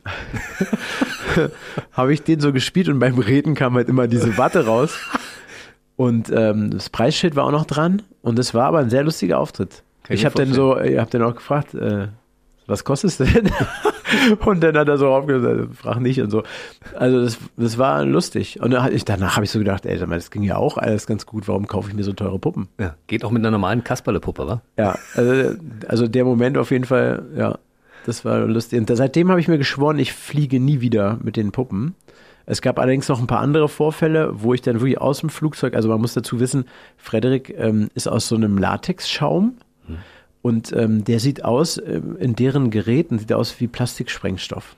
habe 1.92 2.12
ich 2.12 2.22
den 2.22 2.40
so 2.40 2.52
gespielt 2.52 2.88
und 2.88 2.98
beim 2.98 3.18
Reden 3.18 3.54
kam 3.54 3.74
halt 3.74 3.88
immer 3.88 4.06
diese 4.06 4.36
Watte 4.38 4.66
raus. 4.66 4.98
Und 5.96 6.30
ähm, 6.30 6.70
das 6.70 6.90
Preisschild 6.90 7.34
war 7.34 7.44
auch 7.44 7.52
noch 7.52 7.64
dran 7.64 8.02
und 8.20 8.38
es 8.38 8.52
war 8.52 8.66
aber 8.66 8.80
ein 8.80 8.90
sehr 8.90 9.02
lustiger 9.02 9.38
Auftritt. 9.38 9.82
Kann 10.04 10.14
ich 10.14 10.26
habe 10.26 10.34
dann 10.34 10.52
so, 10.52 10.78
ich 10.78 10.98
habe 10.98 11.10
dann 11.10 11.22
auch 11.22 11.34
gefragt, 11.34 11.74
äh, 11.74 12.08
was 12.66 12.84
kostet 12.84 13.10
es 13.10 13.16
denn? 13.16 13.50
und 14.44 14.62
dann 14.62 14.76
hat 14.76 14.88
er 14.88 14.98
so 14.98 15.08
aufgesagt, 15.08 15.74
frag 15.74 16.00
nicht 16.00 16.20
und 16.20 16.30
so. 16.30 16.42
Also 16.94 17.22
das, 17.22 17.38
das 17.56 17.78
war 17.78 18.04
lustig. 18.04 18.60
Und 18.60 18.72
danach 18.72 19.36
habe 19.36 19.44
ich 19.44 19.50
so 19.50 19.58
gedacht, 19.58 19.86
ey, 19.86 19.98
das 19.98 20.30
ging 20.30 20.42
ja 20.42 20.56
auch 20.56 20.78
alles 20.78 21.06
ganz 21.06 21.26
gut, 21.26 21.48
warum 21.48 21.66
kaufe 21.66 21.88
ich 21.90 21.94
mir 21.94 22.04
so 22.04 22.12
teure 22.12 22.38
Puppen? 22.38 22.68
Ja, 22.78 22.94
geht 23.06 23.24
auch 23.24 23.30
mit 23.30 23.40
einer 23.40 23.50
normalen 23.50 23.84
Kasperle-Puppe, 23.84 24.46
wa? 24.46 24.62
Ja, 24.78 24.98
also, 25.14 25.56
also 25.88 26.08
der 26.08 26.24
Moment 26.24 26.58
auf 26.58 26.70
jeden 26.70 26.84
Fall, 26.84 27.24
ja, 27.36 27.58
das 28.04 28.24
war 28.24 28.40
lustig. 28.40 28.78
Und 28.80 28.96
seitdem 28.96 29.30
habe 29.30 29.40
ich 29.40 29.48
mir 29.48 29.58
geschworen, 29.58 29.98
ich 29.98 30.12
fliege 30.12 30.60
nie 30.60 30.80
wieder 30.80 31.18
mit 31.22 31.36
den 31.36 31.52
Puppen. 31.52 31.94
Es 32.48 32.62
gab 32.62 32.78
allerdings 32.78 33.08
noch 33.08 33.18
ein 33.18 33.26
paar 33.26 33.40
andere 33.40 33.68
Vorfälle, 33.68 34.30
wo 34.34 34.54
ich 34.54 34.62
dann 34.62 34.76
wirklich 34.76 35.00
aus 35.00 35.18
dem 35.18 35.30
Flugzeug, 35.30 35.74
also 35.74 35.88
man 35.88 36.00
muss 36.00 36.14
dazu 36.14 36.38
wissen, 36.38 36.66
Frederik 36.96 37.52
ähm, 37.58 37.88
ist 37.94 38.06
aus 38.06 38.28
so 38.28 38.36
einem 38.36 38.56
Latexschaum. 38.56 39.56
Hm 39.86 39.96
und 40.46 40.72
ähm, 40.72 41.02
der 41.04 41.18
sieht 41.18 41.44
aus, 41.44 41.76
äh, 41.76 42.00
in 42.20 42.36
deren 42.36 42.70
Geräten 42.70 43.18
sieht 43.18 43.32
aus 43.32 43.60
wie 43.60 43.66
Plastiksprengstoff. 43.66 44.76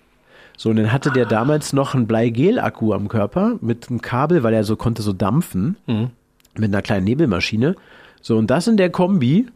So, 0.57 0.71
und 0.71 0.77
dann 0.77 0.93
hatte 0.93 1.11
der 1.11 1.27
damals 1.27 1.75
noch 1.75 1.95
einen 1.95 2.07
Bleigel-Akku 2.07 2.95
am 2.95 3.09
Körper 3.09 3.59
mit 3.61 3.91
einem 3.91 4.01
Kabel, 4.01 4.43
weil 4.43 4.55
er 4.55 4.65
so 4.65 4.77
konnte 4.77 5.03
so 5.03 5.13
dampfen, 5.13 5.77
mhm. 5.87 6.09
mit 6.57 6.73
einer 6.73 6.81
kleinen 6.81 7.05
Nebelmaschine. 7.05 7.77
So, 8.23 8.39
und 8.39 8.49
das 8.49 8.67
in 8.67 8.79
der 8.79 8.89
Kombi 8.89 9.47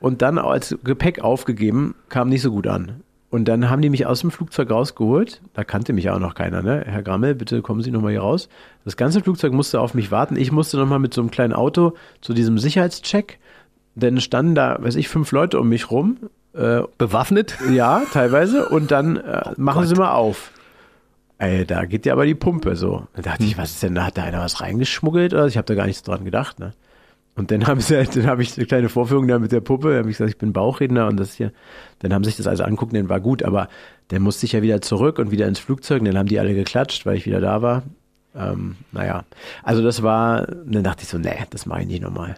und 0.00 0.22
dann 0.22 0.38
als 0.38 0.74
Gepäck 0.84 1.20
aufgegeben, 1.20 1.96
kam 2.08 2.30
nicht 2.30 2.40
so 2.40 2.50
gut 2.50 2.66
an. 2.66 3.02
Und 3.28 3.46
dann 3.46 3.68
haben 3.68 3.82
die 3.82 3.90
mich 3.90 4.06
aus 4.06 4.20
dem 4.20 4.30
Flugzeug 4.30 4.70
rausgeholt. 4.70 5.42
Da 5.52 5.64
kannte 5.64 5.92
mich 5.92 6.08
auch 6.08 6.18
noch 6.18 6.34
keiner, 6.34 6.62
ne? 6.62 6.82
Herr 6.86 7.02
Grammel, 7.02 7.34
bitte 7.34 7.60
kommen 7.60 7.82
Sie 7.82 7.90
nochmal 7.90 8.12
hier 8.12 8.22
raus. 8.22 8.48
Das 8.86 8.96
ganze 8.96 9.20
Flugzeug 9.20 9.52
musste 9.52 9.80
auf 9.80 9.92
mich 9.92 10.10
warten. 10.10 10.36
Ich 10.36 10.50
musste 10.50 10.78
nochmal 10.78 10.98
mit 10.98 11.12
so 11.12 11.20
einem 11.20 11.30
kleinen 11.30 11.52
Auto 11.52 11.92
zu 12.22 12.32
diesem 12.32 12.58
Sicherheitscheck. 12.58 13.38
Denn 13.94 14.20
standen 14.20 14.54
da, 14.54 14.78
weiß 14.80 14.96
ich, 14.96 15.08
fünf 15.08 15.32
Leute 15.32 15.60
um 15.60 15.68
mich 15.68 15.90
rum. 15.90 16.18
Äh, 16.54 16.82
Bewaffnet? 16.98 17.58
Ja, 17.72 18.02
teilweise. 18.12 18.68
Und 18.68 18.90
dann 18.90 19.16
äh, 19.16 19.42
oh 19.44 19.52
machen 19.56 19.80
Gott. 19.80 19.88
sie 19.88 19.94
mal 19.94 20.12
auf. 20.12 20.50
Ey, 21.38 21.66
da 21.66 21.84
geht 21.84 22.06
ja 22.06 22.12
aber 22.12 22.24
die 22.24 22.34
Pumpe 22.34 22.76
so. 22.76 23.06
Da 23.14 23.22
dachte 23.22 23.44
ich, 23.44 23.52
hm. 23.52 23.58
was 23.58 23.72
ist 23.72 23.82
denn 23.82 23.94
da? 23.94 24.06
Hat 24.06 24.16
da 24.16 24.22
einer 24.22 24.40
was 24.40 24.60
reingeschmuggelt? 24.60 25.34
Oder? 25.34 25.46
Ich 25.46 25.56
habe 25.56 25.66
da 25.66 25.74
gar 25.74 25.86
nichts 25.86 26.02
dran 26.02 26.24
gedacht. 26.24 26.60
Ne? 26.60 26.72
Und 27.34 27.50
dann 27.50 27.66
haben 27.66 27.80
sie, 27.80 28.02
dann 28.14 28.26
habe 28.26 28.42
ich 28.42 28.56
eine 28.56 28.66
kleine 28.66 28.88
Vorführung 28.88 29.26
da 29.26 29.38
mit 29.38 29.52
der 29.52 29.60
Puppe. 29.60 29.88
Dann 29.88 29.98
habe 29.98 30.10
ich 30.10 30.18
gesagt, 30.18 30.30
ich 30.30 30.38
bin 30.38 30.52
Bauchredner 30.52 31.08
und 31.08 31.18
das 31.18 31.34
hier. 31.34 31.52
Dann 31.98 32.14
haben 32.14 32.24
sich 32.24 32.36
das 32.36 32.46
also 32.46 32.64
angucken, 32.64 32.94
dann 32.94 33.08
war 33.08 33.20
gut. 33.20 33.42
Aber 33.42 33.68
dann 34.08 34.22
musste 34.22 34.46
ich 34.46 34.52
ja 34.52 34.62
wieder 34.62 34.80
zurück 34.80 35.18
und 35.18 35.30
wieder 35.30 35.48
ins 35.48 35.58
Flugzeug. 35.58 36.00
Und 36.00 36.06
dann 36.06 36.18
haben 36.18 36.28
die 36.28 36.38
alle 36.38 36.54
geklatscht, 36.54 37.06
weil 37.06 37.16
ich 37.16 37.26
wieder 37.26 37.40
da 37.40 37.60
war. 37.60 37.82
Ähm, 38.34 38.76
naja, 38.92 39.24
also 39.62 39.82
das 39.82 40.02
war, 40.02 40.46
dann 40.46 40.84
dachte 40.84 41.02
ich 41.02 41.08
so, 41.08 41.18
nee, 41.18 41.36
das 41.50 41.66
mache 41.66 41.82
ich 41.82 41.86
nicht 41.86 42.02
nochmal. 42.02 42.36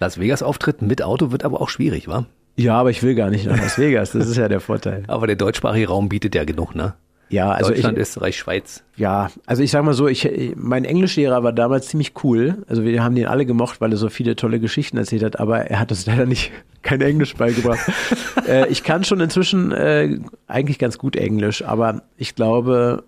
Las 0.00 0.18
Vegas 0.18 0.42
Auftritt 0.42 0.82
mit 0.82 1.02
Auto 1.02 1.32
wird 1.32 1.44
aber 1.44 1.60
auch 1.60 1.68
schwierig, 1.68 2.08
wa? 2.08 2.26
Ja, 2.56 2.74
aber 2.74 2.90
ich 2.90 3.02
will 3.02 3.14
gar 3.14 3.30
nicht 3.30 3.46
nach 3.46 3.56
Las 3.56 3.78
Vegas. 3.78 4.12
Das 4.12 4.28
ist 4.28 4.36
ja 4.36 4.48
der 4.48 4.60
Vorteil. 4.60 5.04
aber 5.08 5.26
der 5.26 5.36
deutschsprachige 5.36 5.88
Raum 5.88 6.08
bietet 6.08 6.34
ja 6.34 6.44
genug, 6.44 6.74
ne? 6.74 6.94
Ja, 7.30 7.50
also 7.50 7.70
Deutschland, 7.70 7.98
ich, 7.98 8.02
Österreich, 8.02 8.38
Schweiz. 8.38 8.82
Ja, 8.96 9.30
also 9.44 9.62
ich 9.62 9.70
sag 9.70 9.84
mal 9.84 9.92
so, 9.92 10.08
ich, 10.08 10.28
mein 10.56 10.84
Englischlehrer 10.84 11.42
war 11.42 11.52
damals 11.52 11.88
ziemlich 11.88 12.12
cool. 12.24 12.64
Also 12.68 12.84
wir 12.84 13.04
haben 13.04 13.14
den 13.14 13.26
alle 13.26 13.44
gemocht, 13.44 13.80
weil 13.80 13.92
er 13.92 13.98
so 13.98 14.08
viele 14.08 14.34
tolle 14.34 14.60
Geschichten 14.60 14.96
erzählt 14.96 15.22
hat, 15.22 15.38
aber 15.38 15.66
er 15.66 15.78
hat 15.78 15.90
uns 15.90 16.06
leider 16.06 16.26
nicht 16.26 16.50
kein 16.82 17.00
Englisch 17.00 17.34
beigebracht. 17.36 17.80
äh, 18.48 18.68
ich 18.68 18.82
kann 18.82 19.04
schon 19.04 19.20
inzwischen 19.20 19.72
äh, 19.72 20.18
eigentlich 20.46 20.78
ganz 20.78 20.96
gut 20.96 21.16
Englisch, 21.16 21.62
aber 21.64 22.02
ich 22.16 22.34
glaube, 22.34 23.04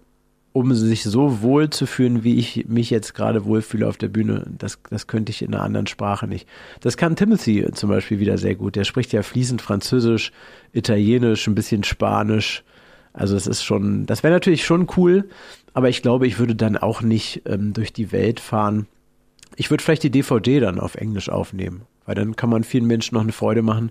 um 0.53 0.75
sich 0.75 1.05
so 1.05 1.43
wohl 1.43 1.71
zu 1.71 1.87
fühlen, 1.87 2.25
wie 2.25 2.37
ich 2.37 2.67
mich 2.67 2.91
jetzt 2.91 3.15
gerade 3.15 3.45
wohlfühle 3.45 3.87
auf 3.87 3.97
der 3.97 4.09
Bühne. 4.09 4.47
Das, 4.59 4.81
das 4.91 5.07
könnte 5.07 5.31
ich 5.31 5.43
in 5.43 5.55
einer 5.55 5.63
anderen 5.63 5.87
Sprache 5.87 6.27
nicht. 6.27 6.49
Das 6.81 6.97
kann 6.97 7.17
Timothy 7.17 7.71
zum 7.73 7.89
Beispiel 7.89 8.19
wieder 8.19 8.37
sehr 8.37 8.57
gut. 8.57 8.75
Der 8.75 8.85
spricht 8.85 9.13
ja 9.13 9.23
fließend 9.23 9.63
Französisch, 9.63 10.33
Italienisch, 10.73 11.47
ein 11.47 11.55
bisschen 11.55 11.85
Spanisch. 11.85 12.65
Also 13.13 13.37
es 13.37 13.47
ist 13.47 13.63
schon, 13.63 14.07
das 14.07 14.23
wäre 14.23 14.33
natürlich 14.33 14.65
schon 14.65 14.89
cool, 14.97 15.29
aber 15.73 15.89
ich 15.89 16.03
glaube, 16.03 16.27
ich 16.27 16.39
würde 16.39 16.55
dann 16.55 16.77
auch 16.77 17.03
nicht 17.03 17.43
ähm, 17.47 17.73
durch 17.73 17.93
die 17.93 18.13
Welt 18.13 18.41
fahren. 18.41 18.87
Ich 19.57 19.71
würde 19.71 19.83
vielleicht 19.83 20.05
die 20.05 20.11
DVD 20.11 20.61
dann 20.61 20.79
auf 20.81 20.95
Englisch 20.95 21.29
aufnehmen, 21.29 21.83
weil 22.07 22.15
dann 22.15 22.37
kann 22.37 22.51
man 22.51 22.65
vielen 22.65 22.87
Menschen 22.87 23.15
noch 23.15 23.23
eine 23.23 23.33
Freude 23.33 23.63
machen. 23.63 23.91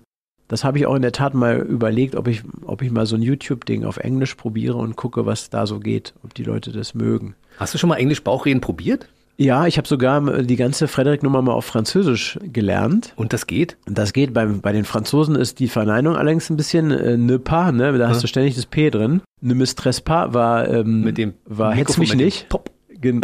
Das 0.50 0.64
habe 0.64 0.78
ich 0.78 0.86
auch 0.86 0.96
in 0.96 1.02
der 1.02 1.12
Tat 1.12 1.32
mal 1.32 1.58
überlegt, 1.58 2.16
ob 2.16 2.26
ich, 2.26 2.42
ob 2.66 2.82
ich 2.82 2.90
mal 2.90 3.06
so 3.06 3.14
ein 3.14 3.22
YouTube-Ding 3.22 3.84
auf 3.84 3.98
Englisch 3.98 4.34
probiere 4.34 4.74
und 4.74 4.96
gucke, 4.96 5.24
was 5.24 5.48
da 5.48 5.64
so 5.64 5.78
geht, 5.78 6.12
ob 6.24 6.34
die 6.34 6.42
Leute 6.42 6.72
das 6.72 6.92
mögen. 6.92 7.36
Hast 7.56 7.72
du 7.72 7.78
schon 7.78 7.88
mal 7.88 7.96
Englisch 7.96 8.24
Bauchreden 8.24 8.60
probiert? 8.60 9.06
Ja, 9.36 9.68
ich 9.68 9.78
habe 9.78 9.86
sogar 9.86 10.42
die 10.42 10.56
ganze 10.56 10.88
Frederik-Nummer 10.88 11.40
mal 11.40 11.52
auf 11.52 11.66
Französisch 11.66 12.36
gelernt. 12.42 13.12
Und 13.14 13.32
das 13.32 13.46
geht? 13.46 13.76
Das 13.86 14.12
geht. 14.12 14.34
Bei, 14.34 14.44
bei 14.44 14.72
den 14.72 14.84
Franzosen 14.84 15.36
ist 15.36 15.60
die 15.60 15.68
Verneinung 15.68 16.16
allerdings 16.16 16.50
ein 16.50 16.56
bisschen 16.56 16.90
äh, 16.90 17.16
ne 17.16 17.38
pas, 17.38 17.72
ne? 17.72 17.96
Da 17.96 18.08
hast 18.08 18.16
ja. 18.16 18.22
du 18.22 18.26
ständig 18.26 18.56
das 18.56 18.66
P 18.66 18.90
drin. 18.90 19.22
Ne 19.40 19.54
me 19.54 19.66
stress 19.66 20.00
pas 20.00 20.34
war, 20.34 20.68
ähm, 20.68 21.02
mit 21.02 21.16
dem 21.16 21.34
war 21.46 21.72
hetz 21.72 21.96
mich 21.96 22.14
nicht. 22.16 22.48
Pop. 22.48 22.70
Gen 23.00 23.22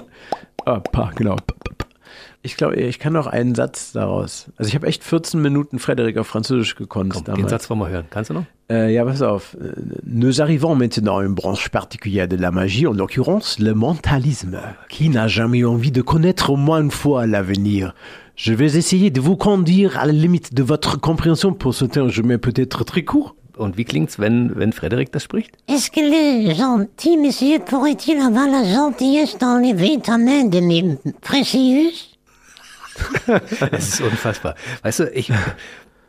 ah, 0.64 0.78
pas, 0.78 1.14
genau. 1.16 1.36
Ich 2.42 2.56
glaube, 2.56 2.76
ich 2.76 2.98
kann 2.98 3.12
noch 3.12 3.26
einen 3.26 3.54
Satz 3.54 3.92
daraus. 3.92 4.46
Also 4.56 4.68
ich 4.68 4.74
habe 4.74 4.86
echt 4.86 5.02
14 5.02 5.40
Minuten 5.40 5.78
Frederik 5.78 6.16
auf 6.18 6.26
Französisch 6.26 6.76
gekonnt 6.76 7.12
Komm, 7.12 7.24
damals. 7.24 7.42
Den 7.42 7.48
Satz 7.48 7.70
wollen 7.70 7.80
wir 7.80 7.88
hören. 7.88 8.06
Kannst 8.10 8.30
du 8.30 8.34
noch? 8.34 8.44
Äh, 8.70 8.92
ja, 8.92 9.04
pass 9.04 9.22
auf. 9.22 9.56
Nous 10.04 10.40
arrivons 10.40 10.74
maintenant 10.74 11.18
à 11.18 11.24
une 11.24 11.34
branche 11.34 11.68
particulière 11.68 12.28
de 12.28 12.36
la 12.36 12.50
magie, 12.50 12.86
en 12.86 12.92
l'occurrence 12.92 13.58
le 13.58 13.74
mentalisme. 13.74 14.58
Qui 14.88 15.08
n'a 15.08 15.28
jamais 15.28 15.64
envie 15.64 15.92
de 15.92 16.02
connaître 16.02 16.50
au 16.50 16.56
moins 16.56 16.80
une 16.80 16.90
fois 16.90 17.26
l'avenir 17.26 17.94
Je 18.34 18.52
vais 18.52 18.76
essayer 18.76 19.10
de 19.10 19.20
vous 19.20 19.36
conduire 19.36 19.98
à 19.98 20.06
la 20.06 20.12
limite 20.12 20.54
de 20.54 20.62
votre 20.62 21.00
compréhension 21.00 21.52
pour 21.52 21.74
ce 21.74 21.84
temps. 21.84 22.08
Je 22.08 22.22
mets 22.22 22.38
peut-être 22.38 22.84
très 22.84 23.04
court. 23.04 23.36
Und 23.56 23.78
wie 23.78 23.84
klingt's, 23.84 24.18
wenn, 24.18 24.54
wenn 24.56 24.72
Frederik 24.72 25.12
das 25.12 25.22
spricht? 25.22 25.56
Est-ce 25.66 25.90
que 25.90 26.00
le 26.00 26.54
gentil 26.54 27.16
monsieur 27.16 27.58
pourrait-il 27.58 28.20
avoir 28.20 28.46
la 28.46 28.62
gentillesse 28.64 29.38
d'enlever 29.38 30.00
ta 30.02 30.18
main 30.18 30.50
de 30.50 30.60
mes 30.60 30.98
précieuses? 31.22 32.12
Es 33.72 33.88
ist 33.88 34.00
unfassbar. 34.00 34.54
Weißt 34.82 35.00
du, 35.00 35.10
ich 35.10 35.32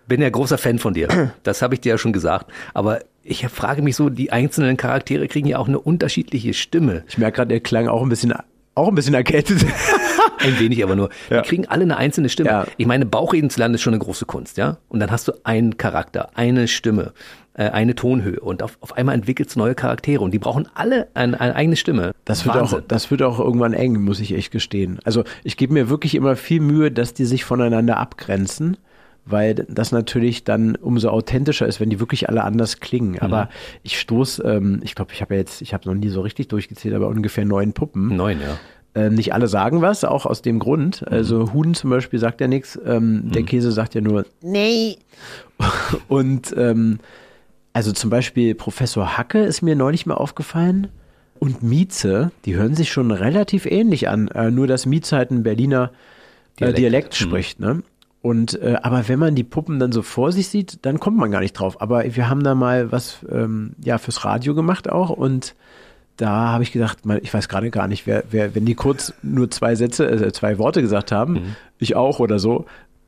bin 0.07 0.21
ja 0.21 0.29
großer 0.29 0.57
Fan 0.57 0.79
von 0.79 0.93
dir. 0.93 1.33
Das 1.43 1.61
habe 1.61 1.75
ich 1.75 1.81
dir 1.81 1.89
ja 1.91 1.97
schon 1.97 2.13
gesagt. 2.13 2.51
Aber 2.73 2.99
ich 3.23 3.45
frage 3.47 3.81
mich 3.81 3.95
so, 3.95 4.09
die 4.09 4.31
einzelnen 4.31 4.77
Charaktere 4.77 5.27
kriegen 5.27 5.47
ja 5.47 5.57
auch 5.57 5.67
eine 5.67 5.79
unterschiedliche 5.79 6.53
Stimme. 6.53 7.03
Ich 7.07 7.17
merke 7.17 7.37
gerade, 7.37 7.49
der 7.49 7.59
klang 7.59 7.87
auch 7.87 8.01
ein 8.01 8.09
bisschen, 8.09 8.33
auch 8.77 8.87
ein 8.87 8.95
bisschen 8.95 9.13
erkältet. 9.13 9.65
Ein 10.39 10.59
wenig 10.59 10.83
aber 10.83 10.95
nur. 10.95 11.09
Ja. 11.29 11.41
Die 11.41 11.49
kriegen 11.49 11.65
alle 11.67 11.83
eine 11.83 11.97
einzelne 11.97 12.29
Stimme. 12.29 12.49
Ja. 12.49 12.67
Ich 12.77 12.85
meine, 12.85 13.05
Bauchreden 13.05 13.49
zu 13.49 13.59
lernen 13.59 13.75
ist 13.75 13.81
schon 13.81 13.93
eine 13.93 14.03
große 14.03 14.25
Kunst, 14.25 14.57
ja? 14.57 14.77
Und 14.87 14.99
dann 14.99 15.09
hast 15.09 15.27
du 15.27 15.33
einen 15.43 15.77
Charakter, 15.77 16.29
eine 16.35 16.67
Stimme, 16.67 17.13
äh, 17.53 17.69
eine 17.69 17.95
Tonhöhe 17.95 18.39
und 18.39 18.61
auf, 18.61 18.77
auf 18.81 18.95
einmal 18.95 19.15
entwickelst 19.15 19.55
du 19.55 19.59
neue 19.59 19.75
Charaktere 19.75 20.23
und 20.23 20.31
die 20.31 20.39
brauchen 20.39 20.69
alle 20.75 21.07
eine, 21.15 21.39
eine 21.41 21.55
eigene 21.55 21.75
Stimme. 21.75 22.11
Das 22.23 22.45
wird, 22.45 22.55
auch, 22.55 22.79
das 22.87 23.09
wird 23.09 23.23
auch 23.23 23.39
irgendwann 23.39 23.73
eng, 23.73 23.99
muss 24.03 24.19
ich 24.19 24.33
echt 24.33 24.51
gestehen. 24.51 24.99
Also 25.03 25.23
ich 25.43 25.57
gebe 25.57 25.73
mir 25.73 25.89
wirklich 25.89 26.13
immer 26.13 26.35
viel 26.35 26.61
Mühe, 26.61 26.91
dass 26.91 27.13
die 27.13 27.25
sich 27.25 27.43
voneinander 27.43 27.97
abgrenzen, 27.97 28.77
weil 29.29 29.55
das 29.55 29.91
natürlich 29.91 30.43
dann 30.43 30.75
umso 30.75 31.09
authentischer 31.09 31.67
ist, 31.67 31.79
wenn 31.79 31.89
die 31.89 31.99
wirklich 31.99 32.29
alle 32.29 32.43
anders 32.43 32.79
klingen. 32.79 33.19
Aber 33.19 33.49
ich 33.83 33.99
stoß, 33.99 34.41
ähm, 34.45 34.79
ich 34.83 34.95
glaube, 34.95 35.11
ich 35.13 35.21
habe 35.21 35.33
ja 35.35 35.39
jetzt, 35.39 35.61
ich 35.61 35.73
habe 35.73 35.87
noch 35.87 35.95
nie 35.95 36.09
so 36.09 36.21
richtig 36.21 36.47
durchgezählt, 36.47 36.93
aber 36.95 37.07
ungefähr 37.07 37.45
neun 37.45 37.73
Puppen. 37.73 38.15
Neun, 38.15 38.39
ja. 38.41 38.57
Ähm, 38.95 39.13
nicht 39.13 39.33
alle 39.33 39.47
sagen 39.47 39.81
was, 39.81 40.03
auch 40.03 40.25
aus 40.25 40.41
dem 40.41 40.57
Grund. 40.59 41.07
Also 41.07 41.53
Huhn 41.53 41.73
zum 41.75 41.89
Beispiel 41.91 42.19
sagt 42.19 42.41
ja 42.41 42.47
nichts, 42.47 42.79
ähm, 42.85 43.31
der 43.31 43.43
Käse 43.43 43.71
sagt 43.71 43.93
ja 43.95 44.01
nur 44.01 44.25
Nee, 44.41 44.97
und 46.07 46.53
ähm, 46.57 46.99
also 47.73 47.91
zum 47.91 48.09
Beispiel 48.09 48.55
Professor 48.55 49.17
Hacke 49.17 49.39
ist 49.43 49.61
mir 49.61 49.75
neulich 49.75 50.05
mal 50.05 50.15
aufgefallen. 50.15 50.87
Und 51.39 51.61
Mieze, 51.61 52.31
die 52.45 52.55
hören 52.55 52.73
sich 52.73 52.91
schon 52.91 53.11
relativ 53.11 53.67
ähnlich 53.67 54.09
an. 54.09 54.29
Äh, 54.29 54.49
nur, 54.49 54.65
dass 54.65 54.87
Mieze 54.87 55.15
halt 55.15 55.29
ein 55.29 55.43
Berliner 55.43 55.91
Dialekt, 56.59 56.77
Dialekt. 56.77 56.77
Dialekt 56.79 57.21
Mhm. 57.21 57.23
spricht. 57.29 57.59
Ne? 57.59 57.83
Und 58.21 58.59
äh, 58.61 58.77
aber 58.81 59.07
wenn 59.07 59.19
man 59.19 59.35
die 59.35 59.43
Puppen 59.43 59.79
dann 59.79 59.91
so 59.91 60.01
vor 60.01 60.31
sich 60.31 60.47
sieht, 60.49 60.85
dann 60.85 60.99
kommt 60.99 61.17
man 61.17 61.31
gar 61.31 61.39
nicht 61.41 61.53
drauf. 61.53 61.81
Aber 61.81 62.03
wir 62.15 62.29
haben 62.29 62.43
da 62.43 62.55
mal 62.55 62.91
was 62.91 63.19
ähm, 63.31 63.73
ja 63.83 63.97
fürs 63.99 64.25
Radio 64.25 64.55
gemacht 64.55 64.89
auch 64.89 65.09
und 65.11 65.55
da 66.17 66.29
habe 66.51 66.63
ich 66.63 66.71
gedacht, 66.71 66.97
ich 67.21 67.31
weiß 67.31 67.47
gerade 67.47 67.69
gar 67.69 67.87
nicht, 67.87 68.07
wer, 68.07 68.23
wer, 68.31 68.55
wenn 68.55 68.65
die 68.65 68.73
kurz 68.73 69.13
nur 69.21 69.51
zwei 69.51 69.75
Sätze, 69.75 70.09
äh, 70.09 70.31
zwei 70.31 70.57
Worte 70.57 70.81
gesagt 70.81 71.11
haben, 71.11 71.33
Mhm. 71.33 71.55
ich 71.77 71.95
auch 71.95 72.19
oder 72.19 72.39
so, 72.39 72.65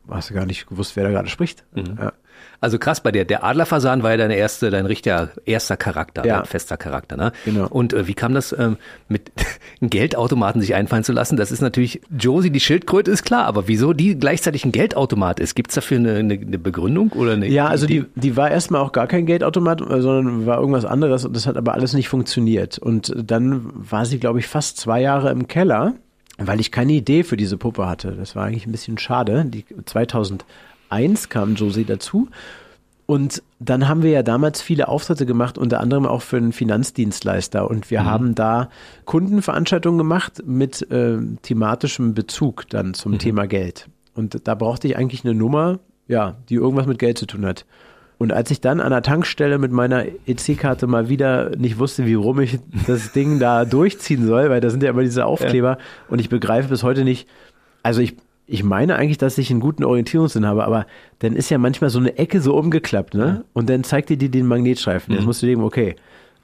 hast 0.08 0.30
du 0.30 0.36
gar 0.36 0.46
nicht 0.46 0.68
gewusst, 0.68 0.96
wer 0.96 1.06
da 1.06 1.10
gerade 1.10 1.28
spricht. 1.28 1.64
Mhm. 1.74 1.98
Ja. 2.00 2.14
Also 2.62 2.78
krass 2.78 3.02
bei 3.02 3.12
dir. 3.14 3.24
Der 3.26 3.44
Adlerfasan 3.46 4.04
war 4.04 4.12
ja 4.12 4.18
dein 4.18 4.32
erster, 4.32 4.70
dein 4.70 4.86
richtiger 4.86 5.30
erster 5.46 5.78
Charakter, 5.78 6.26
Ja. 6.26 6.38
dein 6.38 6.46
fester 6.46 6.76
Charakter, 6.76 7.16
ne? 7.16 7.32
Genau. 7.46 7.68
Und 7.68 7.94
äh, 7.94 8.06
wie 8.08 8.14
kam 8.14 8.34
das 8.34 8.54
ähm, 8.58 8.76
mit 9.08 9.32
Geldautomaten 9.82 10.62
sich 10.62 10.76
einfallen 10.76 11.04
zu 11.04 11.14
lassen? 11.14 11.38
Das 11.38 11.52
ist 11.52 11.62
natürlich 11.62 12.02
Josie 12.18 12.50
die 12.50 12.60
Schildkröte 12.60 13.12
ist 13.12 13.24
klar, 13.24 13.46
aber 13.46 13.68
wieso 13.68 13.94
die 13.94 14.18
gleichzeitig 14.20 14.66
ein 14.66 14.72
Geldautomat 14.72 15.40
ist? 15.40 15.56
Gibt's 15.56 15.76
dafür 15.76 15.98
eine, 15.98 16.16
eine, 16.16 16.34
eine 16.34 16.60
Begründung 16.60 17.12
oder 17.14 17.34
eine 17.34 17.48
Ja, 17.48 17.68
also 17.68 17.86
Idee? 17.86 18.06
die, 18.16 18.20
die 18.22 18.38
war 18.38 18.52
erstmal 18.52 18.82
auch 18.82 18.92
gar 18.92 19.08
kein 19.08 19.26
Geldautomat, 19.26 19.82
äh, 19.82 20.02
sondern 20.02 20.46
war 20.46 20.60
irgendwas 20.60 20.86
anderes 20.86 21.26
und 21.26 21.36
das 21.36 21.48
hat 21.48 21.58
aber 21.58 21.74
alles 21.74 21.94
nicht 21.94 22.10
funktioniert. 22.10 22.78
Und 22.78 23.14
dann 23.16 23.72
war 23.74 24.06
sie, 24.06 24.20
glaube 24.20 24.40
ich, 24.40 24.48
fast 24.48 24.78
zwei 24.78 25.02
Jahre 25.02 25.32
im 25.32 25.48
Keller, 25.48 25.94
weil 26.38 26.60
ich 26.60 26.72
keine 26.72 26.94
Idee 26.94 27.24
für 27.24 27.38
diese 27.38 27.58
Puppe 27.58 27.88
hatte. 27.88 28.12
Das 28.18 28.36
war 28.36 28.46
eigentlich 28.46 28.66
ein 28.66 28.72
bisschen 28.72 28.98
schade. 28.98 29.46
Die 29.46 29.66
2001 30.90 31.30
kam 31.30 31.56
Josie 31.56 31.86
dazu. 31.86 32.28
Und 33.06 33.42
dann 33.60 33.88
haben 33.88 34.04
wir 34.04 34.12
ja 34.12 34.22
damals 34.22 34.62
viele 34.62 34.88
Auftritte 34.88 35.26
gemacht, 35.26 35.58
unter 35.58 35.80
anderem 35.80 36.06
auch 36.06 36.22
für 36.22 36.38
einen 36.38 36.52
Finanzdienstleister. 36.52 37.68
Und 37.68 37.90
wir 37.90 38.06
haben 38.06 38.36
da 38.36 38.70
Kundenveranstaltungen 39.06 39.98
gemacht 39.98 40.44
mit 40.46 40.90
äh, 40.92 41.18
thematischem 41.42 42.14
Bezug 42.14 42.70
dann 42.70 42.94
zum 42.94 43.18
Thema 43.18 43.48
Geld. 43.48 43.90
Und 44.14 44.48
da 44.48 44.54
brauchte 44.54 44.88
ich 44.88 44.96
eigentlich 44.96 45.26
eine 45.26 45.34
Nummer, 45.34 45.80
ja, 46.08 46.36
die 46.50 46.56
irgendwas 46.56 46.86
mit 46.86 47.00
Geld 47.00 47.18
zu 47.18 47.26
tun 47.26 47.48
hat. 47.48 47.66
Und 48.20 48.34
als 48.34 48.52
ich 48.52 48.62
dann 48.62 48.82
an 48.82 48.92
der 48.92 49.02
Tankstelle 49.02 49.58
mit 49.58 49.72
meiner 49.72 50.06
EC-Karte 50.28 50.86
mal 50.86 51.10
wieder 51.10 51.56
nicht 51.56 51.80
wusste, 51.80 52.06
wie 52.06 52.16
rum 52.16 52.42
ich 52.42 52.60
das 52.86 53.14
Ding 53.14 53.40
da 53.40 53.66
durchziehen 53.66 54.28
soll, 54.28 54.50
weil 54.50 54.62
da 54.62 54.70
sind 54.70 54.84
ja 54.84 54.90
immer 54.90 55.04
diese 55.04 55.26
Aufkleber 55.26 55.78
und 56.10 56.20
ich 56.20 56.30
begreife 56.30 56.68
bis 56.68 56.84
heute 56.84 57.06
nicht, 57.06 57.28
also 57.82 58.02
ich, 58.02 58.18
ich 58.50 58.64
meine 58.64 58.96
eigentlich, 58.96 59.18
dass 59.18 59.38
ich 59.38 59.52
einen 59.52 59.60
guten 59.60 59.84
Orientierungssinn 59.84 60.46
habe, 60.46 60.66
aber 60.66 60.88
dann 61.20 61.36
ist 61.36 61.50
ja 61.50 61.58
manchmal 61.58 61.90
so 61.90 62.00
eine 62.00 62.18
Ecke 62.18 62.42
so 62.42 62.56
umgeklappt, 62.56 63.14
ne? 63.14 63.46
Und 63.54 63.70
dann 63.70 63.84
zeigt 63.84 64.10
dir 64.10 64.18
die 64.18 64.30
den 64.30 64.48
Magnetstreifen. 64.48 65.14
Jetzt 65.14 65.26
musst 65.26 65.42
du 65.42 65.46
denken, 65.46 65.64
okay, 65.64 65.96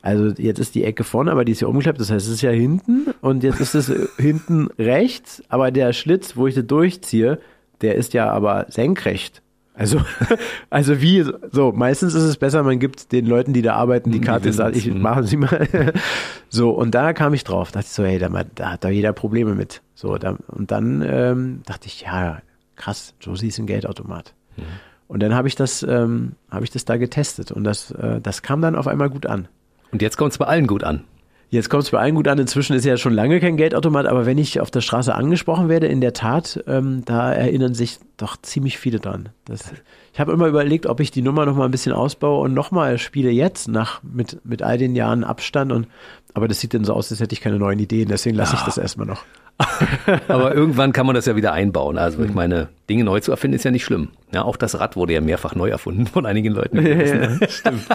also 0.02 0.28
jetzt 0.38 0.60
ist 0.60 0.76
die 0.76 0.84
Ecke 0.84 1.04
vorne, 1.04 1.32
aber 1.32 1.46
die 1.46 1.52
ist 1.52 1.62
ja 1.62 1.68
umgeklappt, 1.68 2.00
das 2.00 2.12
heißt, 2.12 2.28
es 2.28 2.34
ist 2.34 2.42
ja 2.44 2.52
hinten 2.52 3.08
und 3.22 3.44
jetzt 3.44 3.60
ist 3.60 3.74
es 3.74 3.90
äh, 3.90 4.06
hinten 4.22 4.68
rechts, 4.78 5.44
aber 5.50 5.72
der 5.72 5.94
Schlitz, 5.94 6.38
wo 6.38 6.46
ich 6.46 6.54
das 6.54 6.68
durchziehe, 6.68 7.40
der 7.82 7.96
ist 7.96 8.14
ja 8.14 8.30
aber 8.30 8.68
senkrecht. 8.70 9.42
Also, 9.78 10.00
also 10.70 11.02
wie, 11.02 11.26
so, 11.52 11.72
meistens 11.74 12.14
ist 12.14 12.24
es 12.24 12.38
besser, 12.38 12.64
man 12.64 12.80
gibt 12.80 13.12
den 13.12 13.26
Leuten, 13.26 13.52
die 13.54 13.62
da 13.62 13.76
arbeiten, 13.76 14.12
die 14.12 14.22
Karte, 14.22 14.46
wissen's. 14.46 14.58
sagt, 14.58 14.76
ich 14.76 14.88
Mhm. 14.88 15.02
machen 15.02 15.24
Sie 15.24 15.38
mal. 15.38 15.94
So, 16.50 16.70
und 16.70 16.96
da 16.96 17.12
kam 17.12 17.34
ich 17.34 17.44
drauf, 17.44 17.72
dachte 17.74 17.88
ich 17.88 17.92
so, 17.92 18.06
hey, 18.06 18.18
da, 18.18 18.30
da 18.56 18.72
hat 18.72 18.84
da 18.86 18.90
jeder 18.90 19.12
Probleme 19.12 19.56
mit. 19.56 19.82
So, 19.94 20.18
da, 20.18 20.38
und 20.48 20.72
dann 20.72 21.04
ähm, 21.06 21.62
dachte 21.66 21.88
ich, 21.88 22.02
ja, 22.04 22.38
krass, 22.78 23.14
Josie 23.20 23.48
ist 23.48 23.60
ein 23.60 23.66
Geldautomat. 23.66 24.34
Mhm. 24.56 24.64
Und 25.10 25.22
dann 25.22 25.36
habe 25.36 25.50
ich 25.50 25.56
das, 25.56 25.84
ähm, 25.84 26.34
habe 26.50 26.64
ich 26.64 26.72
das 26.72 26.86
da 26.86 26.96
getestet 26.98 27.52
und 27.52 27.64
das, 27.66 27.92
äh, 27.92 28.22
das 28.22 28.42
kam 28.42 28.62
dann 28.62 28.76
auf 28.76 28.88
einmal 28.88 29.10
gut 29.10 29.26
an. 29.26 29.50
Und 29.92 30.02
jetzt 30.02 30.18
kommt's 30.18 30.38
bei 30.38 30.46
allen 30.46 30.68
gut 30.68 30.84
an. 30.84 31.04
Jetzt 31.50 31.70
kommt 31.70 31.84
es 31.84 31.92
bei 31.92 32.00
allen 32.00 32.16
gut 32.16 32.28
an. 32.28 32.40
Inzwischen 32.40 32.76
ist 32.76 32.86
ja 32.86 32.98
schon 32.98 33.14
lange 33.14 33.40
kein 33.40 33.56
Geldautomat, 33.56 34.08
aber 34.08 34.26
wenn 34.26 34.38
ich 34.38 34.60
auf 34.62 34.72
der 34.72 34.82
Straße 34.82 35.14
angesprochen 35.14 35.70
werde, 35.70 35.88
in 35.88 36.02
der 36.02 36.14
Tat, 36.14 36.64
ähm, 36.68 37.04
da 37.06 37.32
erinnern 37.34 37.74
sich 37.76 38.00
doch 38.18 38.38
ziemlich 38.42 38.78
viele 38.78 39.00
dran. 39.00 39.30
Das, 39.46 39.72
ich 40.14 40.20
habe 40.20 40.32
immer 40.32 40.48
überlegt, 40.48 40.86
ob 40.86 41.00
ich 41.00 41.12
die 41.12 41.22
Nummer 41.22 41.46
noch 41.46 41.56
mal 41.56 41.66
ein 41.66 41.72
bisschen 41.72 41.94
ausbaue 41.94 42.42
und 42.42 42.54
noch 42.54 42.72
mal 42.72 42.98
spiele 42.98 43.30
jetzt 43.32 43.68
nach 43.68 44.02
mit 44.04 44.40
mit 44.46 44.62
all 44.62 44.78
den 44.78 44.96
Jahren 44.96 45.24
Abstand 45.24 45.72
und 45.72 45.88
aber 46.34 46.48
das 46.48 46.60
sieht 46.60 46.74
dann 46.74 46.84
so 46.86 46.94
aus, 46.94 47.12
als 47.12 47.20
hätte 47.22 47.34
ich 47.34 47.42
keine 47.42 47.58
neuen 47.60 47.80
Ideen. 47.80 48.10
Deswegen 48.10 48.36
lasse 48.36 48.56
ich 48.56 48.62
das 48.62 48.78
erstmal 48.78 49.08
noch. 49.08 49.24
Aber 50.28 50.54
irgendwann 50.54 50.92
kann 50.92 51.06
man 51.06 51.16
das 51.16 51.26
ja 51.28 51.38
wieder 51.38 51.54
einbauen. 51.54 51.98
Also 51.98 52.18
Mhm. 52.20 52.26
ich 52.26 52.34
meine, 52.34 52.68
Dinge 52.90 53.06
neu 53.06 53.22
zu 53.22 53.32
erfinden 53.32 53.56
ist 53.56 53.64
ja 53.64 53.72
nicht 53.72 53.86
schlimm. 53.86 54.10
Ja, 54.34 54.44
auch 54.44 54.58
das 54.58 54.78
Rad 54.78 54.98
wurde 54.98 55.14
ja 55.14 55.22
mehrfach 55.22 55.56
neu 55.56 55.70
erfunden 55.70 56.08
von 56.08 56.26
einigen 56.26 56.54
Leuten. 56.54 56.78
Stimmt. 57.50 57.88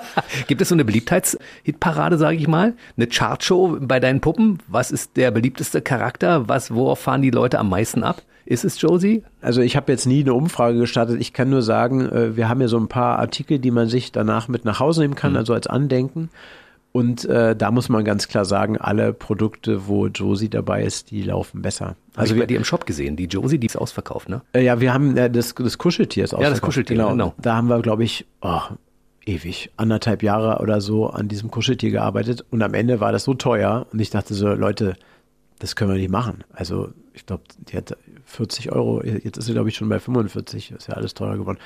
Gibt 0.47 0.63
es 0.63 0.71
so 0.71 0.75
eine 0.75 0.87
Beliebtheitshitparade, 0.87 2.17
sage 2.17 2.39
ich 2.39 2.49
mal? 2.49 2.73
Eine 2.97 3.09
Chartshow 3.09 3.77
bei 3.79 4.01
deinen 4.01 4.21
Puppen? 4.23 4.59
Was 4.69 4.91
ist 4.91 5.19
der 5.19 5.31
beliebteste 5.33 5.83
Charakter? 5.83 6.49
Was, 6.49 6.75
worauf 6.75 6.99
fahren 7.01 7.21
die 7.21 7.31
Leute 7.31 7.59
am 7.59 7.69
meisten 7.69 8.03
ab? 8.05 8.23
Ist 8.51 8.65
es 8.65 8.81
Josie? 8.81 9.23
Also 9.41 9.61
ich 9.61 9.77
habe 9.77 9.93
jetzt 9.93 10.07
nie 10.07 10.23
eine 10.23 10.35
Umfrage 10.35 10.77
gestartet. 10.77 11.21
Ich 11.21 11.33
kann 11.33 11.51
nur 11.51 11.63
sagen, 11.63 12.09
äh, 12.11 12.37
wir 12.37 12.49
haben 12.49 12.61
ja 12.61 12.67
so 12.67 12.79
ein 12.79 12.89
paar 12.89 13.21
Artikel, 13.21 13.61
die 13.61 13.71
man 13.71 13.89
sich 13.89 14.11
danach 14.11 14.49
mit 14.49 14.65
nach 14.65 14.81
Hause 14.81 15.03
nehmen 15.03 15.15
kann, 15.15 15.37
also 15.37 15.55
als 15.55 15.69
Andenken. 15.69 16.31
Und 16.91 17.25
äh, 17.27 17.55
da 17.55 17.71
muss 17.71 17.89
man 17.89 18.05
ganz 18.05 18.27
klar 18.27 18.45
sagen, 18.45 18.77
alle 18.77 19.13
Produkte, 19.13 19.87
wo 19.87 20.09
Josie 20.09 20.49
dabei 20.49 20.83
ist, 20.83 21.13
die 21.13 21.23
laufen 21.23 21.63
besser. 21.63 21.95
Also 22.17 22.35
ich 22.35 22.41
bei 22.41 22.43
wir, 22.43 22.47
dir 22.49 22.57
im 22.57 22.65
Shop 22.65 22.87
gesehen. 22.87 23.15
Die 23.15 23.27
Josie, 23.27 23.59
die 23.59 23.69
ist 23.69 23.77
ausverkauft, 23.77 24.29
ne? 24.29 24.43
äh, 24.53 24.65
ja, 24.65 24.81
wir 24.81 24.93
haben 24.93 25.17
äh, 25.17 25.31
das, 25.31 25.55
das 25.55 25.79
Kuscheltier 25.79 26.25
ist 26.25 26.33
das 26.33 26.41
ausverkauft. 26.41 26.63
Kuscheltier, 26.63 26.97
genau. 26.97 27.35
Da 27.39 27.55
haben 27.55 27.69
wir, 27.69 27.81
glaube 27.83 28.03
ich, 28.03 28.27
oh, 28.41 28.63
ewig, 29.27 29.71
anderthalb 29.77 30.25
Jahre 30.25 30.61
oder 30.61 30.81
so 30.81 31.07
an 31.07 31.29
diesem 31.29 31.53
Kuscheltier 31.53 31.93
gearbeitet. 31.93 32.45
Und 32.51 32.63
am 32.63 32.75
Ende 32.75 32.99
war 32.99 33.13
das 33.13 33.23
so 33.23 33.35
teuer. 33.35 33.87
Und 33.93 34.01
ich 34.01 34.11
dachte 34.11 34.35
so, 34.35 34.49
Leute, 34.49 34.97
das 35.61 35.77
können 35.77 35.93
wir 35.93 35.99
nicht 35.99 36.11
machen. 36.11 36.43
Also 36.53 36.89
ich 37.15 37.27
glaube, 37.27 37.45
die 37.59 37.77
hat 37.77 37.97
40 38.31 38.73
Euro. 38.73 39.03
Jetzt 39.03 39.37
ist 39.37 39.47
sie, 39.47 39.53
glaube 39.53 39.69
ich, 39.69 39.77
schon 39.77 39.89
bei 39.89 39.99
45. 39.99 40.73
Ist 40.73 40.89
ja 40.89 40.95
alles 40.95 41.15
teurer 41.15 41.37
geworden. 41.37 41.59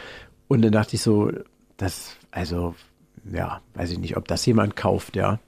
Und 0.49 0.63
dann 0.63 0.73
dachte 0.73 0.97
ich 0.97 1.03
so, 1.03 1.31
das, 1.77 2.17
also, 2.31 2.75
ja, 3.31 3.61
weiß 3.75 3.91
ich 3.93 3.99
nicht, 3.99 4.17
ob 4.17 4.29
das 4.29 4.45
jemand 4.47 4.77
kauft, 4.77 5.17
ja. 5.17 5.39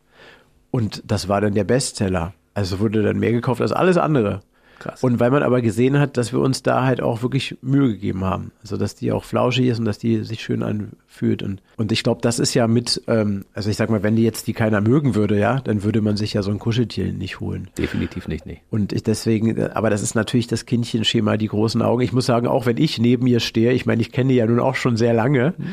Und 0.71 1.03
das 1.07 1.29
war 1.29 1.41
dann 1.41 1.55
der 1.55 1.65
Bestseller. 1.65 2.35
Also 2.55 2.81
wurde 2.81 3.03
dann 3.03 3.19
mehr 3.19 3.33
gekauft 3.33 3.61
als 3.61 3.73
alles 3.73 3.99
andere. 3.99 4.43
Krass. 4.79 5.03
Und 5.03 5.21
weil 5.21 5.31
man 5.31 5.43
aber 5.43 5.63
gesehen 5.63 5.99
hat, 5.99 6.17
dass 6.17 6.33
wir 6.33 6.41
uns 6.41 6.63
da 6.63 6.85
halt 6.85 7.01
auch 7.01 7.23
wirklich 7.23 7.57
Mühe 7.63 7.89
gegeben 7.89 8.25
haben. 8.25 8.53
Also 8.63 8.77
dass 8.77 8.95
die 8.95 9.13
auch 9.13 9.25
flauschig 9.25 9.67
ist 9.67 9.79
und 9.79 9.85
dass 9.85 9.99
die 9.99 10.23
sich 10.23 10.43
schön 10.43 10.63
anfühlt. 10.63 11.43
Und, 11.43 11.63
und 11.77 11.93
ich 11.93 12.03
glaube, 12.03 12.21
das 12.21 12.39
ist 12.39 12.55
ja 12.55 12.67
mit, 12.67 13.03
ähm, 13.07 13.45
also 13.55 13.71
ich 13.71 13.77
sag 13.77 13.91
mal, 13.91 14.03
wenn 14.03 14.17
die 14.17 14.23
jetzt 14.23 14.47
die 14.47 14.53
keiner 14.53 14.81
mögen 14.81 15.15
würde, 15.15 15.39
ja, 15.39 15.61
dann 15.61 15.83
würde 15.83 16.01
man 16.01 16.17
sich 16.17 16.35
ja 16.35 16.43
so 16.43 16.51
ein 16.51 16.59
Kuscheltier 16.59 17.13
nicht 17.13 17.41
holen. 17.41 17.69
Definitiv 17.79 18.29
nicht, 18.29 18.47
nee. 18.47 18.61
Und 18.71 18.93
ich 18.93 19.03
deswegen, 19.03 19.63
aber 19.71 19.91
das 19.91 20.03
ist 20.03 20.15
natürlich 20.15 20.47
das 20.47 20.67
Kindchenschema, 20.67 21.37
die 21.37 21.49
großen 21.49 21.81
Augen. 21.83 22.03
Ich 22.03 22.13
muss 22.13 22.27
sagen, 22.27 22.47
auch 22.47 22.67
wenn 22.67 22.77
ich 22.77 22.99
neben 22.99 23.27
ihr 23.27 23.41
stehe, 23.41 23.73
ich 23.73 23.87
meine, 23.87 24.03
ich 24.03 24.13
kenne 24.13 24.31
die 24.31 24.37
ja 24.37 24.47
nun 24.47 24.61
auch 24.61 24.75
schon 24.75 24.97
sehr 24.97 25.15
lange. 25.15 25.55
Wird 25.57 25.67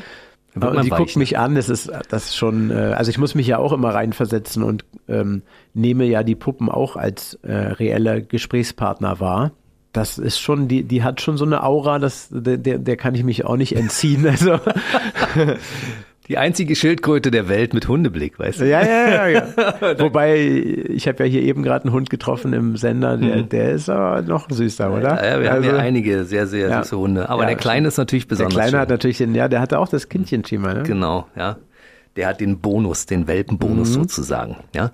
Und 0.56 0.76
man 0.76 0.86
die 0.86 0.92
weich, 0.92 1.00
guckt 1.00 1.16
ne? 1.16 1.20
mich 1.20 1.38
an, 1.38 1.56
das 1.56 1.70
ist 1.70 1.92
das 2.10 2.26
ist 2.26 2.36
schon, 2.36 2.70
äh, 2.70 2.94
also 2.96 3.10
ich 3.10 3.18
muss 3.18 3.36
mich 3.36 3.48
ja 3.48 3.58
auch 3.58 3.74
immer 3.74 3.94
reinversetzen 3.94 4.64
und 4.64 4.86
ähm, 5.08 5.42
nehme 5.74 6.06
ja 6.06 6.24
die 6.24 6.36
Puppen 6.36 6.70
auch 6.70 6.96
als 6.96 7.36
äh, 7.44 7.54
reelle 7.54 8.22
Gesprächspartner 8.22 9.20
wahr. 9.20 9.52
das 9.94 10.18
ist 10.18 10.40
schon, 10.40 10.68
die, 10.68 10.84
die 10.84 11.04
hat 11.04 11.22
schon 11.22 11.38
so 11.38 11.46
eine 11.46 11.64
Aura, 11.64 12.00
das, 12.00 12.30
der, 12.32 12.58
der 12.58 12.98
kann 12.98 13.16
ich 13.16 13.24
mich 13.24 13.46
auch 13.46 13.58
nicht 13.58 13.76
entziehen. 13.76 14.28
Also. 14.28 14.60
Die 16.30 16.38
einzige 16.38 16.76
Schildkröte 16.76 17.32
der 17.32 17.50
Welt 17.50 17.74
mit 17.74 17.88
Hundeblick, 17.88 18.40
weißt 18.40 18.62
du? 18.62 18.70
Ja, 18.70 18.82
ja, 18.86 19.10
ja. 19.10 19.28
ja. 19.28 19.48
Wobei, 20.00 20.38
ich 20.38 21.08
habe 21.08 21.24
ja 21.24 21.30
hier 21.30 21.42
eben 21.42 21.64
gerade 21.64 21.86
einen 21.86 21.94
Hund 21.94 22.10
getroffen 22.10 22.54
im 22.54 22.78
Sender, 22.78 23.18
der, 23.18 23.38
mhm. 23.38 23.50
der 23.50 23.72
ist 23.72 23.90
aber 23.90 24.22
noch 24.22 24.50
süßer, 24.50 24.92
oder? 24.92 25.22
Ja, 25.22 25.34
ja 25.34 25.42
wir 25.42 25.52
also, 25.52 25.68
haben 25.68 25.76
ja 25.76 25.82
einige 25.82 26.24
sehr, 26.24 26.48
sehr 26.48 26.70
ja. 26.70 26.84
süße 26.84 26.98
Hunde. 26.98 27.30
Aber 27.30 27.44
ja, 27.44 27.50
der 27.50 27.58
Kleine 27.58 27.90
ist 27.90 27.98
natürlich 27.98 28.28
besonders. 28.28 28.54
Der 28.54 28.62
Kleine 28.62 28.72
schön. 28.72 28.80
hat 28.80 28.90
natürlich 28.90 29.18
den, 29.18 29.36
ja, 29.36 29.50
der 29.50 29.60
hatte 29.60 29.80
auch 29.80 29.90
das 29.90 30.08
Kindchenschema, 30.08 30.74
ne? 30.74 30.84
Genau, 30.84 31.28
ja. 31.36 31.58
Der 32.16 32.28
hat 32.28 32.40
den 32.40 32.60
Bonus, 32.60 33.06
den 33.06 33.28
Welpenbonus 33.28 33.90
mhm. 33.90 33.94
sozusagen, 33.94 34.58
ja. 34.74 34.92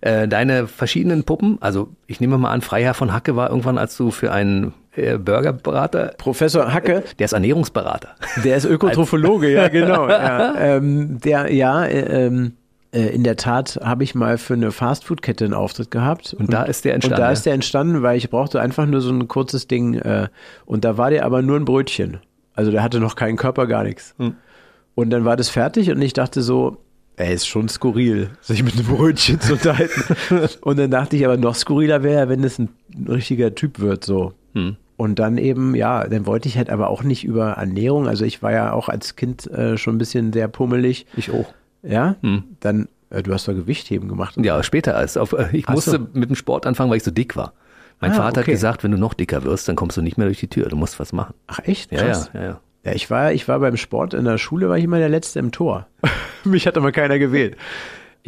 Äh, 0.00 0.28
deine 0.28 0.68
verschiedenen 0.68 1.24
Puppen, 1.24 1.58
also 1.60 1.88
ich 2.06 2.20
nehme 2.20 2.38
mal 2.38 2.52
an, 2.52 2.60
Freiherr 2.60 2.94
von 2.94 3.12
Hacke 3.12 3.34
war 3.34 3.50
irgendwann, 3.50 3.78
als 3.78 3.96
du 3.96 4.12
für 4.12 4.30
einen 4.30 4.72
äh, 4.94 5.18
Burgerberater. 5.18 6.14
Professor 6.18 6.72
Hacke. 6.72 7.02
Der 7.18 7.24
ist 7.24 7.32
Ernährungsberater. 7.32 8.10
Der 8.44 8.56
ist 8.56 8.64
Ökotrophologe, 8.64 9.50
ja, 9.50 9.68
genau. 9.68 10.08
Ja. 10.08 10.54
Ähm, 10.56 11.18
der, 11.20 11.52
ja, 11.52 11.84
äh, 11.84 12.26
ähm, 12.26 12.52
äh, 12.92 13.08
in 13.08 13.24
der 13.24 13.36
Tat 13.36 13.78
habe 13.82 14.04
ich 14.04 14.14
mal 14.14 14.38
für 14.38 14.54
eine 14.54 14.72
Fastfood-Kette 14.72 15.44
einen 15.44 15.54
Auftritt 15.54 15.90
gehabt. 15.90 16.32
Und, 16.32 16.46
und, 16.46 16.52
da 16.52 16.62
ist 16.62 16.84
der 16.84 16.94
entstanden. 16.94 17.20
Und 17.20 17.26
da 17.26 17.32
ist 17.32 17.46
der 17.46 17.54
entstanden, 17.54 18.02
weil 18.02 18.16
ich 18.16 18.30
brauchte 18.30 18.60
einfach 18.60 18.86
nur 18.86 19.00
so 19.00 19.10
ein 19.10 19.28
kurzes 19.28 19.66
Ding. 19.66 19.94
Äh, 19.94 20.28
und 20.64 20.84
da 20.84 20.96
war 20.96 21.10
der 21.10 21.24
aber 21.24 21.42
nur 21.42 21.56
ein 21.56 21.64
Brötchen. 21.64 22.18
Also 22.54 22.70
der 22.70 22.82
hatte 22.82 23.00
noch 23.00 23.14
keinen 23.14 23.36
Körper, 23.36 23.66
gar 23.66 23.84
nichts. 23.84 24.14
Hm. 24.18 24.34
Und 24.94 25.10
dann 25.10 25.24
war 25.24 25.36
das 25.36 25.48
fertig 25.48 25.90
und 25.92 26.02
ich 26.02 26.12
dachte 26.12 26.42
so, 26.42 26.78
Ey, 27.18 27.34
ist 27.34 27.48
schon 27.48 27.68
skurril, 27.68 28.30
sich 28.40 28.62
mit 28.62 28.74
einem 28.74 28.86
Brötchen 28.86 29.40
zu 29.40 29.54
unterhalten. 29.54 30.14
Und 30.60 30.78
dann 30.78 30.92
dachte 30.92 31.16
ich 31.16 31.24
aber, 31.24 31.36
noch 31.36 31.56
skurriler 31.56 32.04
wäre, 32.04 32.28
wenn 32.28 32.44
es 32.44 32.60
ein 32.60 32.68
richtiger 33.08 33.56
Typ 33.56 33.80
wird, 33.80 34.04
so. 34.04 34.34
Hm. 34.54 34.76
Und 34.96 35.18
dann 35.18 35.36
eben, 35.36 35.74
ja, 35.74 36.06
dann 36.06 36.26
wollte 36.26 36.48
ich 36.48 36.56
halt 36.56 36.70
aber 36.70 36.90
auch 36.90 37.02
nicht 37.02 37.24
über 37.24 37.52
Ernährung. 37.52 38.06
Also 38.06 38.24
ich 38.24 38.40
war 38.40 38.52
ja 38.52 38.72
auch 38.72 38.88
als 38.88 39.16
Kind 39.16 39.50
äh, 39.50 39.76
schon 39.76 39.96
ein 39.96 39.98
bisschen 39.98 40.32
sehr 40.32 40.46
pummelig. 40.46 41.06
Ich 41.16 41.32
auch. 41.32 41.52
Ja, 41.82 42.14
hm. 42.22 42.44
dann, 42.60 42.86
äh, 43.10 43.20
du 43.20 43.32
hast 43.32 43.48
doch 43.48 43.52
Gewichtheben 43.52 44.08
gemacht. 44.08 44.36
Ja, 44.36 44.62
später 44.62 44.96
als 44.96 45.16
auf, 45.16 45.32
äh, 45.32 45.48
ich 45.52 45.64
Ach 45.66 45.74
musste 45.74 45.90
so. 45.90 45.98
mit 46.12 46.28
dem 46.30 46.36
Sport 46.36 46.66
anfangen, 46.66 46.88
weil 46.90 46.98
ich 46.98 47.04
so 47.04 47.10
dick 47.10 47.34
war. 47.34 47.52
Mein 48.00 48.12
ah, 48.12 48.14
Vater 48.14 48.42
okay. 48.42 48.52
hat 48.52 48.54
gesagt, 48.54 48.84
wenn 48.84 48.92
du 48.92 48.98
noch 48.98 49.14
dicker 49.14 49.42
wirst, 49.42 49.66
dann 49.68 49.74
kommst 49.74 49.96
du 49.96 50.02
nicht 50.02 50.18
mehr 50.18 50.28
durch 50.28 50.38
die 50.38 50.46
Tür, 50.46 50.68
du 50.68 50.76
musst 50.76 51.00
was 51.00 51.12
machen. 51.12 51.34
Ach 51.48 51.58
echt? 51.64 51.90
Krass. 51.90 52.30
Ja, 52.32 52.40
ja, 52.40 52.46
ja. 52.46 52.60
Ja. 52.88 52.94
Ich 52.94 53.10
war, 53.10 53.32
ich 53.32 53.48
war 53.48 53.60
beim 53.60 53.76
Sport 53.76 54.14
in 54.14 54.24
der 54.24 54.38
Schule, 54.38 54.68
war 54.68 54.78
ich 54.78 54.84
immer 54.84 54.98
der 54.98 55.08
Letzte 55.08 55.38
im 55.38 55.52
Tor. 55.52 55.86
Mich 56.44 56.66
hat 56.66 56.76
aber 56.76 56.92
keiner 56.92 57.18
gewählt. 57.18 57.56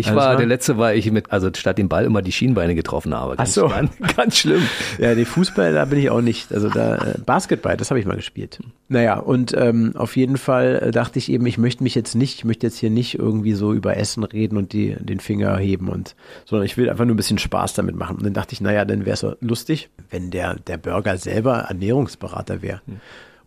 Ich 0.00 0.06
also 0.06 0.18
war, 0.18 0.36
der 0.36 0.46
letzte 0.46 0.78
war 0.78 0.94
ich 0.94 1.10
mit, 1.10 1.30
also 1.30 1.50
statt 1.54 1.76
dem 1.76 1.88
Ball 1.88 2.04
immer 2.04 2.22
die 2.22 2.32
Schienbeine 2.32 2.74
getroffen 2.74 3.14
habe. 3.14 3.36
Ganz, 3.36 3.50
Ach 3.50 3.54
so. 3.54 3.68
Ganz, 3.68 3.92
ganz 4.16 4.38
schlimm. 4.38 4.62
Ja, 4.98 5.14
den 5.14 5.26
Fußball, 5.26 5.74
da 5.74 5.84
bin 5.84 5.98
ich 5.98 6.10
auch 6.10 6.22
nicht. 6.22 6.52
Also 6.52 6.70
da, 6.70 6.96
äh, 6.96 7.18
Basketball, 7.18 7.76
das 7.76 7.90
habe 7.90 8.00
ich 8.00 8.06
mal 8.06 8.16
gespielt. 8.16 8.60
Naja, 8.88 9.18
und 9.18 9.54
ähm, 9.56 9.94
auf 9.96 10.16
jeden 10.16 10.38
Fall 10.38 10.80
äh, 10.82 10.90
dachte 10.90 11.18
ich 11.18 11.30
eben, 11.30 11.44
ich 11.44 11.58
möchte 11.58 11.82
mich 11.82 11.94
jetzt 11.94 12.14
nicht, 12.14 12.38
ich 12.38 12.44
möchte 12.44 12.66
jetzt 12.66 12.78
hier 12.78 12.88
nicht 12.88 13.18
irgendwie 13.18 13.52
so 13.52 13.74
über 13.74 13.96
Essen 13.96 14.24
reden 14.24 14.56
und 14.56 14.72
die, 14.72 14.96
den 14.98 15.20
Finger 15.20 15.58
heben 15.58 15.88
und, 15.88 16.14
sondern 16.46 16.64
ich 16.64 16.76
will 16.76 16.88
einfach 16.88 17.04
nur 17.04 17.14
ein 17.14 17.18
bisschen 17.18 17.38
Spaß 17.38 17.74
damit 17.74 17.94
machen. 17.94 18.16
Und 18.16 18.24
dann 18.24 18.34
dachte 18.34 18.54
ich, 18.54 18.60
naja, 18.60 18.84
dann 18.86 19.04
wäre 19.04 19.14
es 19.14 19.20
so 19.20 19.34
lustig, 19.40 19.90
wenn 20.08 20.30
der, 20.30 20.54
der 20.54 20.78
Burger 20.78 21.18
selber 21.18 21.58
Ernährungsberater 21.68 22.62
wäre. 22.62 22.80
Hm. 22.86 23.00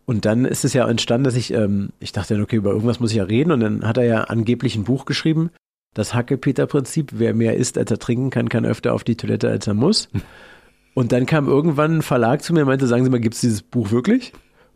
Und 0.06 0.26
dann 0.26 0.46
ist 0.46 0.66
es 0.66 0.74
ja 0.74 0.88
entstanden, 0.88 1.24
dass 1.24 1.36
ich, 1.36 1.54
ähm, 1.54 1.90
ich 2.00 2.12
dachte, 2.12 2.40
okay, 2.42 2.58
über 2.58 2.72
irgendwas 2.72 3.00
muss 3.00 3.12
ich 3.12 3.18
ja 3.18 3.24
reden. 3.24 3.52
Und 3.52 3.62
dann 3.62 3.88
hat 3.88 3.98
er 3.98 4.06
ja 4.06 4.22
angeblich 4.26 4.76
ein 4.76 4.84
Buch 4.84 5.06
geschrieben, 5.06 5.50
das 5.94 6.14
Hacke-Peter-Prinzip. 6.14 7.12
Wer 7.14 7.34
mehr 7.34 7.56
isst, 7.56 7.78
als 7.78 7.90
er 7.90 8.00
trinken 8.00 8.30
kann, 8.30 8.50
kann 8.50 8.66
öfter 8.66 8.94
auf 8.94 9.04
die 9.04 9.16
Toilette, 9.16 9.50
als 9.50 9.68
er 9.68 9.74
muss. 9.74 10.10
Und 10.94 11.12
dann 11.12 11.26
kam 11.26 11.48
irgendwann 11.48 11.98
ein 11.98 12.02
Verlag 12.04 12.44
zu 12.44 12.54
mir 12.54 12.62
und 12.62 12.68
meinte, 12.68 12.86
sagen 12.86 13.04
Sie 13.04 13.10
mal, 13.10 13.20
gibt 13.20 13.34
es 13.34 13.42
dieses 13.42 13.64
Buch 13.64 13.90
wirklich? 13.90 14.32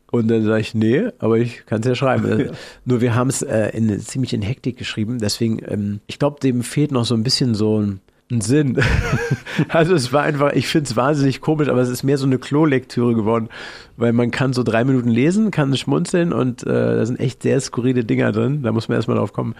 Und 0.09 0.29
dann 0.29 0.43
sage 0.43 0.61
ich, 0.61 0.73
nee, 0.73 1.09
aber 1.19 1.37
ich 1.37 1.67
kann 1.67 1.81
es 1.81 1.85
ja 1.85 1.93
schreiben. 1.93 2.51
Nur 2.85 3.01
wir 3.01 3.13
haben 3.13 3.29
es 3.29 3.43
äh, 3.43 3.69
in, 3.69 3.99
ziemlich 3.99 4.33
in 4.33 4.41
Hektik 4.41 4.77
geschrieben. 4.77 5.19
Deswegen, 5.19 5.59
ähm, 5.67 5.99
ich 6.07 6.17
glaube, 6.17 6.39
dem 6.39 6.63
fehlt 6.63 6.91
noch 6.91 7.05
so 7.05 7.13
ein 7.13 7.21
bisschen 7.21 7.53
so 7.53 7.79
ein 7.79 7.99
einen 8.29 8.41
Sinn. 8.41 8.77
also 9.69 9.93
es 9.95 10.11
war 10.11 10.23
einfach, 10.23 10.53
ich 10.53 10.67
finde 10.67 10.89
es 10.89 10.95
wahnsinnig 10.95 11.41
komisch, 11.41 11.69
aber 11.69 11.81
es 11.81 11.89
ist 11.89 12.03
mehr 12.03 12.17
so 12.17 12.25
eine 12.25 12.37
Klolektüre 12.37 13.15
geworden, 13.15 13.49
weil 13.95 14.13
man 14.13 14.31
kann 14.31 14.53
so 14.53 14.63
drei 14.63 14.83
Minuten 14.83 15.09
lesen, 15.09 15.51
kann 15.51 15.75
schmunzeln 15.77 16.33
und 16.33 16.63
äh, 16.63 16.67
da 16.67 17.05
sind 17.05 17.19
echt 17.19 17.43
sehr 17.43 17.59
skurrile 17.61 18.03
Dinger 18.03 18.31
drin, 18.31 18.63
da 18.63 18.71
muss 18.71 18.89
man 18.89 18.97
erstmal 18.97 19.17
drauf 19.17 19.33
kommen. 19.33 19.55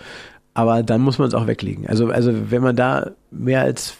Aber 0.53 0.81
dann 0.81 1.01
muss 1.01 1.19
man 1.19 1.27
es 1.27 1.35
auch 1.35 1.45
weglegen. 1.45 1.87
Also, 1.87 2.09
also 2.09 2.33
wenn 2.49 2.63
man 2.63 2.75
da 2.75 3.11
mehr 3.29 3.61
als 3.61 3.95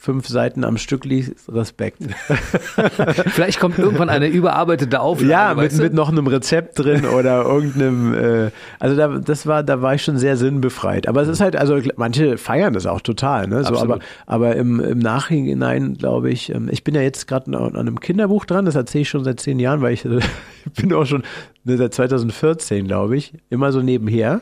fünf 0.00 0.28
Seiten 0.28 0.64
am 0.64 0.78
Stück 0.78 1.04
liest, 1.04 1.52
Respekt. 1.52 1.98
Vielleicht 3.26 3.60
kommt 3.60 3.78
irgendwann 3.78 4.08
eine 4.08 4.28
überarbeitete 4.28 4.98
Auflage. 4.98 5.30
Ja, 5.30 5.54
mit, 5.54 5.76
mit 5.76 5.92
noch 5.92 6.08
einem 6.08 6.26
Rezept 6.26 6.78
drin 6.78 7.04
oder 7.04 7.44
irgendeinem, 7.44 8.14
äh, 8.14 8.50
also 8.78 8.96
da, 8.96 9.08
das 9.18 9.46
war, 9.46 9.62
da 9.62 9.82
war 9.82 9.94
ich 9.94 10.02
schon 10.02 10.16
sehr 10.16 10.38
sinnbefreit. 10.38 11.06
Aber 11.06 11.20
es 11.20 11.28
ist 11.28 11.42
halt, 11.42 11.54
also 11.54 11.78
manche 11.96 12.38
feiern 12.38 12.72
das 12.72 12.86
auch 12.86 13.02
total, 13.02 13.46
ne? 13.46 13.62
So, 13.62 13.76
aber, 13.76 13.98
aber 14.24 14.56
im, 14.56 14.80
im 14.80 14.98
Nachhinein 14.98 15.98
glaube 15.98 16.30
ich, 16.30 16.48
ähm, 16.48 16.70
ich 16.72 16.82
bin 16.82 16.94
ja 16.94 17.02
jetzt 17.02 17.28
gerade 17.28 17.54
an 17.54 17.76
einem 17.76 18.00
Kinderbuch 18.00 18.46
dran, 18.46 18.64
das 18.64 18.76
erzähle 18.76 19.02
ich 19.02 19.10
schon 19.10 19.22
seit 19.22 19.38
zehn 19.38 19.58
Jahren, 19.58 19.82
weil 19.82 19.92
ich, 19.92 20.06
ich 20.64 20.72
bin 20.80 20.94
auch 20.94 21.04
schon 21.04 21.24
ne, 21.64 21.76
seit 21.76 21.92
2014, 21.92 22.86
glaube 22.86 23.18
ich, 23.18 23.34
immer 23.50 23.70
so 23.70 23.82
nebenher. 23.82 24.40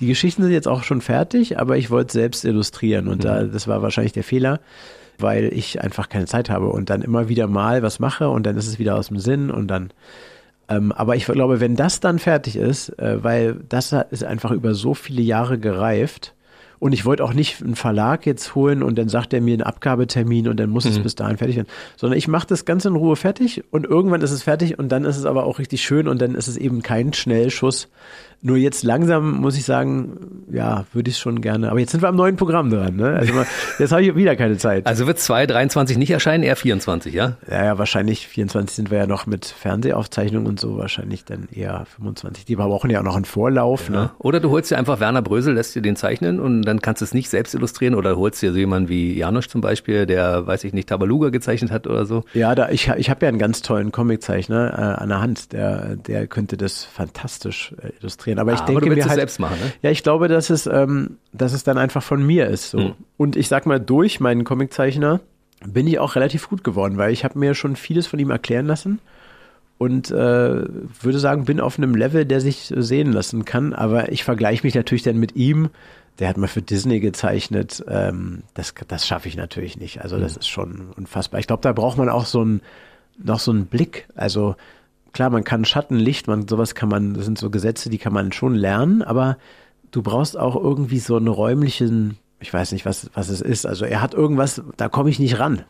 Die 0.00 0.06
Geschichten 0.06 0.42
sind 0.42 0.52
jetzt 0.52 0.68
auch 0.68 0.82
schon 0.82 1.00
fertig, 1.00 1.58
aber 1.58 1.76
ich 1.76 1.90
wollte 1.90 2.12
selbst 2.12 2.44
illustrieren 2.44 3.08
und 3.08 3.18
mhm. 3.18 3.22
da, 3.22 3.44
das 3.44 3.68
war 3.68 3.82
wahrscheinlich 3.82 4.12
der 4.12 4.24
Fehler, 4.24 4.60
weil 5.18 5.52
ich 5.52 5.80
einfach 5.80 6.08
keine 6.08 6.26
Zeit 6.26 6.50
habe 6.50 6.68
und 6.68 6.90
dann 6.90 7.02
immer 7.02 7.28
wieder 7.28 7.46
mal 7.46 7.82
was 7.82 8.00
mache 8.00 8.28
und 8.28 8.44
dann 8.44 8.56
ist 8.56 8.66
es 8.66 8.78
wieder 8.78 8.96
aus 8.96 9.08
dem 9.08 9.18
Sinn 9.18 9.50
und 9.50 9.68
dann. 9.68 9.92
Ähm, 10.68 10.92
aber 10.92 11.14
ich 11.14 11.26
glaube, 11.26 11.60
wenn 11.60 11.76
das 11.76 12.00
dann 12.00 12.18
fertig 12.18 12.56
ist, 12.56 12.88
äh, 12.98 13.22
weil 13.22 13.56
das 13.68 13.94
ist 14.10 14.24
einfach 14.24 14.50
über 14.50 14.74
so 14.74 14.94
viele 14.94 15.22
Jahre 15.22 15.58
gereift, 15.58 16.34
und 16.84 16.92
ich 16.92 17.06
wollte 17.06 17.24
auch 17.24 17.32
nicht 17.32 17.62
einen 17.62 17.76
Verlag 17.76 18.26
jetzt 18.26 18.54
holen 18.54 18.82
und 18.82 18.98
dann 18.98 19.08
sagt 19.08 19.32
er 19.32 19.40
mir 19.40 19.54
einen 19.54 19.62
Abgabetermin 19.62 20.48
und 20.48 20.60
dann 20.60 20.68
muss 20.68 20.84
mhm. 20.84 20.90
es 20.90 20.98
bis 20.98 21.14
dahin 21.14 21.38
fertig 21.38 21.56
werden, 21.56 21.68
sondern 21.96 22.18
ich 22.18 22.28
mache 22.28 22.46
das 22.46 22.66
Ganze 22.66 22.88
in 22.88 22.96
Ruhe 22.96 23.16
fertig 23.16 23.64
und 23.70 23.86
irgendwann 23.86 24.20
ist 24.20 24.32
es 24.32 24.42
fertig 24.42 24.78
und 24.78 24.90
dann 24.90 25.06
ist 25.06 25.16
es 25.16 25.24
aber 25.24 25.44
auch 25.44 25.58
richtig 25.58 25.82
schön 25.82 26.08
und 26.08 26.20
dann 26.20 26.34
ist 26.34 26.46
es 26.46 26.58
eben 26.58 26.82
kein 26.82 27.14
Schnellschuss, 27.14 27.88
nur 28.42 28.56
jetzt 28.56 28.82
langsam 28.82 29.40
muss 29.40 29.56
ich 29.56 29.64
sagen, 29.64 30.44
ja, 30.50 30.84
würde 30.92 31.10
ich 31.10 31.18
schon 31.18 31.40
gerne. 31.40 31.70
Aber 31.70 31.80
jetzt 31.80 31.92
sind 31.92 32.02
wir 32.02 32.08
am 32.08 32.16
neuen 32.16 32.36
Programm 32.36 32.70
dran. 32.70 32.96
Ne? 32.96 33.14
Also 33.14 33.32
mal, 33.32 33.46
jetzt 33.78 33.92
habe 33.92 34.02
ich 34.02 34.14
wieder 34.14 34.36
keine 34.36 34.58
Zeit. 34.58 34.86
Also 34.86 35.06
wird 35.06 35.18
2023 35.18 35.96
nicht 35.96 36.10
erscheinen, 36.10 36.44
eher 36.44 36.56
24, 36.56 37.14
ja? 37.14 37.36
Ja, 37.50 37.64
ja, 37.64 37.78
wahrscheinlich 37.78 38.28
24 38.28 38.76
sind 38.76 38.90
wir 38.90 38.98
ja 38.98 39.06
noch 39.06 39.26
mit 39.26 39.46
Fernsehaufzeichnungen 39.46 40.46
und 40.46 40.60
so, 40.60 40.76
wahrscheinlich 40.76 41.24
dann 41.24 41.48
eher 41.52 41.86
25. 41.96 42.44
Die 42.44 42.56
brauchen 42.56 42.90
ja 42.90 43.00
auch 43.00 43.04
noch 43.04 43.16
einen 43.16 43.24
Vorlauf. 43.24 43.88
Ja. 43.88 43.94
Ne? 43.94 44.10
Oder 44.18 44.40
du 44.40 44.50
holst 44.50 44.70
dir 44.70 44.78
einfach 44.78 45.00
Werner 45.00 45.22
Brösel, 45.22 45.54
lässt 45.54 45.74
dir 45.74 45.82
den 45.82 45.96
zeichnen 45.96 46.38
und 46.38 46.62
dann 46.62 46.80
kannst 46.80 47.00
du 47.00 47.04
es 47.04 47.14
nicht 47.14 47.30
selbst 47.30 47.54
illustrieren 47.54 47.94
oder 47.94 48.16
holst 48.16 48.42
dir 48.42 48.52
so 48.52 48.58
jemanden 48.58 48.88
wie 48.88 49.16
Janusz 49.16 49.48
zum 49.48 49.60
Beispiel, 49.60 50.06
der, 50.06 50.46
weiß 50.46 50.64
ich 50.64 50.72
nicht, 50.72 50.88
Tabaluga 50.88 51.30
gezeichnet 51.30 51.70
hat 51.70 51.86
oder 51.86 52.04
so. 52.04 52.24
Ja, 52.34 52.54
da, 52.54 52.68
ich, 52.68 52.88
ich 52.88 53.08
habe 53.08 53.24
ja 53.24 53.28
einen 53.28 53.38
ganz 53.38 53.62
tollen 53.62 53.90
Comiczeichner 53.90 54.72
äh, 54.98 55.02
an 55.02 55.08
der 55.08 55.20
Hand, 55.20 55.52
der, 55.52 55.96
der 55.96 56.26
könnte 56.26 56.56
das 56.56 56.84
fantastisch 56.84 57.74
äh, 57.82 57.90
illustrieren 58.00 58.23
konzentrieren. 58.24 58.38
Aber 58.38 58.52
ich 58.52 58.60
ah, 58.60 58.66
denke 58.66 58.86
aber 58.86 58.94
mir 58.94 59.04
halt, 59.04 59.14
selbst 59.14 59.38
machen, 59.38 59.58
ne? 59.60 59.72
ja, 59.82 59.90
ich 59.90 60.02
glaube, 60.02 60.28
dass 60.28 60.50
es, 60.50 60.66
ähm, 60.66 61.18
dass 61.32 61.52
es 61.52 61.64
dann 61.64 61.78
einfach 61.78 62.02
von 62.02 62.24
mir 62.24 62.48
ist. 62.48 62.70
So. 62.70 62.78
Mhm. 62.78 62.92
Und 63.16 63.36
ich 63.36 63.48
sag 63.48 63.66
mal, 63.66 63.80
durch 63.80 64.20
meinen 64.20 64.44
Comiczeichner 64.44 65.20
bin 65.66 65.86
ich 65.86 65.98
auch 65.98 66.16
relativ 66.16 66.48
gut 66.48 66.64
geworden, 66.64 66.98
weil 66.98 67.12
ich 67.12 67.24
habe 67.24 67.38
mir 67.38 67.54
schon 67.54 67.76
vieles 67.76 68.06
von 68.06 68.18
ihm 68.18 68.30
erklären 68.30 68.66
lassen 68.66 69.00
und 69.78 70.10
äh, 70.10 70.14
würde 70.14 71.18
sagen, 71.18 71.44
bin 71.44 71.60
auf 71.60 71.78
einem 71.78 71.94
Level, 71.94 72.24
der 72.24 72.40
sich 72.40 72.72
sehen 72.76 73.12
lassen 73.12 73.44
kann. 73.44 73.72
Aber 73.72 74.12
ich 74.12 74.24
vergleiche 74.24 74.66
mich 74.66 74.74
natürlich 74.74 75.02
dann 75.02 75.18
mit 75.18 75.36
ihm. 75.36 75.70
Der 76.20 76.28
hat 76.28 76.36
mal 76.36 76.46
für 76.46 76.62
Disney 76.62 77.00
gezeichnet. 77.00 77.84
Ähm, 77.88 78.42
das 78.54 78.74
das 78.86 79.06
schaffe 79.06 79.28
ich 79.28 79.36
natürlich 79.36 79.76
nicht. 79.76 80.02
Also 80.02 80.18
das 80.18 80.34
mhm. 80.34 80.40
ist 80.40 80.48
schon 80.48 80.90
unfassbar. 80.96 81.40
Ich 81.40 81.46
glaube, 81.46 81.62
da 81.62 81.72
braucht 81.72 81.98
man 81.98 82.08
auch 82.08 82.26
so 82.26 82.44
ein 82.44 82.60
noch 83.16 83.38
so 83.38 83.52
einen 83.52 83.66
Blick. 83.66 84.06
Also 84.14 84.56
klar, 85.14 85.30
man 85.30 85.44
kann 85.44 85.64
Schatten, 85.64 85.96
Licht, 85.96 86.26
man, 86.26 86.46
sowas 86.46 86.74
kann 86.74 86.90
man, 86.90 87.14
das 87.14 87.24
sind 87.24 87.38
so 87.38 87.48
Gesetze, 87.48 87.88
die 87.88 87.98
kann 87.98 88.12
man 88.12 88.32
schon 88.32 88.54
lernen, 88.54 89.02
aber 89.02 89.38
du 89.90 90.02
brauchst 90.02 90.38
auch 90.38 90.56
irgendwie 90.56 90.98
so 90.98 91.16
einen 91.16 91.28
räumlichen, 91.28 92.18
ich 92.40 92.52
weiß 92.52 92.72
nicht, 92.72 92.84
was, 92.84 93.10
was 93.14 93.30
es 93.30 93.40
ist. 93.40 93.64
Also 93.64 93.86
er 93.86 94.02
hat 94.02 94.12
irgendwas, 94.12 94.62
da 94.76 94.88
komme 94.88 95.08
ich 95.08 95.18
nicht 95.18 95.38
ran. 95.38 95.62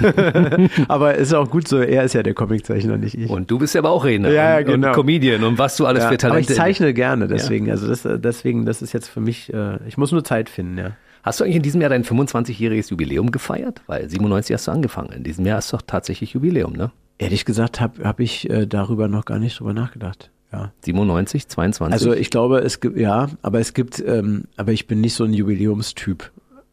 aber 0.88 1.16
ist 1.16 1.34
auch 1.34 1.50
gut 1.50 1.66
so, 1.66 1.78
er 1.78 2.04
ist 2.04 2.12
ja 2.12 2.22
der 2.22 2.34
Comiczeichner, 2.34 2.98
nicht 2.98 3.16
ich. 3.16 3.28
Und 3.28 3.50
du 3.50 3.58
bist 3.58 3.74
ja 3.74 3.80
aber 3.80 3.90
auch 3.90 4.04
Redner 4.04 4.30
ja, 4.30 4.58
und, 4.58 4.66
genau. 4.66 4.88
und 4.88 4.94
Comedian 4.94 5.42
und 5.42 5.58
was 5.58 5.76
du 5.76 5.86
alles 5.86 6.04
ja, 6.04 6.10
für 6.10 6.18
Talente. 6.18 6.32
Aber 6.32 6.40
ich 6.40 6.56
zeichne 6.56 6.94
gerne, 6.94 7.26
deswegen, 7.26 7.66
ja. 7.66 7.72
also 7.72 7.88
das, 7.88 8.06
deswegen, 8.20 8.66
das 8.66 8.82
ist 8.82 8.92
jetzt 8.92 9.08
für 9.08 9.20
mich, 9.20 9.52
äh, 9.52 9.78
ich 9.88 9.98
muss 9.98 10.12
nur 10.12 10.22
Zeit 10.22 10.48
finden, 10.48 10.78
ja. 10.78 10.92
Hast 11.22 11.38
du 11.38 11.44
eigentlich 11.44 11.56
in 11.56 11.62
diesem 11.62 11.82
Jahr 11.82 11.90
dein 11.90 12.02
25-jähriges 12.02 12.90
Jubiläum 12.90 13.30
gefeiert? 13.30 13.82
Weil 13.86 14.08
97 14.08 14.54
hast 14.54 14.68
du 14.68 14.70
angefangen. 14.70 15.12
In 15.12 15.22
diesem 15.22 15.44
Jahr 15.44 15.58
ist 15.58 15.70
doch 15.70 15.82
tatsächlich 15.82 16.32
Jubiläum, 16.32 16.72
ne? 16.72 16.92
Ehrlich 17.20 17.44
gesagt 17.44 17.80
habe 17.80 18.02
hab 18.02 18.18
ich 18.18 18.48
äh, 18.48 18.66
darüber 18.66 19.06
noch 19.06 19.26
gar 19.26 19.38
nicht 19.38 19.60
drüber 19.60 19.74
nachgedacht. 19.74 20.30
Ja. 20.52 20.72
97, 20.84 21.48
22? 21.48 21.92
Also 21.92 22.12
ich 22.12 22.30
glaube, 22.30 22.60
es 22.60 22.80
gibt, 22.80 22.98
ja, 22.98 23.28
aber 23.42 23.60
es 23.60 23.74
gibt, 23.74 24.02
ähm, 24.04 24.44
aber 24.56 24.72
ich 24.72 24.86
bin 24.86 25.00
nicht 25.00 25.14
so 25.14 25.24
ein 25.24 25.34
Jubiläumstyp. 25.34 26.30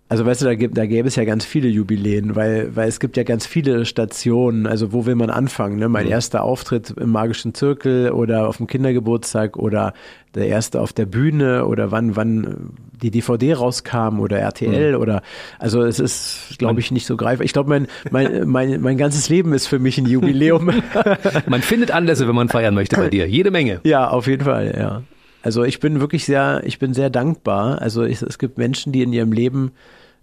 Also 0.09 0.25
weißt 0.25 0.41
du, 0.41 0.45
da, 0.45 0.55
gibt, 0.55 0.77
da 0.77 0.85
gäbe 0.85 1.07
es 1.07 1.17
ja 1.17 1.25
ganz 1.25 1.43
viele 1.43 1.67
Jubiläen, 1.67 2.35
weil, 2.35 2.73
weil 2.75 2.87
es 2.87 3.01
gibt 3.01 3.17
ja 3.17 3.23
ganz 3.23 3.45
viele 3.45 3.85
Stationen. 3.85 4.65
Also 4.65 4.93
wo 4.93 5.05
will 5.05 5.15
man 5.15 5.29
anfangen? 5.29 5.79
Ne? 5.79 5.89
Mein 5.89 6.05
mhm. 6.05 6.13
erster 6.13 6.43
Auftritt 6.43 6.91
im 6.91 7.11
magischen 7.11 7.53
Zirkel 7.53 8.11
oder 8.11 8.47
auf 8.47 8.57
dem 8.57 8.67
Kindergeburtstag 8.67 9.57
oder 9.57 9.93
der 10.33 10.47
erste 10.47 10.79
auf 10.79 10.93
der 10.93 11.07
Bühne 11.07 11.65
oder 11.65 11.91
wann, 11.91 12.15
wann 12.15 12.71
die 13.01 13.11
DVD 13.11 13.53
rauskam 13.53 14.21
oder 14.21 14.39
RTL 14.39 14.93
mhm. 14.93 15.01
oder 15.01 15.21
also 15.59 15.81
es 15.81 15.99
ist, 15.99 16.55
glaube 16.57 16.79
ich, 16.79 16.91
nicht 16.91 17.05
so 17.05 17.17
greifbar. 17.17 17.43
Ich 17.43 17.53
glaube, 17.53 17.69
mein, 17.69 17.87
mein, 18.09 18.47
mein, 18.47 18.79
mein 18.79 18.97
ganzes 18.97 19.27
Leben 19.27 19.51
ist 19.51 19.67
für 19.67 19.79
mich 19.79 19.97
ein 19.97 20.05
Jubiläum. 20.05 20.71
man 21.47 21.61
findet 21.61 21.91
Anlässe, 21.91 22.29
wenn 22.29 22.35
man 22.35 22.47
feiern 22.47 22.75
möchte 22.75 22.95
bei 22.95 23.09
dir. 23.09 23.27
Jede 23.27 23.51
Menge. 23.51 23.81
Ja, 23.83 24.07
auf 24.09 24.27
jeden 24.27 24.45
Fall, 24.45 24.73
ja. 24.77 25.01
Also 25.41 25.63
ich 25.63 25.79
bin 25.79 25.99
wirklich 25.99 26.25
sehr, 26.25 26.61
ich 26.65 26.79
bin 26.79 26.93
sehr 26.93 27.09
dankbar. 27.09 27.81
Also 27.81 28.03
ich, 28.03 28.21
es 28.21 28.37
gibt 28.37 28.57
Menschen, 28.57 28.91
die 28.91 29.01
in 29.01 29.13
ihrem 29.13 29.31
Leben 29.31 29.71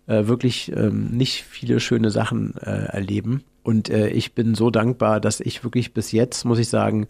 äh, 0.06 0.26
wirklich 0.26 0.72
ähm, 0.76 1.10
nicht 1.10 1.44
viele 1.44 1.80
schöne 1.80 2.10
Sachen 2.10 2.54
äh, 2.58 2.86
erleben. 2.86 3.44
Und 3.62 3.88
äh, 3.88 4.08
ich 4.08 4.34
bin 4.34 4.54
so 4.54 4.70
dankbar, 4.70 5.20
dass 5.20 5.40
ich 5.40 5.64
wirklich 5.64 5.94
bis 5.94 6.12
jetzt, 6.12 6.44
muss 6.44 6.58
ich 6.58 6.68
sagen, 6.68 7.06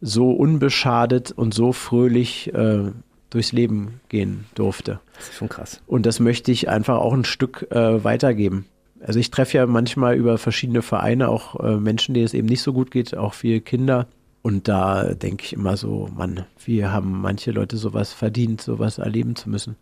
so 0.00 0.30
unbeschadet 0.30 1.32
und 1.32 1.52
so 1.52 1.72
fröhlich 1.72 2.54
äh, 2.54 2.92
durchs 3.30 3.52
Leben 3.52 4.00
gehen 4.08 4.46
durfte. 4.54 5.00
Das 5.16 5.28
ist 5.28 5.34
schon 5.36 5.48
krass. 5.48 5.80
Und 5.86 6.06
das 6.06 6.20
möchte 6.20 6.52
ich 6.52 6.68
einfach 6.68 6.98
auch 6.98 7.12
ein 7.12 7.24
Stück 7.24 7.66
äh, 7.70 8.02
weitergeben. 8.02 8.66
Also 9.00 9.18
ich 9.18 9.30
treffe 9.30 9.58
ja 9.58 9.66
manchmal 9.66 10.16
über 10.16 10.36
verschiedene 10.38 10.82
Vereine 10.82 11.28
auch 11.28 11.58
äh, 11.60 11.76
Menschen, 11.76 12.14
denen 12.14 12.26
es 12.26 12.34
eben 12.34 12.48
nicht 12.48 12.62
so 12.62 12.72
gut 12.72 12.90
geht, 12.90 13.16
auch 13.16 13.34
viele 13.34 13.60
Kinder. 13.60 14.06
Und 14.42 14.68
da 14.68 15.14
denke 15.14 15.44
ich 15.44 15.52
immer 15.52 15.76
so, 15.76 16.08
Mann, 16.16 16.46
wir 16.64 16.92
haben 16.92 17.20
manche 17.20 17.50
Leute 17.50 17.76
sowas 17.76 18.12
verdient, 18.12 18.60
sowas 18.60 18.98
erleben 18.98 19.36
zu 19.36 19.50
müssen. 19.50 19.76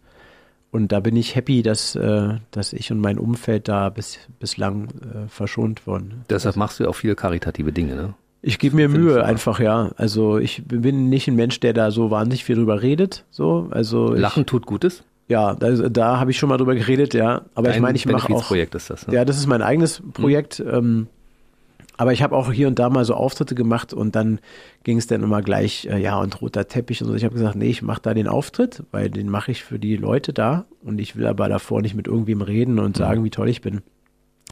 Und 0.70 0.92
da 0.92 1.00
bin 1.00 1.16
ich 1.16 1.34
happy, 1.34 1.62
dass, 1.62 1.94
äh, 1.96 2.34
dass 2.50 2.72
ich 2.72 2.92
und 2.92 3.00
mein 3.00 3.18
Umfeld 3.18 3.68
da 3.68 3.88
bis, 3.88 4.18
bislang 4.38 4.88
äh, 4.88 5.28
verschont 5.28 5.86
wurden. 5.86 6.24
Deshalb 6.28 6.56
machst 6.56 6.80
du 6.80 6.88
auch 6.88 6.94
viele 6.94 7.14
karitative 7.14 7.72
Dinge, 7.72 7.94
ne? 7.94 8.14
Ich 8.40 8.58
gebe 8.58 8.76
mir 8.76 8.88
Mühe 8.88 9.24
einfach, 9.24 9.58
ja. 9.58 9.90
Also 9.96 10.38
ich 10.38 10.62
bin 10.64 11.08
nicht 11.08 11.26
ein 11.26 11.34
Mensch, 11.34 11.58
der 11.58 11.72
da 11.72 11.90
so 11.90 12.10
wahnsinnig 12.10 12.44
viel 12.44 12.56
drüber 12.56 12.82
redet. 12.82 13.24
So, 13.30 13.68
also 13.70 14.12
Lachen 14.12 14.42
ich, 14.42 14.46
tut 14.46 14.64
Gutes? 14.64 15.02
Ja, 15.26 15.54
da, 15.54 15.70
da 15.70 16.20
habe 16.20 16.30
ich 16.30 16.38
schon 16.38 16.48
mal 16.48 16.56
drüber 16.56 16.74
geredet, 16.74 17.14
ja. 17.14 17.42
Aber 17.54 17.68
Dein 17.68 17.76
ich 17.76 17.80
meine, 17.80 17.96
ich 17.96 18.06
mache 18.06 18.32
auch. 18.32 18.46
Projekt 18.46 18.74
ist 18.74 18.90
das. 18.90 19.06
Ne? 19.06 19.14
Ja, 19.14 19.24
das 19.24 19.38
ist 19.38 19.46
mein 19.46 19.62
eigenes 19.62 20.02
Projekt. 20.12 20.60
Mhm. 20.60 20.74
Ähm, 20.74 21.06
aber 21.98 22.12
ich 22.12 22.22
habe 22.22 22.34
auch 22.36 22.50
hier 22.52 22.68
und 22.68 22.78
da 22.78 22.88
mal 22.88 23.04
so 23.04 23.14
Auftritte 23.14 23.56
gemacht 23.56 23.92
und 23.92 24.14
dann 24.14 24.38
ging 24.84 24.98
es 24.98 25.08
dann 25.08 25.22
immer 25.22 25.42
gleich, 25.42 25.86
äh, 25.86 25.98
ja, 25.98 26.18
und 26.18 26.40
roter 26.40 26.68
Teppich 26.68 27.02
und 27.02 27.08
so. 27.08 27.14
Ich 27.14 27.24
habe 27.24 27.34
gesagt, 27.34 27.56
nee, 27.56 27.68
ich 27.68 27.82
mache 27.82 28.00
da 28.00 28.14
den 28.14 28.28
Auftritt, 28.28 28.84
weil 28.92 29.10
den 29.10 29.28
mache 29.28 29.50
ich 29.50 29.64
für 29.64 29.80
die 29.80 29.96
Leute 29.96 30.32
da 30.32 30.64
und 30.82 31.00
ich 31.00 31.16
will 31.16 31.26
aber 31.26 31.48
davor 31.48 31.82
nicht 31.82 31.96
mit 31.96 32.06
irgendwem 32.06 32.40
reden 32.40 32.78
und 32.78 32.96
mhm. 32.96 33.02
sagen, 33.02 33.24
wie 33.24 33.30
toll 33.30 33.48
ich 33.48 33.60
bin. 33.60 33.82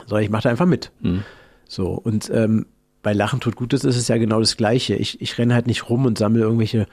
So, 0.07 0.17
ich 0.17 0.29
mache 0.29 0.43
da 0.43 0.51
einfach 0.51 0.67
mit. 0.67 0.91
Mhm. 1.01 1.23
So, 1.69 1.93
und 1.93 2.31
ähm, 2.35 2.67
bei 3.03 3.13
Lachen 3.13 3.39
tut 3.39 3.55
Gutes 3.55 3.85
ist 3.85 3.97
es 3.97 4.09
ja 4.09 4.19
genau 4.19 4.41
das 4.41 4.57
Gleiche. 4.57 4.97
Ich, 4.97 5.21
ich 5.21 5.39
renne 5.39 5.55
halt 5.55 5.69
nicht 5.69 5.89
rum 5.89 6.05
und 6.05 6.19
sammle 6.19 6.43
irgendwelche 6.43 6.87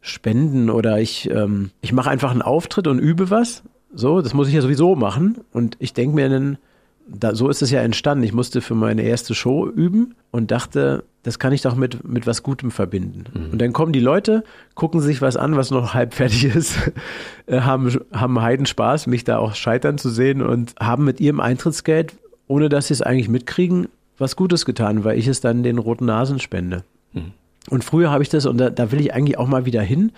Spenden 0.00 0.70
oder 0.70 1.00
ich, 1.00 1.28
ähm, 1.28 1.70
ich 1.80 1.92
mache 1.92 2.08
einfach 2.08 2.30
einen 2.30 2.42
Auftritt 2.42 2.86
und 2.86 3.00
übe 3.00 3.30
was. 3.30 3.64
So, 3.92 4.22
das 4.22 4.32
muss 4.32 4.46
ich 4.46 4.54
ja 4.54 4.62
sowieso 4.62 4.94
machen. 4.94 5.38
Und 5.52 5.76
ich 5.80 5.92
denke 5.92 6.14
mir 6.14 6.28
dann, 6.28 6.58
da, 7.06 7.34
so 7.34 7.48
ist 7.48 7.62
es 7.62 7.70
ja 7.70 7.80
entstanden. 7.80 8.24
Ich 8.24 8.32
musste 8.32 8.60
für 8.60 8.74
meine 8.74 9.02
erste 9.02 9.34
Show 9.34 9.68
üben 9.68 10.14
und 10.30 10.50
dachte, 10.50 11.04
das 11.22 11.38
kann 11.38 11.52
ich 11.52 11.62
doch 11.62 11.76
mit, 11.76 12.06
mit 12.06 12.26
was 12.26 12.42
Gutem 12.42 12.70
verbinden. 12.70 13.24
Mhm. 13.32 13.52
Und 13.52 13.58
dann 13.60 13.72
kommen 13.72 13.92
die 13.92 14.00
Leute, 14.00 14.44
gucken 14.74 15.00
sich 15.00 15.22
was 15.22 15.36
an, 15.36 15.56
was 15.56 15.70
noch 15.70 15.94
halb 15.94 16.14
fertig 16.14 16.44
ist, 16.44 16.76
äh, 17.46 17.60
haben, 17.60 18.00
haben 18.12 18.40
Heidenspaß, 18.40 19.06
mich 19.06 19.24
da 19.24 19.38
auch 19.38 19.54
scheitern 19.54 19.98
zu 19.98 20.10
sehen 20.10 20.42
und 20.42 20.74
haben 20.80 21.04
mit 21.04 21.20
ihrem 21.20 21.40
Eintrittsgeld, 21.40 22.16
ohne 22.48 22.68
dass 22.68 22.88
sie 22.88 22.94
es 22.94 23.02
eigentlich 23.02 23.28
mitkriegen, 23.28 23.88
was 24.18 24.36
Gutes 24.36 24.64
getan, 24.64 25.04
weil 25.04 25.18
ich 25.18 25.26
es 25.26 25.40
dann 25.40 25.62
den 25.62 25.78
roten 25.78 26.06
Nasen 26.06 26.38
spende. 26.40 26.84
Mhm. 27.12 27.32
Und 27.70 27.84
früher 27.84 28.10
habe 28.10 28.22
ich 28.22 28.28
das, 28.28 28.46
und 28.46 28.58
da, 28.58 28.70
da 28.70 28.90
will 28.90 29.00
ich 29.00 29.14
eigentlich 29.14 29.38
auch 29.38 29.46
mal 29.46 29.64
wieder 29.64 29.82
hin, 29.82 30.12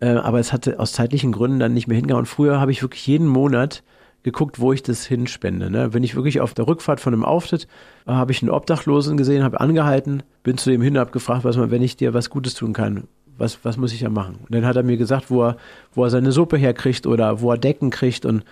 äh, 0.00 0.08
aber 0.08 0.40
es 0.40 0.52
hatte 0.52 0.78
aus 0.78 0.92
zeitlichen 0.92 1.32
Gründen 1.32 1.58
dann 1.58 1.72
nicht 1.72 1.86
mehr 1.86 1.96
hingehauen. 1.96 2.26
Früher 2.26 2.60
habe 2.60 2.72
ich 2.72 2.82
wirklich 2.82 3.06
jeden 3.06 3.26
Monat 3.26 3.82
geguckt, 4.22 4.60
wo 4.60 4.72
ich 4.72 4.82
das 4.82 5.06
hinspende. 5.06 5.70
Ne? 5.70 5.94
Wenn 5.94 6.04
ich 6.04 6.14
wirklich 6.14 6.40
auf 6.40 6.54
der 6.54 6.66
Rückfahrt 6.66 7.00
von 7.00 7.14
einem 7.14 7.24
Auftritt 7.24 7.66
äh, 8.06 8.12
habe 8.12 8.32
ich 8.32 8.42
einen 8.42 8.50
Obdachlosen 8.50 9.16
gesehen, 9.16 9.42
habe 9.42 9.60
angehalten, 9.60 10.22
bin 10.42 10.58
zu 10.58 10.70
dem 10.70 10.82
hin, 10.82 10.98
habe 10.98 11.10
gefragt, 11.10 11.44
was 11.44 11.56
man, 11.56 11.70
wenn 11.70 11.82
ich 11.82 11.96
dir 11.96 12.14
was 12.14 12.30
Gutes 12.30 12.54
tun 12.54 12.72
kann, 12.72 13.04
was, 13.38 13.64
was 13.64 13.76
muss 13.76 13.92
ich 13.92 14.02
ja 14.02 14.10
machen? 14.10 14.36
Und 14.42 14.54
dann 14.54 14.66
hat 14.66 14.76
er 14.76 14.82
mir 14.82 14.98
gesagt, 14.98 15.30
wo 15.30 15.44
er, 15.44 15.56
wo 15.94 16.04
er 16.04 16.10
seine 16.10 16.32
Suppe 16.32 16.58
herkriegt 16.58 17.06
oder 17.06 17.40
wo 17.40 17.50
er 17.50 17.58
Decken 17.58 17.90
kriegt 17.90 18.26
und 18.26 18.44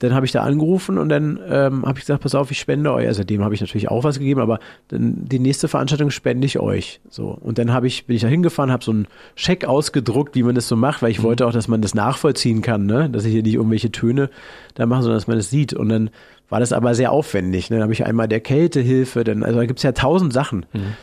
dann 0.00 0.14
habe 0.14 0.26
ich 0.26 0.32
da 0.32 0.42
angerufen 0.42 0.98
und 0.98 1.08
dann 1.08 1.38
ähm, 1.48 1.86
habe 1.86 1.98
ich 1.98 2.04
gesagt, 2.04 2.22
pass 2.22 2.34
auf, 2.34 2.50
ich 2.50 2.58
spende 2.58 2.92
euch. 2.92 3.06
Also 3.06 3.22
dem 3.24 3.44
habe 3.44 3.54
ich 3.54 3.60
natürlich 3.60 3.88
auch 3.88 4.04
was 4.04 4.18
gegeben, 4.18 4.40
aber 4.40 4.58
dann 4.88 5.24
die 5.24 5.38
nächste 5.38 5.68
Veranstaltung 5.68 6.10
spende 6.10 6.46
ich 6.46 6.58
euch. 6.58 7.00
So 7.08 7.28
und 7.28 7.58
dann 7.58 7.72
habe 7.72 7.86
ich 7.86 8.06
bin 8.06 8.16
ich 8.16 8.22
da 8.22 8.28
hingefahren, 8.28 8.72
habe 8.72 8.84
so 8.84 8.90
einen 8.90 9.06
Scheck 9.36 9.64
ausgedruckt, 9.64 10.34
wie 10.34 10.42
man 10.42 10.54
das 10.54 10.68
so 10.68 10.76
macht, 10.76 11.02
weil 11.02 11.10
ich 11.10 11.20
mhm. 11.20 11.24
wollte 11.24 11.46
auch, 11.46 11.52
dass 11.52 11.68
man 11.68 11.80
das 11.80 11.94
nachvollziehen 11.94 12.60
kann, 12.60 12.86
ne, 12.86 13.08
dass 13.08 13.24
ich 13.24 13.32
hier 13.32 13.42
nicht 13.42 13.54
irgendwelche 13.54 13.92
Töne 13.92 14.30
da 14.74 14.86
mache, 14.86 15.02
sondern 15.02 15.16
dass 15.16 15.28
man 15.28 15.36
das 15.36 15.50
sieht. 15.50 15.72
Und 15.72 15.88
dann 15.88 16.10
war 16.48 16.60
das 16.60 16.72
aber 16.72 16.94
sehr 16.94 17.12
aufwendig. 17.12 17.70
Ne? 17.70 17.76
Dann 17.76 17.84
habe 17.84 17.92
ich 17.92 18.04
einmal 18.04 18.28
der 18.28 18.40
Kältehilfe, 18.40 19.24
dann 19.24 19.42
also 19.42 19.58
da 19.58 19.66
gibt's 19.66 19.82
ja 19.82 19.92
tausend 19.92 20.32
Sachen. 20.32 20.66
Mhm. 20.72 20.94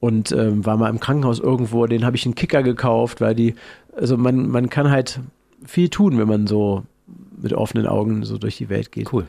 Und 0.00 0.32
ähm, 0.32 0.64
war 0.64 0.76
mal 0.76 0.90
im 0.90 1.00
Krankenhaus 1.00 1.40
irgendwo, 1.40 1.86
den 1.86 2.04
habe 2.04 2.16
ich 2.16 2.24
einen 2.24 2.36
Kicker 2.36 2.62
gekauft, 2.62 3.20
weil 3.20 3.34
die, 3.34 3.54
also 3.96 4.16
man, 4.16 4.48
man 4.48 4.70
kann 4.70 4.90
halt 4.90 5.20
viel 5.64 5.88
tun, 5.88 6.18
wenn 6.18 6.28
man 6.28 6.46
so 6.46 6.84
mit 7.42 7.52
offenen 7.52 7.86
Augen 7.86 8.24
so 8.24 8.38
durch 8.38 8.56
die 8.56 8.68
Welt 8.68 8.92
geht. 8.92 9.12
Cool. 9.12 9.24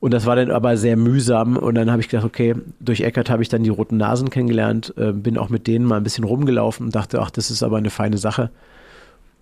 Und 0.00 0.12
das 0.12 0.26
war 0.26 0.34
dann 0.34 0.50
aber 0.50 0.76
sehr 0.76 0.96
mühsam. 0.96 1.56
Und 1.56 1.76
dann 1.76 1.90
habe 1.90 2.02
ich 2.02 2.08
gedacht, 2.08 2.26
okay, 2.26 2.56
durch 2.80 3.02
Eckert 3.02 3.30
habe 3.30 3.42
ich 3.42 3.48
dann 3.48 3.62
die 3.62 3.70
roten 3.70 3.98
Nasen 3.98 4.30
kennengelernt, 4.30 4.92
äh, 4.96 5.12
bin 5.12 5.38
auch 5.38 5.48
mit 5.48 5.68
denen 5.68 5.84
mal 5.84 5.96
ein 5.96 6.02
bisschen 6.02 6.24
rumgelaufen 6.24 6.86
und 6.86 6.94
dachte, 6.94 7.20
ach, 7.20 7.30
das 7.30 7.52
ist 7.52 7.62
aber 7.62 7.76
eine 7.76 7.90
feine 7.90 8.18
Sache. 8.18 8.50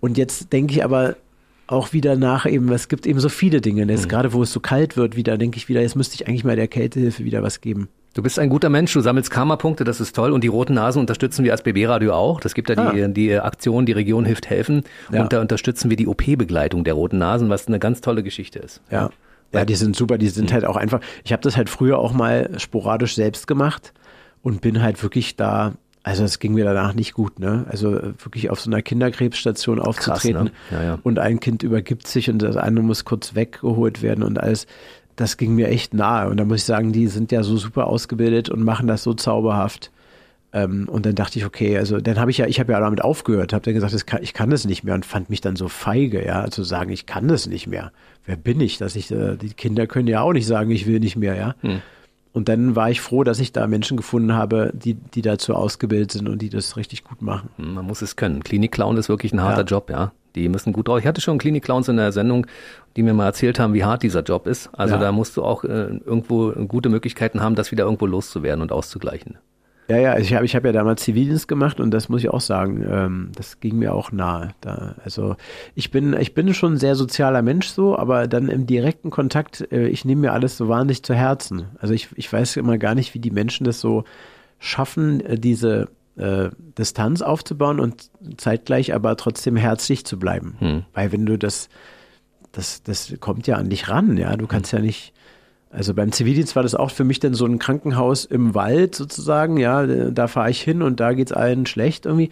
Und 0.01 0.17
jetzt 0.17 0.53
denke 0.53 0.73
ich 0.73 0.83
aber 0.83 1.15
auch 1.65 1.93
wieder 1.93 2.15
nach 2.15 2.45
eben, 2.45 2.71
es 2.71 2.89
gibt 2.89 3.07
eben 3.07 3.19
so 3.19 3.29
viele 3.29 3.61
Dinge. 3.61 3.85
Jetzt 3.85 4.05
mhm. 4.05 4.09
gerade, 4.09 4.33
wo 4.33 4.43
es 4.43 4.51
so 4.51 4.59
kalt 4.59 4.97
wird, 4.97 5.15
wieder 5.15 5.37
denke 5.37 5.57
ich 5.57 5.67
wieder, 5.67 5.81
jetzt 5.81 5.95
müsste 5.95 6.15
ich 6.15 6.27
eigentlich 6.27 6.43
mal 6.43 6.55
der 6.55 6.67
Kältehilfe 6.67 7.23
wieder 7.23 7.41
was 7.41 7.61
geben. 7.61 7.87
Du 8.13 8.21
bist 8.21 8.39
ein 8.39 8.49
guter 8.49 8.69
Mensch, 8.69 8.91
du 8.91 8.99
sammelst 8.99 9.31
Karma-Punkte, 9.31 9.85
das 9.85 10.01
ist 10.01 10.13
toll. 10.15 10.31
Und 10.31 10.43
die 10.43 10.49
Roten 10.49 10.73
Nasen 10.73 10.99
unterstützen 10.99 11.45
wir 11.45 11.53
als 11.53 11.61
BB-Radio 11.61 12.13
auch. 12.13 12.41
Das 12.41 12.53
gibt 12.53 12.69
ja 12.69 12.77
ah. 12.77 12.91
die, 12.91 13.13
die 13.13 13.39
Aktion, 13.39 13.85
die 13.85 13.93
Region 13.93 14.25
hilft 14.25 14.49
helfen. 14.49 14.83
Ja. 15.11 15.21
Und 15.21 15.31
da 15.31 15.39
unterstützen 15.39 15.89
wir 15.89 15.95
die 15.95 16.07
OP-Begleitung 16.07 16.83
der 16.83 16.93
Roten 16.93 17.19
Nasen, 17.19 17.49
was 17.49 17.67
eine 17.67 17.79
ganz 17.79 18.01
tolle 18.01 18.21
Geschichte 18.21 18.59
ist. 18.59 18.81
Ja. 18.91 19.11
Ja, 19.53 19.65
die 19.65 19.75
sind 19.75 19.97
super, 19.97 20.17
die 20.17 20.29
sind 20.29 20.49
mhm. 20.49 20.53
halt 20.53 20.65
auch 20.65 20.77
einfach. 20.77 21.01
Ich 21.23 21.33
habe 21.33 21.41
das 21.41 21.57
halt 21.57 21.69
früher 21.69 21.99
auch 21.99 22.13
mal 22.13 22.51
sporadisch 22.57 23.15
selbst 23.15 23.47
gemacht 23.47 23.93
und 24.43 24.61
bin 24.61 24.81
halt 24.81 25.01
wirklich 25.03 25.35
da 25.35 25.73
also 26.03 26.23
es 26.23 26.39
ging 26.39 26.55
mir 26.55 26.65
danach 26.65 26.95
nicht 26.95 27.13
gut, 27.13 27.39
ne? 27.39 27.65
Also 27.69 27.91
wirklich 27.91 28.49
auf 28.49 28.59
so 28.59 28.71
einer 28.71 28.81
Kinderkrebsstation 28.81 29.79
aufzutreten 29.79 30.47
Krass, 30.47 30.71
ne? 30.71 30.77
ja, 30.77 30.83
ja. 30.83 30.99
und 31.03 31.19
ein 31.19 31.39
Kind 31.39 31.61
übergibt 31.61 32.07
sich 32.07 32.27
und 32.29 32.41
das 32.41 32.57
andere 32.57 32.83
muss 32.83 33.05
kurz 33.05 33.35
weggeholt 33.35 34.01
werden 34.01 34.23
und 34.23 34.39
alles 34.39 34.65
das 35.21 35.37
ging 35.37 35.55
mir 35.55 35.69
echt 35.69 35.93
nahe. 35.93 36.29
Und 36.29 36.37
da 36.37 36.45
muss 36.45 36.57
ich 36.57 36.63
sagen, 36.65 36.91
die 36.91 37.07
sind 37.07 37.31
ja 37.31 37.43
so 37.43 37.57
super 37.57 37.87
ausgebildet 37.87 38.49
und 38.49 38.63
machen 38.63 38.87
das 38.87 39.03
so 39.03 39.13
zauberhaft. 39.13 39.91
Ähm, 40.53 40.89
und 40.89 41.05
dann 41.05 41.15
dachte 41.15 41.39
ich, 41.39 41.45
okay, 41.45 41.77
also 41.77 41.99
dann 42.01 42.19
habe 42.19 42.31
ich 42.31 42.37
ja, 42.37 42.45
ich 42.45 42.59
habe 42.59 42.73
ja 42.73 42.79
damit 42.79 43.01
aufgehört, 43.01 43.53
habe 43.53 43.63
dann 43.63 43.73
gesagt, 43.73 44.05
kann, 44.05 44.21
ich 44.21 44.33
kann 44.33 44.49
das 44.49 44.65
nicht 44.65 44.83
mehr 44.83 44.95
und 44.95 45.05
fand 45.05 45.29
mich 45.29 45.39
dann 45.39 45.55
so 45.55 45.69
feige, 45.69 46.25
ja, 46.25 46.49
zu 46.49 46.63
sagen, 46.63 46.91
ich 46.91 47.05
kann 47.05 47.27
das 47.27 47.47
nicht 47.47 47.67
mehr. 47.67 47.91
Wer 48.25 48.35
bin 48.35 48.59
ich, 48.59 48.77
dass 48.77 48.95
ich, 48.95 49.11
äh, 49.11 49.37
die 49.37 49.53
Kinder 49.53 49.87
können 49.87 50.07
ja 50.07 50.21
auch 50.21 50.33
nicht 50.33 50.45
sagen, 50.45 50.71
ich 50.71 50.87
will 50.87 50.99
nicht 50.99 51.15
mehr, 51.15 51.35
ja. 51.35 51.55
Hm. 51.61 51.81
Und 52.33 52.47
dann 52.47 52.75
war 52.75 52.89
ich 52.89 53.01
froh, 53.01 53.23
dass 53.23 53.39
ich 53.39 53.51
da 53.51 53.67
Menschen 53.67 53.97
gefunden 53.97 54.33
habe, 54.33 54.71
die, 54.73 54.93
die 54.93 55.21
dazu 55.21 55.53
ausgebildet 55.53 56.13
sind 56.13 56.29
und 56.29 56.41
die 56.41 56.49
das 56.49 56.77
richtig 56.77 57.03
gut 57.03 57.21
machen. 57.21 57.49
Hm, 57.57 57.73
man 57.73 57.85
muss 57.85 58.01
es 58.01 58.15
können. 58.15 58.43
Klinik-Clown 58.43 58.97
ist 58.97 59.09
wirklich 59.09 59.33
ein 59.33 59.41
harter 59.41 59.61
ja. 59.61 59.65
Job, 59.65 59.89
ja. 59.89 60.11
Die 60.35 60.47
müssen 60.47 60.71
gut 60.71 60.87
drauf. 60.87 60.99
Ich 60.99 61.07
hatte 61.07 61.19
schon 61.19 61.37
Klinik-Clowns 61.37 61.89
in 61.89 61.97
der 61.97 62.13
Sendung, 62.13 62.47
die 62.95 63.03
mir 63.03 63.13
mal 63.13 63.25
erzählt 63.25 63.59
haben, 63.59 63.73
wie 63.73 63.83
hart 63.83 64.01
dieser 64.03 64.21
Job 64.21 64.47
ist. 64.47 64.69
Also 64.71 64.95
ja. 64.95 65.01
da 65.01 65.11
musst 65.11 65.35
du 65.35 65.43
auch 65.43 65.65
äh, 65.65 65.99
irgendwo 66.05 66.51
gute 66.67 66.87
Möglichkeiten 66.87 67.41
haben, 67.41 67.55
das 67.55 67.71
wieder 67.71 67.83
irgendwo 67.83 68.05
loszuwerden 68.05 68.61
und 68.61 68.71
auszugleichen. 68.71 69.37
Ja, 69.87 69.97
ja, 69.97 70.17
ich 70.17 70.33
habe 70.33 70.45
ich 70.45 70.55
hab 70.55 70.63
ja 70.63 70.71
damals 70.71 71.03
Zivildienst 71.03 71.47
gemacht 71.47 71.79
und 71.79 71.91
das 71.91 72.07
muss 72.07 72.21
ich 72.21 72.29
auch 72.29 72.41
sagen, 72.41 72.85
ähm, 72.89 73.31
das 73.35 73.59
ging 73.59 73.77
mir 73.77 73.93
auch 73.93 74.11
nahe. 74.11 74.51
Da, 74.61 74.95
also 75.03 75.35
ich 75.75 75.91
bin, 75.91 76.13
ich 76.13 76.33
bin 76.33 76.53
schon 76.53 76.73
ein 76.73 76.77
sehr 76.77 76.95
sozialer 76.95 77.41
Mensch 77.41 77.67
so, 77.67 77.97
aber 77.97 78.27
dann 78.27 78.47
im 78.47 78.67
direkten 78.67 79.09
Kontakt, 79.09 79.67
äh, 79.71 79.87
ich 79.87 80.05
nehme 80.05 80.21
mir 80.21 80.33
alles 80.33 80.55
so 80.55 80.69
wahnsinnig 80.69 81.03
zu 81.03 81.13
Herzen. 81.13 81.65
Also 81.79 81.93
ich, 81.93 82.09
ich 82.15 82.31
weiß 82.31 82.57
immer 82.57 82.77
gar 82.77 82.95
nicht, 82.95 83.13
wie 83.13 83.19
die 83.19 83.31
Menschen 83.31 83.65
das 83.65 83.81
so 83.81 84.05
schaffen, 84.59 85.19
äh, 85.21 85.37
diese 85.37 85.89
äh, 86.15 86.49
Distanz 86.77 87.21
aufzubauen 87.21 87.79
und 87.79 88.11
zeitgleich 88.37 88.93
aber 88.93 89.17
trotzdem 89.17 89.55
herzlich 89.55 90.05
zu 90.05 90.19
bleiben. 90.19 90.55
Hm. 90.59 90.83
Weil 90.93 91.11
wenn 91.11 91.25
du 91.25 91.37
das, 91.37 91.69
das, 92.51 92.83
das 92.83 93.13
kommt 93.19 93.47
ja 93.47 93.55
an 93.55 93.69
dich 93.69 93.89
ran, 93.89 94.17
ja. 94.17 94.37
Du 94.37 94.47
kannst 94.47 94.71
hm. 94.71 94.79
ja 94.79 94.85
nicht, 94.85 95.13
also 95.71 95.93
beim 95.93 96.11
Zivildienst 96.11 96.55
war 96.55 96.63
das 96.63 96.75
auch 96.75 96.91
für 96.91 97.03
mich 97.03 97.19
dann 97.19 97.33
so 97.33 97.45
ein 97.45 97.59
Krankenhaus 97.59 98.25
im 98.25 98.53
Wald 98.55 98.95
sozusagen, 98.95 99.57
ja, 99.57 99.85
da 99.85 100.27
fahre 100.27 100.49
ich 100.49 100.61
hin 100.61 100.81
und 100.81 100.99
da 100.99 101.13
geht 101.13 101.31
es 101.31 101.33
allen 101.33 101.65
schlecht 101.65 102.05
irgendwie. 102.05 102.29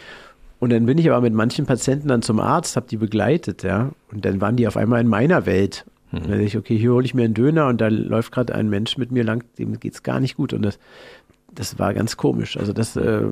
Und 0.59 0.71
dann 0.73 0.85
bin 0.85 0.97
ich 0.97 1.09
aber 1.09 1.21
mit 1.21 1.33
manchen 1.33 1.65
Patienten 1.65 2.09
dann 2.09 2.21
zum 2.21 2.39
Arzt, 2.39 2.75
habe 2.75 2.87
die 2.89 2.97
begleitet, 2.97 3.63
ja. 3.63 3.91
Und 4.11 4.25
dann 4.25 4.41
waren 4.41 4.57
die 4.57 4.67
auf 4.67 4.75
einmal 4.75 4.99
in 4.99 5.07
meiner 5.07 5.45
Welt 5.45 5.85
Dann 6.11 6.31
denke 6.31 6.45
ich, 6.45 6.57
okay, 6.57 6.77
hier 6.77 6.93
hole 6.93 7.05
ich 7.05 7.13
mir 7.13 7.23
einen 7.23 7.33
Döner 7.33 7.67
und 7.67 7.79
da 7.81 7.87
läuft 7.87 8.31
gerade 8.31 8.55
ein 8.55 8.69
Mensch 8.69 8.97
mit 8.97 9.11
mir 9.11 9.23
lang, 9.23 9.43
dem 9.57 9.79
geht's 9.79 10.03
gar 10.03 10.19
nicht 10.19 10.35
gut. 10.35 10.53
Und 10.53 10.63
das, 10.63 10.79
das 11.53 11.77
war 11.77 11.93
ganz 11.93 12.17
komisch. 12.17 12.57
Also 12.57 12.73
das 12.73 12.95
äh, 12.95 13.25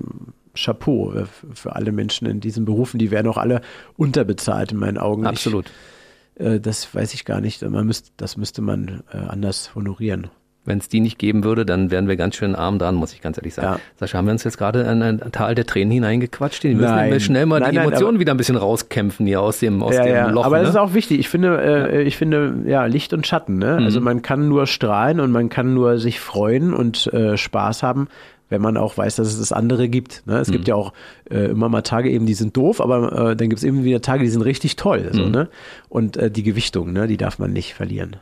Chapeau 0.55 1.13
äh, 1.13 1.25
für 1.53 1.75
alle 1.75 1.91
Menschen 1.91 2.27
in 2.27 2.39
diesen 2.39 2.65
Berufen, 2.65 2.99
die 2.99 3.09
werden 3.09 3.27
auch 3.27 3.37
alle 3.37 3.61
unterbezahlt 3.97 4.71
in 4.71 4.77
meinen 4.77 4.97
Augen. 4.97 5.25
Absolut. 5.25 5.65
Ich, 5.65 5.96
äh, 6.39 6.59
das 6.59 6.93
weiß 6.93 7.13
ich 7.13 7.25
gar 7.25 7.41
nicht. 7.41 7.61
Man 7.61 7.85
müsst, 7.85 8.13
das 8.17 8.37
müsste 8.37 8.61
man 8.61 9.03
äh, 9.11 9.17
anders 9.17 9.75
honorieren. 9.75 10.29
Wenn 10.67 10.79
es 10.79 10.89
die 10.89 10.99
nicht 10.99 11.17
geben 11.17 11.45
würde, 11.45 11.65
dann 11.65 11.91
wären 11.91 12.09
wir 12.09 12.17
ganz 12.17 12.35
schön 12.35 12.53
arm 12.53 12.77
dran, 12.77 12.95
muss 12.95 13.13
ich 13.13 13.21
ganz 13.21 13.37
ehrlich 13.37 13.53
sagen. 13.53 13.75
Ja. 13.75 13.79
Sascha, 13.95 14.17
haben 14.17 14.25
wir 14.25 14.33
uns 14.33 14.43
jetzt 14.43 14.57
gerade 14.57 14.81
in 14.81 15.01
ein 15.01 15.21
Tal 15.31 15.55
der 15.55 15.65
Tränen 15.65 15.91
hineingequatscht? 15.91 16.61
Die 16.61 16.75
müssen 16.75 16.93
Nein. 16.93 17.09
wir 17.09 17.21
schnell 17.21 17.45
mal 17.45 17.61
Nein, 17.61 17.71
die 17.71 17.77
nein, 17.77 17.87
Emotionen 17.87 18.19
wieder 18.19 18.33
ein 18.33 18.37
bisschen 18.37 18.57
rauskämpfen 18.57 19.25
hier 19.25 19.39
aus 19.39 19.59
dem, 19.59 19.81
aus 19.81 19.95
ja, 19.95 20.03
dem 20.03 20.13
ja. 20.13 20.29
Loch. 20.29 20.43
Aber 20.43 20.57
ne? 20.57 20.63
das 20.63 20.71
ist 20.71 20.75
auch 20.75 20.93
wichtig. 20.93 21.19
Ich 21.19 21.29
finde, 21.29 21.61
äh, 21.61 22.01
ich 22.03 22.17
finde, 22.17 22.53
ja, 22.65 22.83
Licht 22.85 23.13
und 23.13 23.25
Schatten. 23.25 23.57
Ne? 23.57 23.77
Mhm. 23.79 23.85
Also 23.85 24.01
man 24.01 24.21
kann 24.21 24.49
nur 24.49 24.67
strahlen 24.67 25.21
und 25.21 25.31
man 25.31 25.47
kann 25.47 25.73
nur 25.73 25.99
sich 25.99 26.19
freuen 26.19 26.73
und 26.73 27.07
äh, 27.13 27.37
Spaß 27.37 27.81
haben, 27.81 28.09
wenn 28.49 28.61
man 28.61 28.77
auch 28.77 28.97
weiß, 28.97 29.15
dass 29.17 29.27
es 29.27 29.39
das 29.39 29.51
andere 29.51 29.89
gibt. 29.89 30.23
Ne? 30.25 30.35
Mhm. 30.35 30.41
Es 30.41 30.51
gibt 30.51 30.67
ja 30.67 30.75
auch 30.75 30.93
äh, 31.29 31.45
immer 31.45 31.69
mal 31.69 31.81
Tage 31.81 32.09
eben, 32.09 32.25
die 32.25 32.33
sind 32.33 32.55
doof, 32.55 32.81
aber 32.81 33.31
äh, 33.31 33.35
dann 33.35 33.49
gibt 33.49 33.59
es 33.59 33.63
eben 33.63 33.83
wieder 33.83 34.01
Tage, 34.01 34.23
die 34.23 34.29
sind 34.29 34.41
richtig 34.41 34.75
toll. 34.75 35.09
Mhm. 35.11 35.15
So, 35.15 35.29
ne? 35.29 35.49
Und 35.89 36.17
äh, 36.17 36.31
die 36.31 36.43
Gewichtung, 36.43 36.93
ne? 36.93 37.07
die 37.07 37.17
darf 37.17 37.39
man 37.39 37.51
nicht 37.51 37.73
verlieren. 37.73 38.17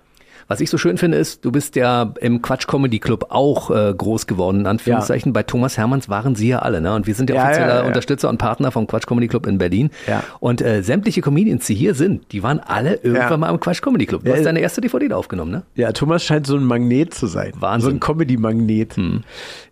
Was 0.48 0.60
ich 0.62 0.70
so 0.70 0.78
schön 0.78 0.98
finde, 1.00 1.18
ist, 1.18 1.44
du 1.44 1.52
bist 1.52 1.76
ja 1.76 2.14
im 2.22 2.42
Quatsch 2.42 2.68
Comedy 2.68 3.00
Club 3.00 3.28
auch 3.30 3.72
äh, 3.72 3.94
groß 3.98 4.28
geworden, 4.28 4.60
in 4.60 4.68
Anführungszeichen. 4.68 5.34
Bei 5.34 5.42
Thomas 5.42 5.76
Hermanns 5.78 6.08
waren 6.08 6.36
sie 6.36 6.50
ja 6.50 6.60
alle, 6.60 6.82
ne? 6.82 6.94
Und 6.94 7.08
wir 7.08 7.16
sind 7.16 7.30
ja 7.32 7.36
Ja, 7.38 7.44
offizieller 7.46 7.68
ja, 7.76 7.82
ja. 7.82 7.88
Unterstützer 7.88 8.30
und 8.30 8.38
Partner 8.38 8.70
vom 8.72 8.86
Quatsch 8.86 9.08
Comedy 9.08 9.28
Club 9.28 9.48
in 9.48 9.58
Berlin. 9.58 9.90
Ja. 10.08 10.24
Und 10.40 10.62
äh, 10.62 10.84
sämtliche 10.84 11.22
Comedians, 11.22 11.66
die 11.66 11.74
hier 11.74 11.96
sind, 11.96 12.32
die 12.32 12.44
waren 12.44 12.60
alle 12.60 12.96
irgendwann 12.98 13.32
Ja. 13.32 13.38
mal 13.38 13.50
im 13.50 13.60
Quatsch 13.60 13.82
Comedy 13.82 14.06
Club. 14.06 14.24
Du 14.24 14.28
Ja, 14.30 14.34
hast 14.36 14.42
äh, 14.42 14.46
deine 14.46 14.60
erste 14.60 14.82
DVD 14.82 15.08
da 15.08 15.16
aufgenommen, 15.18 15.52
ne? 15.52 15.64
Ja, 15.76 15.92
Thomas 15.92 16.24
scheint 16.24 16.46
so 16.46 16.56
ein 16.58 16.64
Magnet 16.64 17.14
zu 17.16 17.26
sein. 17.26 17.52
Wahnsinn. 17.56 17.90
So 17.90 17.96
ein 17.96 18.00
Comedy-Magnet. 18.00 18.96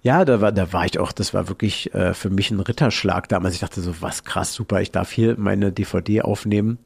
Ja, 0.01 0.25
da 0.25 0.41
war, 0.41 0.51
da 0.51 0.73
war 0.73 0.85
ich 0.85 0.97
auch, 0.99 1.11
das 1.11 1.33
war 1.33 1.49
wirklich 1.49 1.93
äh, 1.93 2.13
für 2.13 2.29
mich 2.31 2.49
ein 2.51 2.59
Ritterschlag 2.59 3.29
damals. 3.29 3.53
Ich 3.53 3.59
dachte 3.61 3.79
so, 3.81 3.93
was 4.01 4.23
krass, 4.23 4.53
super, 4.53 4.81
ich 4.81 4.91
darf 4.91 5.11
hier 5.11 5.35
meine 5.37 5.71
DVD 5.71 6.21
aufnehmen. 6.23 6.79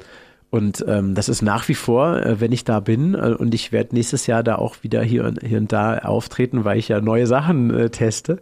Und 0.50 0.84
ähm, 0.88 1.14
das 1.14 1.28
ist 1.28 1.42
nach 1.42 1.68
wie 1.68 1.76
vor, 1.76 2.18
äh, 2.18 2.40
wenn 2.40 2.54
ich 2.54 2.64
da 2.64 2.80
bin, 2.80 3.16
äh, 3.16 3.36
und 3.38 3.54
ich 3.54 3.72
werde 3.74 3.94
nächstes 3.96 4.28
Jahr 4.28 4.44
da 4.44 4.56
auch 4.56 4.78
wieder 4.82 5.04
hier, 5.04 5.26
und- 5.26 5.42
hier 5.44 5.58
und 5.58 5.74
da 5.74 5.98
auftreten, 6.00 6.64
weil 6.64 6.78
ich 6.80 6.88
ja 6.88 7.02
neue 7.02 7.28
Sachen 7.28 7.74
äh, 7.74 7.90
teste. 7.90 8.40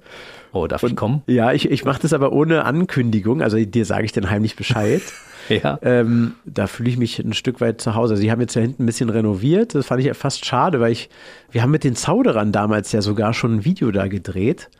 Oh, 0.53 0.67
darf 0.67 0.83
ich 0.83 0.95
kommen? 0.95 1.23
Ja, 1.25 1.51
ich, 1.51 1.69
ich 1.69 1.83
mache 1.83 2.01
das 2.01 2.13
aber 2.13 2.31
ohne 2.31 2.63
Ankündigung, 2.65 3.41
also 3.41 3.57
dir 3.57 3.85
sage 3.85 4.05
ich 4.05 4.11
dann 4.11 4.29
heimlich 4.29 4.55
Bescheid. 4.55 5.01
Ja. 5.47 5.77
Ähm, 5.83 6.33
da 6.45 6.65
fühle 6.65 6.89
ich 6.89 6.97
mich 6.97 7.19
ein 7.19 7.33
Stück 7.33 7.61
weit 7.61 7.79
zu 7.79 7.93
Hause. 7.93 8.13
Also 8.15 8.23
die 8.23 8.31
haben 8.31 8.41
jetzt 8.41 8.55
ja 8.55 8.63
hinten 8.63 8.81
ein 8.81 8.85
bisschen 8.87 9.11
renoviert. 9.11 9.75
Das 9.75 9.85
fand 9.85 9.99
ich 10.01 10.07
ja 10.07 10.15
fast 10.15 10.43
schade, 10.43 10.79
weil 10.79 10.91
ich, 10.91 11.07
wir 11.51 11.61
haben 11.61 11.69
mit 11.69 11.83
den 11.83 11.95
Zauderern 11.95 12.51
damals 12.51 12.91
ja 12.93 13.03
sogar 13.03 13.31
schon 13.35 13.57
ein 13.57 13.63
Video 13.63 13.91
da 13.91 14.07
gedreht. 14.07 14.71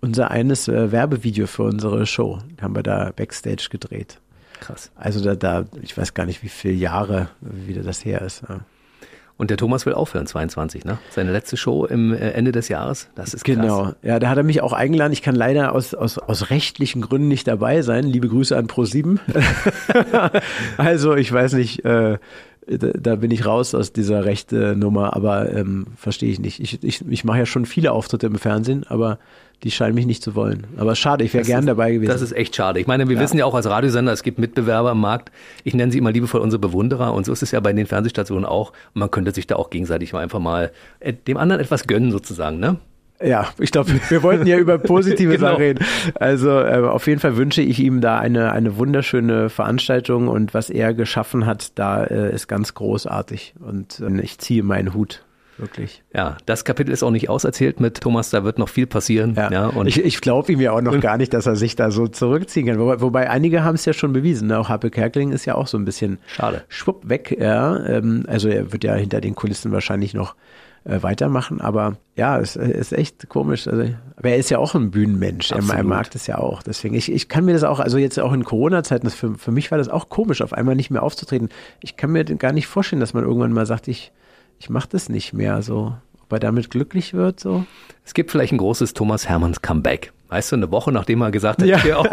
Unser 0.00 0.32
eines 0.32 0.66
äh, 0.66 0.90
Werbevideo 0.90 1.46
für 1.46 1.62
unsere 1.62 2.04
Show. 2.04 2.40
Haben 2.60 2.74
wir 2.74 2.82
da 2.82 3.12
Backstage 3.14 3.68
gedreht. 3.70 4.18
Krass. 4.60 4.90
Also 4.96 5.22
da, 5.22 5.34
da, 5.34 5.64
ich 5.82 5.96
weiß 5.96 6.14
gar 6.14 6.26
nicht, 6.26 6.42
wie 6.42 6.48
viele 6.48 6.74
Jahre 6.74 7.28
wieder 7.40 7.82
das 7.82 8.04
her 8.04 8.22
ist. 8.22 8.42
Und 9.38 9.50
der 9.50 9.56
Thomas 9.56 9.86
will 9.86 9.94
aufhören, 9.94 10.26
22, 10.26 10.84
ne? 10.84 10.98
Seine 11.10 11.30
letzte 11.30 11.56
Show 11.56 11.84
im 11.84 12.12
äh, 12.12 12.30
Ende 12.30 12.50
des 12.50 12.68
Jahres. 12.68 13.08
Das 13.14 13.34
ist 13.34 13.44
krass. 13.44 13.54
Genau. 13.54 13.92
Ja, 14.02 14.18
da 14.18 14.30
hat 14.30 14.36
er 14.36 14.42
mich 14.42 14.62
auch 14.62 14.72
eingeladen. 14.72 15.12
Ich 15.12 15.22
kann 15.22 15.36
leider 15.36 15.76
aus, 15.76 15.94
aus, 15.94 16.18
aus 16.18 16.50
rechtlichen 16.50 17.02
Gründen 17.02 17.28
nicht 17.28 17.46
dabei 17.46 17.82
sein. 17.82 18.04
Liebe 18.04 18.28
Grüße 18.28 18.56
an 18.56 18.66
Pro7. 18.66 19.20
also, 20.76 21.14
ich 21.14 21.32
weiß 21.32 21.52
nicht, 21.52 21.84
äh, 21.84 22.18
da, 22.66 22.88
da 22.98 23.16
bin 23.16 23.30
ich 23.30 23.46
raus 23.46 23.76
aus 23.76 23.92
dieser 23.92 24.24
rechte 24.24 24.74
Nummer, 24.76 25.14
aber 25.14 25.52
ähm, 25.54 25.86
verstehe 25.96 26.30
ich 26.30 26.40
nicht. 26.40 26.60
Ich, 26.60 26.82
ich, 26.82 27.08
ich 27.08 27.24
mache 27.24 27.38
ja 27.38 27.46
schon 27.46 27.64
viele 27.64 27.92
Auftritte 27.92 28.26
im 28.26 28.38
Fernsehen, 28.38 28.84
aber 28.88 29.20
die 29.64 29.70
scheinen 29.70 29.94
mich 29.94 30.06
nicht 30.06 30.22
zu 30.22 30.34
wollen. 30.34 30.66
Aber 30.76 30.94
schade, 30.94 31.24
ich 31.24 31.34
wäre 31.34 31.44
gern 31.44 31.60
ist, 31.60 31.66
dabei 31.66 31.92
gewesen. 31.92 32.10
Das 32.10 32.22
ist 32.22 32.32
echt 32.32 32.54
schade. 32.54 32.78
Ich 32.78 32.86
meine, 32.86 33.08
wir 33.08 33.18
wissen 33.18 33.38
ja 33.38 33.44
auch 33.44 33.54
als 33.54 33.68
Radiosender, 33.68 34.12
es 34.12 34.22
gibt 34.22 34.38
Mitbewerber 34.38 34.90
am 34.90 35.00
Markt. 35.00 35.32
Ich 35.64 35.74
nenne 35.74 35.90
sie 35.90 35.98
immer 35.98 36.12
liebevoll 36.12 36.40
unsere 36.40 36.60
Bewunderer 36.60 37.12
und 37.12 37.26
so 37.26 37.32
ist 37.32 37.42
es 37.42 37.50
ja 37.50 37.60
bei 37.60 37.72
den 37.72 37.86
Fernsehstationen 37.86 38.44
auch. 38.44 38.72
Und 38.94 39.00
man 39.00 39.10
könnte 39.10 39.32
sich 39.32 39.46
da 39.46 39.56
auch 39.56 39.70
gegenseitig 39.70 40.12
mal 40.12 40.20
einfach 40.20 40.38
mal 40.38 40.70
äh, 41.00 41.12
dem 41.12 41.36
anderen 41.36 41.60
etwas 41.60 41.86
gönnen 41.86 42.12
sozusagen, 42.12 42.58
ne? 42.60 42.76
Ja, 43.20 43.48
ich 43.58 43.72
glaube, 43.72 43.90
wir 44.08 44.22
wollten 44.22 44.46
ja 44.46 44.58
über 44.58 44.78
positive 44.78 45.32
Genau. 45.36 45.48
Sachen 45.48 45.62
reden. 45.62 45.84
Also 46.14 46.50
äh, 46.50 46.84
auf 46.86 47.06
jeden 47.06 47.20
Fall 47.20 47.36
wünsche 47.36 47.62
ich 47.62 47.80
ihm 47.80 48.00
da 48.00 48.18
eine, 48.18 48.52
eine 48.52 48.76
wunderschöne 48.76 49.50
Veranstaltung 49.50 50.28
und 50.28 50.54
was 50.54 50.70
er 50.70 50.94
geschaffen 50.94 51.44
hat, 51.44 51.76
da 51.78 52.04
äh, 52.04 52.32
ist 52.32 52.46
ganz 52.46 52.74
großartig. 52.74 53.54
Und 53.58 54.00
äh, 54.00 54.20
ich 54.20 54.38
ziehe 54.38 54.62
meinen 54.62 54.94
Hut, 54.94 55.24
wirklich. 55.58 56.02
Ja, 56.14 56.36
das 56.46 56.64
Kapitel 56.64 56.92
ist 56.92 57.02
auch 57.02 57.10
nicht 57.10 57.28
auserzählt 57.28 57.80
mit 57.80 58.00
Thomas, 58.00 58.30
da 58.30 58.44
wird 58.44 58.58
noch 58.58 58.68
viel 58.68 58.86
passieren. 58.86 59.34
Ja, 59.36 59.66
und 59.66 59.86
ich 59.86 60.02
ich 60.04 60.20
glaube 60.20 60.52
ihm 60.52 60.60
ja 60.60 60.72
auch 60.72 60.80
noch 60.80 60.98
gar 61.00 61.16
nicht, 61.16 61.34
dass 61.34 61.46
er 61.46 61.56
sich 61.56 61.76
da 61.76 61.90
so 61.90 62.08
zurückziehen 62.08 62.66
kann. 62.66 62.78
Wobei, 62.78 63.00
wobei 63.00 63.30
einige 63.30 63.64
haben 63.64 63.74
es 63.74 63.84
ja 63.84 63.92
schon 63.92 64.12
bewiesen. 64.12 64.48
Ne? 64.48 64.58
Auch 64.58 64.68
Happe 64.68 64.90
Kerkeling 64.90 65.32
ist 65.32 65.44
ja 65.44 65.54
auch 65.54 65.66
so 65.66 65.78
ein 65.78 65.84
bisschen 65.84 66.18
Schade. 66.26 66.64
schwupp 66.68 67.08
weg. 67.08 67.36
Ja. 67.38 67.84
Ähm, 67.86 68.24
also 68.26 68.48
er 68.48 68.72
wird 68.72 68.84
ja 68.84 68.94
hinter 68.94 69.20
den 69.20 69.34
Kulissen 69.34 69.72
wahrscheinlich 69.72 70.14
noch 70.14 70.34
äh, 70.84 71.02
weitermachen. 71.02 71.60
Aber 71.60 71.96
ja, 72.16 72.38
es 72.38 72.56
ist 72.56 72.92
echt 72.92 73.28
komisch. 73.28 73.68
Also, 73.68 73.90
aber 74.16 74.30
er 74.30 74.36
ist 74.36 74.50
ja 74.50 74.58
auch 74.58 74.74
ein 74.74 74.90
Bühnenmensch. 74.90 75.52
Er, 75.52 75.58
er 75.58 75.84
mag 75.84 76.10
das 76.10 76.26
ja 76.26 76.38
auch. 76.38 76.62
Deswegen, 76.62 76.94
ich, 76.94 77.12
ich 77.12 77.28
kann 77.28 77.44
mir 77.44 77.52
das 77.52 77.64
auch, 77.64 77.80
also 77.80 77.98
jetzt 77.98 78.18
auch 78.18 78.32
in 78.32 78.44
Corona-Zeiten, 78.44 79.10
für, 79.10 79.34
für 79.34 79.52
mich 79.52 79.70
war 79.70 79.78
das 79.78 79.88
auch 79.88 80.08
komisch, 80.08 80.40
auf 80.42 80.52
einmal 80.52 80.76
nicht 80.76 80.90
mehr 80.90 81.02
aufzutreten. 81.02 81.48
Ich 81.80 81.96
kann 81.96 82.10
mir 82.10 82.24
gar 82.24 82.52
nicht 82.52 82.66
vorstellen, 82.66 83.00
dass 83.00 83.14
man 83.14 83.24
irgendwann 83.24 83.52
mal 83.52 83.66
sagt, 83.66 83.88
ich, 83.88 84.12
ich 84.58 84.70
mache 84.70 84.88
das 84.90 85.08
nicht 85.08 85.32
mehr. 85.32 85.62
So, 85.62 85.94
ob 86.22 86.32
er 86.32 86.38
damit 86.40 86.70
glücklich 86.70 87.14
wird, 87.14 87.40
so. 87.40 87.64
es 88.04 88.14
gibt 88.14 88.30
vielleicht 88.30 88.52
ein 88.52 88.58
großes 88.58 88.92
Thomas 88.94 89.28
Hermanns 89.28 89.62
Comeback. 89.62 90.12
Weißt 90.30 90.52
du, 90.52 90.56
eine 90.56 90.70
Woche 90.70 90.92
nachdem 90.92 91.22
er 91.22 91.30
gesagt 91.30 91.62
hat, 91.62 91.66
ich 91.66 91.84
hör 91.84 92.00
auf. 92.00 92.06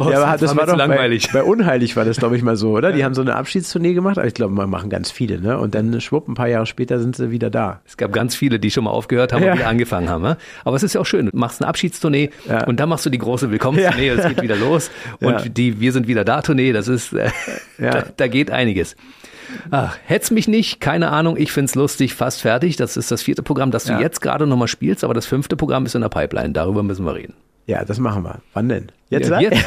Oh, 0.00 0.04
ja, 0.10 0.20
aber 0.20 0.32
das 0.32 0.40
das 0.40 0.56
war 0.56 0.66
doch 0.66 0.76
langweilig. 0.76 1.28
Bei, 1.32 1.42
bei 1.42 1.44
Unheilig 1.44 1.94
war 1.94 2.04
das, 2.04 2.16
glaube 2.16 2.36
ich, 2.36 2.42
mal 2.42 2.56
so, 2.56 2.70
oder? 2.72 2.90
Die 2.96 3.04
haben 3.04 3.14
so 3.14 3.20
eine 3.20 3.36
Abschiedstournee 3.36 3.92
gemacht, 3.94 4.18
aber 4.18 4.26
ich 4.26 4.34
glaube, 4.34 4.52
man 4.52 4.68
machen 4.68 4.90
ganz 4.90 5.12
viele, 5.12 5.40
ne? 5.40 5.56
Und 5.56 5.76
dann 5.76 6.00
schwupp, 6.00 6.26
ein 6.26 6.34
paar 6.34 6.48
Jahre 6.48 6.66
später 6.66 6.98
sind 6.98 7.14
sie 7.14 7.30
wieder 7.30 7.50
da. 7.50 7.80
Es 7.86 7.96
gab 7.96 8.12
ganz 8.12 8.34
viele, 8.34 8.58
die 8.58 8.72
schon 8.72 8.82
mal 8.82 8.90
aufgehört 8.90 9.32
haben 9.32 9.44
Ja. 9.44 9.52
und 9.52 9.58
wieder 9.60 9.68
angefangen 9.68 10.08
haben. 10.08 10.22
Ne? 10.24 10.38
Aber 10.64 10.74
es 10.74 10.82
ist 10.82 10.94
ja 10.94 11.00
auch 11.00 11.06
schön. 11.06 11.26
Du 11.30 11.38
machst 11.38 11.60
eine 11.62 11.68
Abschiedstournee 11.68 12.30
Ja. 12.48 12.64
und 12.64 12.80
dann 12.80 12.88
machst 12.88 13.06
du 13.06 13.10
die 13.10 13.18
große 13.18 13.52
Willkommenstournee, 13.52 14.08
es 14.08 14.26
geht 14.26 14.42
wieder 14.42 14.56
los. 14.56 14.90
Und 15.20 15.30
Ja. 15.32 15.48
die 15.48 15.78
Wir 15.78 15.92
sind 15.92 16.08
wieder 16.08 16.24
da 16.24 16.42
Tournee, 16.42 16.72
das 16.72 16.88
ist, 16.88 17.12
äh, 17.12 17.30
Ja. 17.78 17.90
da, 17.92 18.04
da 18.16 18.26
geht 18.26 18.50
einiges. 18.50 18.96
Ach, 19.70 19.96
hetz 20.04 20.30
mich 20.30 20.48
nicht, 20.48 20.80
keine 20.80 21.10
Ahnung, 21.10 21.36
ich 21.36 21.52
find's 21.52 21.74
lustig, 21.74 22.14
fast 22.14 22.42
fertig. 22.42 22.76
Das 22.76 22.96
ist 22.96 23.10
das 23.10 23.22
vierte 23.22 23.42
Programm, 23.42 23.70
das 23.70 23.84
du 23.84 23.92
Ja. 23.92 24.00
jetzt 24.00 24.20
gerade 24.20 24.46
nochmal 24.46 24.68
spielst, 24.68 25.04
aber 25.04 25.14
das 25.14 25.26
fünfte 25.26 25.56
Programm 25.56 25.86
ist 25.86 25.94
in 25.94 26.00
der 26.02 26.08
Pipeline, 26.08 26.50
darüber 26.52 26.82
müssen 26.82 27.04
wir 27.04 27.14
reden. 27.14 27.34
Ja, 27.66 27.84
das 27.84 28.00
machen 28.00 28.24
wir. 28.24 28.40
Wann 28.54 28.68
denn? 28.68 28.90
Jetzt? 29.08 29.30
Ja, 29.30 29.38
jetzt, 29.40 29.56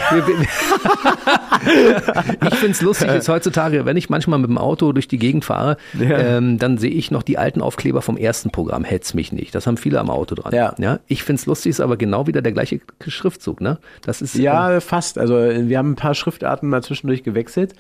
ich 2.51 2.55
find's 2.55 2.81
lustig, 2.81 3.09
ist 3.09 3.29
heutzutage, 3.29 3.85
wenn 3.85 3.95
ich 3.95 4.09
manchmal 4.09 4.39
mit 4.39 4.49
dem 4.49 4.57
Auto 4.57 4.91
durch 4.91 5.07
die 5.07 5.17
Gegend 5.17 5.45
fahre, 5.45 5.77
Ja. 5.97 6.17
ähm, 6.17 6.57
dann 6.57 6.77
sehe 6.77 6.91
ich 6.91 7.11
noch 7.11 7.23
die 7.23 7.37
alten 7.37 7.61
Aufkleber 7.61 8.01
vom 8.01 8.17
ersten 8.17 8.49
Programm, 8.51 8.83
Hetz 8.83 9.13
mich 9.13 9.31
nicht. 9.31 9.55
Das 9.55 9.67
haben 9.67 9.77
viele 9.77 9.99
am 9.99 10.09
Auto 10.09 10.35
dran. 10.35 10.53
Ja. 10.53 10.73
ja 10.77 10.99
ich 11.07 11.23
find's 11.23 11.45
lustig, 11.45 11.69
ist 11.71 11.79
aber 11.79 11.95
genau 11.97 12.27
wieder 12.27 12.41
der 12.41 12.51
gleiche 12.51 12.81
Schriftzug, 13.07 13.61
ne? 13.61 13.77
Das 14.01 14.21
ist, 14.21 14.35
Ja, 14.35 14.79
fast. 14.81 15.17
Also 15.17 15.35
wir 15.35 15.77
haben 15.77 15.91
ein 15.91 15.95
paar 15.95 16.15
Schriftarten 16.15 16.69
mal 16.69 16.83
zwischendurch 16.83 17.23
gewechselt, 17.23 17.73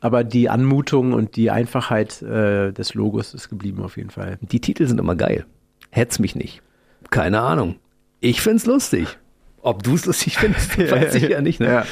aber 0.00 0.24
die 0.24 0.48
Anmutung 0.48 1.12
und 1.12 1.36
die 1.36 1.50
Einfachheit 1.50 2.22
äh, 2.22 2.72
des 2.72 2.94
Logos 2.94 3.34
ist 3.34 3.48
geblieben 3.48 3.82
auf 3.82 3.96
jeden 3.96 4.10
Fall. 4.10 4.38
die 4.40 4.60
Titel 4.60 4.86
sind 4.86 4.98
immer 5.00 5.16
geil. 5.16 5.44
Hetz 5.90 6.18
mich 6.18 6.34
nicht. 6.34 6.62
Keine 7.10 7.40
Ahnung. 7.40 7.76
Ich 8.20 8.40
find's 8.40 8.66
lustig. 8.66 9.18
Ob 9.62 9.82
du's 9.82 10.06
lustig 10.06 10.38
findest, 10.38 10.78
weiß 10.90 11.14
ich 11.14 11.28
ja 11.28 11.40
nicht, 11.40 11.60
ne? 11.60 11.66
Ja. 11.66 11.86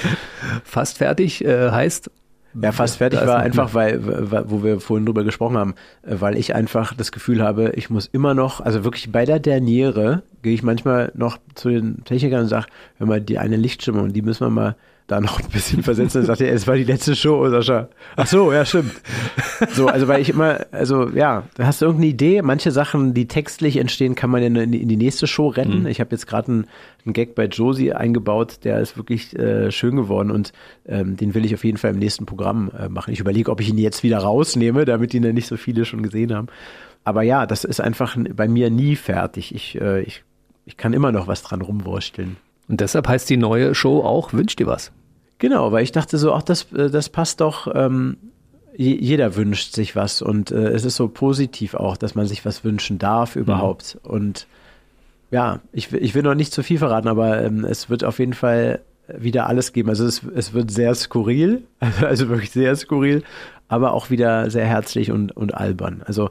Fast 0.65 0.99
fertig 0.99 1.45
äh, 1.45 1.71
heißt, 1.71 2.11
Ja, 2.61 2.73
fast 2.73 2.99
fertig 2.99 3.21
war 3.27 3.39
einfach, 3.39 3.75
weil, 3.75 4.01
wo 4.51 4.63
wir 4.63 4.81
vorhin 4.81 5.05
drüber 5.05 5.25
gesprochen 5.25 5.57
haben, 5.57 5.75
äh, 6.03 6.17
weil 6.19 6.37
ich 6.37 6.55
einfach 6.55 6.95
das 6.95 7.13
Gefühl 7.13 7.43
habe, 7.43 7.73
ich 7.75 7.91
muss 7.91 8.07
immer 8.07 8.35
noch, 8.35 8.61
also 8.61 8.85
wirklich 8.85 9.11
bei 9.11 9.25
der 9.25 9.41
Derniere 9.41 10.23
gehe 10.43 10.55
ich 10.55 10.63
manchmal 10.63 11.13
noch 11.15 11.39
zu 11.55 11.71
den 11.71 12.05
Technikern 12.05 12.43
und 12.43 12.49
sage, 12.49 12.67
hör 12.99 13.07
mal, 13.07 13.21
die 13.21 13.39
eine 13.39 13.57
Lichtstimme 13.57 14.01
und 14.01 14.13
die 14.13 14.23
müssen 14.23 14.47
wir 14.47 14.51
mal 14.51 14.77
da 15.07 15.21
noch 15.21 15.41
ein 15.41 15.49
bisschen 15.49 15.83
versetzen. 15.83 16.19
Dann 16.19 16.27
sagt 16.27 16.41
er, 16.41 16.53
es 16.53 16.67
war 16.67 16.77
die 16.77 16.85
letzte 16.85 17.15
Show, 17.15 17.49
Sascha. 17.49 17.89
Ach 18.17 18.27
so, 18.27 18.53
ja, 18.53 18.65
stimmt. 18.65 18.93
So, 19.73 19.87
also 19.87 20.09
weil 20.09 20.21
ich 20.21 20.31
immer, 20.31 20.67
also 20.73 21.09
ja, 21.11 21.45
hast 21.59 21.81
du 21.81 21.87
irgendeine 21.87 22.11
Idee. 22.11 22.43
Manche 22.43 22.73
Sachen, 22.73 23.15
die 23.15 23.29
textlich 23.29 23.77
entstehen, 23.77 24.15
kann 24.17 24.31
man 24.31 24.43
ja 24.43 24.63
in 24.63 24.73
die, 24.73 24.83
in 24.83 24.89
die 24.89 24.97
nächste 24.97 25.27
Show 25.27 25.49
retten. 25.49 25.87
Ich 25.87 26.01
habe 26.01 26.11
jetzt 26.11 26.27
gerade 26.27 26.51
einen, 26.51 26.67
einen 27.05 27.13
Gag 27.13 27.35
bei 27.35 27.47
Josie 27.47 27.93
eingebaut, 27.93 28.61
der 28.65 28.81
ist 28.81 28.97
wirklich 28.97 29.39
äh, 29.39 29.71
schön 29.71 29.97
geworden 29.97 30.31
und 30.31 30.53
ähm, 30.87 31.17
den 31.17 31.35
will 31.35 31.45
ich 31.45 31.55
auf 31.55 31.65
jeden 31.65 31.79
Fall 31.79 31.93
im 31.93 31.99
nächsten 31.99 32.27
Programm 32.27 32.71
äh, 32.79 32.89
machen. 32.89 33.13
Ich 33.13 33.21
überlege, 33.21 33.51
ob 33.51 33.61
ich 33.61 33.69
ihn 33.69 33.79
jetzt 33.79 34.03
wieder 34.03 34.19
rausnehme, 34.19 34.85
damit 34.85 35.15
ihn 35.15 35.23
dann 35.23 35.35
nicht 35.35 35.47
so 35.47 35.57
viele 35.57 35.85
schon 35.85 36.03
gesehen 36.03 36.35
haben. 36.35 36.49
Aber 37.05 37.23
ja, 37.23 37.47
das 37.47 37.63
ist 37.63 37.81
einfach 37.81 38.17
bei 38.35 38.49
mir 38.49 38.71
nie 38.71 38.97
fertig. 38.97 39.55
Ich, 39.55 39.81
äh, 39.81 40.03
ich, 40.03 40.25
ich 40.65 40.77
kann 40.77 40.93
immer 40.93 41.13
noch 41.13 41.29
was 41.29 41.45
dran 41.45 41.63
rumwursteln. 41.63 42.37
Und 42.69 42.81
deshalb 42.81 43.09
heißt 43.09 43.29
die 43.31 43.37
neue 43.37 43.75
Show 43.75 44.01
auch 44.01 44.33
Wünsch 44.33 44.57
dir 44.57 44.67
was. 44.67 44.93
Genau, 45.39 45.71
weil 45.73 45.83
ich 45.85 45.93
dachte 45.93 46.17
so, 46.19 46.33
ach, 46.33 46.43
das, 46.43 46.73
äh, 46.73 46.91
das 46.91 47.09
passt 47.11 47.41
doch. 47.41 47.69
Ähm, 47.75 48.17
je- 48.77 48.99
jeder 48.99 49.37
wünscht 49.37 49.75
sich 49.75 49.95
was 49.97 50.23
und 50.23 50.51
äh, 50.51 50.69
es 50.69 50.85
ist 50.85 50.97
so 50.97 51.09
positiv 51.09 51.75
auch, 51.75 51.97
dass 51.97 52.15
man 52.15 52.27
sich 52.27 52.45
was 52.45 52.65
wünschen 52.65 52.99
darf 52.99 53.37
überhaupt. 53.37 53.99
Und 54.03 54.47
ja, 55.31 55.61
ich, 55.73 55.93
will- 55.93 56.03
ich 56.03 56.15
will 56.15 56.23
noch 56.23 56.35
nicht 56.35 56.53
zu 56.53 56.63
viel 56.63 56.79
verraten, 56.79 57.09
aber 57.09 57.43
ähm, 57.43 57.65
es 57.65 57.91
wird 57.91 58.05
auf 58.05 58.19
jeden 58.19 58.33
Fall 58.33 58.81
wieder 59.09 59.47
alles 59.47 59.73
geben. 59.73 59.89
Also 59.89 60.05
es, 60.07 60.23
es 60.35 60.53
wird 60.53 60.71
sehr 60.71 60.95
skurril, 60.95 61.63
also 62.01 62.29
wirklich 62.29 62.51
sehr 62.51 62.75
skurril, 62.77 63.23
aber 63.69 63.93
auch 63.93 64.11
wieder 64.11 64.51
sehr 64.51 64.67
herzlich 64.67 65.11
und, 65.13 65.37
und 65.37 65.55
albern. 65.55 66.03
Also 66.07 66.31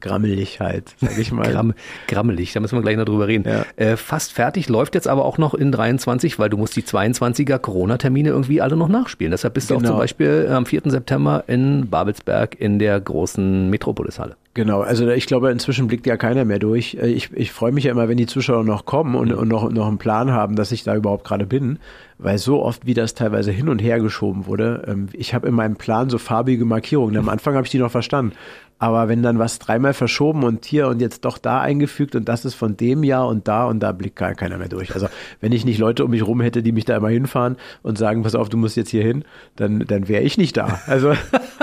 grammelig 0.00 0.60
halt, 0.60 0.94
sag 1.00 1.18
ich 1.18 1.32
mal. 1.32 1.50
Gramm, 1.50 1.74
grammelig, 2.06 2.52
da 2.52 2.60
müssen 2.60 2.76
wir 2.76 2.82
gleich 2.82 2.96
noch 2.96 3.04
drüber 3.04 3.28
reden. 3.28 3.44
Ja. 3.48 3.64
Äh, 3.76 3.96
fast 3.96 4.32
fertig, 4.32 4.68
läuft 4.68 4.94
jetzt 4.94 5.08
aber 5.08 5.24
auch 5.24 5.38
noch 5.38 5.54
in 5.54 5.72
23, 5.72 6.38
weil 6.38 6.50
du 6.50 6.56
musst 6.56 6.76
die 6.76 6.82
22er 6.82 7.58
Corona-Termine 7.58 8.28
irgendwie 8.30 8.60
alle 8.60 8.76
noch 8.76 8.88
nachspielen. 8.88 9.30
Deshalb 9.30 9.54
bist 9.54 9.70
du 9.70 9.74
auch 9.74 9.78
Genau. 9.78 9.90
zum 9.90 9.98
Beispiel 9.98 10.48
am 10.50 10.66
4. 10.66 10.82
September 10.86 11.44
in 11.46 11.88
Babelsberg 11.88 12.60
in 12.60 12.78
der 12.78 13.00
großen 13.00 13.70
Metropolis-Halle. 13.70 14.36
Genau, 14.54 14.80
also 14.80 15.08
ich 15.10 15.26
glaube, 15.26 15.50
inzwischen 15.52 15.86
blickt 15.86 16.06
ja 16.06 16.16
keiner 16.16 16.44
mehr 16.44 16.58
durch. 16.58 16.94
Äh, 17.00 17.06
Ich, 17.08 17.30
ich 17.32 17.52
freue 17.52 17.70
mich 17.70 17.84
ja 17.84 17.92
immer, 17.92 18.08
wenn 18.08 18.16
die 18.16 18.26
Zuschauer 18.26 18.64
noch 18.64 18.86
kommen 18.86 19.14
und, 19.14 19.32
und 19.32 19.46
noch, 19.48 19.70
noch 19.70 19.86
einen 19.86 19.98
Plan 19.98 20.32
haben, 20.32 20.56
dass 20.56 20.72
ich 20.72 20.82
da 20.82 20.96
überhaupt 20.96 21.24
gerade 21.24 21.46
bin, 21.46 21.78
weil 22.18 22.38
so 22.38 22.60
oft, 22.62 22.84
wie 22.84 22.94
das 22.94 23.14
teilweise 23.14 23.52
hin 23.52 23.68
und 23.68 23.78
her 23.78 24.00
geschoben 24.00 24.46
wurde, 24.46 24.82
ähm, 24.88 25.08
ich 25.12 25.32
habe 25.34 25.46
in 25.46 25.54
meinem 25.54 25.76
Plan 25.76 26.10
so 26.10 26.18
farbige 26.18 26.64
Markierungen. 26.64 27.16
Am 27.18 27.28
Anfang 27.28 27.54
habe 27.54 27.66
ich 27.66 27.70
die 27.70 27.78
noch 27.78 27.92
verstanden. 27.92 28.32
Aber 28.78 29.08
wenn 29.08 29.22
dann 29.22 29.38
was 29.38 29.58
dreimal 29.58 29.92
verschoben 29.92 30.44
und 30.44 30.64
hier 30.64 30.88
und 30.88 31.00
jetzt 31.00 31.24
doch 31.24 31.38
da 31.38 31.60
eingefügt 31.60 32.14
und 32.14 32.28
das 32.28 32.44
ist 32.44 32.54
von 32.54 32.76
dem 32.76 33.02
Jahr 33.02 33.26
und 33.26 33.48
da 33.48 33.66
und 33.66 33.80
da 33.80 33.92
blickt 33.92 34.16
gar 34.16 34.34
keiner 34.34 34.56
mehr 34.58 34.68
durch. 34.68 34.94
Also 34.94 35.08
wenn 35.40 35.52
ich 35.52 35.64
nicht 35.64 35.78
Leute 35.78 36.04
um 36.04 36.10
mich 36.10 36.24
rum 36.24 36.40
hätte, 36.40 36.62
die 36.62 36.72
mich 36.72 36.84
da 36.84 36.96
immer 36.96 37.08
hinfahren 37.08 37.56
und 37.82 37.98
sagen, 37.98 38.22
pass 38.22 38.34
auf, 38.34 38.48
du 38.48 38.56
musst 38.56 38.76
jetzt 38.76 38.90
hier 38.90 39.02
hin, 39.02 39.24
dann, 39.56 39.80
dann 39.80 40.08
wäre 40.08 40.22
ich 40.22 40.38
nicht 40.38 40.56
da. 40.56 40.80
Also 40.86 41.12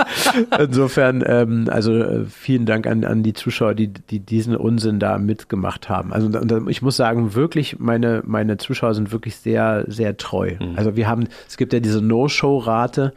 insofern, 0.58 1.24
ähm, 1.26 1.68
also 1.70 1.94
äh, 1.94 2.24
vielen 2.26 2.66
Dank 2.66 2.86
an, 2.86 3.04
an 3.04 3.22
die 3.22 3.32
Zuschauer, 3.32 3.74
die, 3.74 3.88
die 3.88 4.20
diesen 4.20 4.54
Unsinn 4.54 4.98
da 4.98 5.18
mitgemacht 5.18 5.88
haben. 5.88 6.12
Also 6.12 6.30
ich 6.68 6.82
muss 6.82 6.96
sagen, 6.96 7.34
wirklich, 7.34 7.78
meine, 7.78 8.22
meine 8.26 8.58
Zuschauer 8.58 8.94
sind 8.94 9.12
wirklich 9.12 9.36
sehr, 9.36 9.84
sehr 9.88 10.16
treu. 10.16 10.56
Also 10.76 10.96
wir 10.96 11.08
haben, 11.08 11.28
es 11.48 11.56
gibt 11.56 11.72
ja 11.72 11.80
diese 11.80 12.02
No-Show-Rate, 12.02 13.14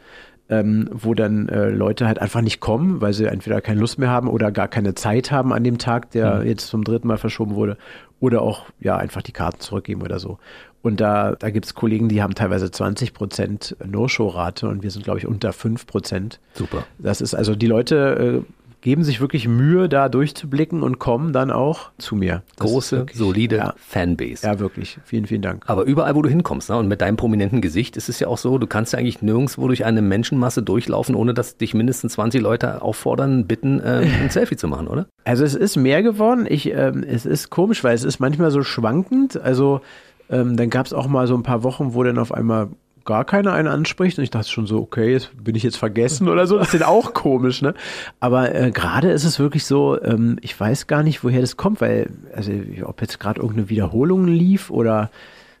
ähm, 0.50 0.88
wo 0.92 1.14
dann 1.14 1.48
äh, 1.48 1.70
Leute 1.70 2.06
halt 2.06 2.20
einfach 2.20 2.42
nicht 2.42 2.60
kommen, 2.60 3.00
weil 3.00 3.12
sie 3.12 3.26
entweder 3.26 3.60
keine 3.60 3.80
Lust 3.80 3.98
mehr 3.98 4.10
haben 4.10 4.28
oder 4.28 4.50
gar 4.50 4.68
keine 4.68 4.94
Zeit 4.94 5.30
haben 5.30 5.52
an 5.52 5.64
dem 5.64 5.78
Tag, 5.78 6.10
der 6.10 6.44
jetzt 6.44 6.66
zum 6.66 6.84
dritten 6.84 7.08
Mal 7.08 7.18
verschoben 7.18 7.54
wurde, 7.54 7.78
oder 8.18 8.42
auch 8.42 8.66
ja 8.80 8.96
einfach 8.96 9.22
die 9.22 9.32
Karten 9.32 9.60
zurückgeben 9.60 10.02
oder 10.02 10.18
so. 10.18 10.38
Und 10.82 11.00
da, 11.00 11.36
da 11.38 11.50
gibt 11.50 11.66
es 11.66 11.74
Kollegen, 11.74 12.08
die 12.08 12.22
haben 12.22 12.34
teilweise 12.34 12.70
20 12.70 13.12
Prozent 13.12 13.76
No-Show-Rate 13.84 14.66
und 14.66 14.82
wir 14.82 14.90
sind, 14.90 15.04
glaube 15.04 15.18
ich, 15.18 15.26
unter 15.26 15.52
5 15.52 15.86
Prozent. 15.86 16.40
Super. 16.54 16.84
Das 16.98 17.20
ist 17.20 17.34
also, 17.34 17.54
die 17.54 17.66
Leute 17.66 18.44
äh, 18.46 18.52
geben 18.80 19.04
sich 19.04 19.20
wirklich 19.20 19.46
Mühe, 19.46 19.88
da 19.88 20.08
durchzublicken 20.08 20.82
und 20.82 20.98
kommen 20.98 21.32
dann 21.32 21.50
auch 21.50 21.90
zu 21.98 22.16
mir. 22.16 22.42
Das 22.56 22.66
Große, 22.66 22.96
wirklich- 22.98 23.18
solide 23.18 23.56
Ja, 23.56 23.74
Fanbase. 23.76 24.46
ja, 24.46 24.58
wirklich. 24.58 24.98
Vielen, 25.04 25.26
vielen 25.26 25.42
Dank. 25.42 25.64
Aber 25.66 25.84
überall, 25.84 26.14
wo 26.14 26.22
du 26.22 26.28
hinkommst, 26.28 26.70
ne, 26.70 26.76
und 26.76 26.88
mit 26.88 27.00
deinem 27.00 27.16
prominenten 27.16 27.60
Gesicht 27.60 27.96
ist 27.96 28.08
es 28.08 28.20
ja 28.20 28.28
auch 28.28 28.38
so, 28.38 28.56
du 28.58 28.66
kannst 28.66 28.92
ja 28.92 28.98
eigentlich 28.98 29.20
nirgendwo 29.22 29.66
durch 29.66 29.84
eine 29.84 30.00
Menschenmasse 30.02 30.62
durchlaufen, 30.62 31.14
ohne 31.14 31.34
dass 31.34 31.56
dich 31.56 31.74
mindestens 31.74 32.14
20 32.14 32.40
Leute 32.40 32.80
auffordern, 32.82 33.46
bitten, 33.46 33.80
äh, 33.80 34.06
ein 34.22 34.30
Selfie 34.30 34.56
zu 34.56 34.68
machen, 34.68 34.88
oder? 34.88 35.06
Also 35.24 35.44
es 35.44 35.54
ist 35.54 35.76
mehr 35.76 36.02
geworden. 36.02 36.46
Ich, 36.48 36.70
ähm, 36.72 37.04
es 37.06 37.26
ist 37.26 37.50
komisch, 37.50 37.84
weil 37.84 37.94
es 37.94 38.04
ist 38.04 38.18
manchmal 38.20 38.50
so 38.50 38.62
schwankend. 38.62 39.40
Also 39.40 39.80
ähm, 40.30 40.56
dann 40.56 40.70
gab 40.70 40.86
es 40.86 40.92
auch 40.92 41.06
mal 41.06 41.26
so 41.26 41.34
ein 41.34 41.42
paar 41.42 41.62
Wochen, 41.64 41.92
wo 41.94 42.02
dann 42.02 42.18
auf 42.18 42.32
einmal 42.32 42.68
gar 43.10 43.24
keiner 43.24 43.52
einen 43.52 43.66
anspricht 43.66 44.18
und 44.18 44.24
ich 44.24 44.30
dachte 44.30 44.48
schon 44.48 44.68
so, 44.68 44.78
okay, 44.78 45.10
jetzt 45.10 45.32
bin 45.42 45.56
ich 45.56 45.64
jetzt 45.64 45.78
vergessen 45.78 46.28
oder 46.28 46.46
so. 46.46 46.58
Das 46.58 46.72
ist 46.72 46.84
auch 46.84 47.12
komisch, 47.14 47.60
ne? 47.60 47.74
Aber 48.20 48.54
äh, 48.54 48.70
gerade 48.70 49.10
ist 49.10 49.24
es 49.24 49.40
wirklich 49.40 49.66
so, 49.66 50.00
ähm, 50.00 50.38
ich 50.42 50.58
weiß 50.58 50.86
gar 50.86 51.02
nicht, 51.02 51.24
woher 51.24 51.40
das 51.40 51.56
kommt, 51.56 51.80
weil, 51.80 52.08
also 52.36 52.52
ob 52.84 53.00
jetzt 53.00 53.18
gerade 53.18 53.40
irgendeine 53.40 53.68
Wiederholung 53.68 54.28
lief 54.28 54.70
oder 54.70 55.10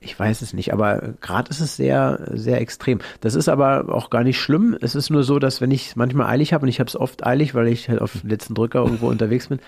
ich 0.00 0.18
weiß 0.18 0.42
es 0.42 0.54
nicht, 0.54 0.72
aber 0.72 1.14
gerade 1.20 1.50
ist 1.50 1.58
es 1.58 1.76
sehr, 1.76 2.20
sehr 2.32 2.60
extrem. 2.60 3.00
Das 3.20 3.34
ist 3.34 3.48
aber 3.48 3.92
auch 3.92 4.10
gar 4.10 4.22
nicht 4.22 4.38
schlimm. 4.38 4.78
Es 4.80 4.94
ist 4.94 5.10
nur 5.10 5.24
so, 5.24 5.40
dass 5.40 5.60
wenn 5.60 5.72
ich 5.72 5.88
es 5.88 5.96
manchmal 5.96 6.28
eilig 6.28 6.52
habe 6.52 6.62
und 6.62 6.68
ich 6.68 6.78
habe 6.78 6.88
es 6.88 6.96
oft 6.96 7.26
eilig, 7.26 7.56
weil 7.56 7.66
ich 7.66 7.88
halt 7.88 8.00
auf 8.00 8.12
den 8.12 8.30
letzten 8.30 8.54
Drücker 8.54 8.78
irgendwo 8.84 9.08
unterwegs 9.10 9.48
bin, 9.48 9.58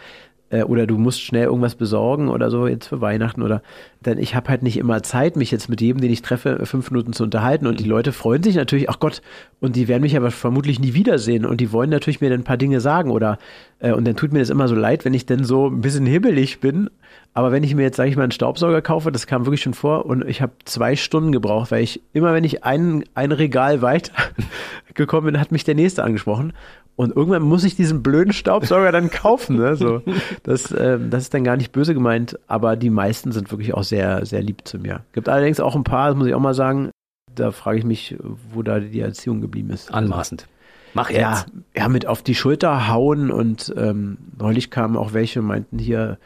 äh, 0.53 0.63
oder 0.63 0.87
du 0.87 0.99
musst 0.99 1.21
schnell 1.21 1.47
irgendwas 1.47 1.75
besorgen 1.75 2.29
oder 2.29 2.51
so 2.51 2.69
jetzt 2.69 2.87
für 2.87 3.01
Weihnachten 3.01 3.43
oder 3.43 3.63
dann 4.03 4.19
ich 4.19 4.35
habe 4.35 4.49
halt 4.49 4.63
nicht 4.63 4.77
immer 4.77 5.03
Zeit, 5.03 5.37
mich 5.37 5.51
jetzt 5.51 5.69
mit 5.69 5.81
jedem, 5.81 6.01
den 6.01 6.11
ich 6.11 6.23
treffe, 6.23 6.65
fünf 6.67 6.91
Minuten 6.91 7.13
zu 7.13 7.25
unterhalten 7.25 7.67
und 7.67 7.81
die 7.81 7.85
Leute 7.85 8.13
freuen 8.13 8.43
sich 8.43 8.57
natürlich, 8.57 8.91
ach 8.91 9.01
Gott, 9.01 9.23
und 9.61 9.77
die 9.77 9.89
werden 9.89 10.03
mich 10.03 10.17
aber 10.17 10.31
vermutlich 10.31 10.81
nie 10.81 10.95
wiedersehen 10.95 11.47
und 11.47 11.61
die 11.61 11.73
wollen 11.73 11.91
natürlich 11.91 12.21
mir 12.21 12.31
dann 12.31 12.41
ein 12.41 12.45
paar 12.45 12.57
Dinge 12.57 12.81
sagen 12.81 13.11
oder 13.11 13.39
äh, 13.79 13.93
und 13.93 14.07
dann 14.07 14.17
tut 14.17 14.33
mir 14.33 14.41
das 14.41 14.51
immer 14.51 14.69
so 14.69 14.75
leid, 14.75 15.05
wenn 15.05 15.15
ich 15.15 15.27
dann 15.27 15.45
so 15.45 15.69
ein 15.69 15.81
bisschen 15.81 16.07
hibbelig 16.07 16.61
bin, 16.61 16.91
aber 17.35 17.51
wenn 17.51 17.65
ich 17.65 17.75
mir 17.75 17.83
jetzt, 17.83 17.97
sage 17.97 18.11
ich 18.11 18.17
mal, 18.17 18.25
einen 18.25 18.33
Staubsauger 18.33 18.83
kaufe, 18.83 19.11
das 19.11 19.27
kam 19.27 19.47
wirklich 19.47 19.63
schon 19.63 19.75
vor 19.75 20.05
und 20.05 20.29
ich 20.29 20.43
habe 20.43 20.53
zwei 20.65 20.97
Stunden 20.97 21.33
gebraucht, 21.33 21.71
weil 21.71 21.83
ich 21.83 22.03
immer, 22.13 22.35
wenn 22.35 22.45
ich 22.45 22.65
ein, 22.65 23.05
ein 23.15 23.33
Regal 23.33 23.81
weiter 23.81 24.13
gekommen 24.95 25.27
bin, 25.27 25.41
hat 25.41 25.53
mich 25.53 25.65
der 25.65 25.75
nächste 25.75 26.05
angesprochen. 26.05 26.53
Und 26.95 27.17
irgendwann 27.17 27.43
muss 27.43 27.65
ich 27.65 27.75
diesen 27.75 28.03
blöden 28.03 28.35
Staubsauger 28.35 28.93
dann 28.93 29.11
kaufen. 29.11 29.57
Ne? 29.57 29.77
So, 29.77 30.03
das, 30.43 30.75
ähm, 30.79 31.09
das 31.09 31.25
ist 31.25 31.35
dann 31.35 31.43
gar 31.43 31.57
nicht 31.57 31.73
böse 31.73 31.95
gemeint, 31.95 32.39
aber 32.49 32.77
die 32.77 32.91
meisten 32.91 33.33
sind 33.33 33.51
wirklich 33.51 33.73
auch 33.73 33.85
sehr, 33.93 34.25
sehr 34.25 34.43
lieb 34.43 34.63
zu 34.65 34.79
mir. 34.79 35.05
Gibt 35.13 35.29
allerdings 35.29 35.61
auch 35.61 35.77
ein 35.77 35.85
paar, 35.85 36.09
das 36.09 36.17
muss 36.17 36.27
ich 36.27 36.35
auch 36.35 36.41
mal 36.41 36.55
sagen, 36.55 36.91
da 37.35 37.51
frage 37.51 37.79
ich 37.79 37.85
mich, 37.85 38.17
wo 38.53 38.63
da 38.63 38.81
die 38.81 39.01
Erziehung 39.01 39.43
geblieben 39.43 39.69
ist. 39.69 39.93
Anmaßend. 39.93 40.49
Mach 40.95 41.11
jetzt. 41.11 41.21
Ja, 41.21 41.45
ja, 41.77 41.89
mit 41.89 42.07
auf 42.07 42.23
die 42.23 42.35
Schulter 42.35 42.89
hauen 42.89 43.31
und 43.31 43.73
ähm, 43.77 44.17
neulich 44.39 44.71
kamen 44.71 44.97
auch 44.97 45.13
welche 45.13 45.41
und 45.41 45.47
meinten 45.47 45.79
hier, 45.79 46.19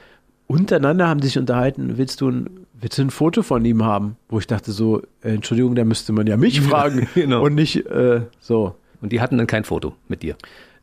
untereinander 0.46 1.08
haben 1.08 1.22
sich 1.22 1.38
unterhalten, 1.38 1.98
willst 1.98 2.20
du 2.20 2.30
ein, 2.30 2.50
willst 2.74 2.98
du 2.98 3.02
ein 3.02 3.10
Foto 3.10 3.42
von 3.42 3.64
ihm 3.64 3.84
haben? 3.84 4.16
Wo 4.28 4.38
ich 4.38 4.46
dachte 4.46 4.70
so, 4.70 5.02
äh, 5.22 5.34
Entschuldigung, 5.34 5.74
da 5.74 5.84
müsste 5.84 6.12
man 6.12 6.28
ja 6.28 6.36
mich 6.36 6.60
fragen 6.70 7.08
genau. 7.14 7.42
und 7.42 7.54
nicht 7.54 7.84
äh, 7.86 8.22
so. 8.38 8.76
Und 9.02 9.10
die 9.10 9.20
hatten 9.20 9.38
dann 9.38 9.48
kein 9.48 9.64
Foto 9.64 9.94
mit 10.08 10.22
dir. 10.22 10.36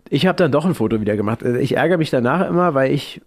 Ich 0.10 0.28
habe 0.28 0.36
dann 0.36 0.52
doch 0.52 0.66
ein 0.66 0.76
Foto 0.76 1.00
wieder 1.00 1.16
gemacht. 1.16 1.44
Also 1.44 1.58
Ich 1.58 1.78
ärgere 1.78 1.98
mich 1.98 2.10
danach 2.10 2.48
immer, 2.48 2.74
weil 2.74 2.92
ich. 2.92 3.22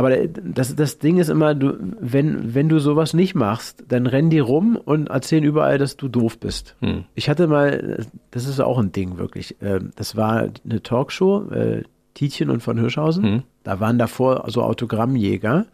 Aber 0.00 0.16
das, 0.16 0.74
das 0.74 0.96
Ding 0.96 1.18
ist 1.18 1.28
immer, 1.28 1.54
du, 1.54 1.76
wenn, 2.00 2.54
wenn 2.54 2.70
du 2.70 2.78
sowas 2.78 3.12
nicht 3.12 3.34
machst, 3.34 3.84
dann 3.86 4.06
rennen 4.06 4.30
die 4.30 4.38
rum 4.38 4.76
und 4.82 5.10
erzählen 5.10 5.44
überall, 5.44 5.76
dass 5.76 5.98
du 5.98 6.08
doof 6.08 6.38
bist. 6.38 6.74
Hm. 6.80 7.04
Ich 7.14 7.28
hatte 7.28 7.46
mal, 7.46 8.06
das 8.30 8.46
ist 8.46 8.60
auch 8.60 8.78
ein 8.78 8.92
Ding 8.92 9.18
wirklich. 9.18 9.56
ähm, 9.60 9.90
Das 9.96 10.16
war 10.16 10.48
eine 10.64 10.82
Talkshow, 10.82 11.50
äh, 11.50 11.82
Tietjen 12.14 12.48
und 12.48 12.62
von 12.62 12.78
Hirschhausen. 12.78 13.24
Hm. 13.24 13.42
Da 13.62 13.78
waren 13.78 13.98
davor 13.98 14.44
so 14.48 14.62
Autogrammjäger. 14.62 15.66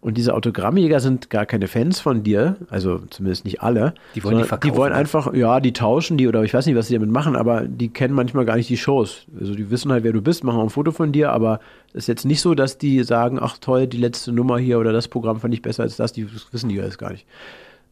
Und 0.00 0.16
diese 0.16 0.34
Autogrammjäger 0.34 0.98
sind 1.00 1.28
gar 1.28 1.44
keine 1.44 1.68
Fans 1.68 2.00
von 2.00 2.22
dir, 2.22 2.56
also 2.70 3.00
zumindest 3.10 3.44
nicht 3.44 3.62
alle. 3.62 3.92
Die 4.14 4.24
wollen 4.24 4.38
die 4.38 4.44
verkaufen. 4.44 4.72
Die 4.72 4.78
wollen 4.78 4.92
einfach, 4.94 5.34
ja, 5.34 5.60
die 5.60 5.74
tauschen 5.74 6.16
die 6.16 6.26
oder 6.26 6.42
ich 6.42 6.54
weiß 6.54 6.64
nicht, 6.64 6.74
was 6.76 6.88
sie 6.88 6.94
damit 6.94 7.10
machen, 7.10 7.36
aber 7.36 7.62
die 7.62 7.90
kennen 7.90 8.14
manchmal 8.14 8.46
gar 8.46 8.56
nicht 8.56 8.70
die 8.70 8.78
Shows. 8.78 9.26
Also 9.38 9.54
die 9.54 9.70
wissen 9.70 9.92
halt, 9.92 10.02
wer 10.02 10.12
du 10.12 10.22
bist, 10.22 10.42
machen 10.42 10.58
auch 10.58 10.64
ein 10.64 10.70
Foto 10.70 10.90
von 10.90 11.12
dir, 11.12 11.32
aber 11.32 11.60
es 11.92 12.04
ist 12.04 12.06
jetzt 12.06 12.24
nicht 12.24 12.40
so, 12.40 12.54
dass 12.54 12.78
die 12.78 13.02
sagen, 13.02 13.38
ach 13.40 13.58
toll, 13.58 13.86
die 13.86 13.98
letzte 13.98 14.32
Nummer 14.32 14.58
hier 14.58 14.78
oder 14.78 14.92
das 14.92 15.06
Programm 15.06 15.38
fand 15.38 15.52
ich 15.52 15.60
besser 15.60 15.82
als 15.82 15.96
das, 15.96 16.12
die 16.12 16.26
wissen 16.50 16.70
die 16.70 16.80
alles 16.80 16.96
gar 16.96 17.10
nicht. 17.10 17.26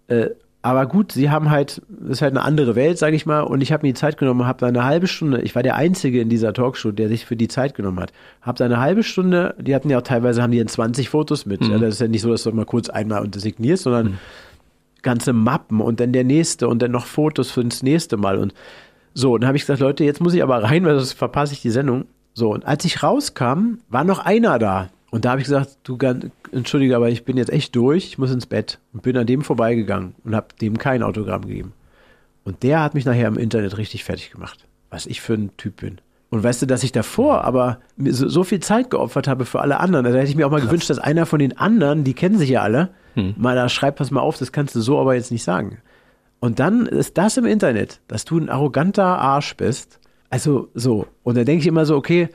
Äh, 0.06 0.30
aber 0.60 0.86
gut, 0.86 1.12
sie 1.12 1.30
haben 1.30 1.50
halt, 1.50 1.82
das 1.88 2.18
ist 2.18 2.22
halt 2.22 2.32
eine 2.32 2.44
andere 2.44 2.74
Welt, 2.74 2.98
sage 2.98 3.14
ich 3.14 3.26
mal, 3.26 3.42
und 3.42 3.60
ich 3.60 3.72
habe 3.72 3.86
mir 3.86 3.92
die 3.92 3.98
Zeit 3.98 4.18
genommen, 4.18 4.46
habe 4.46 4.58
da 4.58 4.66
eine 4.66 4.84
halbe 4.84 5.06
Stunde, 5.06 5.40
ich 5.42 5.54
war 5.54 5.62
der 5.62 5.76
Einzige 5.76 6.20
in 6.20 6.28
dieser 6.28 6.52
Talkshow, 6.52 6.90
der 6.90 7.08
sich 7.08 7.26
für 7.26 7.36
die 7.36 7.48
Zeit 7.48 7.74
genommen 7.74 8.00
hat, 8.00 8.12
habe 8.42 8.58
da 8.58 8.64
eine 8.64 8.80
halbe 8.80 9.02
Stunde, 9.04 9.54
die 9.60 9.74
hatten 9.74 9.88
ja 9.88 9.98
auch 9.98 10.02
teilweise, 10.02 10.42
haben 10.42 10.50
die 10.50 10.58
dann 10.58 10.68
20 10.68 11.08
Fotos 11.08 11.46
mit, 11.46 11.64
ja, 11.64 11.78
das 11.78 11.94
ist 11.94 12.00
ja 12.00 12.08
nicht 12.08 12.22
so, 12.22 12.30
dass 12.30 12.42
du 12.42 12.52
mal 12.52 12.64
kurz 12.64 12.88
einmal 12.88 13.28
signierst, 13.34 13.84
sondern 13.84 14.18
ganze 15.02 15.32
Mappen 15.32 15.80
und 15.80 16.00
dann 16.00 16.12
der 16.12 16.24
nächste 16.24 16.68
und 16.68 16.82
dann 16.82 16.90
noch 16.90 17.06
Fotos 17.06 17.50
für 17.50 17.64
das 17.64 17.82
nächste 17.82 18.16
Mal. 18.16 18.38
Und 18.38 18.52
so, 19.14 19.34
und 19.34 19.42
dann 19.42 19.48
habe 19.48 19.56
ich 19.56 19.62
gesagt, 19.62 19.80
Leute, 19.80 20.04
jetzt 20.04 20.20
muss 20.20 20.34
ich 20.34 20.42
aber 20.42 20.62
rein, 20.62 20.84
weil 20.84 20.96
sonst 20.96 21.14
verpasse 21.14 21.52
ich 21.52 21.62
die 21.62 21.70
Sendung. 21.70 22.06
So, 22.34 22.52
und 22.52 22.66
als 22.66 22.84
ich 22.84 23.02
rauskam, 23.02 23.78
war 23.88 24.04
noch 24.04 24.18
einer 24.18 24.58
da. 24.58 24.90
Und 25.10 25.24
da 25.24 25.30
habe 25.30 25.40
ich 25.40 25.46
gesagt, 25.46 25.78
du, 25.84 25.96
ganz- 25.96 26.26
entschuldige, 26.52 26.94
aber 26.96 27.08
ich 27.08 27.24
bin 27.24 27.36
jetzt 27.36 27.50
echt 27.50 27.74
durch, 27.74 28.04
ich 28.06 28.18
muss 28.18 28.30
ins 28.30 28.46
Bett. 28.46 28.78
Und 28.92 29.02
bin 29.02 29.16
an 29.16 29.26
dem 29.26 29.42
vorbeigegangen 29.42 30.14
und 30.24 30.34
habe 30.34 30.48
dem 30.60 30.76
kein 30.78 31.02
Autogramm 31.02 31.42
gegeben. 31.42 31.72
Und 32.44 32.62
der 32.62 32.82
hat 32.82 32.94
mich 32.94 33.04
nachher 33.04 33.28
im 33.28 33.36
Internet 33.38 33.78
richtig 33.78 34.04
fertig 34.04 34.30
gemacht, 34.30 34.66
was 34.90 35.06
ich 35.06 35.20
für 35.20 35.34
ein 35.34 35.50
Typ 35.56 35.76
bin. 35.80 35.98
Und 36.30 36.42
weißt 36.42 36.60
du, 36.60 36.66
dass 36.66 36.82
ich 36.82 36.92
davor 36.92 37.44
aber 37.44 37.80
mir 37.96 38.12
so, 38.12 38.28
so 38.28 38.44
viel 38.44 38.60
Zeit 38.60 38.90
geopfert 38.90 39.28
habe 39.28 39.46
für 39.46 39.60
alle 39.60 39.80
anderen. 39.80 40.04
Also 40.04 40.18
hätte 40.18 40.28
ich 40.28 40.36
mir 40.36 40.46
auch 40.46 40.50
mal 40.50 40.60
gewünscht, 40.60 40.90
dass 40.90 40.98
einer 40.98 41.24
von 41.24 41.38
den 41.38 41.56
anderen, 41.56 42.04
die 42.04 42.12
kennen 42.14 42.36
sich 42.38 42.50
ja 42.50 42.62
alle, 42.62 42.90
mal 43.36 43.56
da 43.56 43.68
schreibt, 43.68 43.98
pass 43.98 44.10
mal 44.10 44.20
auf, 44.20 44.36
das 44.38 44.52
kannst 44.52 44.74
du 44.76 44.80
so 44.80 45.00
aber 45.00 45.14
jetzt 45.14 45.32
nicht 45.32 45.42
sagen. 45.42 45.78
Und 46.38 46.60
dann 46.60 46.86
ist 46.86 47.18
das 47.18 47.36
im 47.36 47.46
Internet, 47.46 48.00
dass 48.08 48.24
du 48.24 48.38
ein 48.38 48.48
arroganter 48.48 49.04
Arsch 49.18 49.56
bist. 49.56 49.98
Also 50.30 50.68
so. 50.74 51.06
Und 51.24 51.36
dann 51.36 51.44
denke 51.46 51.62
ich 51.62 51.66
immer 51.66 51.84
so, 51.86 51.96
okay, 51.96 52.28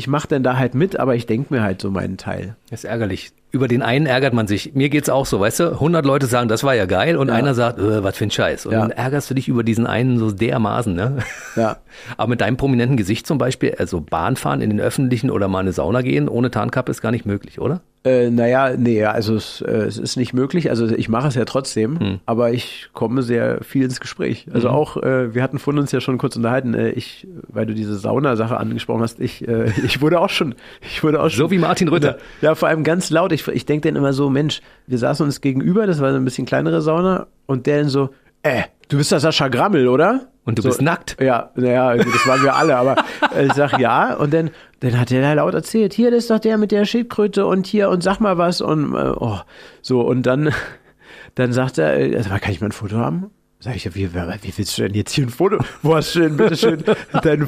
ich 0.00 0.08
mache 0.08 0.26
dann 0.28 0.42
da 0.42 0.56
halt 0.56 0.74
mit, 0.74 0.98
aber 0.98 1.14
ich 1.14 1.26
denke 1.26 1.52
mir 1.54 1.62
halt 1.62 1.80
so 1.82 1.90
meinen 1.90 2.16
Teil. 2.16 2.56
Das 2.70 2.80
ist 2.80 2.90
ärgerlich. 2.90 3.32
über 3.52 3.66
den 3.66 3.82
einen 3.82 4.06
ärgert 4.06 4.32
man 4.32 4.46
sich. 4.46 4.74
Mir 4.76 4.88
geht's 4.90 5.08
auch 5.08 5.26
so, 5.26 5.40
weißt 5.40 5.58
du? 5.60 5.64
100 5.72 6.06
Leute 6.06 6.26
sagen, 6.26 6.48
das 6.48 6.62
war 6.62 6.74
ja 6.76 6.86
geil 6.86 7.16
und 7.16 7.26
Ja. 7.28 7.34
einer 7.34 7.52
sagt, 7.52 7.80
äh, 7.80 8.02
was 8.04 8.16
für 8.16 8.22
ein 8.24 8.30
Scheiß. 8.30 8.64
Und 8.66 8.72
Ja. 8.72 8.80
dann 8.82 8.92
ärgerst 8.92 9.28
du 9.28 9.34
dich 9.34 9.48
über 9.48 9.64
diesen 9.64 9.88
einen 9.88 10.18
so 10.18 10.30
dermaßen, 10.30 10.94
ne? 10.94 11.18
Ja. 11.56 11.78
Aber 12.16 12.28
mit 12.28 12.40
deinem 12.40 12.56
prominenten 12.56 12.96
Gesicht 12.96 13.26
zum 13.26 13.38
Beispiel, 13.38 13.74
also 13.76 14.00
Bahnfahren 14.00 14.60
in 14.62 14.70
den 14.70 14.80
Öffentlichen 14.80 15.30
oder 15.30 15.48
mal 15.48 15.58
in 15.60 15.64
eine 15.66 15.72
Sauna 15.72 16.02
gehen 16.02 16.28
ohne 16.28 16.52
Tarnkappe 16.52 16.92
ist 16.92 17.02
gar 17.02 17.10
nicht 17.10 17.26
möglich, 17.26 17.60
oder? 17.60 17.80
Äh, 18.02 18.30
naja, 18.30 18.74
nee, 18.78 19.04
also 19.04 19.34
es, 19.34 19.60
äh, 19.60 19.70
es 19.70 19.98
ist 19.98 20.16
nicht 20.16 20.32
möglich. 20.32 20.70
Also 20.70 20.86
ich 20.86 21.10
mache 21.10 21.28
es 21.28 21.34
ja 21.34 21.44
trotzdem, 21.44 22.00
Hm. 22.00 22.20
aber 22.24 22.50
ich 22.50 22.88
komme 22.94 23.22
sehr 23.22 23.62
viel 23.62 23.84
ins 23.84 24.00
Gespräch. 24.00 24.46
Also 24.54 24.70
auch, 24.70 24.96
äh, 24.96 25.34
wir 25.34 25.42
hatten 25.42 25.58
von 25.58 25.78
uns 25.78 25.92
ja 25.92 26.00
schon 26.00 26.16
kurz 26.16 26.34
unterhalten, 26.34 26.72
äh, 26.72 26.90
ich, 26.92 27.26
weil 27.48 27.66
du 27.66 27.74
diese 27.74 27.96
Sauna-Sache 27.96 28.56
angesprochen 28.56 29.02
hast, 29.02 29.20
ich, 29.20 29.46
äh, 29.46 29.70
ich 29.84 30.00
wurde 30.00 30.18
auch 30.18 30.30
schon, 30.30 30.54
ich 30.80 31.02
wurde 31.04 31.20
auch 31.20 31.28
schon. 31.28 31.38
So 31.46 31.50
wie 31.50 31.58
Martin 31.58 31.88
Rütter. 31.88 32.16
Ja, 32.40 32.54
vor 32.54 32.68
allem 32.68 32.84
ganz 32.84 33.10
laut. 33.10 33.32
Ich, 33.32 33.46
ich 33.48 33.66
denke 33.66 33.88
dann 33.88 33.96
immer 33.96 34.14
so, 34.14 34.30
Mensch, 34.30 34.62
wir 34.86 34.96
saßen 34.96 35.26
uns 35.26 35.42
gegenüber, 35.42 35.86
das 35.86 36.00
war 36.00 36.10
so 36.10 36.16
ein 36.16 36.24
bisschen 36.24 36.46
kleinere 36.46 36.80
Sauna 36.80 37.26
und 37.44 37.66
der 37.66 37.80
dann 37.80 37.90
so, 37.90 38.10
äh, 38.42 38.62
du 38.90 38.98
bist 38.98 39.12
der 39.12 39.20
Sascha 39.20 39.48
Grammel, 39.48 39.88
oder? 39.88 40.28
Und 40.44 40.58
du 40.58 40.62
so, 40.62 40.68
bist 40.68 40.82
nackt. 40.82 41.16
Ja, 41.20 41.50
naja, 41.54 41.96
das 41.96 42.26
waren 42.26 42.42
wir 42.42 42.54
alle, 42.54 42.76
aber 42.76 42.96
ich 43.40 43.52
sag 43.54 43.78
ja 43.78 44.14
und 44.14 44.34
dann, 44.34 44.50
dann 44.80 44.98
hat 44.98 45.10
er 45.12 45.22
da 45.22 45.32
laut 45.32 45.54
erzählt, 45.54 45.94
hier, 45.94 46.10
das 46.10 46.24
ist 46.24 46.30
doch 46.30 46.38
der 46.38 46.58
mit 46.58 46.72
der 46.72 46.84
Schildkröte 46.84 47.46
und 47.46 47.66
hier 47.66 47.88
und 47.88 48.02
sag 48.02 48.20
mal 48.20 48.36
was 48.36 48.60
und 48.60 48.94
äh, 48.94 49.12
oh, 49.16 49.38
so 49.80 50.00
und 50.02 50.24
dann, 50.24 50.52
dann 51.34 51.52
sagt 51.52 51.78
er, 51.78 51.98
äh, 51.98 52.16
also, 52.16 52.30
kann 52.30 52.52
ich 52.52 52.60
mal 52.60 52.68
ein 52.68 52.72
Foto 52.72 52.96
haben? 52.96 53.30
Sag 53.62 53.76
ich, 53.76 53.84
ja, 53.84 53.94
wie, 53.94 54.14
wie 54.14 54.52
willst 54.56 54.78
du 54.78 54.82
denn 54.82 54.94
jetzt 54.94 55.12
hier 55.12 55.26
ein 55.26 55.30
Foto? 55.30 55.58
Wo 55.82 55.94
hast 55.94 56.14
du 56.14 56.20
denn 56.20 56.36
bitte 56.36 56.56
schön 56.56 56.82
dein 57.22 57.46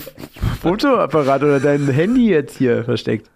Fotoapparat 0.60 1.42
oder 1.42 1.58
dein 1.58 1.88
Handy 1.88 2.28
jetzt 2.28 2.58
hier 2.58 2.84
versteckt? 2.84 3.30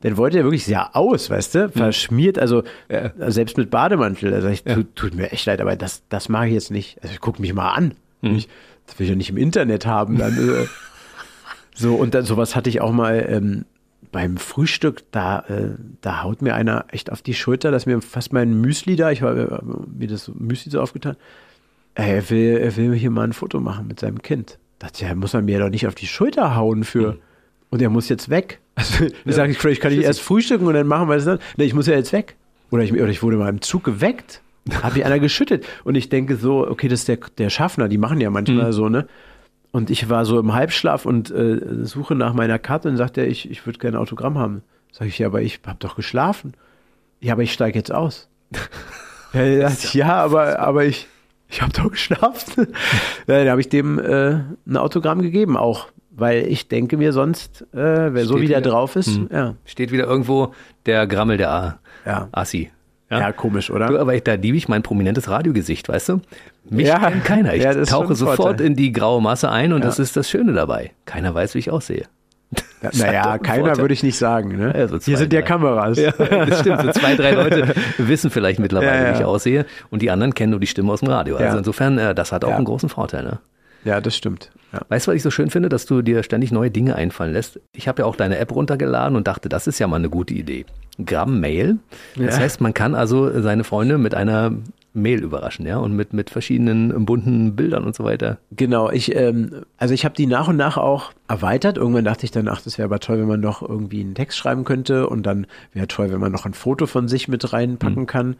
Dann 0.00 0.16
wollte 0.16 0.38
er 0.38 0.44
wirklich 0.44 0.64
sehr 0.64 0.94
aus, 0.94 1.28
weißt 1.28 1.54
du? 1.54 1.68
Verschmiert, 1.70 2.38
also 2.38 2.62
äh, 2.86 3.10
selbst 3.28 3.56
mit 3.56 3.70
Bademantel. 3.70 4.30
Da 4.30 4.40
sag 4.40 4.52
ich, 4.52 4.62
tut, 4.62 4.94
tut 4.94 5.14
mir 5.14 5.32
echt 5.32 5.46
leid, 5.46 5.60
aber 5.60 5.74
das, 5.74 6.02
das 6.08 6.28
mache 6.28 6.46
ich 6.46 6.54
jetzt 6.54 6.70
nicht. 6.70 7.02
Also 7.02 7.14
guck 7.20 7.40
mich 7.40 7.52
mal 7.52 7.72
an. 7.72 7.94
Ich, 8.22 8.48
das 8.86 8.98
will 8.98 9.04
ich 9.04 9.10
ja 9.10 9.16
nicht 9.16 9.30
im 9.30 9.36
Internet 9.36 9.86
haben. 9.86 10.18
Dann, 10.18 10.36
äh, 10.36 10.66
so, 11.74 11.96
und 11.96 12.14
dann 12.14 12.24
sowas 12.24 12.54
hatte 12.54 12.70
ich 12.70 12.80
auch 12.80 12.92
mal 12.92 13.26
ähm, 13.28 13.64
beim 14.12 14.36
Frühstück, 14.36 15.02
da, 15.10 15.40
äh, 15.48 15.70
da 16.00 16.22
haut 16.22 16.42
mir 16.42 16.54
einer 16.54 16.86
echt 16.90 17.10
auf 17.12 17.22
die 17.22 17.34
Schulter, 17.34 17.70
dass 17.70 17.86
mir 17.86 18.00
fast 18.00 18.32
mein 18.32 18.60
Müsli 18.60 18.96
da, 18.96 19.10
ich 19.10 19.22
habe 19.22 19.62
äh, 19.62 19.98
mir 19.98 20.08
das 20.08 20.30
Müsli 20.34 20.70
so 20.70 20.80
aufgetan, 20.80 21.16
äh, 21.94 22.16
er 22.16 22.30
will, 22.30 22.58
er 22.58 22.76
will 22.76 22.94
hier 22.94 23.10
mal 23.10 23.24
ein 23.24 23.32
Foto 23.32 23.60
machen 23.60 23.86
mit 23.86 24.00
seinem 24.00 24.22
Kind. 24.22 24.58
Dachte, 24.78 25.04
ja, 25.04 25.14
muss 25.14 25.34
er 25.34 25.42
mir 25.42 25.58
doch 25.58 25.70
nicht 25.70 25.86
auf 25.86 25.94
die 25.94 26.06
Schulter 26.06 26.54
hauen 26.54 26.84
für. 26.84 27.18
Und 27.70 27.82
er 27.82 27.90
muss 27.90 28.08
jetzt 28.08 28.30
weg. 28.30 28.60
Also, 28.78 29.06
ich 29.24 29.34
sage, 29.34 29.54
vielleicht 29.54 29.80
kann 29.80 29.92
ich 29.92 30.04
erst 30.04 30.20
frühstücken 30.20 30.64
und 30.66 30.74
dann 30.74 30.86
machen 30.86 31.08
wir 31.08 31.16
das 31.16 31.24
dann. 31.24 31.40
Nee, 31.56 31.64
ich 31.64 31.74
muss 31.74 31.88
ja 31.88 31.94
jetzt 31.94 32.12
weg. 32.12 32.36
Oder 32.70 32.84
ich, 32.84 32.92
oder 32.92 33.08
ich 33.08 33.24
wurde 33.24 33.36
mal 33.36 33.48
im 33.48 33.60
Zug 33.60 33.82
geweckt. 33.82 34.40
Hat 34.82 34.94
mich 34.94 35.04
einer 35.04 35.18
geschüttet. 35.18 35.66
Und 35.82 35.96
ich 35.96 36.10
denke 36.10 36.36
so, 36.36 36.68
okay, 36.68 36.86
das 36.86 37.00
ist 37.00 37.08
der, 37.08 37.18
der 37.38 37.50
Schaffner, 37.50 37.88
die 37.88 37.98
machen 37.98 38.20
ja 38.20 38.30
manchmal 38.30 38.72
so, 38.72 38.88
ne? 38.88 39.08
Und 39.72 39.90
ich 39.90 40.08
war 40.08 40.24
so 40.24 40.38
im 40.38 40.54
Halbschlaf 40.54 41.06
und 41.06 41.30
äh, 41.30 41.84
suche 41.84 42.14
nach 42.14 42.34
meiner 42.34 42.58
Karte 42.58 42.88
und 42.88 42.96
sagt 42.96 43.18
er, 43.18 43.26
ich, 43.26 43.50
ich 43.50 43.66
würde 43.66 43.78
gerne 43.78 43.98
ein 43.98 44.00
Autogramm 44.02 44.38
haben. 44.38 44.62
Sag 44.92 45.08
ich, 45.08 45.18
ja, 45.18 45.26
aber 45.26 45.42
ich 45.42 45.60
habe 45.66 45.78
doch 45.80 45.96
geschlafen. 45.96 46.54
Ja, 47.20 47.32
aber 47.32 47.42
ich 47.42 47.52
steige 47.52 47.78
jetzt 47.78 47.92
aus. 47.92 48.28
ja, 49.32 49.42
ja, 49.42 49.72
ja, 49.92 50.14
aber, 50.14 50.60
aber 50.60 50.84
ich, 50.84 51.06
ich 51.48 51.62
habe 51.62 51.72
doch 51.72 51.90
geschlafen. 51.90 52.68
ja, 53.26 53.38
dann 53.38 53.48
habe 53.48 53.60
ich 53.60 53.68
dem 53.68 53.98
äh, 53.98 54.40
ein 54.66 54.76
Autogramm 54.76 55.20
gegeben 55.20 55.56
auch, 55.56 55.88
weil 56.18 56.46
ich 56.46 56.68
denke 56.68 56.96
mir 56.96 57.12
sonst, 57.12 57.62
äh, 57.72 58.12
wer 58.12 58.24
so 58.24 58.34
Steht 58.34 58.42
wie 58.42 58.48
der 58.48 58.58
wieder- 58.58 58.70
drauf 58.70 58.96
ist, 58.96 59.20
ja, 59.32 59.54
Steht 59.64 59.92
wieder 59.92 60.04
irgendwo 60.04 60.52
der 60.86 61.06
Grammel 61.06 61.36
der 61.38 61.50
A 61.50 61.78
ja, 62.04 62.28
Assi. 62.32 62.70
ja, 63.10 63.32
komisch, 63.32 63.70
oder? 63.70 63.86
Du, 63.88 63.98
aber 63.98 64.18
da 64.20 64.34
liebe 64.34 64.56
ich 64.56 64.68
mein 64.68 64.82
prominentes 64.82 65.28
Radiogesicht, 65.30 65.88
weißt 65.88 66.08
du? 66.10 66.20
Mich 66.70 66.86
Ja. 66.88 66.98
kennt 66.98 67.24
keiner. 67.24 67.54
Ich 67.54 67.62
Ja, 67.62 67.74
tauche 67.84 68.14
sofort 68.14 68.60
in 68.60 68.74
die 68.76 68.92
graue 68.92 69.22
Masse 69.22 69.50
ein 69.50 69.72
und 69.72 69.80
Ja. 69.80 69.86
das 69.86 69.98
ist 69.98 70.16
das 70.16 70.28
Schöne 70.28 70.52
dabei. 70.52 70.90
Keiner 71.06 71.34
weiß, 71.34 71.54
wie 71.54 71.58
ich 71.60 71.70
aussehe. 71.70 72.04
Ja, 72.82 72.90
naja, 72.94 73.38
keiner 73.38 73.76
würde 73.78 73.92
ich 73.92 74.02
nicht 74.02 74.16
sagen. 74.16 74.56
Ne? 74.56 74.72
Ja, 74.76 74.88
so 74.88 74.98
zwei, 74.98 75.10
Hier 75.10 75.18
sind 75.18 75.32
ja 75.32 75.40
drei. 75.40 75.46
Kameras. 75.48 75.98
Ja, 75.98 76.12
das 76.12 76.60
stimmt. 76.60 76.80
So 76.82 76.90
zwei, 76.92 77.14
drei 77.16 77.32
Leute 77.32 77.74
wissen 77.98 78.30
vielleicht 78.30 78.58
mittlerweile, 78.60 78.90
Ja, 78.96 79.04
ja. 79.08 79.14
wie 79.14 79.18
ich 79.18 79.24
aussehe 79.24 79.66
und 79.90 80.00
die 80.02 80.10
anderen 80.10 80.34
kennen 80.34 80.50
nur 80.50 80.60
die 80.60 80.66
Stimme 80.66 80.92
aus 80.92 81.00
dem 81.00 81.08
Radio. 81.08 81.36
Also 81.36 81.52
Ja. 81.52 81.58
insofern, 81.58 81.98
äh, 81.98 82.14
das 82.14 82.32
hat 82.32 82.44
auch 82.44 82.50
Ja. 82.50 82.56
einen 82.56 82.64
großen 82.64 82.88
Vorteil. 82.88 83.24
Ne? 83.24 83.38
Ja, 83.84 84.00
das 84.00 84.16
stimmt. 84.16 84.50
Ja. 84.72 84.80
Weißt 84.88 85.06
du, 85.06 85.10
was 85.10 85.16
ich 85.16 85.22
so 85.22 85.30
schön 85.30 85.48
finde, 85.50 85.68
dass 85.70 85.86
du 85.86 86.02
dir 86.02 86.22
ständig 86.22 86.52
neue 86.52 86.70
Dinge 86.70 86.94
einfallen 86.94 87.32
lässt? 87.32 87.58
Ich 87.72 87.88
habe 87.88 88.02
ja 88.02 88.06
auch 88.06 88.16
deine 88.16 88.38
App 88.38 88.54
runtergeladen 88.54 89.16
und 89.16 89.26
dachte, 89.26 89.48
das 89.48 89.66
ist 89.66 89.78
ja 89.78 89.86
mal 89.86 89.96
eine 89.96 90.10
gute 90.10 90.34
Idee. 90.34 90.66
Gramm 91.04 91.40
Mail. 91.40 91.78
Das 92.16 92.34
Ja. 92.36 92.42
heißt, 92.42 92.60
man 92.60 92.74
kann 92.74 92.94
also 92.94 93.40
seine 93.40 93.64
Freunde 93.64 93.96
mit 93.98 94.14
einer 94.14 94.52
Mail 94.98 95.22
überraschen, 95.22 95.66
ja, 95.66 95.78
und 95.78 95.94
mit, 95.94 96.12
mit 96.12 96.30
verschiedenen 96.30 97.04
bunten 97.04 97.56
Bildern 97.56 97.84
und 97.84 97.94
so 97.94 98.04
weiter. 98.04 98.38
Genau, 98.50 98.90
ich, 98.90 99.14
ähm, 99.14 99.62
also 99.76 99.94
ich 99.94 100.04
habe 100.04 100.14
die 100.14 100.26
nach 100.26 100.48
und 100.48 100.56
nach 100.56 100.76
auch 100.76 101.12
erweitert. 101.28 101.76
Irgendwann 101.76 102.04
dachte 102.04 102.24
ich 102.24 102.30
dann, 102.30 102.48
ach, 102.48 102.60
das 102.62 102.78
wäre 102.78 102.86
aber 102.86 103.00
toll, 103.00 103.18
wenn 103.18 103.28
man 103.28 103.40
noch 103.40 103.62
irgendwie 103.62 104.00
einen 104.00 104.14
Text 104.14 104.38
schreiben 104.38 104.64
könnte 104.64 105.08
und 105.08 105.24
dann 105.24 105.46
wäre 105.72 105.88
toll, 105.88 106.10
wenn 106.10 106.20
man 106.20 106.32
noch 106.32 106.46
ein 106.46 106.54
Foto 106.54 106.86
von 106.86 107.08
sich 107.08 107.28
mit 107.28 107.52
reinpacken 107.52 108.06
kann. 108.06 108.36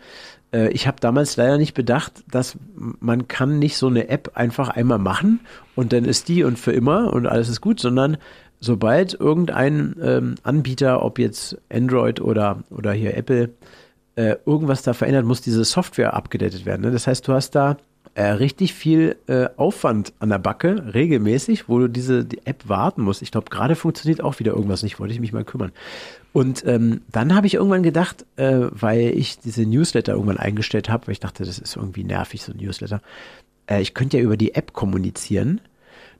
Äh, 0.52 0.70
ich 0.70 0.86
habe 0.86 0.98
damals 1.00 1.36
leider 1.36 1.58
nicht 1.58 1.74
bedacht, 1.74 2.24
dass 2.30 2.56
man 2.74 3.28
kann 3.28 3.58
nicht 3.58 3.76
so 3.76 3.86
eine 3.88 4.08
App 4.08 4.32
einfach 4.34 4.68
einmal 4.68 4.98
machen 4.98 5.40
und 5.74 5.92
dann 5.92 6.04
ist 6.04 6.28
die 6.28 6.44
und 6.44 6.58
für 6.58 6.72
immer 6.72 7.12
und 7.12 7.26
alles 7.26 7.48
ist 7.48 7.60
gut, 7.60 7.80
sondern 7.80 8.16
sobald 8.60 9.14
irgendein 9.14 9.94
ähm, 10.02 10.34
Anbieter, 10.42 11.02
ob 11.02 11.18
jetzt 11.18 11.58
Android 11.72 12.20
oder, 12.20 12.64
oder 12.70 12.92
hier 12.92 13.16
Apple, 13.16 13.50
äh, 14.18 14.36
irgendwas 14.46 14.82
da 14.82 14.94
verändert, 14.94 15.24
muss 15.24 15.42
diese 15.42 15.64
Software 15.64 16.14
abgedatet 16.14 16.66
werden. 16.66 16.82
Ne? 16.82 16.90
Das 16.90 17.06
heißt, 17.06 17.26
du 17.28 17.32
hast 17.32 17.52
da 17.52 17.76
äh, 18.14 18.24
richtig 18.24 18.74
viel 18.74 19.16
äh, 19.28 19.46
Aufwand 19.56 20.12
an 20.18 20.30
der 20.30 20.40
Backe, 20.40 20.92
regelmäßig, 20.92 21.68
wo 21.68 21.78
du 21.78 21.88
diese 21.88 22.24
die 22.24 22.44
App 22.44 22.68
warten 22.68 23.02
musst. 23.02 23.22
Ich 23.22 23.30
glaube, 23.30 23.48
gerade 23.48 23.76
funktioniert 23.76 24.20
auch 24.20 24.40
wieder 24.40 24.54
irgendwas 24.54 24.82
nicht, 24.82 24.98
wollte 24.98 25.14
ich 25.14 25.20
mich 25.20 25.32
mal 25.32 25.44
kümmern. 25.44 25.70
Und 26.32 26.66
ähm, 26.66 27.02
dann 27.12 27.36
habe 27.36 27.46
ich 27.46 27.54
irgendwann 27.54 27.84
gedacht, 27.84 28.26
äh, 28.34 28.62
weil 28.70 29.16
ich 29.16 29.38
diese 29.38 29.64
Newsletter 29.64 30.14
irgendwann 30.14 30.38
eingestellt 30.38 30.88
habe, 30.88 31.06
weil 31.06 31.12
ich 31.12 31.20
dachte, 31.20 31.44
das 31.44 31.60
ist 31.60 31.76
irgendwie 31.76 32.02
nervig, 32.02 32.42
so 32.42 32.50
ein 32.50 32.58
Newsletter, 32.58 33.00
äh, 33.70 33.80
ich 33.80 33.94
könnte 33.94 34.16
ja 34.16 34.24
über 34.24 34.36
die 34.36 34.56
App 34.56 34.72
kommunizieren. 34.72 35.60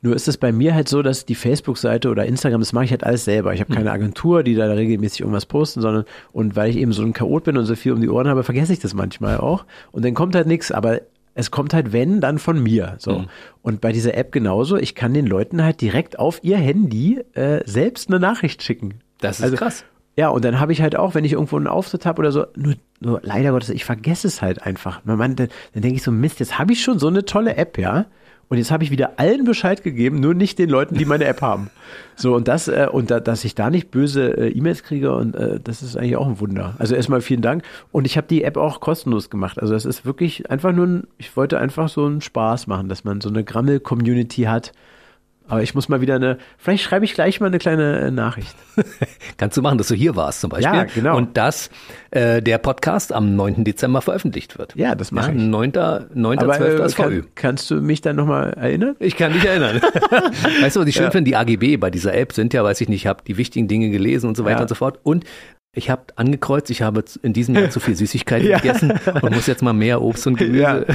Nur 0.00 0.14
ist 0.14 0.28
es 0.28 0.36
bei 0.36 0.52
mir 0.52 0.74
halt 0.74 0.88
so, 0.88 1.02
dass 1.02 1.26
die 1.26 1.34
Facebook-Seite 1.34 2.08
oder 2.08 2.24
Instagram, 2.24 2.60
das 2.60 2.72
mache 2.72 2.84
ich 2.84 2.90
halt 2.92 3.04
alles 3.04 3.24
selber. 3.24 3.52
Ich 3.52 3.60
habe 3.60 3.74
keine 3.74 3.90
Agentur, 3.90 4.42
die 4.42 4.54
da 4.54 4.66
regelmäßig 4.66 5.20
irgendwas 5.20 5.46
posten, 5.46 5.80
sondern 5.80 6.04
und 6.32 6.54
weil 6.54 6.70
ich 6.70 6.76
eben 6.76 6.92
so 6.92 7.02
ein 7.02 7.12
Chaot 7.12 7.44
bin 7.44 7.56
und 7.56 7.64
so 7.64 7.74
viel 7.74 7.92
um 7.92 8.00
die 8.00 8.08
Ohren 8.08 8.28
habe, 8.28 8.44
vergesse 8.44 8.72
ich 8.72 8.78
das 8.78 8.94
manchmal 8.94 9.38
auch. 9.38 9.64
Und 9.90 10.04
dann 10.04 10.14
kommt 10.14 10.34
halt 10.34 10.46
nichts, 10.46 10.70
aber 10.70 11.00
es 11.34 11.50
kommt 11.50 11.72
halt, 11.72 11.92
wenn, 11.92 12.20
dann 12.20 12.38
von 12.38 12.60
mir. 12.60 12.96
So. 12.98 13.24
Und 13.62 13.80
bei 13.80 13.92
dieser 13.92 14.16
App 14.16 14.32
genauso, 14.32 14.76
ich 14.76 14.94
kann 14.96 15.14
den 15.14 15.26
Leuten 15.26 15.62
halt 15.62 15.80
direkt 15.80 16.18
auf 16.18 16.40
ihr 16.42 16.56
Handy 16.56 17.20
äh, 17.34 17.60
selbst 17.64 18.08
eine 18.08 18.18
Nachricht 18.18 18.62
schicken. 18.62 19.00
Das 19.20 19.38
ist 19.38 19.44
Also, 19.44 19.56
krass. 19.56 19.84
Ja, 20.16 20.30
und 20.30 20.44
dann 20.44 20.58
habe 20.58 20.72
ich 20.72 20.82
halt 20.82 20.96
auch, 20.96 21.14
wenn 21.14 21.24
ich 21.24 21.34
irgendwo 21.34 21.56
einen 21.56 21.68
Auftritt 21.68 22.06
habe 22.06 22.18
oder 22.18 22.32
so, 22.32 22.46
nur, 22.56 22.74
nur 22.98 23.20
leider 23.22 23.52
Gottes, 23.52 23.68
ich 23.68 23.84
vergesse 23.84 24.26
es 24.26 24.42
halt 24.42 24.62
einfach. 24.66 25.04
Man, 25.04 25.16
man, 25.16 25.36
dann, 25.36 25.48
dann 25.74 25.82
denke 25.82 25.96
ich 25.96 26.02
so, 26.02 26.10
Mist, 26.10 26.40
jetzt 26.40 26.58
habe 26.58 26.72
ich 26.72 26.82
schon 26.82 26.98
so 26.98 27.06
eine 27.06 27.24
tolle 27.24 27.54
App, 27.54 27.78
ja. 27.78 28.06
Und 28.48 28.56
jetzt 28.56 28.70
habe 28.70 28.82
ich 28.82 28.90
wieder 28.90 29.18
allen 29.18 29.44
Bescheid 29.44 29.82
gegeben, 29.82 30.20
nur 30.20 30.34
nicht 30.34 30.58
den 30.58 30.70
Leuten, 30.70 30.94
die 30.94 31.04
meine 31.04 31.26
App 31.26 31.42
haben. 31.42 31.70
So, 32.16 32.34
und 32.34 32.48
das, 32.48 32.68
äh, 32.68 32.88
und 32.90 33.10
da, 33.10 33.20
dass 33.20 33.44
ich 33.44 33.54
da 33.54 33.68
nicht 33.68 33.90
böse 33.90 34.36
äh, 34.36 34.48
E-Mails 34.48 34.82
kriege, 34.82 35.14
und 35.14 35.34
äh, 35.34 35.60
das 35.62 35.82
ist 35.82 35.96
eigentlich 35.96 36.16
auch 36.16 36.26
ein 36.26 36.40
Wunder. 36.40 36.74
Also 36.78 36.94
erstmal 36.94 37.20
vielen 37.20 37.42
Dank. 37.42 37.62
Und 37.92 38.06
ich 38.06 38.16
habe 38.16 38.26
die 38.26 38.44
App 38.44 38.56
auch 38.56 38.80
kostenlos 38.80 39.28
gemacht. 39.28 39.60
Also 39.60 39.74
das 39.74 39.84
ist 39.84 40.06
wirklich 40.06 40.50
einfach 40.50 40.72
nur 40.72 40.86
ein, 40.86 41.06
ich 41.18 41.36
wollte 41.36 41.58
einfach 41.58 41.88
so 41.88 42.06
einen 42.06 42.20
Spaß 42.22 42.66
machen, 42.66 42.88
dass 42.88 43.04
man 43.04 43.20
so 43.20 43.28
eine 43.28 43.44
Grammel-Community 43.44 44.42
hat. 44.44 44.72
Aber 45.48 45.62
ich 45.62 45.74
muss 45.74 45.88
mal 45.88 46.00
wieder 46.00 46.16
eine, 46.16 46.38
vielleicht 46.58 46.84
schreibe 46.84 47.04
ich 47.04 47.14
gleich 47.14 47.40
mal 47.40 47.46
eine 47.46 47.58
kleine 47.58 48.00
äh, 48.00 48.10
Nachricht. 48.10 48.54
Kannst 49.38 49.56
du 49.56 49.62
machen, 49.62 49.78
dass 49.78 49.88
du 49.88 49.94
hier 49.94 50.14
warst 50.14 50.42
zum 50.42 50.50
Beispiel. 50.50 50.74
Ja, 50.74 50.84
genau. 50.84 51.16
Und 51.16 51.36
dass 51.36 51.70
äh, 52.10 52.42
der 52.42 52.58
Podcast 52.58 53.12
am 53.12 53.34
9. 53.34 53.64
Dezember 53.64 54.02
veröffentlicht 54.02 54.58
wird. 54.58 54.74
Ja, 54.76 54.94
das 54.94 55.10
mache 55.10 55.32
ja, 55.32 55.36
ich. 55.36 55.42
9. 55.42 55.72
9. 56.14 56.38
Aber 56.38 56.52
12. 56.52 56.80
äh, 56.80 56.94
kann, 56.94 57.26
kannst 57.34 57.70
du 57.70 57.76
mich 57.76 58.02
dann 58.02 58.16
nochmal 58.16 58.52
erinnern? 58.52 58.94
Ich 58.98 59.16
kann 59.16 59.32
dich 59.32 59.44
erinnern. 59.44 59.80
weißt 60.60 60.76
du, 60.76 60.80
was 60.80 60.86
ich 60.86 60.94
schön 60.94 61.10
finde? 61.10 61.30
Die 61.30 61.36
AGB 61.36 61.78
bei 61.78 61.90
dieser 61.90 62.14
App 62.14 62.32
sind 62.34 62.52
ja, 62.52 62.62
weiß 62.62 62.80
ich 62.82 62.88
nicht, 62.88 63.02
ich 63.02 63.06
habe 63.06 63.22
die 63.26 63.36
wichtigen 63.38 63.68
Dinge 63.68 63.90
gelesen 63.90 64.28
und 64.28 64.36
so 64.36 64.44
weiter 64.44 64.56
Ja. 64.56 64.62
und 64.62 64.68
so 64.68 64.74
fort. 64.74 65.00
Und 65.02 65.24
ich 65.72 65.90
habe 65.90 66.02
angekreuzt, 66.16 66.70
ich 66.70 66.82
habe 66.82 67.04
in 67.22 67.32
diesem 67.32 67.54
Jahr 67.54 67.70
zu 67.70 67.80
viel 67.80 67.94
Süßigkeiten 67.96 68.48
Ja. 68.48 68.58
gegessen 68.58 68.92
und 69.22 69.34
muss 69.34 69.46
jetzt 69.46 69.62
mal 69.62 69.72
mehr 69.72 70.02
Obst 70.02 70.26
und 70.26 70.36
Gemüse. 70.36 70.86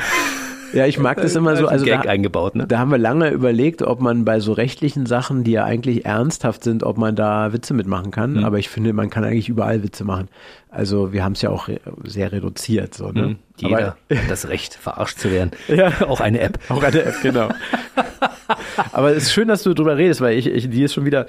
Ja. 0.73 0.85
Ich 0.87 0.99
mag 0.99 1.21
das 1.21 1.35
immer 1.35 1.55
so. 1.55 1.67
Also 1.67 1.85
Gag 1.85 2.03
da, 2.03 2.09
eingebaut, 2.09 2.55
ne? 2.55 2.67
da 2.67 2.79
haben 2.79 2.91
wir 2.91 2.97
lange 2.97 3.29
überlegt, 3.29 3.81
ob 3.81 4.01
man 4.01 4.25
bei 4.25 4.39
so 4.39 4.51
rechtlichen 4.53 5.05
Sachen, 5.05 5.43
die 5.43 5.51
ja 5.51 5.63
eigentlich 5.63 6.05
ernsthaft 6.05 6.63
sind, 6.63 6.83
ob 6.83 6.97
man 6.97 7.15
da 7.15 7.53
Witze 7.53 7.73
mitmachen 7.73 8.11
kann. 8.11 8.33
Mhm. 8.33 8.43
Aber 8.45 8.59
ich 8.59 8.69
finde, 8.69 8.93
man 8.93 9.09
kann 9.09 9.23
eigentlich 9.23 9.49
überall 9.49 9.83
Witze 9.83 10.03
machen. 10.03 10.27
Also 10.69 11.13
wir 11.13 11.23
haben 11.23 11.33
es 11.33 11.41
ja 11.41 11.49
auch 11.51 11.67
re- 11.67 11.79
sehr 12.03 12.31
reduziert. 12.31 12.93
So, 12.95 13.11
ne? 13.11 13.21
Mhm. 13.27 13.35
Jeder 13.57 13.77
Aber, 14.09 14.19
hat 14.21 14.29
das 14.29 14.47
Recht, 14.49 14.73
verarscht 14.81 15.19
zu 15.19 15.31
werden. 15.31 15.51
Ja. 15.67 15.91
Auch 16.07 16.19
eine 16.19 16.39
App. 16.39 16.59
auch 16.69 16.81
eine 16.83 17.03
App, 17.03 17.15
genau. 17.21 17.49
Aber 18.91 19.11
es 19.11 19.23
ist 19.23 19.33
schön, 19.33 19.47
dass 19.47 19.63
du 19.63 19.73
drüber 19.73 19.97
redest, 19.97 20.21
weil 20.21 20.37
ich, 20.37 20.47
ich 20.47 20.69
die 20.69 20.83
ist 20.83 20.93
schon 20.93 21.05
wieder 21.05 21.27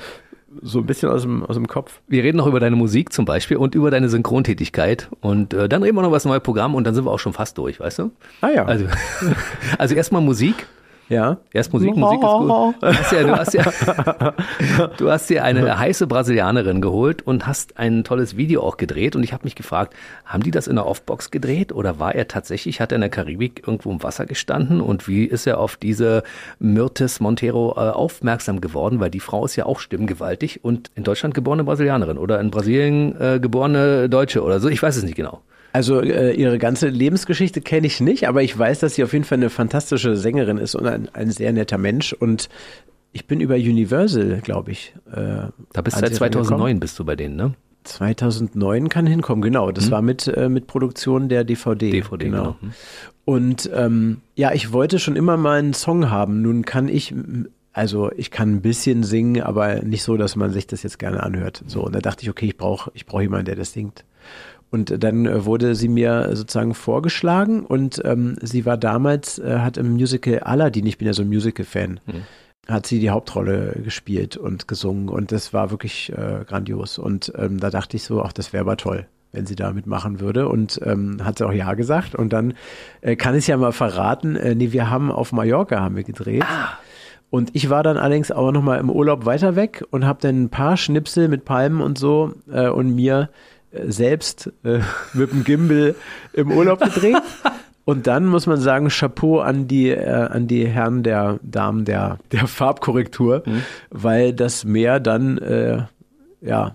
so 0.62 0.78
ein 0.80 0.86
bisschen 0.86 1.10
aus 1.10 1.22
dem, 1.22 1.44
aus 1.44 1.56
dem 1.56 1.66
Kopf. 1.66 2.00
Wir 2.08 2.22
reden 2.22 2.38
noch 2.38 2.46
über 2.46 2.60
deine 2.60 2.76
Musik 2.76 3.12
zum 3.12 3.24
Beispiel 3.24 3.56
und 3.56 3.74
über 3.74 3.90
deine 3.90 4.08
Synchrontätigkeit. 4.08 5.08
Und 5.20 5.54
äh, 5.54 5.68
dann 5.68 5.82
reden 5.82 5.96
wir 5.96 6.02
noch 6.02 6.08
über 6.08 6.16
das 6.16 6.24
neue 6.24 6.40
Programm 6.40 6.74
und 6.74 6.84
dann 6.84 6.94
sind 6.94 7.04
wir 7.04 7.10
auch 7.10 7.18
schon 7.18 7.32
fast 7.32 7.58
durch, 7.58 7.80
weißt 7.80 7.98
du? 8.00 8.10
Ah 8.40 8.50
ja. 8.50 8.64
Also, 8.64 8.86
also 9.78 9.94
erstmal 9.94 10.22
Musik. 10.22 10.66
Ja. 11.08 11.38
Erst 11.52 11.72
Musik, 11.72 11.96
Musik 11.96 12.22
ist 12.22 12.28
gut. 12.28 12.74
Du 12.80 12.86
hast, 12.86 13.12
ja, 13.12 13.22
du, 13.22 13.36
hast 13.36 13.54
ja, 13.54 14.34
du 14.96 15.10
hast 15.10 15.30
dir 15.30 15.44
eine 15.44 15.78
heiße 15.78 16.06
Brasilianerin 16.06 16.80
geholt 16.80 17.22
und 17.22 17.46
hast 17.46 17.78
ein 17.78 18.04
tolles 18.04 18.36
Video 18.36 18.62
auch 18.62 18.76
gedreht. 18.76 19.16
Und 19.16 19.22
ich 19.22 19.32
habe 19.32 19.44
mich 19.44 19.54
gefragt, 19.54 19.94
haben 20.24 20.42
die 20.42 20.50
das 20.50 20.66
in 20.66 20.76
der 20.76 20.86
Offbox 20.86 21.30
gedreht 21.30 21.72
oder 21.72 21.98
war 21.98 22.14
er 22.14 22.28
tatsächlich, 22.28 22.80
hat 22.80 22.92
er 22.92 22.96
in 22.96 23.00
der 23.02 23.10
Karibik 23.10 23.62
irgendwo 23.66 23.90
im 23.90 24.02
Wasser 24.02 24.26
gestanden? 24.26 24.80
Und 24.80 25.08
wie 25.08 25.24
ist 25.24 25.46
er 25.46 25.58
auf 25.58 25.76
diese 25.76 26.22
Myrtes 26.58 27.20
Montero 27.20 27.74
äh, 27.76 27.90
aufmerksam 27.90 28.60
geworden? 28.60 29.00
Weil 29.00 29.10
die 29.10 29.20
Frau 29.20 29.44
ist 29.44 29.56
ja 29.56 29.66
auch 29.66 29.80
stimmgewaltig 29.80 30.64
und 30.64 30.90
in 30.94 31.04
Deutschland 31.04 31.34
geborene 31.34 31.64
Brasilianerin 31.64 32.18
oder 32.18 32.40
in 32.40 32.50
Brasilien 32.50 33.20
äh, 33.20 33.40
geborene 33.40 34.08
Deutsche 34.08 34.42
oder 34.42 34.60
so. 34.60 34.68
Ich 34.68 34.82
weiß 34.82 34.96
es 34.96 35.02
nicht 35.02 35.16
genau. 35.16 35.42
Also 35.74 36.00
äh, 36.00 36.32
ihre 36.34 36.58
ganze 36.58 36.86
Lebensgeschichte 36.86 37.60
kenne 37.60 37.88
ich 37.88 38.00
nicht, 38.00 38.28
aber 38.28 38.44
ich 38.44 38.56
weiß, 38.56 38.78
dass 38.78 38.94
sie 38.94 39.02
auf 39.02 39.12
jeden 39.12 39.24
Fall 39.24 39.38
eine 39.38 39.50
fantastische 39.50 40.16
Sängerin 40.16 40.56
ist 40.56 40.76
und 40.76 40.86
ein, 40.86 41.08
ein 41.12 41.32
sehr 41.32 41.52
netter 41.52 41.78
Mensch. 41.78 42.12
Und 42.12 42.48
ich 43.10 43.26
bin 43.26 43.40
über 43.40 43.56
Universal, 43.56 44.40
glaube 44.40 44.70
ich. 44.70 44.94
Äh, 45.10 45.48
Da 45.72 45.82
bist 45.82 45.96
du 45.96 46.00
seit 46.00 46.10
sie 46.10 46.18
2009 46.18 46.52
rangekommen. 46.52 46.78
bist 46.80 46.96
du 46.96 47.04
bei 47.04 47.16
denen, 47.16 47.34
ne? 47.34 47.54
2009 47.82 48.88
kann 48.88 49.04
hinkommen, 49.08 49.42
genau. 49.42 49.72
Das 49.72 49.90
war 49.90 50.00
mit, 50.00 50.28
äh, 50.28 50.48
mit 50.48 50.68
Produktion 50.68 51.28
der 51.28 51.42
DVD. 51.42 51.90
DVD, 51.90 52.26
genau. 52.26 52.56
Hm. 52.60 52.70
Und 53.24 53.68
ähm, 53.74 54.20
ja, 54.36 54.52
ich 54.52 54.72
wollte 54.72 55.00
schon 55.00 55.16
immer 55.16 55.36
mal 55.36 55.58
einen 55.58 55.74
Song 55.74 56.08
haben. 56.08 56.40
Nun 56.40 56.64
kann 56.64 56.86
ich, 56.86 57.12
also 57.72 58.12
ich 58.16 58.30
kann 58.30 58.52
ein 58.52 58.62
bisschen 58.62 59.02
singen, 59.02 59.42
aber 59.42 59.82
nicht 59.82 60.04
so, 60.04 60.16
dass 60.16 60.36
man 60.36 60.52
sich 60.52 60.68
das 60.68 60.84
jetzt 60.84 61.00
gerne 61.00 61.24
anhört. 61.24 61.64
So, 61.66 61.82
und 61.82 61.96
da 61.96 61.98
dachte 61.98 62.22
ich, 62.22 62.30
okay, 62.30 62.46
ich 62.46 62.56
brauche 62.56 62.92
ich 62.94 63.06
brauch 63.06 63.20
jemanden, 63.20 63.46
der 63.46 63.56
das 63.56 63.72
singt. 63.72 64.04
Und 64.70 65.02
dann 65.02 65.26
äh, 65.26 65.44
wurde 65.44 65.74
sie 65.74 65.88
mir 65.88 66.30
sozusagen 66.34 66.74
vorgeschlagen 66.74 67.64
und 67.64 68.02
ähm, 68.04 68.36
sie 68.40 68.66
war 68.66 68.76
damals, 68.76 69.38
äh, 69.38 69.58
hat 69.58 69.76
im 69.76 69.92
Musical 69.92 70.40
Aladdin, 70.40 70.86
ich 70.86 70.98
bin 70.98 71.06
ja 71.06 71.12
so 71.12 71.22
ein 71.22 71.28
Musical-Fan, 71.28 72.00
hat 72.68 72.86
sie 72.86 72.98
die 72.98 73.10
Hauptrolle 73.10 73.80
gespielt 73.84 74.36
und 74.36 74.68
gesungen 74.68 75.08
und 75.08 75.32
das 75.32 75.52
war 75.52 75.70
wirklich 75.70 76.12
äh, 76.12 76.44
grandios. 76.46 76.98
Und 76.98 77.32
ähm, 77.36 77.60
da 77.60 77.70
dachte 77.70 77.96
ich 77.96 78.04
so, 78.04 78.22
ach, 78.22 78.32
das 78.32 78.52
wäre 78.52 78.62
aber 78.62 78.76
toll, 78.76 79.06
wenn 79.32 79.46
sie 79.46 79.54
da 79.54 79.72
mitmachen 79.72 80.20
würde. 80.20 80.48
Und 80.48 80.80
ähm, 80.84 81.18
hat 81.22 81.38
sie 81.38 81.46
auch 81.46 81.52
ja 81.52 81.74
gesagt. 81.74 82.14
Und 82.14 82.32
dann 82.32 82.54
äh, 83.02 83.16
kann 83.16 83.34
ich 83.34 83.40
es 83.40 83.46
ja 83.48 83.56
mal 83.56 83.72
verraten, 83.72 84.36
äh, 84.36 84.54
nee, 84.54 84.72
wir 84.72 84.90
haben 84.90 85.12
auf 85.12 85.32
Mallorca 85.32 85.80
haben 85.80 85.96
wir 85.96 86.04
gedreht. 86.04 86.44
Und 87.30 87.50
ich 87.52 87.68
war 87.68 87.82
dann 87.82 87.96
allerdings 87.96 88.30
auch 88.30 88.52
noch 88.52 88.62
mal 88.62 88.78
im 88.78 88.90
Urlaub 88.90 89.26
weiter 89.26 89.56
weg 89.56 89.84
und 89.90 90.06
habe 90.06 90.20
dann 90.22 90.44
ein 90.44 90.50
paar 90.50 90.76
Schnipsel 90.76 91.28
mit 91.28 91.44
Palmen 91.44 91.80
und 91.80 91.98
so 91.98 92.32
äh, 92.50 92.68
und 92.68 92.94
mir 92.94 93.28
selbst 93.86 94.52
äh, 94.64 94.80
mit 95.12 95.32
dem 95.32 95.44
Gimbal 95.44 95.94
im 96.32 96.50
Urlaub 96.52 96.80
gedreht. 96.80 97.16
Und 97.86 98.06
dann 98.06 98.24
muss 98.26 98.46
man 98.46 98.58
sagen, 98.58 98.88
Chapeau 98.88 99.40
an 99.40 99.68
die, 99.68 99.90
äh, 99.90 100.08
an 100.08 100.46
die 100.46 100.66
Herren 100.66 101.02
der 101.02 101.38
Damen 101.42 101.84
der, 101.84 102.18
der 102.32 102.46
Farbkorrektur, 102.46 103.42
weil 103.90 104.32
das 104.32 104.64
Meer 104.64 105.00
dann 105.00 105.36
äh, 105.36 105.82
ja, 106.40 106.74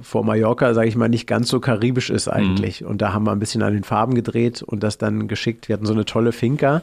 vor 0.00 0.24
Mallorca, 0.24 0.72
sage 0.72 0.88
ich 0.88 0.96
mal, 0.96 1.08
nicht 1.08 1.26
ganz 1.26 1.48
so 1.48 1.60
karibisch 1.60 2.08
ist 2.08 2.28
eigentlich. 2.28 2.84
Und 2.84 3.02
da 3.02 3.12
haben 3.12 3.24
wir 3.24 3.32
ein 3.32 3.38
bisschen 3.38 3.62
an 3.62 3.74
den 3.74 3.84
Farben 3.84 4.14
gedreht 4.14 4.62
und 4.62 4.82
das 4.82 4.96
dann 4.96 5.28
geschickt. 5.28 5.68
Wir 5.68 5.74
hatten 5.74 5.84
so 5.84 5.92
eine 5.92 6.06
tolle 6.06 6.32
Finca 6.32 6.82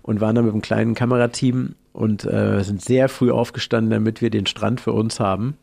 und 0.00 0.20
waren 0.20 0.34
dann 0.34 0.46
mit 0.46 0.54
einem 0.54 0.62
kleinen 0.62 0.94
Kamerateam 0.94 1.74
und 1.92 2.24
äh, 2.24 2.62
sind 2.62 2.82
sehr 2.82 3.10
früh 3.10 3.30
aufgestanden, 3.30 3.90
damit 3.90 4.22
wir 4.22 4.30
den 4.30 4.46
Strand 4.46 4.80
für 4.80 4.92
uns 4.92 5.20
haben. 5.20 5.58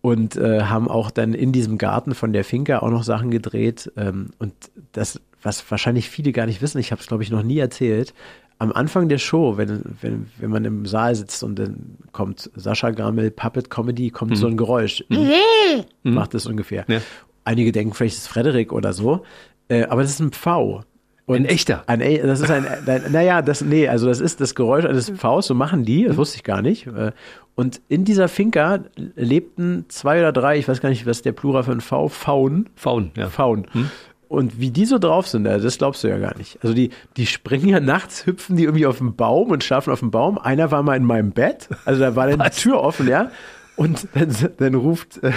Und 0.00 0.36
äh, 0.36 0.62
haben 0.62 0.88
auch 0.88 1.10
dann 1.10 1.34
in 1.34 1.50
diesem 1.52 1.76
Garten 1.76 2.14
von 2.14 2.32
der 2.32 2.44
Finca 2.44 2.78
auch 2.78 2.90
noch 2.90 3.02
Sachen 3.02 3.30
gedreht. 3.30 3.90
Ähm, 3.96 4.30
und 4.38 4.52
das, 4.92 5.20
was 5.42 5.68
wahrscheinlich 5.70 6.08
viele 6.08 6.30
gar 6.32 6.46
nicht 6.46 6.62
wissen, 6.62 6.78
ich 6.78 6.92
habe 6.92 7.00
es, 7.00 7.08
glaube 7.08 7.22
ich, 7.24 7.30
noch 7.30 7.42
nie 7.42 7.58
erzählt. 7.58 8.14
Am 8.60 8.72
Anfang 8.72 9.08
der 9.08 9.18
Show, 9.18 9.56
wenn, 9.56 9.82
wenn, 10.00 10.26
wenn 10.38 10.50
man 10.50 10.64
im 10.64 10.86
Saal 10.86 11.14
sitzt 11.14 11.42
und 11.42 11.58
dann 11.58 11.96
kommt 12.12 12.50
Sascha 12.56 12.90
Gamel, 12.90 13.30
Puppet 13.30 13.70
Comedy, 13.70 14.10
kommt 14.10 14.36
so 14.36 14.46
ein 14.46 14.56
Geräusch. 14.56 15.04
Macht 16.02 16.34
es 16.34 16.46
ungefähr. 16.46 16.84
Ja. 16.88 16.98
Einige 17.44 17.72
denken, 17.72 17.94
vielleicht 17.94 18.16
ist 18.16 18.22
es 18.22 18.26
Frederik 18.28 18.72
oder 18.72 18.92
so. 18.92 19.22
Äh, 19.68 19.84
aber 19.84 20.02
das 20.02 20.10
ist 20.12 20.20
ein 20.20 20.32
Pfau. 20.32 20.82
Und 21.26 21.36
Ein 21.36 21.44
echter? 21.44 21.84
Ein, 21.86 22.00
E- 22.00 22.22
das 22.22 22.40
ist 22.40 22.50
ein, 22.50 22.64
ein, 22.66 23.12
naja, 23.12 23.42
das, 23.42 23.60
nee, 23.60 23.86
also 23.86 24.06
das 24.06 24.18
ist 24.18 24.40
das 24.40 24.54
Geräusch 24.54 24.86
eines 24.86 25.10
Pfaus, 25.10 25.46
so 25.46 25.54
machen 25.54 25.84
die, 25.84 26.04
das 26.04 26.16
wusste 26.16 26.36
ich 26.36 26.42
gar 26.42 26.62
nicht. 26.62 26.86
Und 27.58 27.80
in 27.88 28.04
dieser 28.04 28.28
Finca 28.28 28.84
lebten 29.16 29.86
zwei 29.88 30.20
oder 30.20 30.30
drei, 30.30 30.58
ich 30.58 30.68
weiß 30.68 30.80
gar 30.80 30.90
nicht, 30.90 31.06
was 31.06 31.22
der 31.22 31.32
Plural 31.32 31.64
für 31.64 31.72
ein 31.72 31.80
V, 31.80 32.06
Faun. 32.06 32.68
Faun, 32.76 33.10
ja. 33.16 33.28
Faun. 33.28 33.66
Und 34.28 34.60
wie 34.60 34.70
die 34.70 34.84
so 34.84 35.00
drauf 35.00 35.26
sind, 35.26 35.42
das 35.42 35.76
glaubst 35.76 36.04
du 36.04 36.08
ja 36.08 36.18
gar 36.18 36.38
nicht. 36.38 36.60
Also 36.62 36.72
die, 36.72 36.90
die 37.16 37.26
springen 37.26 37.68
ja 37.68 37.80
nachts, 37.80 38.26
hüpfen 38.26 38.54
die 38.54 38.62
irgendwie 38.62 38.86
auf 38.86 38.98
den 38.98 39.16
Baum 39.16 39.50
und 39.50 39.64
schlafen 39.64 39.92
auf 39.92 39.98
dem 39.98 40.12
Baum. 40.12 40.38
Einer 40.38 40.70
war 40.70 40.84
mal 40.84 40.96
in 40.96 41.02
meinem 41.02 41.32
Bett, 41.32 41.68
also 41.84 41.98
da 42.00 42.14
war 42.14 42.28
dann 42.28 42.38
die 42.38 42.56
Tür 42.56 42.80
offen, 42.80 43.08
ja. 43.08 43.32
Und 43.74 44.06
dann, 44.14 44.32
dann 44.58 44.74
ruft 44.76 45.20
äh, 45.24 45.32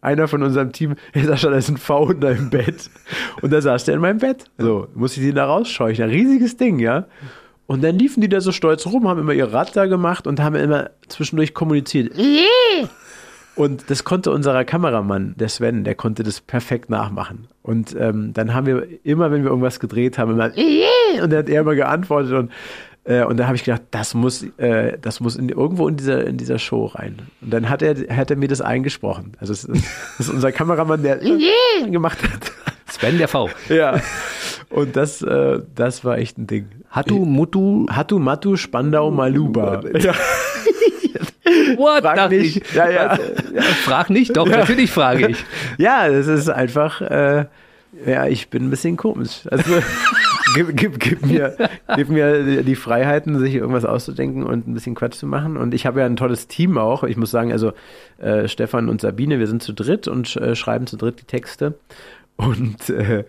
einer 0.00 0.26
von 0.26 0.42
unserem 0.42 0.72
Team, 0.72 0.96
hey 1.12 1.24
Sascha, 1.24 1.50
da 1.50 1.56
ist 1.56 1.68
ein 1.68 1.76
Faun 1.76 2.18
da 2.20 2.30
im 2.30 2.50
Bett. 2.50 2.90
Und 3.42 3.52
da 3.52 3.60
saß 3.60 3.84
der 3.84 3.94
in 3.94 4.00
meinem 4.00 4.18
Bett. 4.18 4.46
So, 4.58 4.88
muss 4.96 5.16
ich 5.16 5.22
die 5.22 5.32
da 5.32 5.44
rausscheuchen. 5.44 6.02
Ein 6.02 6.10
riesiges 6.10 6.56
Ding, 6.56 6.80
ja. 6.80 7.06
Und 7.70 7.84
dann 7.84 7.96
liefen 8.00 8.20
die 8.20 8.28
da 8.28 8.40
so 8.40 8.50
stolz 8.50 8.84
rum, 8.84 9.06
haben 9.06 9.20
immer 9.20 9.32
ihr 9.32 9.52
Rad 9.52 9.76
da 9.76 9.86
gemacht 9.86 10.26
und 10.26 10.40
haben 10.40 10.56
immer 10.56 10.90
zwischendurch 11.06 11.54
kommuniziert. 11.54 12.12
Und 13.54 13.88
das 13.88 14.02
konnte 14.02 14.32
unser 14.32 14.64
Kameramann, 14.64 15.36
der 15.38 15.48
Sven, 15.48 15.84
der 15.84 15.94
konnte 15.94 16.24
das 16.24 16.40
perfekt 16.40 16.90
nachmachen. 16.90 17.46
Und 17.62 17.94
ähm, 17.96 18.32
dann 18.32 18.54
haben 18.54 18.66
wir 18.66 18.88
immer, 19.04 19.30
wenn 19.30 19.44
wir 19.44 19.50
irgendwas 19.50 19.78
gedreht 19.78 20.18
haben, 20.18 20.32
immer 20.32 20.50
und 21.22 21.30
dann 21.30 21.38
hat 21.38 21.48
er 21.48 21.60
immer 21.60 21.76
geantwortet 21.76 22.32
und 22.32 22.50
äh, 23.04 23.22
und 23.22 23.36
da 23.36 23.46
habe 23.46 23.54
ich 23.54 23.62
gedacht, 23.62 23.82
das 23.92 24.14
muss, 24.14 24.42
äh, 24.56 24.98
das 25.00 25.20
muss 25.20 25.36
in, 25.36 25.48
irgendwo 25.48 25.86
in 25.86 25.96
dieser, 25.96 26.26
in 26.26 26.38
dieser 26.38 26.58
Show 26.58 26.86
rein. 26.86 27.18
Und 27.40 27.52
dann 27.52 27.68
hat 27.68 27.82
er, 27.82 27.94
hat 28.16 28.32
er 28.32 28.36
mir 28.36 28.48
das 28.48 28.60
eingesprochen. 28.60 29.34
Also 29.38 29.52
ist, 29.52 29.68
das 29.68 30.26
ist 30.26 30.28
unser 30.28 30.50
Kameramann, 30.50 31.04
der 31.04 31.20
gemacht 31.88 32.18
hat. 32.24 32.50
Sven 32.88 33.16
der 33.18 33.28
V. 33.28 33.48
Ja. 33.68 34.00
Und 34.70 34.94
das, 34.96 35.20
äh, 35.22 35.60
das 35.74 36.04
war 36.04 36.18
echt 36.18 36.38
ein 36.38 36.46
Ding. 36.46 36.68
Hatu 36.90 37.24
Mutu 37.24 37.86
Hatu 37.90 38.18
Matu 38.18 38.56
Spandau 38.56 39.10
Maluba. 39.10 39.82
Ja, 39.98 41.76
What? 41.76 42.02
frag 42.02 42.30
nicht. 42.30 42.56
ich. 42.56 42.74
Ja, 42.74 42.88
ja. 42.88 43.18
Ja, 43.52 43.62
frag 43.62 44.10
nicht, 44.10 44.36
doch, 44.36 44.46
natürlich 44.46 44.90
frage 44.90 45.30
ich. 45.30 45.44
ja, 45.78 46.08
das 46.08 46.28
ist 46.28 46.48
einfach, 46.48 47.00
äh, 47.00 47.46
ja, 48.06 48.26
ich 48.26 48.50
bin 48.50 48.66
ein 48.66 48.70
bisschen 48.70 48.96
komisch. 48.96 49.42
Also 49.50 49.72
gib, 50.54 50.76
gib, 50.76 51.00
gib, 51.00 51.26
mir, 51.26 51.56
gib 51.96 52.08
mir 52.08 52.62
die 52.62 52.76
Freiheiten, 52.76 53.38
sich 53.38 53.54
irgendwas 53.54 53.84
auszudenken 53.84 54.44
und 54.44 54.68
ein 54.68 54.74
bisschen 54.74 54.94
Quatsch 54.94 55.14
zu 55.14 55.26
machen. 55.26 55.56
Und 55.56 55.74
ich 55.74 55.86
habe 55.86 56.00
ja 56.00 56.06
ein 56.06 56.16
tolles 56.16 56.46
Team 56.46 56.78
auch. 56.78 57.02
Ich 57.02 57.16
muss 57.16 57.30
sagen, 57.30 57.52
also 57.52 57.72
äh, 58.18 58.46
Stefan 58.46 58.88
und 58.88 59.00
Sabine, 59.00 59.38
wir 59.38 59.46
sind 59.46 59.62
zu 59.62 59.72
dritt 59.72 60.08
und 60.08 60.36
äh, 60.36 60.54
schreiben 60.54 60.86
zu 60.86 60.96
dritt 60.96 61.20
die 61.20 61.26
Texte. 61.26 61.74
Und 62.36 62.88
äh, 62.90 63.24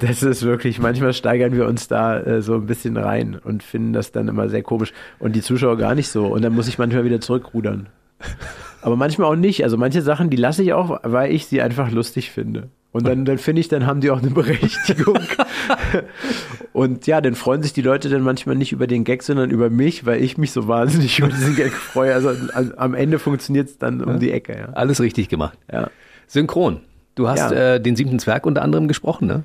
das 0.00 0.22
ist 0.22 0.42
wirklich, 0.42 0.78
manchmal 0.78 1.12
steigern 1.12 1.52
wir 1.52 1.66
uns 1.66 1.88
da 1.88 2.20
äh, 2.20 2.42
so 2.42 2.54
ein 2.54 2.66
bisschen 2.66 2.96
rein 2.96 3.38
und 3.42 3.62
finden 3.62 3.92
das 3.92 4.12
dann 4.12 4.28
immer 4.28 4.48
sehr 4.48 4.62
komisch. 4.62 4.92
Und 5.18 5.34
die 5.36 5.42
Zuschauer 5.42 5.76
gar 5.78 5.94
nicht 5.94 6.08
so. 6.08 6.26
Und 6.26 6.42
dann 6.42 6.54
muss 6.54 6.68
ich 6.68 6.78
manchmal 6.78 7.04
wieder 7.04 7.20
zurückrudern. 7.20 7.88
Aber 8.82 8.96
manchmal 8.96 9.28
auch 9.30 9.36
nicht. 9.36 9.64
Also 9.64 9.76
manche 9.76 10.02
Sachen, 10.02 10.30
die 10.30 10.36
lasse 10.36 10.62
ich 10.62 10.72
auch, 10.72 11.00
weil 11.02 11.32
ich 11.32 11.46
sie 11.46 11.60
einfach 11.62 11.90
lustig 11.90 12.30
finde. 12.30 12.68
Und 12.92 13.06
dann, 13.06 13.24
dann 13.24 13.38
finde 13.38 13.60
ich, 13.60 13.68
dann 13.68 13.86
haben 13.86 14.00
die 14.00 14.10
auch 14.10 14.20
eine 14.20 14.30
Berechtigung. 14.30 15.18
Und 16.72 17.06
ja, 17.06 17.20
dann 17.20 17.34
freuen 17.34 17.62
sich 17.62 17.72
die 17.72 17.82
Leute 17.82 18.08
dann 18.08 18.22
manchmal 18.22 18.56
nicht 18.56 18.72
über 18.72 18.86
den 18.86 19.04
Gag, 19.04 19.22
sondern 19.22 19.50
über 19.50 19.70
mich, 19.70 20.06
weil 20.06 20.22
ich 20.22 20.38
mich 20.38 20.52
so 20.52 20.68
wahnsinnig 20.68 21.18
über 21.18 21.28
diesen 21.28 21.56
Gag 21.56 21.72
freue. 21.72 22.14
Also 22.14 22.30
an- 22.52 22.72
am 22.76 22.94
Ende 22.94 23.18
funktioniert 23.18 23.68
es 23.68 23.78
dann 23.78 24.02
um 24.02 24.18
die 24.18 24.32
Ecke. 24.32 24.56
Ja. 24.58 24.68
Alles 24.72 25.00
richtig 25.00 25.28
gemacht. 25.28 25.58
Ja. 25.72 25.90
Synchron. 26.26 26.80
Du 27.16 27.28
hast 27.28 27.50
Ja. 27.52 27.74
äh, 27.74 27.80
den 27.80 27.96
siebten 27.96 28.18
Zwerg 28.18 28.46
unter 28.46 28.62
anderem 28.62 28.88
gesprochen, 28.88 29.26
ne? 29.26 29.44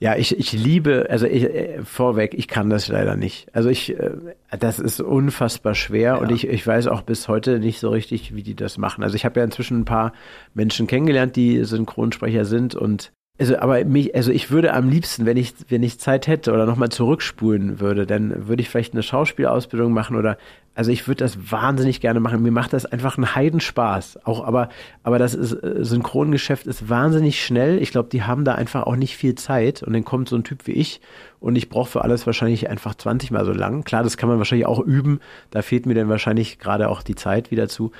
Ja, 0.00 0.14
ich, 0.14 0.38
ich 0.38 0.52
liebe, 0.52 1.08
also 1.10 1.26
ich, 1.26 1.42
äh, 1.42 1.82
vorweg, 1.82 2.34
ich 2.34 2.46
kann 2.46 2.70
das 2.70 2.86
leider 2.86 3.16
nicht. 3.16 3.48
Also 3.52 3.68
ich, 3.68 3.98
äh, 3.98 4.12
das 4.58 4.78
ist 4.78 5.00
unfassbar 5.00 5.74
schwer 5.74 6.20
und 6.20 6.30
ich, 6.30 6.46
ich 6.46 6.64
weiß 6.64 6.86
auch 6.86 7.02
bis 7.02 7.26
heute 7.26 7.58
nicht 7.58 7.80
so 7.80 7.90
richtig, 7.90 8.34
wie 8.34 8.44
die 8.44 8.54
das 8.54 8.78
machen. 8.78 9.02
Also 9.02 9.16
ich 9.16 9.24
habe 9.24 9.40
ja 9.40 9.44
inzwischen 9.44 9.80
ein 9.80 9.84
paar 9.84 10.12
Menschen 10.54 10.86
kennengelernt, 10.86 11.34
die 11.34 11.64
Synchronsprecher 11.64 12.44
sind 12.44 12.76
und 12.76 13.10
also, 13.40 13.56
aber 13.58 13.84
mich, 13.84 14.16
also 14.16 14.32
ich 14.32 14.50
würde 14.50 14.74
am 14.74 14.88
liebsten, 14.88 15.24
wenn 15.24 15.36
ich, 15.36 15.54
wenn 15.68 15.84
ich 15.84 16.00
Zeit 16.00 16.26
hätte 16.26 16.52
oder 16.52 16.66
nochmal 16.66 16.88
zurückspulen 16.88 17.78
würde, 17.78 18.04
dann 18.04 18.48
würde 18.48 18.62
ich 18.62 18.68
vielleicht 18.68 18.94
eine 18.94 19.04
Schauspielausbildung 19.04 19.92
machen 19.92 20.16
oder, 20.16 20.38
also 20.74 20.90
ich 20.90 21.06
würde 21.06 21.22
das 21.22 21.52
wahnsinnig 21.52 22.00
gerne 22.00 22.18
machen. 22.18 22.42
Mir 22.42 22.50
macht 22.50 22.72
das 22.72 22.84
einfach 22.84 23.16
einen 23.16 23.36
Heidenspaß. 23.36 24.26
Auch, 24.26 24.44
aber, 24.44 24.70
aber 25.04 25.20
das 25.20 25.34
ist, 25.34 25.52
äh, 25.52 25.84
Synchrongeschäft 25.84 26.66
ist 26.66 26.88
wahnsinnig 26.88 27.44
schnell. 27.44 27.80
Ich 27.80 27.92
glaube, 27.92 28.08
die 28.08 28.24
haben 28.24 28.44
da 28.44 28.56
einfach 28.56 28.82
auch 28.82 28.96
nicht 28.96 29.16
viel 29.16 29.36
Zeit 29.36 29.84
und 29.84 29.92
dann 29.92 30.04
kommt 30.04 30.28
so 30.28 30.34
ein 30.34 30.42
Typ 30.42 30.66
wie 30.66 30.72
ich 30.72 31.00
und 31.38 31.54
ich 31.54 31.68
brauche 31.68 31.90
für 31.90 32.02
alles 32.02 32.26
wahrscheinlich 32.26 32.68
einfach 32.68 32.96
20 32.96 33.30
mal 33.30 33.44
so 33.44 33.52
lang. 33.52 33.84
Klar, 33.84 34.02
das 34.02 34.16
kann 34.16 34.28
man 34.28 34.38
wahrscheinlich 34.38 34.66
auch 34.66 34.80
üben. 34.80 35.20
Da 35.52 35.62
fehlt 35.62 35.86
mir 35.86 35.94
dann 35.94 36.08
wahrscheinlich 36.08 36.58
gerade 36.58 36.88
auch 36.88 37.04
die 37.04 37.14
Zeit 37.14 37.52
wieder 37.52 37.68
zu. 37.68 37.92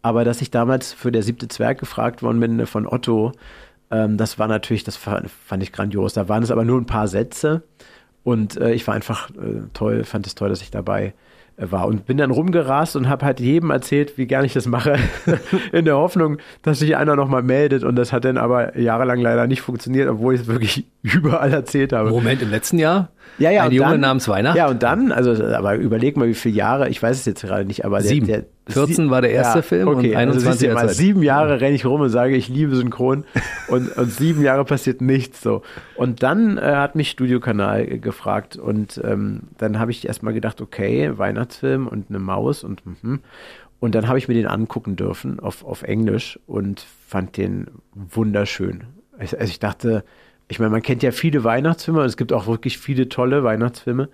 aber 0.00 0.24
dass 0.24 0.40
ich 0.40 0.52
damals 0.52 0.92
für 0.92 1.10
der 1.10 1.24
siebte 1.24 1.48
Zwerg 1.48 1.80
gefragt 1.80 2.22
worden 2.22 2.38
bin 2.38 2.64
von 2.66 2.86
Otto, 2.86 3.32
ähm, 3.90 4.16
das 4.16 4.38
war 4.38 4.48
natürlich, 4.48 4.84
das 4.84 4.96
fand, 4.96 5.30
fand 5.30 5.62
ich 5.62 5.72
grandios. 5.72 6.12
Da 6.14 6.28
waren 6.28 6.42
es 6.42 6.50
aber 6.50 6.64
nur 6.64 6.80
ein 6.80 6.86
paar 6.86 7.08
Sätze 7.08 7.62
und 8.24 8.56
äh, 8.56 8.72
ich 8.72 8.86
war 8.86 8.94
einfach 8.94 9.30
äh, 9.30 9.62
toll, 9.72 10.04
fand 10.04 10.26
es 10.26 10.34
toll, 10.34 10.48
dass 10.48 10.60
ich 10.62 10.70
dabei 10.70 11.14
äh, 11.56 11.70
war 11.70 11.86
und 11.86 12.04
bin 12.06 12.16
dann 12.18 12.30
rumgerast 12.32 12.96
und 12.96 13.08
habe 13.08 13.24
halt 13.24 13.38
jedem 13.40 13.70
erzählt, 13.70 14.18
wie 14.18 14.26
gern 14.26 14.44
ich 14.44 14.52
das 14.54 14.66
mache, 14.66 14.96
in 15.72 15.84
der 15.84 15.96
Hoffnung, 15.96 16.38
dass 16.62 16.80
sich 16.80 16.96
einer 16.96 17.14
nochmal 17.16 17.42
meldet 17.42 17.84
und 17.84 17.94
das 17.96 18.12
hat 18.12 18.24
dann 18.24 18.36
aber 18.38 18.76
jahrelang 18.78 19.20
leider 19.20 19.46
nicht 19.46 19.60
funktioniert, 19.62 20.08
obwohl 20.08 20.34
ich 20.34 20.40
es 20.42 20.46
wirklich 20.48 20.86
überall 21.02 21.52
erzählt 21.52 21.92
habe. 21.92 22.10
Moment, 22.10 22.42
im 22.42 22.50
letzten 22.50 22.78
Jahr? 22.78 23.10
Ja, 23.38 23.50
ja. 23.50 23.64
Ein 23.64 23.72
Junge 23.72 23.90
dann- 23.92 24.00
namens 24.00 24.26
Weihnacht? 24.28 24.56
Ja, 24.56 24.66
und 24.68 24.82
dann, 24.82 25.12
also, 25.12 25.44
aber 25.44 25.76
überleg 25.76 26.16
mal, 26.16 26.26
wie 26.26 26.34
viele 26.34 26.56
Jahre, 26.56 26.88
ich 26.88 27.00
weiß 27.02 27.16
es 27.18 27.24
jetzt 27.26 27.42
gerade 27.42 27.64
nicht, 27.64 27.84
aber 27.84 27.98
der, 27.98 28.08
Sieben. 28.08 28.26
der 28.26 28.44
14 28.68 29.10
war 29.10 29.20
der 29.20 29.30
erste 29.30 29.62
Film 29.62 29.88
und 29.88 29.98
okay, 29.98 30.16
21 30.16 30.68
also 30.68 30.86
mal, 30.86 30.92
sieben 30.92 31.22
Jahre 31.22 31.60
renne 31.60 31.76
ich 31.76 31.84
rum 31.84 32.00
und 32.00 32.10
sage, 32.10 32.36
ich 32.36 32.48
liebe 32.48 32.74
Synchron 32.74 33.24
und, 33.68 33.96
und 33.96 34.10
sieben 34.10 34.42
Jahre 34.42 34.64
passiert 34.64 35.00
nichts 35.00 35.40
so. 35.40 35.62
Und 35.94 36.22
dann 36.22 36.58
äh, 36.58 36.62
hat 36.62 36.96
mich 36.96 37.10
Studiokanal 37.10 37.82
äh, 37.82 37.98
gefragt 37.98 38.56
und 38.56 39.00
ähm, 39.04 39.42
dann 39.58 39.78
habe 39.78 39.92
ich 39.92 40.06
erstmal 40.06 40.34
gedacht, 40.34 40.60
okay, 40.60 41.16
Weihnachtsfilm 41.16 41.86
und 41.86 42.10
eine 42.10 42.18
Maus 42.18 42.64
und 42.64 42.84
mhm. 42.84 43.20
und 43.78 43.94
dann 43.94 44.08
habe 44.08 44.18
ich 44.18 44.26
mir 44.26 44.34
den 44.34 44.46
angucken 44.46 44.96
dürfen 44.96 45.38
auf, 45.38 45.64
auf 45.64 45.82
Englisch 45.82 46.38
und 46.46 46.84
fand 47.06 47.36
den 47.36 47.68
wunderschön. 47.94 48.84
Also 49.16 49.36
also 49.36 49.50
ich 49.50 49.60
dachte, 49.60 50.04
ich 50.48 50.58
meine, 50.58 50.70
man 50.70 50.82
kennt 50.82 51.02
ja 51.02 51.10
viele 51.10 51.44
Weihnachtsfilme 51.44 52.00
und 52.00 52.06
es 52.06 52.16
gibt 52.16 52.32
auch 52.32 52.46
wirklich 52.46 52.78
viele 52.78 53.08
tolle 53.08 53.44
Weihnachtsfilme. 53.44 54.08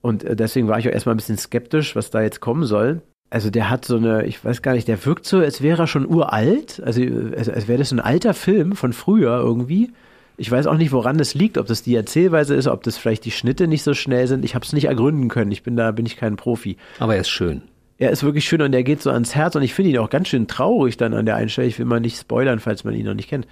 Und 0.00 0.24
äh, 0.24 0.36
deswegen 0.36 0.68
war 0.68 0.78
ich 0.78 0.88
auch 0.88 0.92
erstmal 0.92 1.14
ein 1.14 1.18
bisschen 1.18 1.38
skeptisch, 1.38 1.96
was 1.96 2.10
da 2.10 2.22
jetzt 2.22 2.40
kommen 2.40 2.64
soll. 2.64 3.02
Also 3.30 3.50
der 3.50 3.68
hat 3.68 3.84
so 3.84 3.96
eine, 3.96 4.24
ich 4.24 4.42
weiß 4.42 4.62
gar 4.62 4.72
nicht, 4.72 4.88
der 4.88 5.04
wirkt 5.04 5.26
so, 5.26 5.38
als 5.38 5.60
wäre 5.62 5.82
er 5.82 5.86
schon 5.86 6.06
uralt. 6.06 6.80
Also 6.84 7.02
als, 7.36 7.48
als 7.48 7.68
wäre 7.68 7.78
das 7.78 7.92
ein 7.92 8.00
alter 8.00 8.34
Film 8.34 8.72
von 8.72 8.92
früher 8.92 9.38
irgendwie. 9.38 9.92
Ich 10.38 10.50
weiß 10.50 10.66
auch 10.66 10.76
nicht, 10.76 10.92
woran 10.92 11.18
das 11.18 11.34
liegt, 11.34 11.58
ob 11.58 11.66
das 11.66 11.82
die 11.82 11.94
Erzählweise 11.94 12.54
ist, 12.54 12.68
ob 12.68 12.84
das 12.84 12.96
vielleicht 12.96 13.24
die 13.24 13.30
Schnitte 13.30 13.66
nicht 13.66 13.82
so 13.82 13.92
schnell 13.92 14.26
sind. 14.28 14.44
Ich 14.44 14.54
habe 14.54 14.64
es 14.64 14.72
nicht 14.72 14.84
ergründen 14.84 15.28
können. 15.28 15.50
Ich 15.50 15.62
bin 15.62 15.76
da, 15.76 15.90
bin 15.90 16.06
ich 16.06 16.16
kein 16.16 16.36
Profi. 16.36 16.76
Aber 17.00 17.16
er 17.16 17.22
ist 17.22 17.28
schön. 17.28 17.62
Er 17.98 18.10
ist 18.10 18.22
wirklich 18.22 18.44
schön 18.44 18.62
und 18.62 18.70
der 18.70 18.84
geht 18.84 19.02
so 19.02 19.10
ans 19.10 19.34
Herz 19.34 19.56
und 19.56 19.62
ich 19.62 19.74
finde 19.74 19.90
ihn 19.90 19.98
auch 19.98 20.10
ganz 20.10 20.28
schön 20.28 20.46
traurig 20.46 20.96
dann 20.96 21.12
an 21.12 21.26
der 21.26 21.34
einen 21.34 21.48
Stelle. 21.48 21.66
Ich 21.66 21.78
will 21.78 21.86
mal 21.86 22.00
nicht 22.00 22.16
spoilern, 22.16 22.60
falls 22.60 22.84
man 22.84 22.94
ihn 22.94 23.04
noch 23.04 23.14
nicht 23.14 23.28
kennt. 23.28 23.48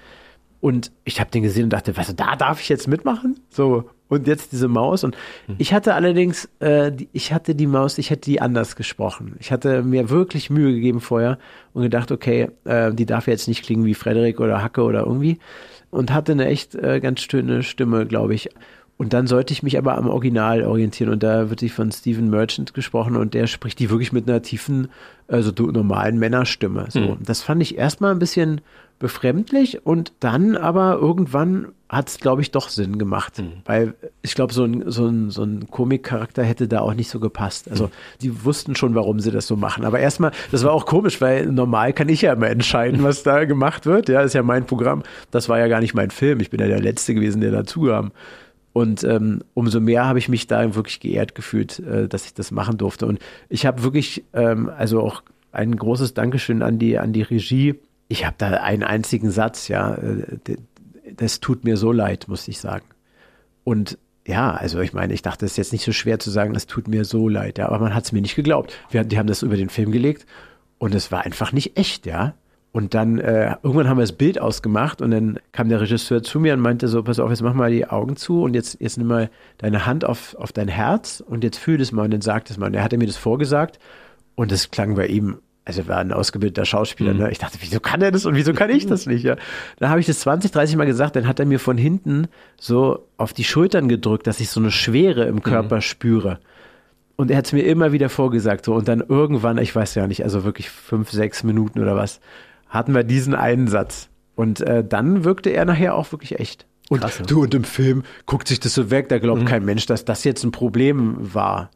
Und 0.60 0.92
ich 1.04 1.20
habe 1.20 1.30
den 1.30 1.42
gesehen 1.42 1.64
und 1.64 1.72
dachte, 1.72 1.96
was, 1.96 2.14
da 2.14 2.36
darf 2.36 2.60
ich 2.60 2.68
jetzt 2.68 2.86
mitmachen? 2.86 3.40
So, 3.50 3.90
und 4.08 4.26
jetzt 4.26 4.52
diese 4.52 4.68
Maus. 4.68 5.04
Und 5.04 5.16
ich 5.58 5.72
hatte 5.72 5.94
allerdings, 5.94 6.48
äh, 6.60 6.92
die, 6.92 7.08
ich 7.12 7.32
hatte 7.32 7.54
die 7.54 7.66
Maus, 7.66 7.98
ich 7.98 8.10
hätte 8.10 8.30
die 8.30 8.40
anders 8.40 8.76
gesprochen. 8.76 9.36
Ich 9.40 9.50
hatte 9.50 9.82
mir 9.82 10.10
wirklich 10.10 10.50
Mühe 10.50 10.74
gegeben 10.74 11.00
vorher 11.00 11.38
und 11.72 11.82
gedacht, 11.82 12.12
okay, 12.12 12.50
äh, 12.64 12.92
die 12.92 13.06
darf 13.06 13.26
jetzt 13.26 13.48
nicht 13.48 13.64
klingen 13.64 13.84
wie 13.84 13.94
Frederik 13.94 14.40
oder 14.40 14.62
Hacke 14.62 14.82
oder 14.82 15.00
irgendwie. 15.00 15.38
Und 15.90 16.12
hatte 16.12 16.32
eine 16.32 16.46
echt 16.46 16.74
äh, 16.74 17.00
ganz 17.00 17.20
schöne 17.20 17.62
Stimme, 17.62 18.06
glaube 18.06 18.34
ich. 18.34 18.50
Und 18.98 19.12
dann 19.12 19.26
sollte 19.26 19.52
ich 19.52 19.62
mich 19.62 19.76
aber 19.76 19.98
am 19.98 20.08
Original 20.08 20.62
orientieren 20.62 21.12
und 21.12 21.22
da 21.22 21.50
wird 21.50 21.60
sie 21.60 21.68
von 21.68 21.92
Stephen 21.92 22.30
Merchant 22.30 22.72
gesprochen 22.72 23.16
und 23.16 23.34
der 23.34 23.46
spricht 23.46 23.78
die 23.78 23.90
wirklich 23.90 24.10
mit 24.10 24.26
einer 24.26 24.40
tiefen, 24.40 24.88
also 25.28 25.52
normalen 25.52 26.18
Männerstimme. 26.18 26.86
So, 26.88 27.18
das 27.20 27.42
fand 27.42 27.60
ich 27.60 27.76
erstmal 27.76 28.12
ein 28.12 28.18
bisschen 28.18 28.62
befremdlich 28.98 29.84
und 29.84 30.12
dann 30.20 30.56
aber 30.56 30.94
irgendwann 30.94 31.68
hat 31.88 32.08
es, 32.08 32.18
glaube 32.18 32.42
ich, 32.42 32.50
doch 32.50 32.68
Sinn 32.68 32.98
gemacht. 32.98 33.42
Weil 33.64 33.94
ich 34.22 34.34
glaube, 34.34 34.52
so 34.52 34.64
ein, 34.64 34.90
so 34.90 35.06
ein, 35.06 35.30
so 35.30 35.44
ein 35.44 35.68
Komikcharakter 35.70 36.42
hätte 36.42 36.66
da 36.66 36.80
auch 36.80 36.94
nicht 36.94 37.08
so 37.08 37.20
gepasst. 37.20 37.70
Also 37.70 37.90
die 38.22 38.44
wussten 38.44 38.74
schon, 38.74 38.94
warum 38.94 39.20
sie 39.20 39.30
das 39.30 39.46
so 39.46 39.56
machen. 39.56 39.84
Aber 39.84 40.00
erstmal, 40.00 40.32
das 40.50 40.64
war 40.64 40.72
auch 40.72 40.86
komisch, 40.86 41.20
weil 41.20 41.46
normal 41.46 41.92
kann 41.92 42.08
ich 42.08 42.22
ja 42.22 42.32
immer 42.32 42.48
entscheiden, 42.48 43.04
was 43.04 43.22
da 43.22 43.44
gemacht 43.44 43.86
wird. 43.86 44.08
Ja, 44.08 44.22
ist 44.22 44.34
ja 44.34 44.42
mein 44.42 44.66
Programm. 44.66 45.04
Das 45.30 45.48
war 45.48 45.58
ja 45.58 45.68
gar 45.68 45.80
nicht 45.80 45.94
mein 45.94 46.10
Film. 46.10 46.40
Ich 46.40 46.50
bin 46.50 46.60
ja 46.60 46.66
der 46.66 46.80
Letzte 46.80 47.14
gewesen, 47.14 47.40
der 47.40 47.52
dazu 47.52 47.82
kam. 47.82 48.10
Und 48.72 49.04
ähm, 49.04 49.42
umso 49.54 49.80
mehr 49.80 50.04
habe 50.04 50.18
ich 50.18 50.28
mich 50.28 50.48
da 50.48 50.74
wirklich 50.74 51.00
geehrt 51.00 51.34
gefühlt, 51.34 51.78
äh, 51.78 52.08
dass 52.08 52.26
ich 52.26 52.34
das 52.34 52.50
machen 52.50 52.76
durfte. 52.76 53.06
Und 53.06 53.20
ich 53.48 53.64
habe 53.64 53.82
wirklich, 53.82 54.24
ähm, 54.34 54.70
also 54.76 55.00
auch 55.00 55.22
ein 55.52 55.74
großes 55.74 56.12
Dankeschön 56.12 56.62
an 56.62 56.78
die, 56.78 56.98
an 56.98 57.14
die 57.14 57.22
Regie. 57.22 57.76
Ich 58.08 58.26
habe 58.26 58.34
da 58.36 58.48
einen 58.48 58.82
einzigen 58.82 59.30
Satz, 59.30 59.68
ja. 59.68 59.94
Äh, 59.94 60.56
das 61.16 61.40
tut 61.40 61.64
mir 61.64 61.76
so 61.76 61.92
leid, 61.92 62.26
muss 62.28 62.48
ich 62.48 62.60
sagen. 62.60 62.86
Und 63.64 63.98
ja, 64.26 64.52
also 64.52 64.80
ich 64.80 64.92
meine, 64.92 65.14
ich 65.14 65.22
dachte, 65.22 65.44
es 65.44 65.52
ist 65.52 65.58
jetzt 65.58 65.72
nicht 65.72 65.84
so 65.84 65.92
schwer 65.92 66.18
zu 66.18 66.30
sagen, 66.30 66.54
es 66.54 66.66
tut 66.66 66.88
mir 66.88 67.04
so 67.04 67.28
leid, 67.28 67.58
ja, 67.58 67.68
aber 67.68 67.78
man 67.78 67.94
hat 67.94 68.04
es 68.04 68.12
mir 68.12 68.20
nicht 68.20 68.36
geglaubt. 68.36 68.72
Wir, 68.90 69.04
die 69.04 69.18
haben 69.18 69.28
das 69.28 69.42
über 69.42 69.56
den 69.56 69.68
Film 69.68 69.92
gelegt 69.92 70.26
und 70.78 70.94
es 70.94 71.12
war 71.12 71.24
einfach 71.24 71.52
nicht 71.52 71.76
echt, 71.76 72.06
ja. 72.06 72.34
Und 72.72 72.92
dann, 72.92 73.18
äh, 73.18 73.56
irgendwann 73.62 73.88
haben 73.88 73.96
wir 73.96 74.02
das 74.02 74.12
Bild 74.12 74.38
ausgemacht 74.38 75.00
und 75.00 75.10
dann 75.10 75.38
kam 75.52 75.70
der 75.70 75.80
Regisseur 75.80 76.22
zu 76.22 76.40
mir 76.40 76.52
und 76.52 76.60
meinte 76.60 76.88
so, 76.88 77.02
pass 77.02 77.18
auf, 77.18 77.30
jetzt 77.30 77.40
mach 77.40 77.54
mal 77.54 77.70
die 77.70 77.86
Augen 77.88 78.16
zu 78.16 78.42
und 78.42 78.52
jetzt, 78.52 78.78
jetzt 78.80 78.98
nimm 78.98 79.06
mal 79.06 79.30
deine 79.56 79.86
Hand 79.86 80.04
auf, 80.04 80.34
auf 80.34 80.52
dein 80.52 80.68
Herz 80.68 81.24
und 81.26 81.42
jetzt 81.42 81.56
fühl 81.56 81.78
das 81.78 81.90
mal 81.90 82.04
und 82.04 82.10
dann 82.10 82.20
sagt 82.20 82.50
es 82.50 82.58
mal. 82.58 82.66
Und 82.66 82.74
er 82.74 82.84
hatte 82.84 82.98
mir 82.98 83.06
das 83.06 83.16
vorgesagt 83.16 83.78
und 84.34 84.52
es 84.52 84.70
klang 84.70 84.94
bei 84.94 85.06
ihm, 85.06 85.38
also 85.66 85.88
war 85.88 85.98
ein 85.98 86.12
ausgebildeter 86.12 86.64
Schauspieler, 86.64 87.12
ne? 87.12 87.30
Ich 87.32 87.38
dachte, 87.38 87.58
wieso 87.60 87.80
kann 87.80 88.00
er 88.00 88.12
das 88.12 88.24
und 88.24 88.36
wieso 88.36 88.52
kann 88.52 88.70
ich 88.70 88.86
das 88.86 89.06
nicht, 89.06 89.24
ja? 89.24 89.36
Dann 89.80 89.90
habe 89.90 89.98
ich 89.98 90.06
das 90.06 90.20
20, 90.20 90.52
30 90.52 90.76
Mal 90.76 90.86
gesagt, 90.86 91.16
dann 91.16 91.26
hat 91.26 91.40
er 91.40 91.44
mir 91.44 91.58
von 91.58 91.76
hinten 91.76 92.28
so 92.58 93.08
auf 93.16 93.32
die 93.32 93.42
Schultern 93.42 93.88
gedrückt, 93.88 94.28
dass 94.28 94.38
ich 94.38 94.48
so 94.48 94.60
eine 94.60 94.70
Schwere 94.70 95.24
im 95.24 95.42
Körper 95.42 95.80
spüre. 95.80 96.38
Und 97.16 97.32
er 97.32 97.38
hat 97.38 97.46
es 97.46 97.52
mir 97.52 97.62
immer 97.62 97.90
wieder 97.90 98.08
vorgesagt. 98.08 98.64
So. 98.64 98.74
Und 98.74 98.86
dann 98.86 99.00
irgendwann, 99.00 99.58
ich 99.58 99.74
weiß 99.74 99.96
ja 99.96 100.06
nicht, 100.06 100.22
also 100.22 100.44
wirklich 100.44 100.70
fünf, 100.70 101.10
sechs 101.10 101.42
Minuten 101.42 101.80
oder 101.80 101.96
was, 101.96 102.20
hatten 102.68 102.94
wir 102.94 103.02
diesen 103.02 103.34
einen 103.34 103.66
Satz. 103.66 104.08
Und 104.36 104.60
äh, 104.60 104.84
dann 104.84 105.24
wirkte 105.24 105.50
er 105.50 105.64
nachher 105.64 105.96
auch 105.96 106.12
wirklich 106.12 106.38
echt. 106.38 106.66
Und 106.88 107.00
Krass, 107.00 107.18
ne? 107.18 107.26
du, 107.26 107.42
und 107.42 107.54
im 107.54 107.64
Film 107.64 108.04
guckt 108.26 108.46
sich 108.46 108.60
das 108.60 108.72
so 108.72 108.90
weg, 108.90 109.08
da 109.08 109.18
glaubt 109.18 109.46
kein 109.46 109.64
Mensch, 109.64 109.86
dass 109.86 110.04
das 110.04 110.22
jetzt 110.22 110.44
ein 110.44 110.52
Problem 110.52 111.16
war. 111.34 111.70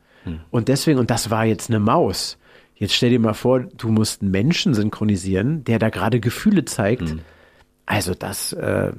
Und 0.50 0.68
deswegen, 0.68 0.98
und 0.98 1.10
das 1.10 1.30
war 1.30 1.44
jetzt 1.44 1.70
eine 1.70 1.80
Maus. 1.80 2.38
Jetzt 2.80 2.94
stell 2.94 3.10
dir 3.10 3.20
mal 3.20 3.34
vor, 3.34 3.60
du 3.60 3.90
musst 3.90 4.22
einen 4.22 4.30
Menschen 4.30 4.72
synchronisieren, 4.72 5.64
der 5.64 5.78
da 5.78 5.90
gerade 5.90 6.18
Gefühle 6.18 6.64
zeigt. 6.64 7.14
Also 7.84 8.14
das, 8.14 8.54
äh, 8.54 8.92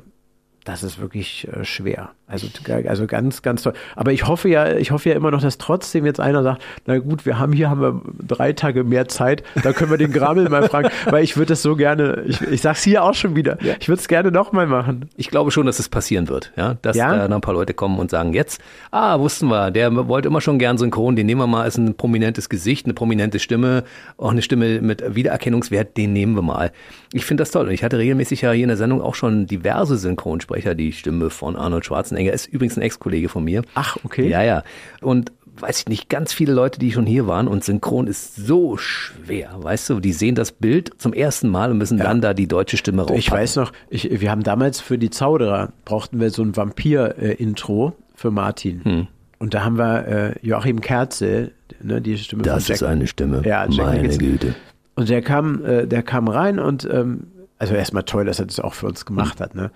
das 0.63 0.83
ist 0.83 0.99
wirklich 0.99 1.47
äh, 1.47 1.65
schwer. 1.65 2.11
Also, 2.31 2.47
also 2.87 3.07
ganz, 3.07 3.41
ganz 3.41 3.63
toll. 3.63 3.73
Aber 3.95 4.13
ich 4.13 4.25
hoffe 4.25 4.47
ja, 4.47 4.77
ich 4.77 4.91
hoffe 4.91 5.09
ja 5.09 5.15
immer 5.15 5.31
noch, 5.31 5.41
dass 5.41 5.57
trotzdem 5.57 6.05
jetzt 6.05 6.21
einer 6.21 6.43
sagt, 6.43 6.61
na 6.85 6.97
gut, 6.99 7.25
wir 7.25 7.37
haben 7.37 7.51
hier 7.51 7.69
haben 7.69 7.81
wir 7.81 8.01
drei 8.25 8.53
Tage 8.53 8.85
mehr 8.85 9.09
Zeit, 9.09 9.43
da 9.63 9.73
können 9.73 9.91
wir 9.91 9.97
den 9.97 10.13
Grammel 10.13 10.47
mal 10.47 10.67
fragen, 10.69 10.89
weil 11.09 11.23
ich 11.25 11.35
würde 11.35 11.47
das 11.47 11.61
so 11.61 11.75
gerne, 11.75 12.23
ich, 12.25 12.41
ich 12.41 12.61
sag's 12.61 12.83
hier 12.83 13.03
auch 13.03 13.13
schon 13.13 13.35
wieder, 13.35 13.57
ich 13.79 13.89
würde 13.89 13.99
es 13.99 14.07
gerne 14.07 14.31
nochmal 14.31 14.65
machen. 14.65 15.09
Ich 15.17 15.29
glaube 15.29 15.51
schon, 15.51 15.65
dass 15.65 15.79
es 15.79 15.89
passieren 15.89 16.29
wird, 16.29 16.53
ja, 16.55 16.75
dass 16.81 16.95
Ja? 16.95 17.13
da 17.15 17.27
noch 17.27 17.35
ein 17.35 17.41
paar 17.41 17.53
Leute 17.53 17.73
kommen 17.73 17.99
und 17.99 18.09
sagen, 18.11 18.33
jetzt, 18.33 18.61
ah, 18.91 19.19
wussten 19.19 19.47
wir, 19.49 19.69
der 19.71 19.93
wollte 20.07 20.29
immer 20.29 20.39
schon 20.39 20.57
gern 20.57 20.77
synchron, 20.77 21.17
den 21.17 21.25
nehmen 21.25 21.41
wir 21.41 21.47
mal, 21.47 21.65
ist 21.67 21.77
ein 21.77 21.95
prominentes 21.95 22.47
Gesicht, 22.47 22.85
eine 22.85 22.93
prominente 22.93 23.39
Stimme, 23.39 23.83
auch 24.17 24.31
eine 24.31 24.41
Stimme 24.41 24.79
mit 24.81 25.03
Wiedererkennungswert, 25.15 25.97
den 25.97 26.13
nehmen 26.13 26.35
wir 26.35 26.43
mal. 26.43 26.71
Ich 27.11 27.25
finde 27.25 27.41
das 27.41 27.51
toll 27.51 27.65
und 27.67 27.73
ich 27.73 27.83
hatte 27.83 27.97
regelmäßig 27.97 28.41
ja 28.41 28.51
hier 28.53 28.63
in 28.63 28.69
der 28.69 28.77
Sendung 28.77 29.01
auch 29.01 29.15
schon 29.15 29.47
diverse 29.47 29.97
Synchronsprecher, 29.97 30.75
die 30.75 30.93
Stimme 30.93 31.29
von 31.29 31.57
Arnold 31.57 31.85
Schwarzenegger 31.85 32.20
ist 32.29 32.47
übrigens 32.47 32.77
ein 32.77 32.81
Ex-Kollege 32.81 33.29
von 33.29 33.43
mir. 33.43 33.63
Ach, 33.73 33.97
okay. 34.03 34.29
Ja, 34.29 34.43
ja. 34.43 34.63
Und 35.01 35.31
weiß 35.61 35.79
ich 35.79 35.87
nicht, 35.87 36.09
ganz 36.09 36.33
viele 36.33 36.53
Leute, 36.53 36.79
die 36.79 36.91
schon 36.91 37.05
hier 37.05 37.27
waren 37.27 37.47
und 37.47 37.63
Synchron 37.63 38.07
ist 38.07 38.35
so 38.35 38.77
schwer, 38.77 39.51
weißt 39.57 39.89
du, 39.89 39.99
die 39.99 40.13
sehen 40.13 40.35
das 40.35 40.51
Bild 40.51 40.91
zum 40.97 41.13
ersten 41.13 41.49
Mal 41.49 41.71
und 41.71 41.77
müssen 41.77 41.97
dann 41.97 42.21
da 42.21 42.33
die 42.33 42.47
deutsche 42.47 42.77
Stimme 42.77 43.01
rauspacken. 43.01 43.19
Ich 43.19 43.31
weiß 43.31 43.55
noch, 43.57 43.71
ich, 43.89 44.21
wir 44.21 44.31
haben 44.31 44.43
damals 44.43 44.79
für 44.79 44.97
die 44.97 45.09
Zauderer, 45.09 45.73
brauchten 45.85 46.19
wir 46.19 46.29
so 46.29 46.41
ein 46.41 46.55
Vampir-Intro 46.55 47.93
für 48.15 48.31
Martin. 48.31 48.83
Hm. 48.83 49.07
Und 49.39 49.53
da 49.53 49.63
haben 49.63 49.77
wir 49.77 50.07
äh, 50.07 50.35
Joachim 50.41 50.81
Kerzel, 50.81 51.51
ne, 51.81 52.01
die 52.01 52.17
Stimme 52.17 52.43
das 52.43 52.67
von 52.67 52.75
ist 52.75 52.83
eine 52.83 53.07
Stimme. 53.07 53.41
Ja, 53.43 53.65
Jack 53.65 53.77
meine 53.77 54.01
Nicholson. 54.01 54.19
Güte. 54.19 54.55
Und 54.95 55.09
der 55.09 55.21
kam, 55.21 55.65
äh, 55.65 55.87
der 55.87 56.03
kam 56.03 56.27
rein 56.27 56.59
und 56.59 56.87
ähm, 56.91 57.27
also 57.57 57.73
erstmal 57.73 58.03
toll, 58.03 58.25
dass 58.25 58.39
er 58.39 58.45
das 58.45 58.59
auch 58.59 58.73
für 58.73 58.87
uns 58.87 59.05
gemacht 59.05 59.39
hat, 59.39 59.55
ne? 59.55 59.71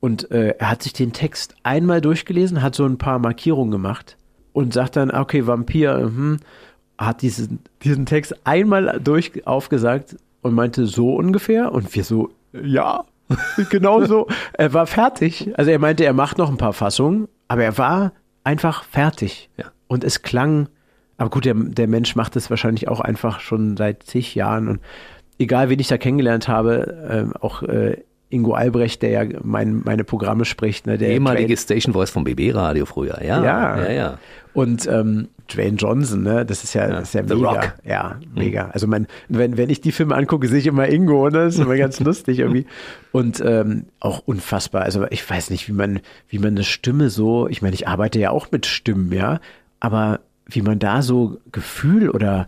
Und 0.00 0.30
äh, 0.30 0.54
er 0.58 0.70
hat 0.70 0.82
sich 0.82 0.92
den 0.92 1.12
Text 1.12 1.54
einmal 1.62 2.00
durchgelesen, 2.00 2.62
hat 2.62 2.74
so 2.74 2.86
ein 2.86 2.98
paar 2.98 3.18
Markierungen 3.18 3.70
gemacht 3.70 4.16
und 4.52 4.72
sagt 4.72 4.96
dann, 4.96 5.10
okay, 5.10 5.46
Vampir, 5.46 6.10
mhm, 6.10 6.38
hat 6.98 7.22
diesen, 7.22 7.60
diesen 7.82 8.06
Text 8.06 8.34
einmal 8.44 9.00
durch 9.02 9.46
aufgesagt 9.46 10.16
und 10.42 10.54
meinte 10.54 10.86
so 10.86 11.14
ungefähr 11.14 11.72
und 11.72 11.94
wir 11.94 12.04
so, 12.04 12.30
ja, 12.52 13.04
genau 13.70 14.04
so. 14.04 14.26
er 14.54 14.72
war 14.72 14.86
fertig. 14.86 15.50
Also 15.56 15.70
er 15.70 15.78
meinte, 15.78 16.04
er 16.04 16.12
macht 16.12 16.38
noch 16.38 16.50
ein 16.50 16.56
paar 16.56 16.72
Fassungen, 16.72 17.28
aber 17.48 17.64
er 17.64 17.78
war 17.78 18.12
einfach 18.42 18.84
fertig. 18.84 19.50
Ja. 19.56 19.66
Und 19.86 20.04
es 20.04 20.22
klang, 20.22 20.68
aber 21.16 21.30
gut, 21.30 21.44
der, 21.44 21.54
der 21.54 21.88
Mensch 21.88 22.16
macht 22.16 22.36
es 22.36 22.50
wahrscheinlich 22.50 22.88
auch 22.88 23.00
einfach 23.00 23.40
schon 23.40 23.76
seit 23.76 24.02
zig 24.04 24.34
Jahren 24.34 24.68
und 24.68 24.80
egal, 25.38 25.68
wen 25.68 25.78
ich 25.78 25.88
da 25.88 25.98
kennengelernt 25.98 26.48
habe, 26.48 27.08
ähm, 27.10 27.32
auch 27.40 27.62
äh, 27.62 28.02
Ingo 28.30 28.52
Albrecht, 28.52 29.02
der 29.02 29.10
ja 29.10 29.38
mein, 29.42 29.82
meine 29.84 30.04
Programme 30.04 30.44
spricht, 30.44 30.86
ne, 30.86 30.96
der 30.96 31.08
Ehemalige 31.10 31.56
Station 31.56 31.92
Voice 31.92 32.10
vom 32.10 32.24
BB 32.24 32.54
Radio 32.54 32.86
früher, 32.86 33.22
ja. 33.22 33.44
Ja. 33.44 33.78
ja, 33.82 33.92
ja. 33.92 34.18
und 34.54 34.86
ähm, 34.86 35.28
Dwayne 35.52 35.76
Johnson, 35.76 36.22
ne? 36.22 36.46
Das 36.46 36.64
ist 36.64 36.74
ja, 36.74 36.88
Ja, 36.88 37.00
das 37.00 37.08
ist 37.08 37.14
ja 37.14 37.26
The 37.26 37.34
mega. 37.34 37.50
Rock. 37.50 37.74
Ja, 37.84 38.20
mega. 38.34 38.70
Also 38.70 38.86
mein, 38.86 39.06
wenn, 39.28 39.56
wenn 39.56 39.68
ich 39.68 39.80
die 39.80 39.92
Filme 39.92 40.14
angucke, 40.14 40.48
sehe 40.48 40.58
ich 40.58 40.66
immer 40.66 40.88
Ingo, 40.88 41.28
ne? 41.28 41.44
Das 41.44 41.54
ist 41.54 41.60
immer 41.60 41.76
ganz 41.76 42.00
lustig 42.04 42.38
irgendwie. 42.38 42.66
Und 43.12 43.42
ähm, 43.44 43.86
auch 43.98 44.22
unfassbar. 44.24 44.82
Also 44.82 45.06
ich 45.10 45.28
weiß 45.28 45.50
nicht, 45.50 45.68
wie 45.68 45.72
man, 45.72 46.00
wie 46.28 46.38
man 46.38 46.50
eine 46.50 46.64
Stimme 46.64 47.10
so, 47.10 47.48
ich 47.48 47.62
meine, 47.62 47.74
ich 47.74 47.88
arbeite 47.88 48.18
ja 48.20 48.30
auch 48.30 48.50
mit 48.52 48.66
Stimmen, 48.66 49.12
ja, 49.12 49.40
aber 49.80 50.20
wie 50.46 50.62
man 50.62 50.78
da 50.78 51.02
so 51.02 51.38
Gefühl 51.52 52.10
oder 52.10 52.46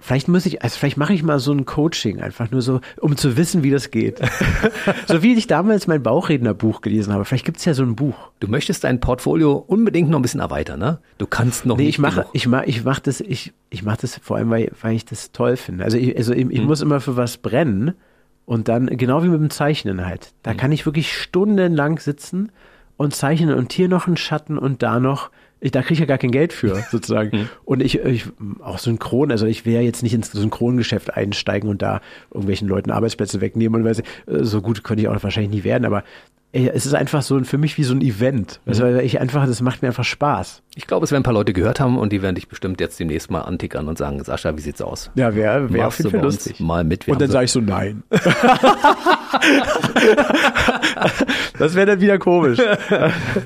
Vielleicht 0.00 0.28
muss 0.28 0.46
ich, 0.46 0.62
also 0.62 0.78
vielleicht 0.78 0.96
mache 0.96 1.12
ich 1.12 1.24
mal 1.24 1.40
so 1.40 1.50
ein 1.52 1.64
Coaching, 1.64 2.20
einfach 2.20 2.50
nur 2.52 2.62
so, 2.62 2.80
um 3.00 3.16
zu 3.16 3.36
wissen, 3.36 3.64
wie 3.64 3.70
das 3.70 3.90
geht. 3.90 4.20
so 5.08 5.22
wie 5.24 5.34
ich 5.34 5.48
damals 5.48 5.88
mein 5.88 6.02
Bauchrednerbuch 6.02 6.82
gelesen 6.82 7.12
habe. 7.12 7.24
Vielleicht 7.24 7.44
gibt 7.44 7.58
es 7.58 7.64
ja 7.64 7.74
so 7.74 7.82
ein 7.82 7.96
Buch. 7.96 8.14
Du 8.38 8.46
möchtest 8.46 8.84
dein 8.84 9.00
Portfolio 9.00 9.54
unbedingt 9.56 10.08
noch 10.08 10.20
ein 10.20 10.22
bisschen 10.22 10.38
erweitern, 10.40 10.78
ne? 10.78 10.98
Du 11.18 11.26
kannst 11.26 11.66
noch 11.66 11.76
Nee, 11.76 11.84
nicht 11.86 11.96
ich 11.96 11.98
mache, 11.98 12.26
ich 12.32 12.46
mache, 12.46 12.66
ich 12.66 12.84
mache 12.84 13.02
das, 13.02 13.20
ich, 13.20 13.52
ich 13.70 13.82
mache 13.82 13.98
das 14.02 14.16
vor 14.22 14.36
allem, 14.36 14.50
weil, 14.50 14.70
weil 14.80 14.94
ich 14.94 15.04
das 15.04 15.32
toll 15.32 15.56
finde. 15.56 15.82
Also 15.84 15.98
ich, 15.98 16.16
also 16.16 16.32
ich, 16.32 16.42
Hm. 16.42 16.50
ich 16.52 16.62
muss 16.62 16.80
immer 16.80 17.00
für 17.00 17.16
was 17.16 17.36
brennen 17.38 17.94
und 18.46 18.68
dann, 18.68 18.86
genau 18.86 19.24
wie 19.24 19.28
mit 19.28 19.40
dem 19.40 19.50
Zeichnen 19.50 20.06
halt. 20.06 20.32
Da 20.44 20.52
Hm. 20.52 20.56
kann 20.58 20.70
ich 20.72 20.86
wirklich 20.86 21.12
stundenlang 21.12 21.98
sitzen 21.98 22.52
und 22.96 23.16
zeichnen 23.16 23.52
und 23.52 23.72
hier 23.72 23.88
noch 23.88 24.06
einen 24.06 24.16
Schatten 24.16 24.58
und 24.58 24.82
da 24.84 25.00
noch. 25.00 25.30
Ich, 25.60 25.72
da 25.72 25.82
kriege 25.82 25.94
ich 25.94 26.00
ja 26.00 26.06
gar 26.06 26.18
kein 26.18 26.30
Geld 26.30 26.52
für, 26.52 26.76
sozusagen. 26.90 27.32
Hm. 27.32 27.48
Und 27.64 27.82
ich, 27.82 27.98
ich, 28.00 28.26
auch 28.60 28.78
synchron, 28.78 29.30
also 29.30 29.46
ich 29.46 29.64
ja 29.64 29.80
jetzt 29.80 30.02
nicht 30.02 30.14
ins 30.14 30.30
Synchrongeschäft 30.32 31.14
einsteigen 31.14 31.68
und 31.68 31.82
da 31.82 32.00
irgendwelchen 32.30 32.68
Leuten 32.68 32.90
Arbeitsplätze 32.90 33.40
wegnehmen 33.40 33.82
und 33.82 33.88
weiß, 33.88 34.00
äh, 34.00 34.02
so 34.42 34.62
gut 34.62 34.84
könnte 34.84 35.02
ich 35.02 35.08
auch 35.08 35.22
wahrscheinlich 35.22 35.52
nie 35.52 35.64
werden, 35.64 35.84
aber 35.84 36.04
es 36.52 36.86
ist 36.86 36.94
einfach 36.94 37.20
so 37.22 37.38
für 37.44 37.58
mich 37.58 37.76
wie 37.76 37.84
so 37.84 37.94
ein 37.94 38.00
Event. 38.00 38.60
Also 38.64 38.84
weil 38.84 39.00
ich 39.00 39.20
einfach, 39.20 39.46
das 39.46 39.60
macht 39.60 39.82
mir 39.82 39.88
einfach 39.88 40.04
Spaß. 40.04 40.62
Ich 40.76 40.86
glaube, 40.86 41.04
es 41.04 41.10
werden 41.10 41.20
ein 41.20 41.24
paar 41.24 41.34
Leute 41.34 41.52
gehört 41.52 41.78
haben 41.80 41.98
und 41.98 42.10
die 42.12 42.22
werden 42.22 42.36
dich 42.36 42.48
bestimmt 42.48 42.80
jetzt 42.80 42.98
demnächst 42.98 43.30
mal 43.30 43.40
antickern 43.42 43.86
und 43.88 43.98
sagen, 43.98 44.22
Sascha, 44.24 44.56
wie 44.56 44.60
sieht's 44.60 44.80
aus? 44.80 45.10
Ja, 45.14 45.34
wäre 45.34 45.70
wär 45.72 45.88
auf 45.88 45.98
jeden 45.98 46.10
Fall 46.10 46.20
lustig. 46.22 46.58
Mal 46.60 46.84
mit. 46.84 47.06
Wir 47.06 47.12
Und 47.12 47.20
dann 47.20 47.28
haben 47.28 47.32
sage 47.32 47.44
ich 47.46 47.52
so, 47.52 47.60
nein. 47.60 48.02
das 51.58 51.74
wäre 51.74 51.86
dann 51.86 52.00
wieder 52.00 52.18
komisch. 52.18 52.58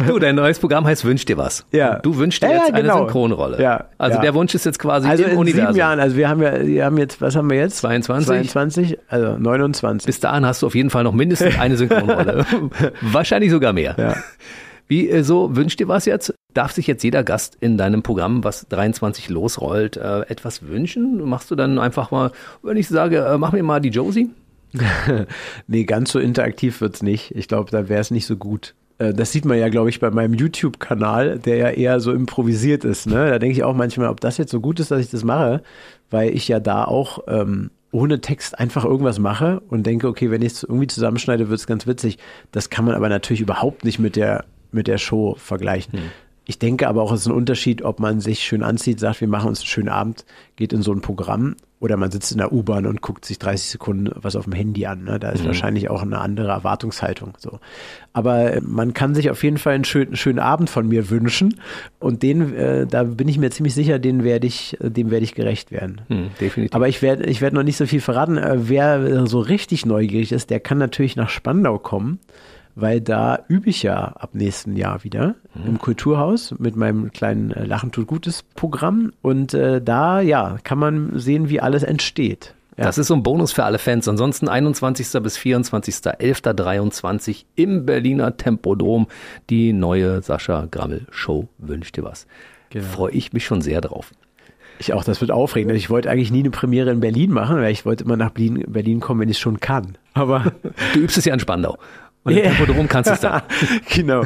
Du, 0.06 0.18
dein 0.18 0.34
neues 0.34 0.58
Programm 0.58 0.84
heißt 0.86 1.04
Wünsch 1.04 1.24
dir 1.24 1.36
was. 1.36 1.64
Ja. 1.72 1.96
Du 2.00 2.16
wünschst 2.16 2.42
dir 2.42 2.48
Ja, 2.48 2.52
jetzt 2.54 2.68
ja, 2.68 2.74
eine 2.74 2.82
genau. 2.82 2.98
Synchronrolle. 3.04 3.60
Ja, 3.62 3.86
Also 3.98 4.16
ja. 4.16 4.22
der 4.22 4.34
Wunsch 4.34 4.54
ist 4.54 4.64
jetzt 4.66 4.78
quasi 4.78 5.08
Also 5.08 5.24
im 5.24 5.30
in 5.32 5.36
Universum. 5.38 5.66
sieben 5.68 5.78
Jahren, 5.78 6.00
also 6.00 6.16
wir 6.16 6.28
haben 6.28 6.42
ja, 6.42 6.64
wir 6.66 6.84
haben 6.84 6.98
jetzt, 6.98 7.20
was 7.20 7.36
haben 7.36 7.48
wir 7.50 7.58
jetzt? 7.58 7.78
22. 7.78 8.26
22, 8.50 8.98
also 9.08 9.36
29. 9.38 10.06
Bis 10.06 10.20
dahin 10.20 10.44
hast 10.46 10.62
du 10.62 10.66
auf 10.66 10.74
jeden 10.74 10.90
Fall 10.90 11.04
noch 11.04 11.12
mindestens 11.12 11.58
eine 11.58 11.76
Synchronrolle. 11.76 12.44
Wahrscheinlich 13.01 13.51
sogar 13.51 13.73
mehr. 13.73 13.94
Ja. 13.98 14.16
Wie 14.89 15.09
äh, 15.09 15.23
so 15.23 15.56
wünscht 15.56 15.81
dir 15.81 15.89
was 15.89 16.05
jetzt? 16.05 16.35
Darf 16.52 16.73
sich 16.73 16.86
jetzt 16.86 17.02
jeder 17.02 17.24
Gast 17.24 17.56
in 17.60 17.78
deinem 17.78 18.02
Programm, 18.02 18.44
was 18.44 18.66
23 18.69 19.31
losrollt, 19.31 19.97
äh, 19.97 20.20
etwas 20.23 20.62
wünschen? 20.69 21.23
Machst 21.28 21.51
du 21.51 21.55
dann 21.55 21.78
einfach 21.78 22.10
mal, 22.10 22.31
wenn 22.62 22.77
ich 22.77 22.89
sage, 22.89 23.19
äh, 23.24 23.39
mach 23.39 23.52
mir 23.52 23.62
mal 23.62 23.81
die 23.81 23.89
Josie? 23.90 24.31
Nee, 25.66 25.85
ganz 25.85 26.12
so 26.12 26.19
interaktiv 26.19 26.81
wird's 26.81 27.02
nicht. 27.02 27.35
Ich 27.35 27.48
glaube, 27.48 27.70
da 27.70 27.89
wäre 27.89 28.01
es 28.01 28.10
nicht 28.10 28.27
so 28.27 28.36
gut. 28.36 28.74
Äh, 28.98 29.12
Das 29.14 29.32
sieht 29.32 29.44
man 29.44 29.59
ja, 29.59 29.69
glaube 29.69 29.90
ich, 29.90 30.01
bei 30.01 30.10
meinem 30.10 30.35
YouTube-Kanal, 30.35 31.39
der 31.39 31.56
ja 31.56 31.69
eher 31.70 32.01
so 32.01 32.12
improvisiert 32.12 32.85
ist. 32.85 33.06
Ne? 33.06 33.31
Da 33.31 33.39
denke 33.39 33.56
ich 33.56 33.64
auch 33.64 33.74
manchmal, 33.74 34.09
ob 34.09 34.20
das 34.20 34.39
jetzt 34.39 34.51
so 34.51 34.60
gut 34.60 34.81
ist, 34.81 34.90
dass 34.90 35.01
ich 35.01 35.10
das 35.10 35.24
mache, 35.24 35.62
weil 36.10 36.35
ich 36.35 36.48
ja 36.48 36.60
da 36.60 36.85
auch 36.85 37.20
ähm, 37.28 37.70
ohne 37.93 38.20
Text 38.20 38.59
einfach 38.59 38.85
irgendwas 38.85 39.19
mache 39.19 39.60
und 39.69 39.85
denke, 39.85 40.09
okay, 40.09 40.31
wenn 40.31 40.43
ich 40.43 40.55
es 40.55 40.62
irgendwie 40.64 40.86
zusammenschneide, 40.86 41.48
wird's 41.48 41.66
ganz 41.66 41.86
witzig. 41.86 42.19
Das 42.51 42.70
kann 42.70 42.85
man 42.85 42.94
aber 42.94 43.09
natürlich 43.09 43.40
überhaupt 43.40 43.85
nicht 43.85 43.98
mit 43.98 44.16
der, 44.16 44.44
mit 44.73 44.89
der 44.89 44.98
Show 44.98 45.36
vergleichen. 45.39 46.01
Ich 46.44 46.59
denke 46.59 46.89
aber 46.89 47.02
auch, 47.02 47.12
es 47.12 47.20
ist 47.20 47.27
ein 47.27 47.35
Unterschied, 47.35 47.82
ob 47.82 48.01
man 48.01 48.20
sich 48.20 48.40
schön 48.40 48.62
anzieht, 48.62 48.98
sagt, 48.98 49.20
wir 49.20 49.28
machen 49.28 49.48
uns 49.48 49.60
einen 49.60 49.66
schönen 49.66 49.89
Abend, 49.90 50.24
geht 50.56 50.73
in 50.73 50.82
so 50.82 50.93
ein 50.93 51.02
Programm 51.02 51.55
oder 51.82 51.96
man 51.96 52.12
sitzt 52.12 52.30
in 52.30 52.38
der 52.38 52.52
U-Bahn 52.52 52.86
und 52.86 53.00
guckt 53.00 53.24
sich 53.24 53.40
30 53.40 53.70
Sekunden 53.70 54.09
was 54.14 54.36
auf 54.36 54.44
dem 54.44 54.52
Handy 54.52 54.86
an. 54.86 55.02
Ne? 55.02 55.18
Da 55.18 55.30
ist 55.30 55.44
wahrscheinlich 55.44 55.90
auch 55.90 56.02
eine 56.02 56.20
andere 56.20 56.46
Erwartungshaltung. 56.46 57.34
So. 57.38 57.59
Aber 58.12 58.54
äh, 58.54 58.60
man 58.60 58.94
kann 58.94 59.16
sich 59.16 59.30
auf 59.30 59.42
jeden 59.42 59.59
Fall 59.59 59.74
einen 59.74 59.84
schönen, 59.84 60.14
schönen 60.14 60.38
Abend 60.38 60.70
von 60.70 60.86
mir 60.86 61.10
wünschen 61.10 61.60
und 61.98 62.22
den, 62.22 62.54
äh, 62.54 62.86
da 62.86 63.02
bin 63.02 63.26
ich 63.26 63.36
mir 63.36 63.50
ziemlich 63.50 63.74
sicher, 63.74 63.98
den 63.98 64.22
werde 64.22 64.46
ich, 64.46 64.80
äh, 64.80 64.90
dem 64.90 65.10
werde 65.10 65.24
ich 65.24 65.34
gerecht 65.34 65.72
werden. 65.72 66.02
Hm, 66.06 66.30
definitiv. 66.40 66.72
Aber 66.72 66.86
ich 66.86 67.02
werde 67.02 67.24
ich 67.24 67.40
werd 67.40 67.52
noch 67.52 67.64
nicht 67.64 67.76
so 67.76 67.86
viel 67.86 68.00
verraten. 68.00 68.38
Äh, 68.38 68.59
Wer 68.68 69.26
so 69.26 69.40
richtig 69.40 69.84
neugierig 69.84 70.30
ist, 70.30 70.50
der 70.50 70.60
kann 70.60 70.78
natürlich 70.78 71.16
nach 71.16 71.30
Spandau 71.30 71.80
kommen, 71.80 72.20
weil 72.74 73.01
da 73.01 73.40
übe 73.49 73.70
ich 73.70 73.82
ja 73.82 73.97
ab 73.99 74.31
nächsten 74.32 74.77
Jahr 74.77 75.05
wieder 75.05 75.35
im 75.66 75.78
Kulturhaus 75.78 76.55
mit 76.59 76.77
meinem 76.77 77.12
kleinen 77.12 77.51
äh, 77.51 77.65
Lachen 77.65 77.93
tut 77.93 78.07
Gutes 78.07 78.44
Programm. 78.55 79.12
Und 79.23 79.55
äh, 79.55 79.81
da, 79.82 80.20
ja, 80.20 80.59
kann 80.65 80.78
man 80.78 81.19
sehen, 81.19 81.49
wie 81.49 81.61
alles 81.61 81.82
entsteht. 81.82 82.55
Ja. 82.77 82.85
Das 82.85 82.97
ist 82.97 83.09
so 83.09 83.15
ein 83.15 83.23
Bonus 83.23 83.53
für 83.53 83.65
alle 83.65 83.78
Fans. 83.78 84.09
Ansonsten 84.09 84.49
21. 84.49 85.09
bis 85.23 85.36
24.11.23 85.36 87.44
im 87.55 87.85
Berliner 87.85 88.35
Tempodrom 88.36 89.09
die 89.51 89.74
neue 89.74 90.23
Sascha 90.23 90.66
Grammel 90.70 91.07
Show. 91.11 91.49
Wünsch 91.59 91.93
dir 91.93 92.05
was. 92.05 92.27
Genau. 92.70 92.86
Freue 92.86 93.12
ich 93.12 93.35
mich 93.35 93.44
schon 93.44 93.61
sehr 93.61 93.82
drauf. 93.82 94.12
Ich 94.78 94.94
auch, 94.94 95.05
das 95.05 95.20
wird 95.20 95.31
aufregend. 95.31 95.77
Ich 95.77 95.90
wollte 95.90 96.11
eigentlich 96.11 96.32
nie 96.32 96.40
eine 96.40 96.51
Premiere 96.51 96.90
in 96.90 97.01
Berlin 97.01 97.31
machen, 97.31 97.57
weil 97.57 97.73
ich 97.73 97.85
wollte 97.85 98.05
immer 98.05 98.16
nach 98.16 98.31
Berlin, 98.31 98.65
Berlin 98.66 99.01
kommen, 99.01 99.20
wenn 99.20 99.28
ich 99.28 99.36
es 99.36 99.40
schon 99.40 99.61
kann. 99.61 99.99
Aber 100.15 100.53
Du 100.94 101.01
übst 101.01 101.19
es 101.19 101.27
ja 101.27 101.35
in 101.35 101.40
Spandau. 101.40 101.77
Und 102.24 102.32
im 102.32 102.39
Ja. 102.44 102.51
Tempodrom 102.53 102.86
kannst 102.89 103.11
du 103.11 103.15
es 103.15 103.20
dann. 103.20 103.43
genau. 103.94 104.24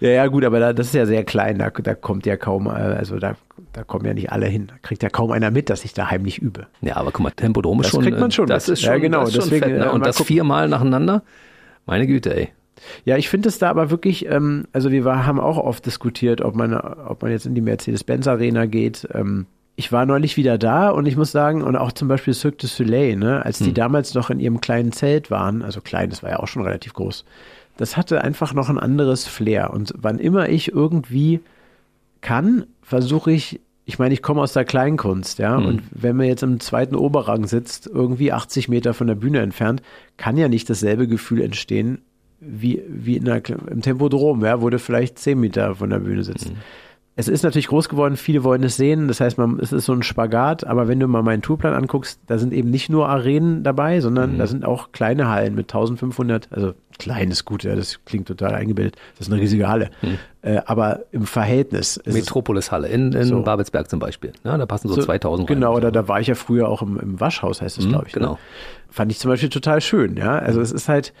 Ja, 0.00 0.10
ja, 0.10 0.26
gut, 0.26 0.44
aber 0.44 0.60
da, 0.60 0.72
das 0.72 0.88
ist 0.88 0.94
ja 0.94 1.06
sehr 1.06 1.24
klein. 1.24 1.58
Da, 1.58 1.70
da 1.70 1.94
kommt 1.94 2.26
ja 2.26 2.36
kaum, 2.36 2.66
äh, 2.66 2.70
also 2.70 3.18
da, 3.18 3.36
da 3.72 3.84
kommen 3.84 4.04
ja 4.04 4.12
nicht 4.14 4.30
alle 4.30 4.46
hin. 4.46 4.66
Da 4.68 4.74
kriegt 4.82 5.02
ja 5.02 5.08
kaum 5.08 5.30
einer 5.30 5.50
mit, 5.50 5.70
dass 5.70 5.84
ich 5.84 5.94
daheim 5.94 6.22
nicht 6.22 6.38
übe. 6.42 6.66
Ja, 6.82 6.96
aber 6.96 7.10
guck 7.10 7.22
mal, 7.22 7.30
Tempodrom 7.30 7.80
ist 7.80 7.86
Das 7.86 7.90
schon. 7.92 8.02
kriegt 8.02 8.18
man 8.20 8.28
äh, 8.28 8.32
schon 8.32 8.46
Das 8.46 8.68
ist 8.68 8.82
schon, 8.82 8.92
Ja, 8.92 8.98
genau, 8.98 9.20
das 9.20 9.30
ist 9.30 9.34
schon 9.36 9.44
deswegen, 9.44 9.64
fett, 9.64 9.78
ne? 9.78 9.86
äh, 9.86 9.88
Und 9.88 10.04
das 10.06 10.16
gucken. 10.18 10.26
viermal 10.28 10.68
nacheinander. 10.68 11.22
Meine 11.86 12.06
Güte, 12.06 12.36
ey. 12.36 12.48
Ja, 13.04 13.16
ich 13.16 13.28
finde 13.28 13.48
es 13.48 13.58
da 13.58 13.70
aber 13.70 13.90
wirklich, 13.90 14.26
ähm, 14.26 14.66
also 14.72 14.90
wir 14.92 15.04
war, 15.04 15.24
haben 15.26 15.40
auch 15.40 15.56
oft 15.56 15.84
diskutiert, 15.86 16.42
ob 16.42 16.54
man, 16.54 16.74
ob 16.74 17.22
man 17.22 17.30
jetzt 17.32 17.46
in 17.46 17.54
die 17.54 17.60
Mercedes-Benz 17.62 18.28
Arena 18.28 18.66
geht. 18.66 19.08
Ähm, 19.14 19.46
ich 19.78 19.92
war 19.92 20.06
neulich 20.06 20.36
wieder 20.36 20.58
da 20.58 20.90
und 20.90 21.06
ich 21.06 21.16
muss 21.16 21.30
sagen, 21.30 21.62
und 21.62 21.76
auch 21.76 21.92
zum 21.92 22.08
Beispiel 22.08 22.34
Cirque 22.34 22.58
du 22.58 22.66
Soleil, 22.66 23.14
ne, 23.14 23.44
als 23.46 23.60
die 23.60 23.72
damals 23.72 24.12
noch 24.12 24.28
in 24.28 24.40
ihrem 24.40 24.60
kleinen 24.60 24.90
Zelt 24.90 25.30
waren, 25.30 25.62
also 25.62 25.80
klein, 25.80 26.10
das 26.10 26.24
war 26.24 26.30
ja 26.30 26.40
auch 26.40 26.48
schon 26.48 26.62
relativ 26.62 26.94
groß, 26.94 27.24
das 27.76 27.96
hatte 27.96 28.24
einfach 28.24 28.52
noch 28.54 28.68
ein 28.70 28.80
anderes 28.80 29.28
Flair. 29.28 29.72
Und 29.72 29.94
wann 29.96 30.18
immer 30.18 30.48
ich 30.48 30.72
irgendwie 30.72 31.38
kann, 32.22 32.66
versuche 32.82 33.30
ich, 33.30 33.60
ich 33.84 34.00
meine, 34.00 34.14
ich 34.14 34.20
komme 34.20 34.42
aus 34.42 34.52
der 34.52 34.64
Kleinkunst, 34.64 35.38
ja, 35.38 35.56
und 35.56 35.84
wenn 35.92 36.16
man 36.16 36.26
jetzt 36.26 36.42
im 36.42 36.58
zweiten 36.58 36.96
Oberrang 36.96 37.46
sitzt, 37.46 37.86
irgendwie 37.86 38.32
80 38.32 38.68
Meter 38.68 38.94
von 38.94 39.06
der 39.06 39.14
Bühne 39.14 39.38
entfernt, 39.42 39.80
kann 40.16 40.36
ja 40.36 40.48
nicht 40.48 40.68
dasselbe 40.68 41.06
Gefühl 41.06 41.40
entstehen, 41.40 41.98
wie, 42.40 42.82
wie 42.88 43.16
in 43.16 43.26
der, 43.26 43.42
im 43.48 43.80
Tempodrom, 43.80 44.44
ja, 44.44 44.60
wo 44.60 44.70
du 44.70 44.80
vielleicht 44.80 45.20
10 45.20 45.38
Meter 45.38 45.76
von 45.76 45.90
der 45.90 46.00
Bühne 46.00 46.24
sitzt. 46.24 46.48
Es 47.20 47.26
ist 47.26 47.42
natürlich 47.42 47.66
groß 47.66 47.88
geworden, 47.88 48.16
viele 48.16 48.44
wollen 48.44 48.62
es 48.62 48.76
sehen, 48.76 49.08
das 49.08 49.20
heißt, 49.20 49.38
man, 49.38 49.58
es 49.58 49.72
ist 49.72 49.86
so 49.86 49.92
ein 49.92 50.04
Spagat, 50.04 50.64
aber 50.64 50.86
wenn 50.86 51.00
du 51.00 51.08
mal 51.08 51.24
meinen 51.24 51.42
Tourplan 51.42 51.74
anguckst, 51.74 52.20
da 52.28 52.38
sind 52.38 52.52
eben 52.52 52.70
nicht 52.70 52.90
nur 52.90 53.08
Arenen 53.08 53.64
dabei, 53.64 54.00
sondern 54.00 54.38
da 54.38 54.46
sind 54.46 54.64
auch 54.64 54.92
kleine 54.92 55.28
Hallen 55.28 55.56
mit 55.56 55.64
1500, 55.68 56.46
also 56.52 56.74
klein 57.00 57.32
ist 57.32 57.44
gut, 57.44 57.64
ja, 57.64 57.74
das 57.74 58.04
klingt 58.04 58.28
total 58.28 58.54
eingebildet, 58.54 58.94
das 59.18 59.26
ist 59.26 59.32
eine 59.32 59.42
riesige 59.42 59.68
Halle, 59.68 59.90
äh, 60.42 60.60
aber 60.66 61.00
im 61.10 61.26
Verhältnis 61.26 61.96
ist 61.96 62.06
es 62.06 62.14
Metropolis 62.14 62.70
Halle 62.70 62.86
in, 62.86 63.10
in 63.12 63.24
So. 63.24 63.42
Babelsberg 63.42 63.90
zum 63.90 63.98
Beispiel. 63.98 64.32
Ja, 64.44 64.56
da 64.56 64.66
passen 64.66 64.86
so, 64.86 64.94
so- 64.94 65.02
2000 65.02 65.50
rein. 65.50 65.56
Genau, 65.56 65.74
oder 65.74 65.90
da 65.90 66.06
war 66.06 66.20
ich 66.20 66.28
ja 66.28 66.36
früher 66.36 66.68
auch 66.68 66.82
im, 66.82 67.00
im 67.00 67.18
Waschhaus, 67.18 67.60
heißt 67.60 67.78
das, 67.78 67.88
glaube 67.88 68.04
ich. 68.06 68.12
genau. 68.12 68.34
Ne? 68.34 68.38
Fand 68.90 69.10
ich 69.10 69.18
zum 69.18 69.28
Beispiel 69.32 69.48
total 69.48 69.80
schön, 69.80 70.16
ja. 70.16 70.38
Also 70.38 70.60
es 70.60 70.70
ist 70.70 70.88
halt, 70.88 71.12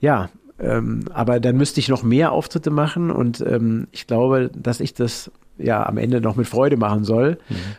ja, 0.00 0.28
ähm, 0.58 1.04
aber 1.12 1.40
dann 1.40 1.56
müsste 1.56 1.80
ich 1.80 1.88
noch 1.88 2.02
mehr 2.02 2.32
Auftritte 2.32 2.70
machen 2.70 3.10
und 3.10 3.40
ähm, 3.46 3.88
ich 3.92 4.06
glaube, 4.06 4.50
dass 4.54 4.80
ich 4.80 4.94
das 4.94 5.30
ja 5.58 5.86
am 5.86 5.98
Ende 5.98 6.20
noch 6.20 6.36
mit 6.36 6.46
Freude 6.46 6.76
machen 6.76 7.04
soll 7.04 7.38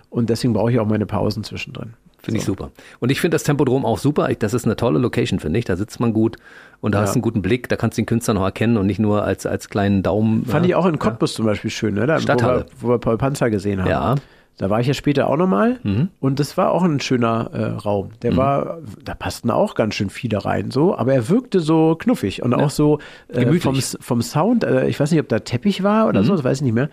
und 0.10 0.30
deswegen 0.30 0.54
brauche 0.54 0.72
ich 0.72 0.80
auch 0.80 0.88
meine 0.88 1.06
Pausen 1.06 1.44
zwischendrin. 1.44 1.94
Finde 2.20 2.40
ich 2.40 2.46
super. 2.46 2.72
Und 3.00 3.10
ich 3.10 3.22
finde 3.22 3.36
das 3.36 3.44
Tempodrom 3.44 3.86
auch 3.86 4.00
super. 4.00 4.30
Ich, 4.30 4.38
das 4.38 4.54
ist 4.54 4.66
eine 4.66 4.76
tolle 4.76 5.00
Location, 5.00 5.40
finde 5.40 5.60
ich. 5.60 5.66
Da 5.66 5.78
sitzt 5.78 6.02
man 6.02 6.12
gut 6.12 6.36
und 6.82 6.94
da 6.94 6.98
Ja. 6.98 7.04
hast 7.04 7.14
du 7.14 7.18
einen 7.18 7.22
guten 7.22 7.42
Blick. 7.42 7.70
Da 7.70 7.78
kannst 7.78 7.98
du 7.98 8.02
den 8.02 8.06
Künstler 8.06 8.34
noch 8.34 8.44
erkennen 8.44 8.76
und 8.76 8.86
nicht 8.86 9.00
nur 9.00 9.24
als, 9.24 9.46
als 9.46 9.70
kleinen 9.70 10.04
Daumen. 10.04 10.44
Fand 10.44 10.66
ja. 10.66 10.70
ich 10.70 10.76
auch 10.76 10.88
in 10.88 11.00
Cottbus 11.00 11.36
zum 11.36 11.46
Beispiel 11.46 11.72
schön, 11.72 11.94
ne? 11.94 12.06
Da, 12.06 12.20
wo, 12.20 12.28
wir, 12.28 12.66
wo 12.82 12.90
wir 12.90 12.98
Paul 12.98 13.18
Panzer 13.18 13.50
gesehen 13.50 13.80
haben. 13.82 13.90
Ja. 13.90 14.16
Da 14.58 14.72
war 14.72 14.80
ich 14.80 14.88
ja 14.88 14.96
später 14.96 15.30
auch 15.30 15.38
nochmal 15.38 15.80
und 16.20 16.40
das 16.40 16.58
war 16.58 16.72
auch 16.72 16.82
ein 16.82 17.00
schöner 17.00 17.52
äh, 17.54 17.64
Raum. 17.80 18.10
Der 18.24 18.36
war, 18.36 18.80
da 19.04 19.14
passten 19.14 19.52
auch 19.52 19.76
ganz 19.76 19.94
schön 19.94 20.10
viele 20.10 20.44
rein, 20.46 20.72
so, 20.72 20.98
aber 20.98 21.14
er 21.14 21.30
wirkte 21.30 21.60
so 21.60 21.96
knuffig 21.96 22.42
und 22.42 22.54
auch 22.56 22.72
so 22.72 22.98
äh, 23.28 23.46
Gemütlich. 23.46 23.86
vom, 23.86 24.02
vom 24.02 24.22
Sound, 24.24 24.64
äh, 24.64 24.88
ich 24.88 25.00
weiß 25.00 25.12
nicht, 25.12 25.20
ob 25.20 25.30
da 25.30 25.40
Teppich 25.40 25.84
war 25.84 26.08
oder 26.08 26.24
so, 26.24 26.36
das 26.36 26.44
weiß 26.44 26.58
ich 26.58 26.64
nicht 26.64 26.74
mehr. 26.74 26.90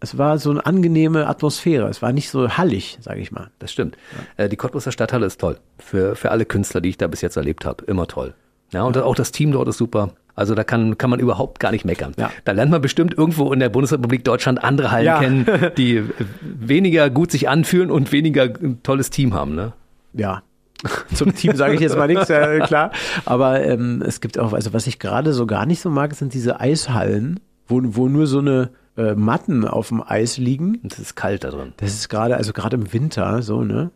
Es 0.00 0.18
war 0.18 0.38
so 0.38 0.50
eine 0.50 0.66
angenehme 0.66 1.28
Atmosphäre. 1.28 1.88
Es 1.88 2.02
war 2.02 2.12
nicht 2.12 2.28
so 2.28 2.58
hallig, 2.58 2.98
sage 3.00 3.20
ich 3.20 3.32
mal. 3.32 3.50
Das 3.58 3.72
stimmt. 3.72 3.96
Äh, 4.36 4.50
die 4.50 4.56
Cottbuser 4.56 4.92
Stadthalle 4.92 5.24
ist 5.24 5.40
toll. 5.40 5.56
Für, 5.78 6.14
für 6.14 6.30
alle 6.30 6.44
Künstler, 6.44 6.82
die 6.82 6.90
ich 6.90 6.98
da 6.98 7.06
bis 7.06 7.22
jetzt 7.22 7.36
erlebt 7.36 7.64
habe. 7.64 7.84
Immer 7.86 8.06
toll. 8.06 8.34
Ja, 8.74 8.82
und 8.82 8.98
auch 8.98 9.14
das 9.14 9.32
Team 9.32 9.52
dort 9.52 9.68
ist 9.68 9.78
super. 9.78 10.10
Also 10.36 10.54
da 10.54 10.64
kann, 10.64 10.98
kann 10.98 11.10
man 11.10 11.20
überhaupt 11.20 11.60
gar 11.60 11.70
nicht 11.70 11.84
meckern. 11.84 12.12
Ja. 12.18 12.30
Da 12.44 12.52
lernt 12.52 12.70
man 12.72 12.82
bestimmt 12.82 13.16
irgendwo 13.16 13.52
in 13.52 13.60
der 13.60 13.68
Bundesrepublik 13.68 14.24
Deutschland 14.24 14.62
andere 14.64 14.90
Hallen 14.90 15.06
Ja. 15.06 15.20
kennen, 15.20 15.46
die 15.78 16.02
weniger 16.42 17.08
gut 17.08 17.30
sich 17.30 17.48
anfühlen 17.48 17.90
und 17.90 18.10
weniger 18.12 18.42
ein 18.44 18.80
tolles 18.82 19.10
Team 19.10 19.32
haben. 19.34 19.54
Ne? 19.54 19.72
ja. 20.12 20.42
Zum 21.14 21.34
Team 21.34 21.56
sage 21.56 21.74
ich 21.74 21.80
jetzt 21.80 21.96
mal 21.96 22.08
nichts, 22.08 22.28
ja, 22.28 22.58
klar. 22.66 22.90
Aber 23.24 23.62
ähm, 23.64 24.02
es 24.04 24.20
gibt 24.20 24.38
auch, 24.38 24.52
also 24.52 24.74
was 24.74 24.86
ich 24.86 24.98
gerade 24.98 25.32
so 25.32 25.46
gar 25.46 25.64
nicht 25.64 25.80
so 25.80 25.88
mag, 25.88 26.14
sind 26.14 26.34
diese 26.34 26.60
Eishallen, 26.60 27.40
wo, 27.66 27.80
wo 27.82 28.08
nur 28.08 28.26
so 28.26 28.40
eine 28.40 28.68
äh, 28.98 29.14
Matten 29.14 29.66
auf 29.66 29.88
dem 29.88 30.02
Eis 30.06 30.36
liegen. 30.36 30.80
Und 30.82 30.92
es 30.92 30.98
ist 30.98 31.14
kalt 31.16 31.42
da 31.42 31.50
drin. 31.50 31.72
Das 31.78 31.94
ist 31.94 32.10
gerade, 32.10 32.36
also 32.36 32.52
gerade 32.52 32.76
im 32.76 32.92
Winter 32.92 33.40
so, 33.40 33.62
ne? 33.62 33.92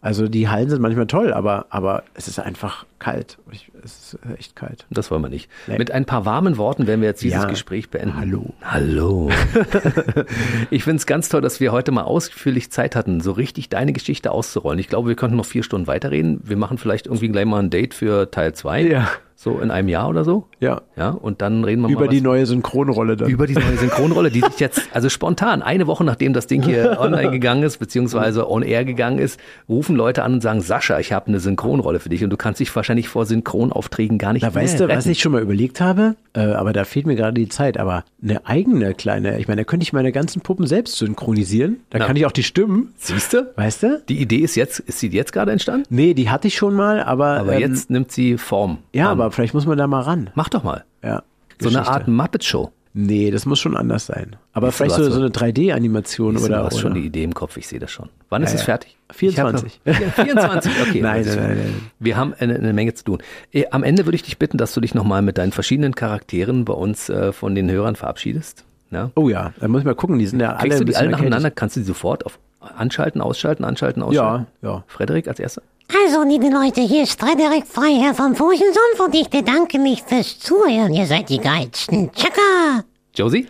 Also 0.00 0.26
die 0.26 0.48
Hallen 0.48 0.68
sind 0.68 0.82
manchmal 0.82 1.06
toll, 1.06 1.32
aber, 1.32 1.66
aber 1.70 2.02
es 2.14 2.26
ist 2.26 2.40
einfach 2.40 2.86
kalt. 2.98 3.38
Ich, 3.52 3.70
es 3.84 4.14
ist 4.14 4.18
echt 4.36 4.56
kalt. 4.56 4.84
Das 4.90 5.12
wollen 5.12 5.22
wir 5.22 5.28
nicht. 5.28 5.48
Nee. 5.68 5.78
Mit 5.78 5.92
ein 5.92 6.06
paar 6.06 6.24
warmen 6.24 6.56
Worten 6.56 6.88
werden 6.88 7.02
wir 7.02 7.08
jetzt 7.08 7.22
dieses 7.22 7.42
Ja. 7.42 7.48
Gespräch 7.48 7.88
beenden. 7.88 8.16
Hallo. 8.18 8.52
Hallo. 8.62 9.30
ich 10.70 10.82
finde 10.82 10.96
es 10.96 11.06
ganz 11.06 11.28
toll, 11.28 11.40
dass 11.40 11.60
wir 11.60 11.70
heute 11.70 11.92
mal 11.92 12.02
ausführlich 12.02 12.72
Zeit 12.72 12.96
hatten, 12.96 13.20
so 13.20 13.30
richtig 13.30 13.68
deine 13.68 13.92
Geschichte 13.92 14.32
auszurollen. 14.32 14.80
Ich 14.80 14.88
glaube, 14.88 15.06
wir 15.08 15.14
könnten 15.14 15.36
noch 15.36 15.46
vier 15.46 15.62
Stunden 15.62 15.86
weiterreden. 15.86 16.40
Wir 16.42 16.56
machen 16.56 16.78
vielleicht 16.78 17.06
irgendwie 17.06 17.28
gleich 17.28 17.46
mal 17.46 17.60
ein 17.60 17.70
Date 17.70 17.94
für 17.94 18.28
Teil 18.28 18.54
zwei. 18.54 18.82
Ja. 18.82 19.08
So 19.44 19.58
in 19.58 19.72
einem 19.72 19.88
Jahr 19.88 20.08
oder 20.08 20.22
so. 20.22 20.46
Ja. 20.60 20.82
Ja, 20.96 21.08
und 21.10 21.42
dann 21.42 21.64
reden 21.64 21.82
wir 21.82 21.88
Über 21.88 22.02
mal 22.02 22.08
die 22.08 22.18
was- 22.18 22.22
neue 22.22 22.46
Synchronrolle 22.46 23.16
dann. 23.16 23.28
über 23.28 23.48
die 23.48 23.54
neue 23.54 23.76
Synchronrolle, 23.76 24.30
die 24.30 24.40
sich 24.40 24.60
jetzt, 24.60 24.82
also 24.92 25.08
spontan, 25.08 25.62
eine 25.62 25.88
Woche 25.88 26.04
nachdem 26.04 26.32
das 26.32 26.46
Ding 26.46 26.62
hier 26.62 26.96
online 27.00 27.30
gegangen 27.32 27.64
ist, 27.64 27.78
beziehungsweise 27.78 28.48
on 28.48 28.62
air 28.62 28.84
gegangen 28.84 29.18
ist, 29.18 29.40
rufen 29.68 29.96
Leute 29.96 30.22
an 30.22 30.34
und 30.34 30.42
sagen, 30.42 30.60
Sascha, 30.60 31.00
ich 31.00 31.12
habe 31.12 31.26
eine 31.26 31.40
Synchronrolle 31.40 31.98
für 31.98 32.08
dich 32.08 32.22
und 32.22 32.30
du 32.30 32.36
kannst 32.36 32.60
dich 32.60 32.74
wahrscheinlich 32.76 33.08
vor 33.08 33.26
Synchronaufträgen 33.26 34.18
gar 34.18 34.32
nicht 34.32 34.44
Da 34.44 34.54
weißt 34.54 34.78
du, 34.78 34.86
mehr 34.86 34.96
was 34.96 35.06
ich 35.06 35.18
schon 35.18 35.32
mal 35.32 35.42
überlegt 35.42 35.80
habe, 35.80 36.14
äh, 36.34 36.40
aber 36.40 36.72
da 36.72 36.84
fehlt 36.84 37.06
mir 37.06 37.16
gerade 37.16 37.34
die 37.34 37.48
Zeit, 37.48 37.78
aber 37.78 38.04
eine 38.22 38.46
eigene 38.46 38.94
kleine, 38.94 39.40
ich 39.40 39.48
meine, 39.48 39.62
da 39.62 39.64
könnte 39.64 39.82
ich 39.82 39.92
meine 39.92 40.12
ganzen 40.12 40.42
Puppen 40.42 40.68
selbst 40.68 40.96
synchronisieren. 40.98 41.80
Da 41.90 41.98
Ja. 41.98 42.06
kann 42.06 42.14
ich 42.14 42.26
auch 42.26 42.32
die 42.32 42.44
Stimmen, 42.44 42.92
Siehst 42.96 43.32
du? 43.32 43.50
weißt 43.56 43.82
du? 43.82 44.02
Die 44.08 44.20
Idee 44.20 44.36
ist 44.38 44.54
jetzt, 44.54 44.78
ist 44.78 45.00
sie 45.00 45.08
jetzt 45.08 45.32
gerade 45.32 45.50
entstanden? 45.50 45.84
Nee, 45.90 46.14
die 46.14 46.30
hatte 46.30 46.46
ich 46.48 46.54
schon 46.54 46.74
mal, 46.74 47.02
aber, 47.02 47.38
Aber 47.40 47.54
ähm, 47.54 47.60
jetzt 47.60 47.90
nimmt 47.90 48.12
sie 48.12 48.38
Form. 48.38 48.78
ja, 48.92 49.06
an. 49.06 49.12
aber 49.12 49.31
vielleicht 49.32 49.54
muss 49.54 49.66
man 49.66 49.76
da 49.78 49.86
mal 49.86 50.00
ran. 50.02 50.30
Mach 50.34 50.48
doch 50.48 50.62
mal. 50.62 50.84
Ja. 51.02 51.22
So 51.60 51.68
eine. 51.68 51.86
Art 51.86 52.08
Muppet-Show. 52.08 52.70
Nee, 52.94 53.30
das 53.30 53.46
muss 53.46 53.58
schon 53.58 53.74
anders 53.74 54.04
sein. 54.04 54.36
Aber 54.52 54.66
du, 54.66 54.72
vielleicht 54.72 54.96
so, 54.96 55.10
so 55.10 55.18
eine 55.18 55.30
3D-Animation 55.30 56.32
Siehst 56.34 56.44
du, 56.44 56.50
oder, 56.50 56.58
du 56.60 56.64
hast 56.66 56.78
schon 56.78 56.92
oder 56.92 57.00
die 57.00 57.06
Idee 57.06 57.24
im 57.24 57.32
Kopf, 57.32 57.56
ich 57.56 57.66
sehe 57.66 57.78
das 57.78 57.90
schon. 57.90 58.10
Wann 58.28 58.42
ist 58.42 58.50
Ja, 58.50 58.54
es 58.56 58.60
ja. 58.60 58.64
fertig? 58.66 58.96
24. 59.12 59.80
Ich 59.84 59.94
hab 59.94 60.00
noch- 60.00 60.06
Ja, 60.18 60.24
24, 60.24 60.72
okay. 60.82 61.00
Nein, 61.02 61.22
ist- 61.22 61.36
nein, 61.36 61.46
nein, 61.48 61.56
nein. 61.56 61.90
Wir 62.00 62.16
haben 62.18 62.34
eine, 62.38 62.54
eine 62.56 62.72
Menge 62.74 62.92
zu 62.92 63.04
tun. 63.04 63.22
Äh, 63.50 63.64
Am 63.70 63.82
Ende 63.82 64.04
würde 64.04 64.16
ich 64.16 64.22
dich 64.24 64.38
bitten, 64.38 64.58
dass 64.58 64.74
du 64.74 64.80
dich 64.82 64.94
nochmal 64.94 65.22
mit 65.22 65.38
deinen 65.38 65.52
verschiedenen 65.52 65.94
Charakteren 65.94 66.66
bei 66.66 66.74
uns 66.74 67.08
äh, 67.08 67.32
von 67.32 67.54
den 67.54 67.70
Hörern 67.70 67.96
verabschiedest. 67.96 68.64
Ja? 68.90 69.10
Oh 69.14 69.30
ja, 69.30 69.54
da 69.58 69.68
muss 69.68 69.80
ich 69.80 69.86
mal 69.86 69.94
gucken, 69.94 70.18
die 70.18 70.26
sind 70.26 70.40
ja 70.40 70.50
alle 70.50 70.58
Kriegst 70.68 70.80
du 70.80 70.84
die 70.84 70.94
alle 70.96 71.08
nacheinander? 71.10 71.50
Kannst 71.50 71.76
du 71.76 71.80
die 71.80 71.86
sofort 71.86 72.26
auf 72.26 72.38
anschalten, 72.60 73.22
ausschalten, 73.22 73.64
anschalten, 73.64 74.02
ausschalten? 74.02 74.46
Ja, 74.60 74.68
ja. 74.68 74.84
Frederik 74.86 75.28
als 75.28 75.38
erster? 75.40 75.62
Also, 75.94 76.22
liebe 76.22 76.48
Leute, 76.48 76.80
hier 76.80 77.02
ist 77.02 77.20
Frederik 77.20 77.66
Freiherr 77.66 78.14
vom 78.14 78.34
Fußensumpf 78.34 78.98
und 78.98 79.14
ich 79.14 79.28
bedanke 79.28 79.78
mich 79.78 80.02
fürs 80.02 80.38
Zuhören. 80.38 80.94
Ihr 80.94 81.06
seid 81.06 81.28
die 81.28 81.38
Geilsten. 81.38 82.10
Tschakka! 82.12 82.84
Josie? 83.14 83.46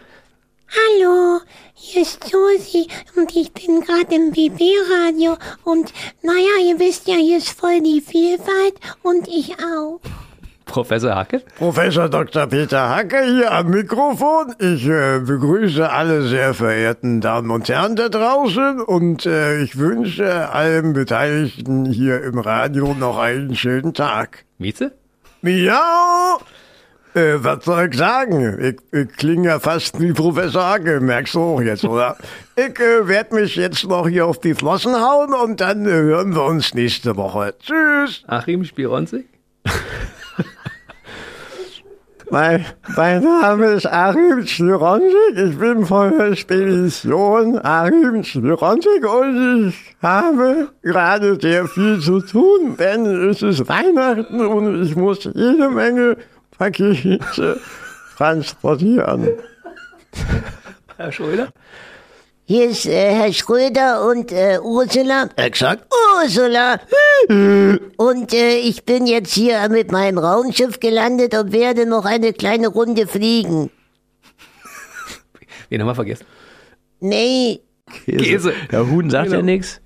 Hallo, 0.69 1.41
hier 1.75 2.03
ist 2.03 2.33
Josi 2.33 2.89
und 3.17 3.37
ich 3.37 3.53
bin 3.53 3.83
gerade 3.83 4.13
im 4.15 4.33
BB-Radio 4.33 5.37
und 5.63 5.93
naja, 6.23 6.67
ihr 6.67 6.81
wisst 6.81 7.07
ja, 7.07 7.15
hier 7.15 7.39
ist 7.39 7.51
voll 7.51 7.81
die 7.81 8.01
Vielfalt 8.01 8.75
und 9.03 9.29
ich 9.29 9.55
auch. 9.59 10.01
Professor 10.73 11.15
Hacke? 11.15 11.43
Professor 11.59 12.09
Dr. 12.09 12.47
Peter 12.47 12.89
Hacke 12.89 13.23
hier 13.25 13.53
am 13.53 13.69
Mikrofon. 13.69 14.55
Ich 14.59 14.89
äh, 14.89 15.19
begrüße 15.19 15.91
alle 15.91 16.23
sehr 16.23 16.55
verehrten 16.55 17.21
Damen 17.21 17.51
und 17.51 17.69
Herren 17.69 17.95
da 17.95 18.09
draußen 18.09 18.81
und 18.81 19.27
äh, 19.27 19.61
ich 19.61 19.77
wünsche 19.77 20.49
allen 20.49 20.95
Beteiligten 20.95 21.85
hier 21.85 22.23
im 22.23 22.39
Radio 22.39 22.95
noch 22.95 23.19
einen 23.19 23.55
schönen 23.55 23.93
Tag. 23.93 24.47
Mieze? 24.57 24.93
Miau! 25.43 26.41
Äh, 27.13 27.35
was 27.45 27.67
soll 27.67 27.91
ich 27.91 27.99
sagen? 27.99 28.59
Ich, 28.59 28.99
ich 28.99 29.09
klinge 29.13 29.49
ja 29.49 29.61
fast 29.61 30.01
wie 30.01 30.15
Professor 30.15 30.65
Hacke, 30.65 31.01
merkst 31.01 31.35
du 31.35 31.41
auch 31.43 31.61
jetzt, 31.61 31.85
oder? 31.85 32.17
ich 32.57 32.81
äh, 32.81 33.07
werde 33.07 33.35
mich 33.35 33.57
jetzt 33.57 33.87
noch 33.87 34.09
hier 34.09 34.25
auf 34.25 34.41
die 34.41 34.55
Flossen 34.55 34.95
hauen 34.95 35.35
und 35.35 35.61
dann 35.61 35.85
äh, 35.85 35.91
hören 35.91 36.35
wir 36.35 36.45
uns 36.45 36.73
nächste 36.73 37.15
Woche. 37.17 37.55
Tschüss! 37.61 38.25
Achim 38.27 38.65
Spironzig? 38.65 39.27
Mein, 42.33 42.65
mein 42.97 43.23
Name 43.23 43.73
ist 43.73 43.87
Achim 43.87 44.47
Schlironzig. 44.47 45.37
Ich 45.37 45.59
bin 45.59 45.85
von 45.85 46.17
der 46.17 46.35
Spedition 46.35 47.61
Achim 47.63 48.25
Schlironzig 48.25 49.05
und 49.05 49.69
ich 49.69 49.97
habe 50.01 50.71
gerade 50.81 51.39
sehr 51.39 51.67
viel 51.67 52.01
zu 52.01 52.21
tun, 52.21 52.75
denn 52.79 53.05
es 53.29 53.43
ist 53.43 53.69
Weihnachten 53.69 54.41
und 54.47 54.83
ich 54.83 54.97
muss 54.97 55.25
jede 55.25 55.69
Menge 55.69 56.17
Pakete 56.57 57.21
transportieren. 58.17 59.29
Herr 60.97 61.13
Schröder? 61.13 61.49
Hier 62.45 62.69
ist 62.71 62.87
äh, 62.87 63.15
Herr 63.15 63.33
Schröder 63.33 64.07
und 64.09 64.33
äh, 64.33 64.59
Ursula. 64.61 65.29
Exakt. 65.37 65.87
Ursula! 66.23 66.81
Und 67.97 68.35
äh, 68.35 68.57
ich 68.57 68.85
bin 68.85 69.07
jetzt 69.07 69.33
hier 69.33 69.69
mit 69.69 69.93
meinem 69.93 70.19
Raumschiff 70.19 70.81
gelandet 70.81 71.35
und 71.37 71.53
werde 71.53 71.87
noch 71.87 72.05
eine 72.05 72.33
kleine 72.33 72.67
Runde 72.67 73.07
fliegen. 73.07 73.71
Wen 75.69 75.81
haben 75.81 75.87
wir 75.89 75.95
vergessen? 75.95 76.27
Nee, 77.01 77.61
Käse. 78.07 78.53
Ja, 78.73 78.87
Huhn 78.87 79.09
sagt 79.09 79.27
Genau. 79.27 79.37
ja 79.39 79.43
nichts. 79.43 79.81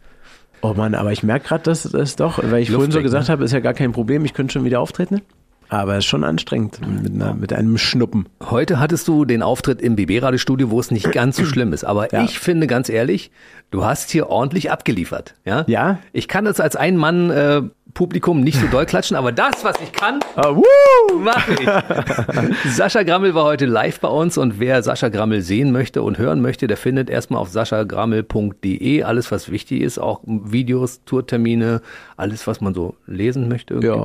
Oh 0.62 0.72
Mann, 0.74 0.94
aber 0.94 1.12
ich 1.12 1.22
merke 1.22 1.46
gerade, 1.48 1.64
dass 1.64 1.82
das 1.82 2.16
doch, 2.16 2.38
weil 2.42 2.62
ich 2.62 2.68
Luft 2.68 2.76
vorhin 2.76 2.92
so 2.92 2.98
weg, 2.98 3.04
gesagt 3.04 3.28
ne? 3.28 3.32
habe, 3.32 3.44
ist 3.44 3.52
ja 3.52 3.60
gar 3.60 3.74
kein 3.74 3.92
Problem, 3.92 4.24
ich 4.24 4.32
könnte 4.34 4.54
schon 4.54 4.64
wieder 4.64 4.80
auftreten. 4.80 5.20
Aber 5.68 5.92
es 5.92 5.98
ist 5.98 6.04
schon 6.06 6.24
anstrengend 6.24 6.78
mit, 7.02 7.12
einer, 7.14 7.34
mit 7.34 7.52
einem 7.52 7.76
Schnuppen. 7.78 8.28
Heute 8.50 8.78
hattest 8.78 9.08
du 9.08 9.24
den 9.24 9.42
Auftritt 9.42 9.80
im 9.82 9.96
BB-Radiostudio, 9.96 10.70
wo 10.70 10.78
es 10.80 10.90
nicht 10.90 11.10
ganz 11.12 11.36
so 11.36 11.44
schlimm 11.44 11.72
ist. 11.72 11.84
Aber 11.84 12.12
Ja. 12.12 12.22
ich 12.24 12.38
finde 12.38 12.66
ganz 12.66 12.88
ehrlich, 12.88 13.30
du 13.70 13.84
hast 13.84 14.10
hier 14.10 14.28
ordentlich 14.28 14.70
abgeliefert. 14.70 15.34
Ja? 15.44 15.64
Ja? 15.66 15.98
Ich 16.12 16.28
kann 16.28 16.44
das 16.44 16.60
als 16.60 16.76
Ein-Mann 16.76 17.30
äh, 17.30 17.62
Publikum 17.94 18.42
nicht 18.42 18.60
so 18.60 18.66
doll 18.66 18.84
klatschen, 18.84 19.16
aber 19.16 19.32
das, 19.32 19.64
was 19.64 19.80
ich 19.82 19.90
kann, 19.90 20.20
Ah, 20.36 20.54
wuh! 20.54 21.18
mache 21.18 21.52
ich. 21.54 22.72
Sascha 22.74 23.02
Grammel 23.04 23.34
war 23.34 23.44
heute 23.44 23.64
live 23.64 24.00
bei 24.00 24.08
uns 24.08 24.36
und 24.36 24.60
wer 24.60 24.82
Sascha 24.82 25.08
Grammel 25.08 25.40
sehen 25.40 25.72
möchte 25.72 26.02
und 26.02 26.18
hören 26.18 26.42
möchte, 26.42 26.66
der 26.66 26.76
findet 26.76 27.08
erstmal 27.08 27.40
auf 27.40 27.48
saschagrammel.de 27.48 29.02
alles, 29.02 29.32
was 29.32 29.50
wichtig 29.50 29.80
ist, 29.80 29.98
auch 29.98 30.20
Videos, 30.26 31.04
Tourtermine, 31.06 31.80
alles, 32.18 32.46
was 32.46 32.60
man 32.60 32.74
so 32.74 32.96
lesen 33.06 33.48
möchte. 33.48 33.80
Ja. 33.82 34.04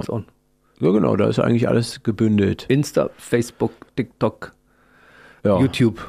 Ja, 0.81 0.91
genau, 0.91 1.15
da 1.15 1.27
ist 1.27 1.39
eigentlich 1.39 1.69
alles 1.69 2.01
gebündelt. 2.03 2.65
Insta, 2.67 3.09
Facebook, 3.17 3.71
TikTok, 3.95 4.53
Ja. 5.43 5.59
YouTube. 5.59 5.99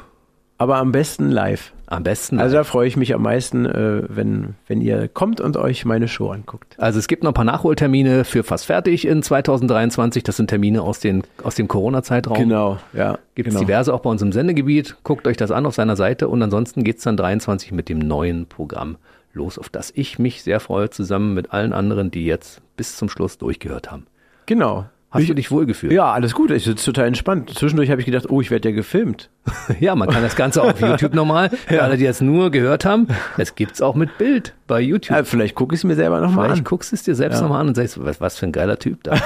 Aber 0.57 0.77
am 0.77 0.91
besten 0.91 1.29
live. 1.29 1.73
Am 1.87 2.03
besten. 2.03 2.39
Also 2.39 2.55
da 2.55 2.63
freue 2.63 2.87
ich 2.87 2.97
mich 2.97 3.13
am 3.13 3.21
meisten, 3.21 3.65
äh, 3.65 4.03
wenn, 4.07 4.55
wenn 4.67 4.81
ihr 4.81 5.07
kommt 5.07 5.41
und 5.41 5.57
euch 5.57 5.85
meine 5.85 6.07
Show 6.07 6.29
anguckt. 6.29 6.75
Also 6.79 6.97
es 6.97 7.07
gibt 7.07 7.23
noch 7.23 7.31
ein 7.31 7.35
paar 7.35 7.43
Nachholtermine 7.43 8.23
für 8.23 8.43
fast 8.43 8.65
fertig 8.65 9.05
in 9.05 9.21
2023. 9.21 10.23
Das 10.23 10.37
sind 10.37 10.47
Termine 10.47 10.81
aus, 10.81 10.99
den, 10.99 11.23
aus 11.43 11.55
dem 11.55 11.67
Corona-Zeitraum. 11.67 12.37
Genau, 12.37 12.79
ja. 12.93 13.19
Gibt 13.35 13.49
es 13.49 13.53
genau. 13.53 13.65
diverse 13.65 13.93
auch 13.93 13.99
bei 13.99 14.09
uns 14.09 14.21
im 14.21 14.31
Sendegebiet. 14.31 14.95
Guckt 15.03 15.27
euch 15.27 15.37
das 15.37 15.51
an 15.51 15.65
auf 15.65 15.75
seiner 15.75 15.95
Seite 15.95 16.29
und 16.29 16.41
ansonsten 16.41 16.83
geht's 16.83 17.03
dann 17.03 17.17
23 17.17 17.71
mit 17.73 17.89
dem 17.89 17.99
neuen 17.99 18.47
Programm 18.47 18.97
los, 19.33 19.59
auf 19.59 19.69
das 19.69 19.91
ich 19.95 20.17
mich 20.17 20.43
sehr 20.43 20.59
freue, 20.59 20.89
zusammen 20.89 21.33
mit 21.33 21.51
allen 21.51 21.73
anderen, 21.73 22.09
die 22.09 22.25
jetzt 22.25 22.61
bis 22.77 22.95
zum 22.95 23.09
Schluss 23.09 23.37
durchgehört 23.37 23.91
haben. 23.91 24.05
Genau. 24.45 24.92
Hast 25.13 25.21
Ich- 25.21 25.27
du 25.27 25.35
dich 25.35 25.51
wohlgefühlt? 25.51 25.93
Ja, 25.93 26.11
alles 26.11 26.33
gut. 26.33 26.49
Ich 26.49 26.63
sitze 26.63 26.85
total 26.85 27.05
entspannt. 27.07 27.51
Zwischendurch 27.55 27.91
habe 27.91 28.01
ich 28.01 28.05
gedacht, 28.07 28.25
oh, 28.29 28.41
ich 28.41 28.49
werde 28.49 28.69
ja 28.69 28.75
gefilmt. 28.75 29.29
Ja, 29.79 29.95
man 29.95 30.09
kann 30.09 30.23
das 30.23 30.35
Ganze 30.35 30.63
auf 30.63 30.79
YouTube 30.79 31.13
nochmal. 31.13 31.49
Für 31.67 31.83
alle, 31.83 31.97
die 31.97 32.03
jetzt 32.05 32.21
nur 32.21 32.49
gehört 32.49 32.85
haben, 32.85 33.07
es 33.37 33.55
gibt's 33.55 33.81
auch 33.81 33.93
mit 33.95 34.17
Bild 34.17 34.53
bei 34.67 34.79
YouTube. 34.81 35.15
Ja, 35.17 35.23
vielleicht 35.25 35.55
gucke 35.55 35.75
ich 35.75 35.81
es 35.81 35.83
mir 35.83 35.95
selber 35.95 36.19
nochmal 36.21 36.45
Vielleicht 36.45 36.61
an. 36.61 36.65
guckst 36.65 36.91
du 36.91 36.95
es 36.95 37.03
dir 37.03 37.13
selbst 37.15 37.41
nochmal 37.41 37.59
an 37.61 37.67
und 37.67 37.75
sagst, 37.75 38.03
was, 38.03 38.21
was 38.21 38.37
für 38.37 38.45
ein 38.45 38.51
geiler 38.53 38.79
Typ 38.79 39.03
da. 39.03 39.15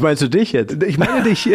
Meinst 0.00 0.22
du 0.22 0.28
dich 0.28 0.52
jetzt? 0.52 0.82
Ich 0.82 0.98
meine 0.98 1.22
dich. 1.22 1.48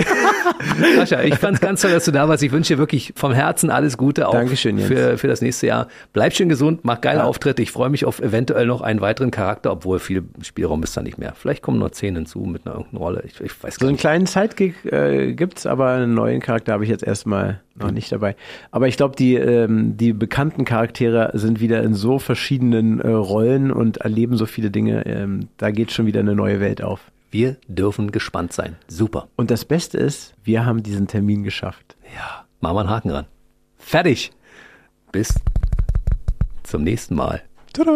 Sascha, 0.96 1.22
ich 1.24 1.36
fand 1.36 1.56
es 1.56 1.62
ganz 1.62 1.82
toll, 1.82 1.92
dass 1.92 2.06
du 2.06 2.12
da 2.12 2.28
warst. 2.30 2.44
Ich 2.44 2.52
wünsche 2.52 2.74
dir 2.76 2.80
wirklich 2.80 3.14
vom 3.16 3.34
Herzen 3.34 3.70
alles 3.70 3.98
Gute 3.98 4.28
auch 4.28 4.34
Dankeschön, 4.34 4.78
Jens. 4.78 4.88
für, 4.92 5.18
für 5.18 5.28
das 5.28 5.42
nächste 5.42 5.68
Jahr. 5.68 5.88
Bleib 6.14 6.34
schön 6.34 6.50
gesund, 6.50 6.82
mach 6.84 7.02
geile 7.02 7.20
Ja. 7.20 7.26
Auftritte. 7.26 7.62
Ich 7.62 7.72
freue 7.72 7.90
mich 7.90 8.06
auf 8.06 8.20
eventuell 8.22 8.66
noch 8.68 8.82
einen 8.82 9.02
weiteren 9.02 9.32
Charakter, 9.32 9.72
obwohl 9.72 10.00
viel 10.00 10.24
Spielraum 10.44 10.84
ist 10.84 10.96
da 10.96 11.02
nicht 11.02 11.18
mehr. 11.18 11.34
Vielleicht 11.36 11.62
kommen 11.62 11.80
nur 11.80 11.92
zehn 11.92 12.16
hinzu 12.22 12.40
mit 12.40 12.66
einer 12.66 12.76
irgendeinen 12.76 13.02
Rolle. 13.04 13.24
Ich, 13.26 13.40
ich 13.42 13.64
weiß 13.64 13.76
So 13.76 13.86
einen 13.86 13.94
nicht. 13.94 14.02
kleinen 14.02 14.26
Sidekick 14.26 14.86
äh, 14.86 15.34
gibt's, 15.34 15.66
aber 15.66 15.90
einen 15.90 16.14
neuen 16.14 16.40
Charakter 16.40 16.74
habe 16.74 16.84
ich 16.84 16.90
jetzt 16.90 17.04
erstmal 17.04 17.62
noch 17.76 17.92
nicht 17.92 18.12
dabei. 18.12 18.36
Aber 18.72 18.88
ich 18.88 18.98
glaube, 18.98 19.16
die, 19.16 19.36
ähm, 19.36 19.98
die 19.98 20.14
bekannten 20.14 20.66
Charaktere 20.66 21.32
sind 21.34 21.60
wieder 21.60 21.82
in 21.84 21.94
so 21.94 22.20
verschiedenen 22.20 23.00
äh, 23.02 23.08
Rollen 23.10 23.72
und 23.72 23.98
erleben 23.98 24.38
so 24.38 24.46
viele 24.46 24.72
Dinge. 24.72 25.06
Ähm, 25.06 25.48
da 25.58 25.72
geht 25.72 25.92
schon 25.92 26.06
wieder 26.06 26.20
eine 26.20 26.36
neue 26.36 26.60
Welt 26.60 26.82
auf. 26.84 27.12
Wir 27.32 27.56
dürfen 27.68 28.12
gespannt 28.12 28.54
sein. 28.54 28.76
Super. 28.88 29.28
Und 29.38 29.52
das 29.52 29.64
Beste 29.66 29.98
ist, 29.98 30.34
wir 30.44 30.66
haben 30.66 30.84
diesen 30.84 31.08
Termin 31.08 31.44
geschafft. 31.44 31.96
Ja, 32.16 32.46
machen 32.60 32.76
wir 32.76 32.80
einen 32.82 32.90
Haken 32.90 33.10
ran. 33.12 33.26
Fertig. 33.78 34.32
Bis 35.12 35.34
zum 36.64 36.84
nächsten 36.84 37.16
Mal. 37.16 37.42
Tada! 37.74 37.96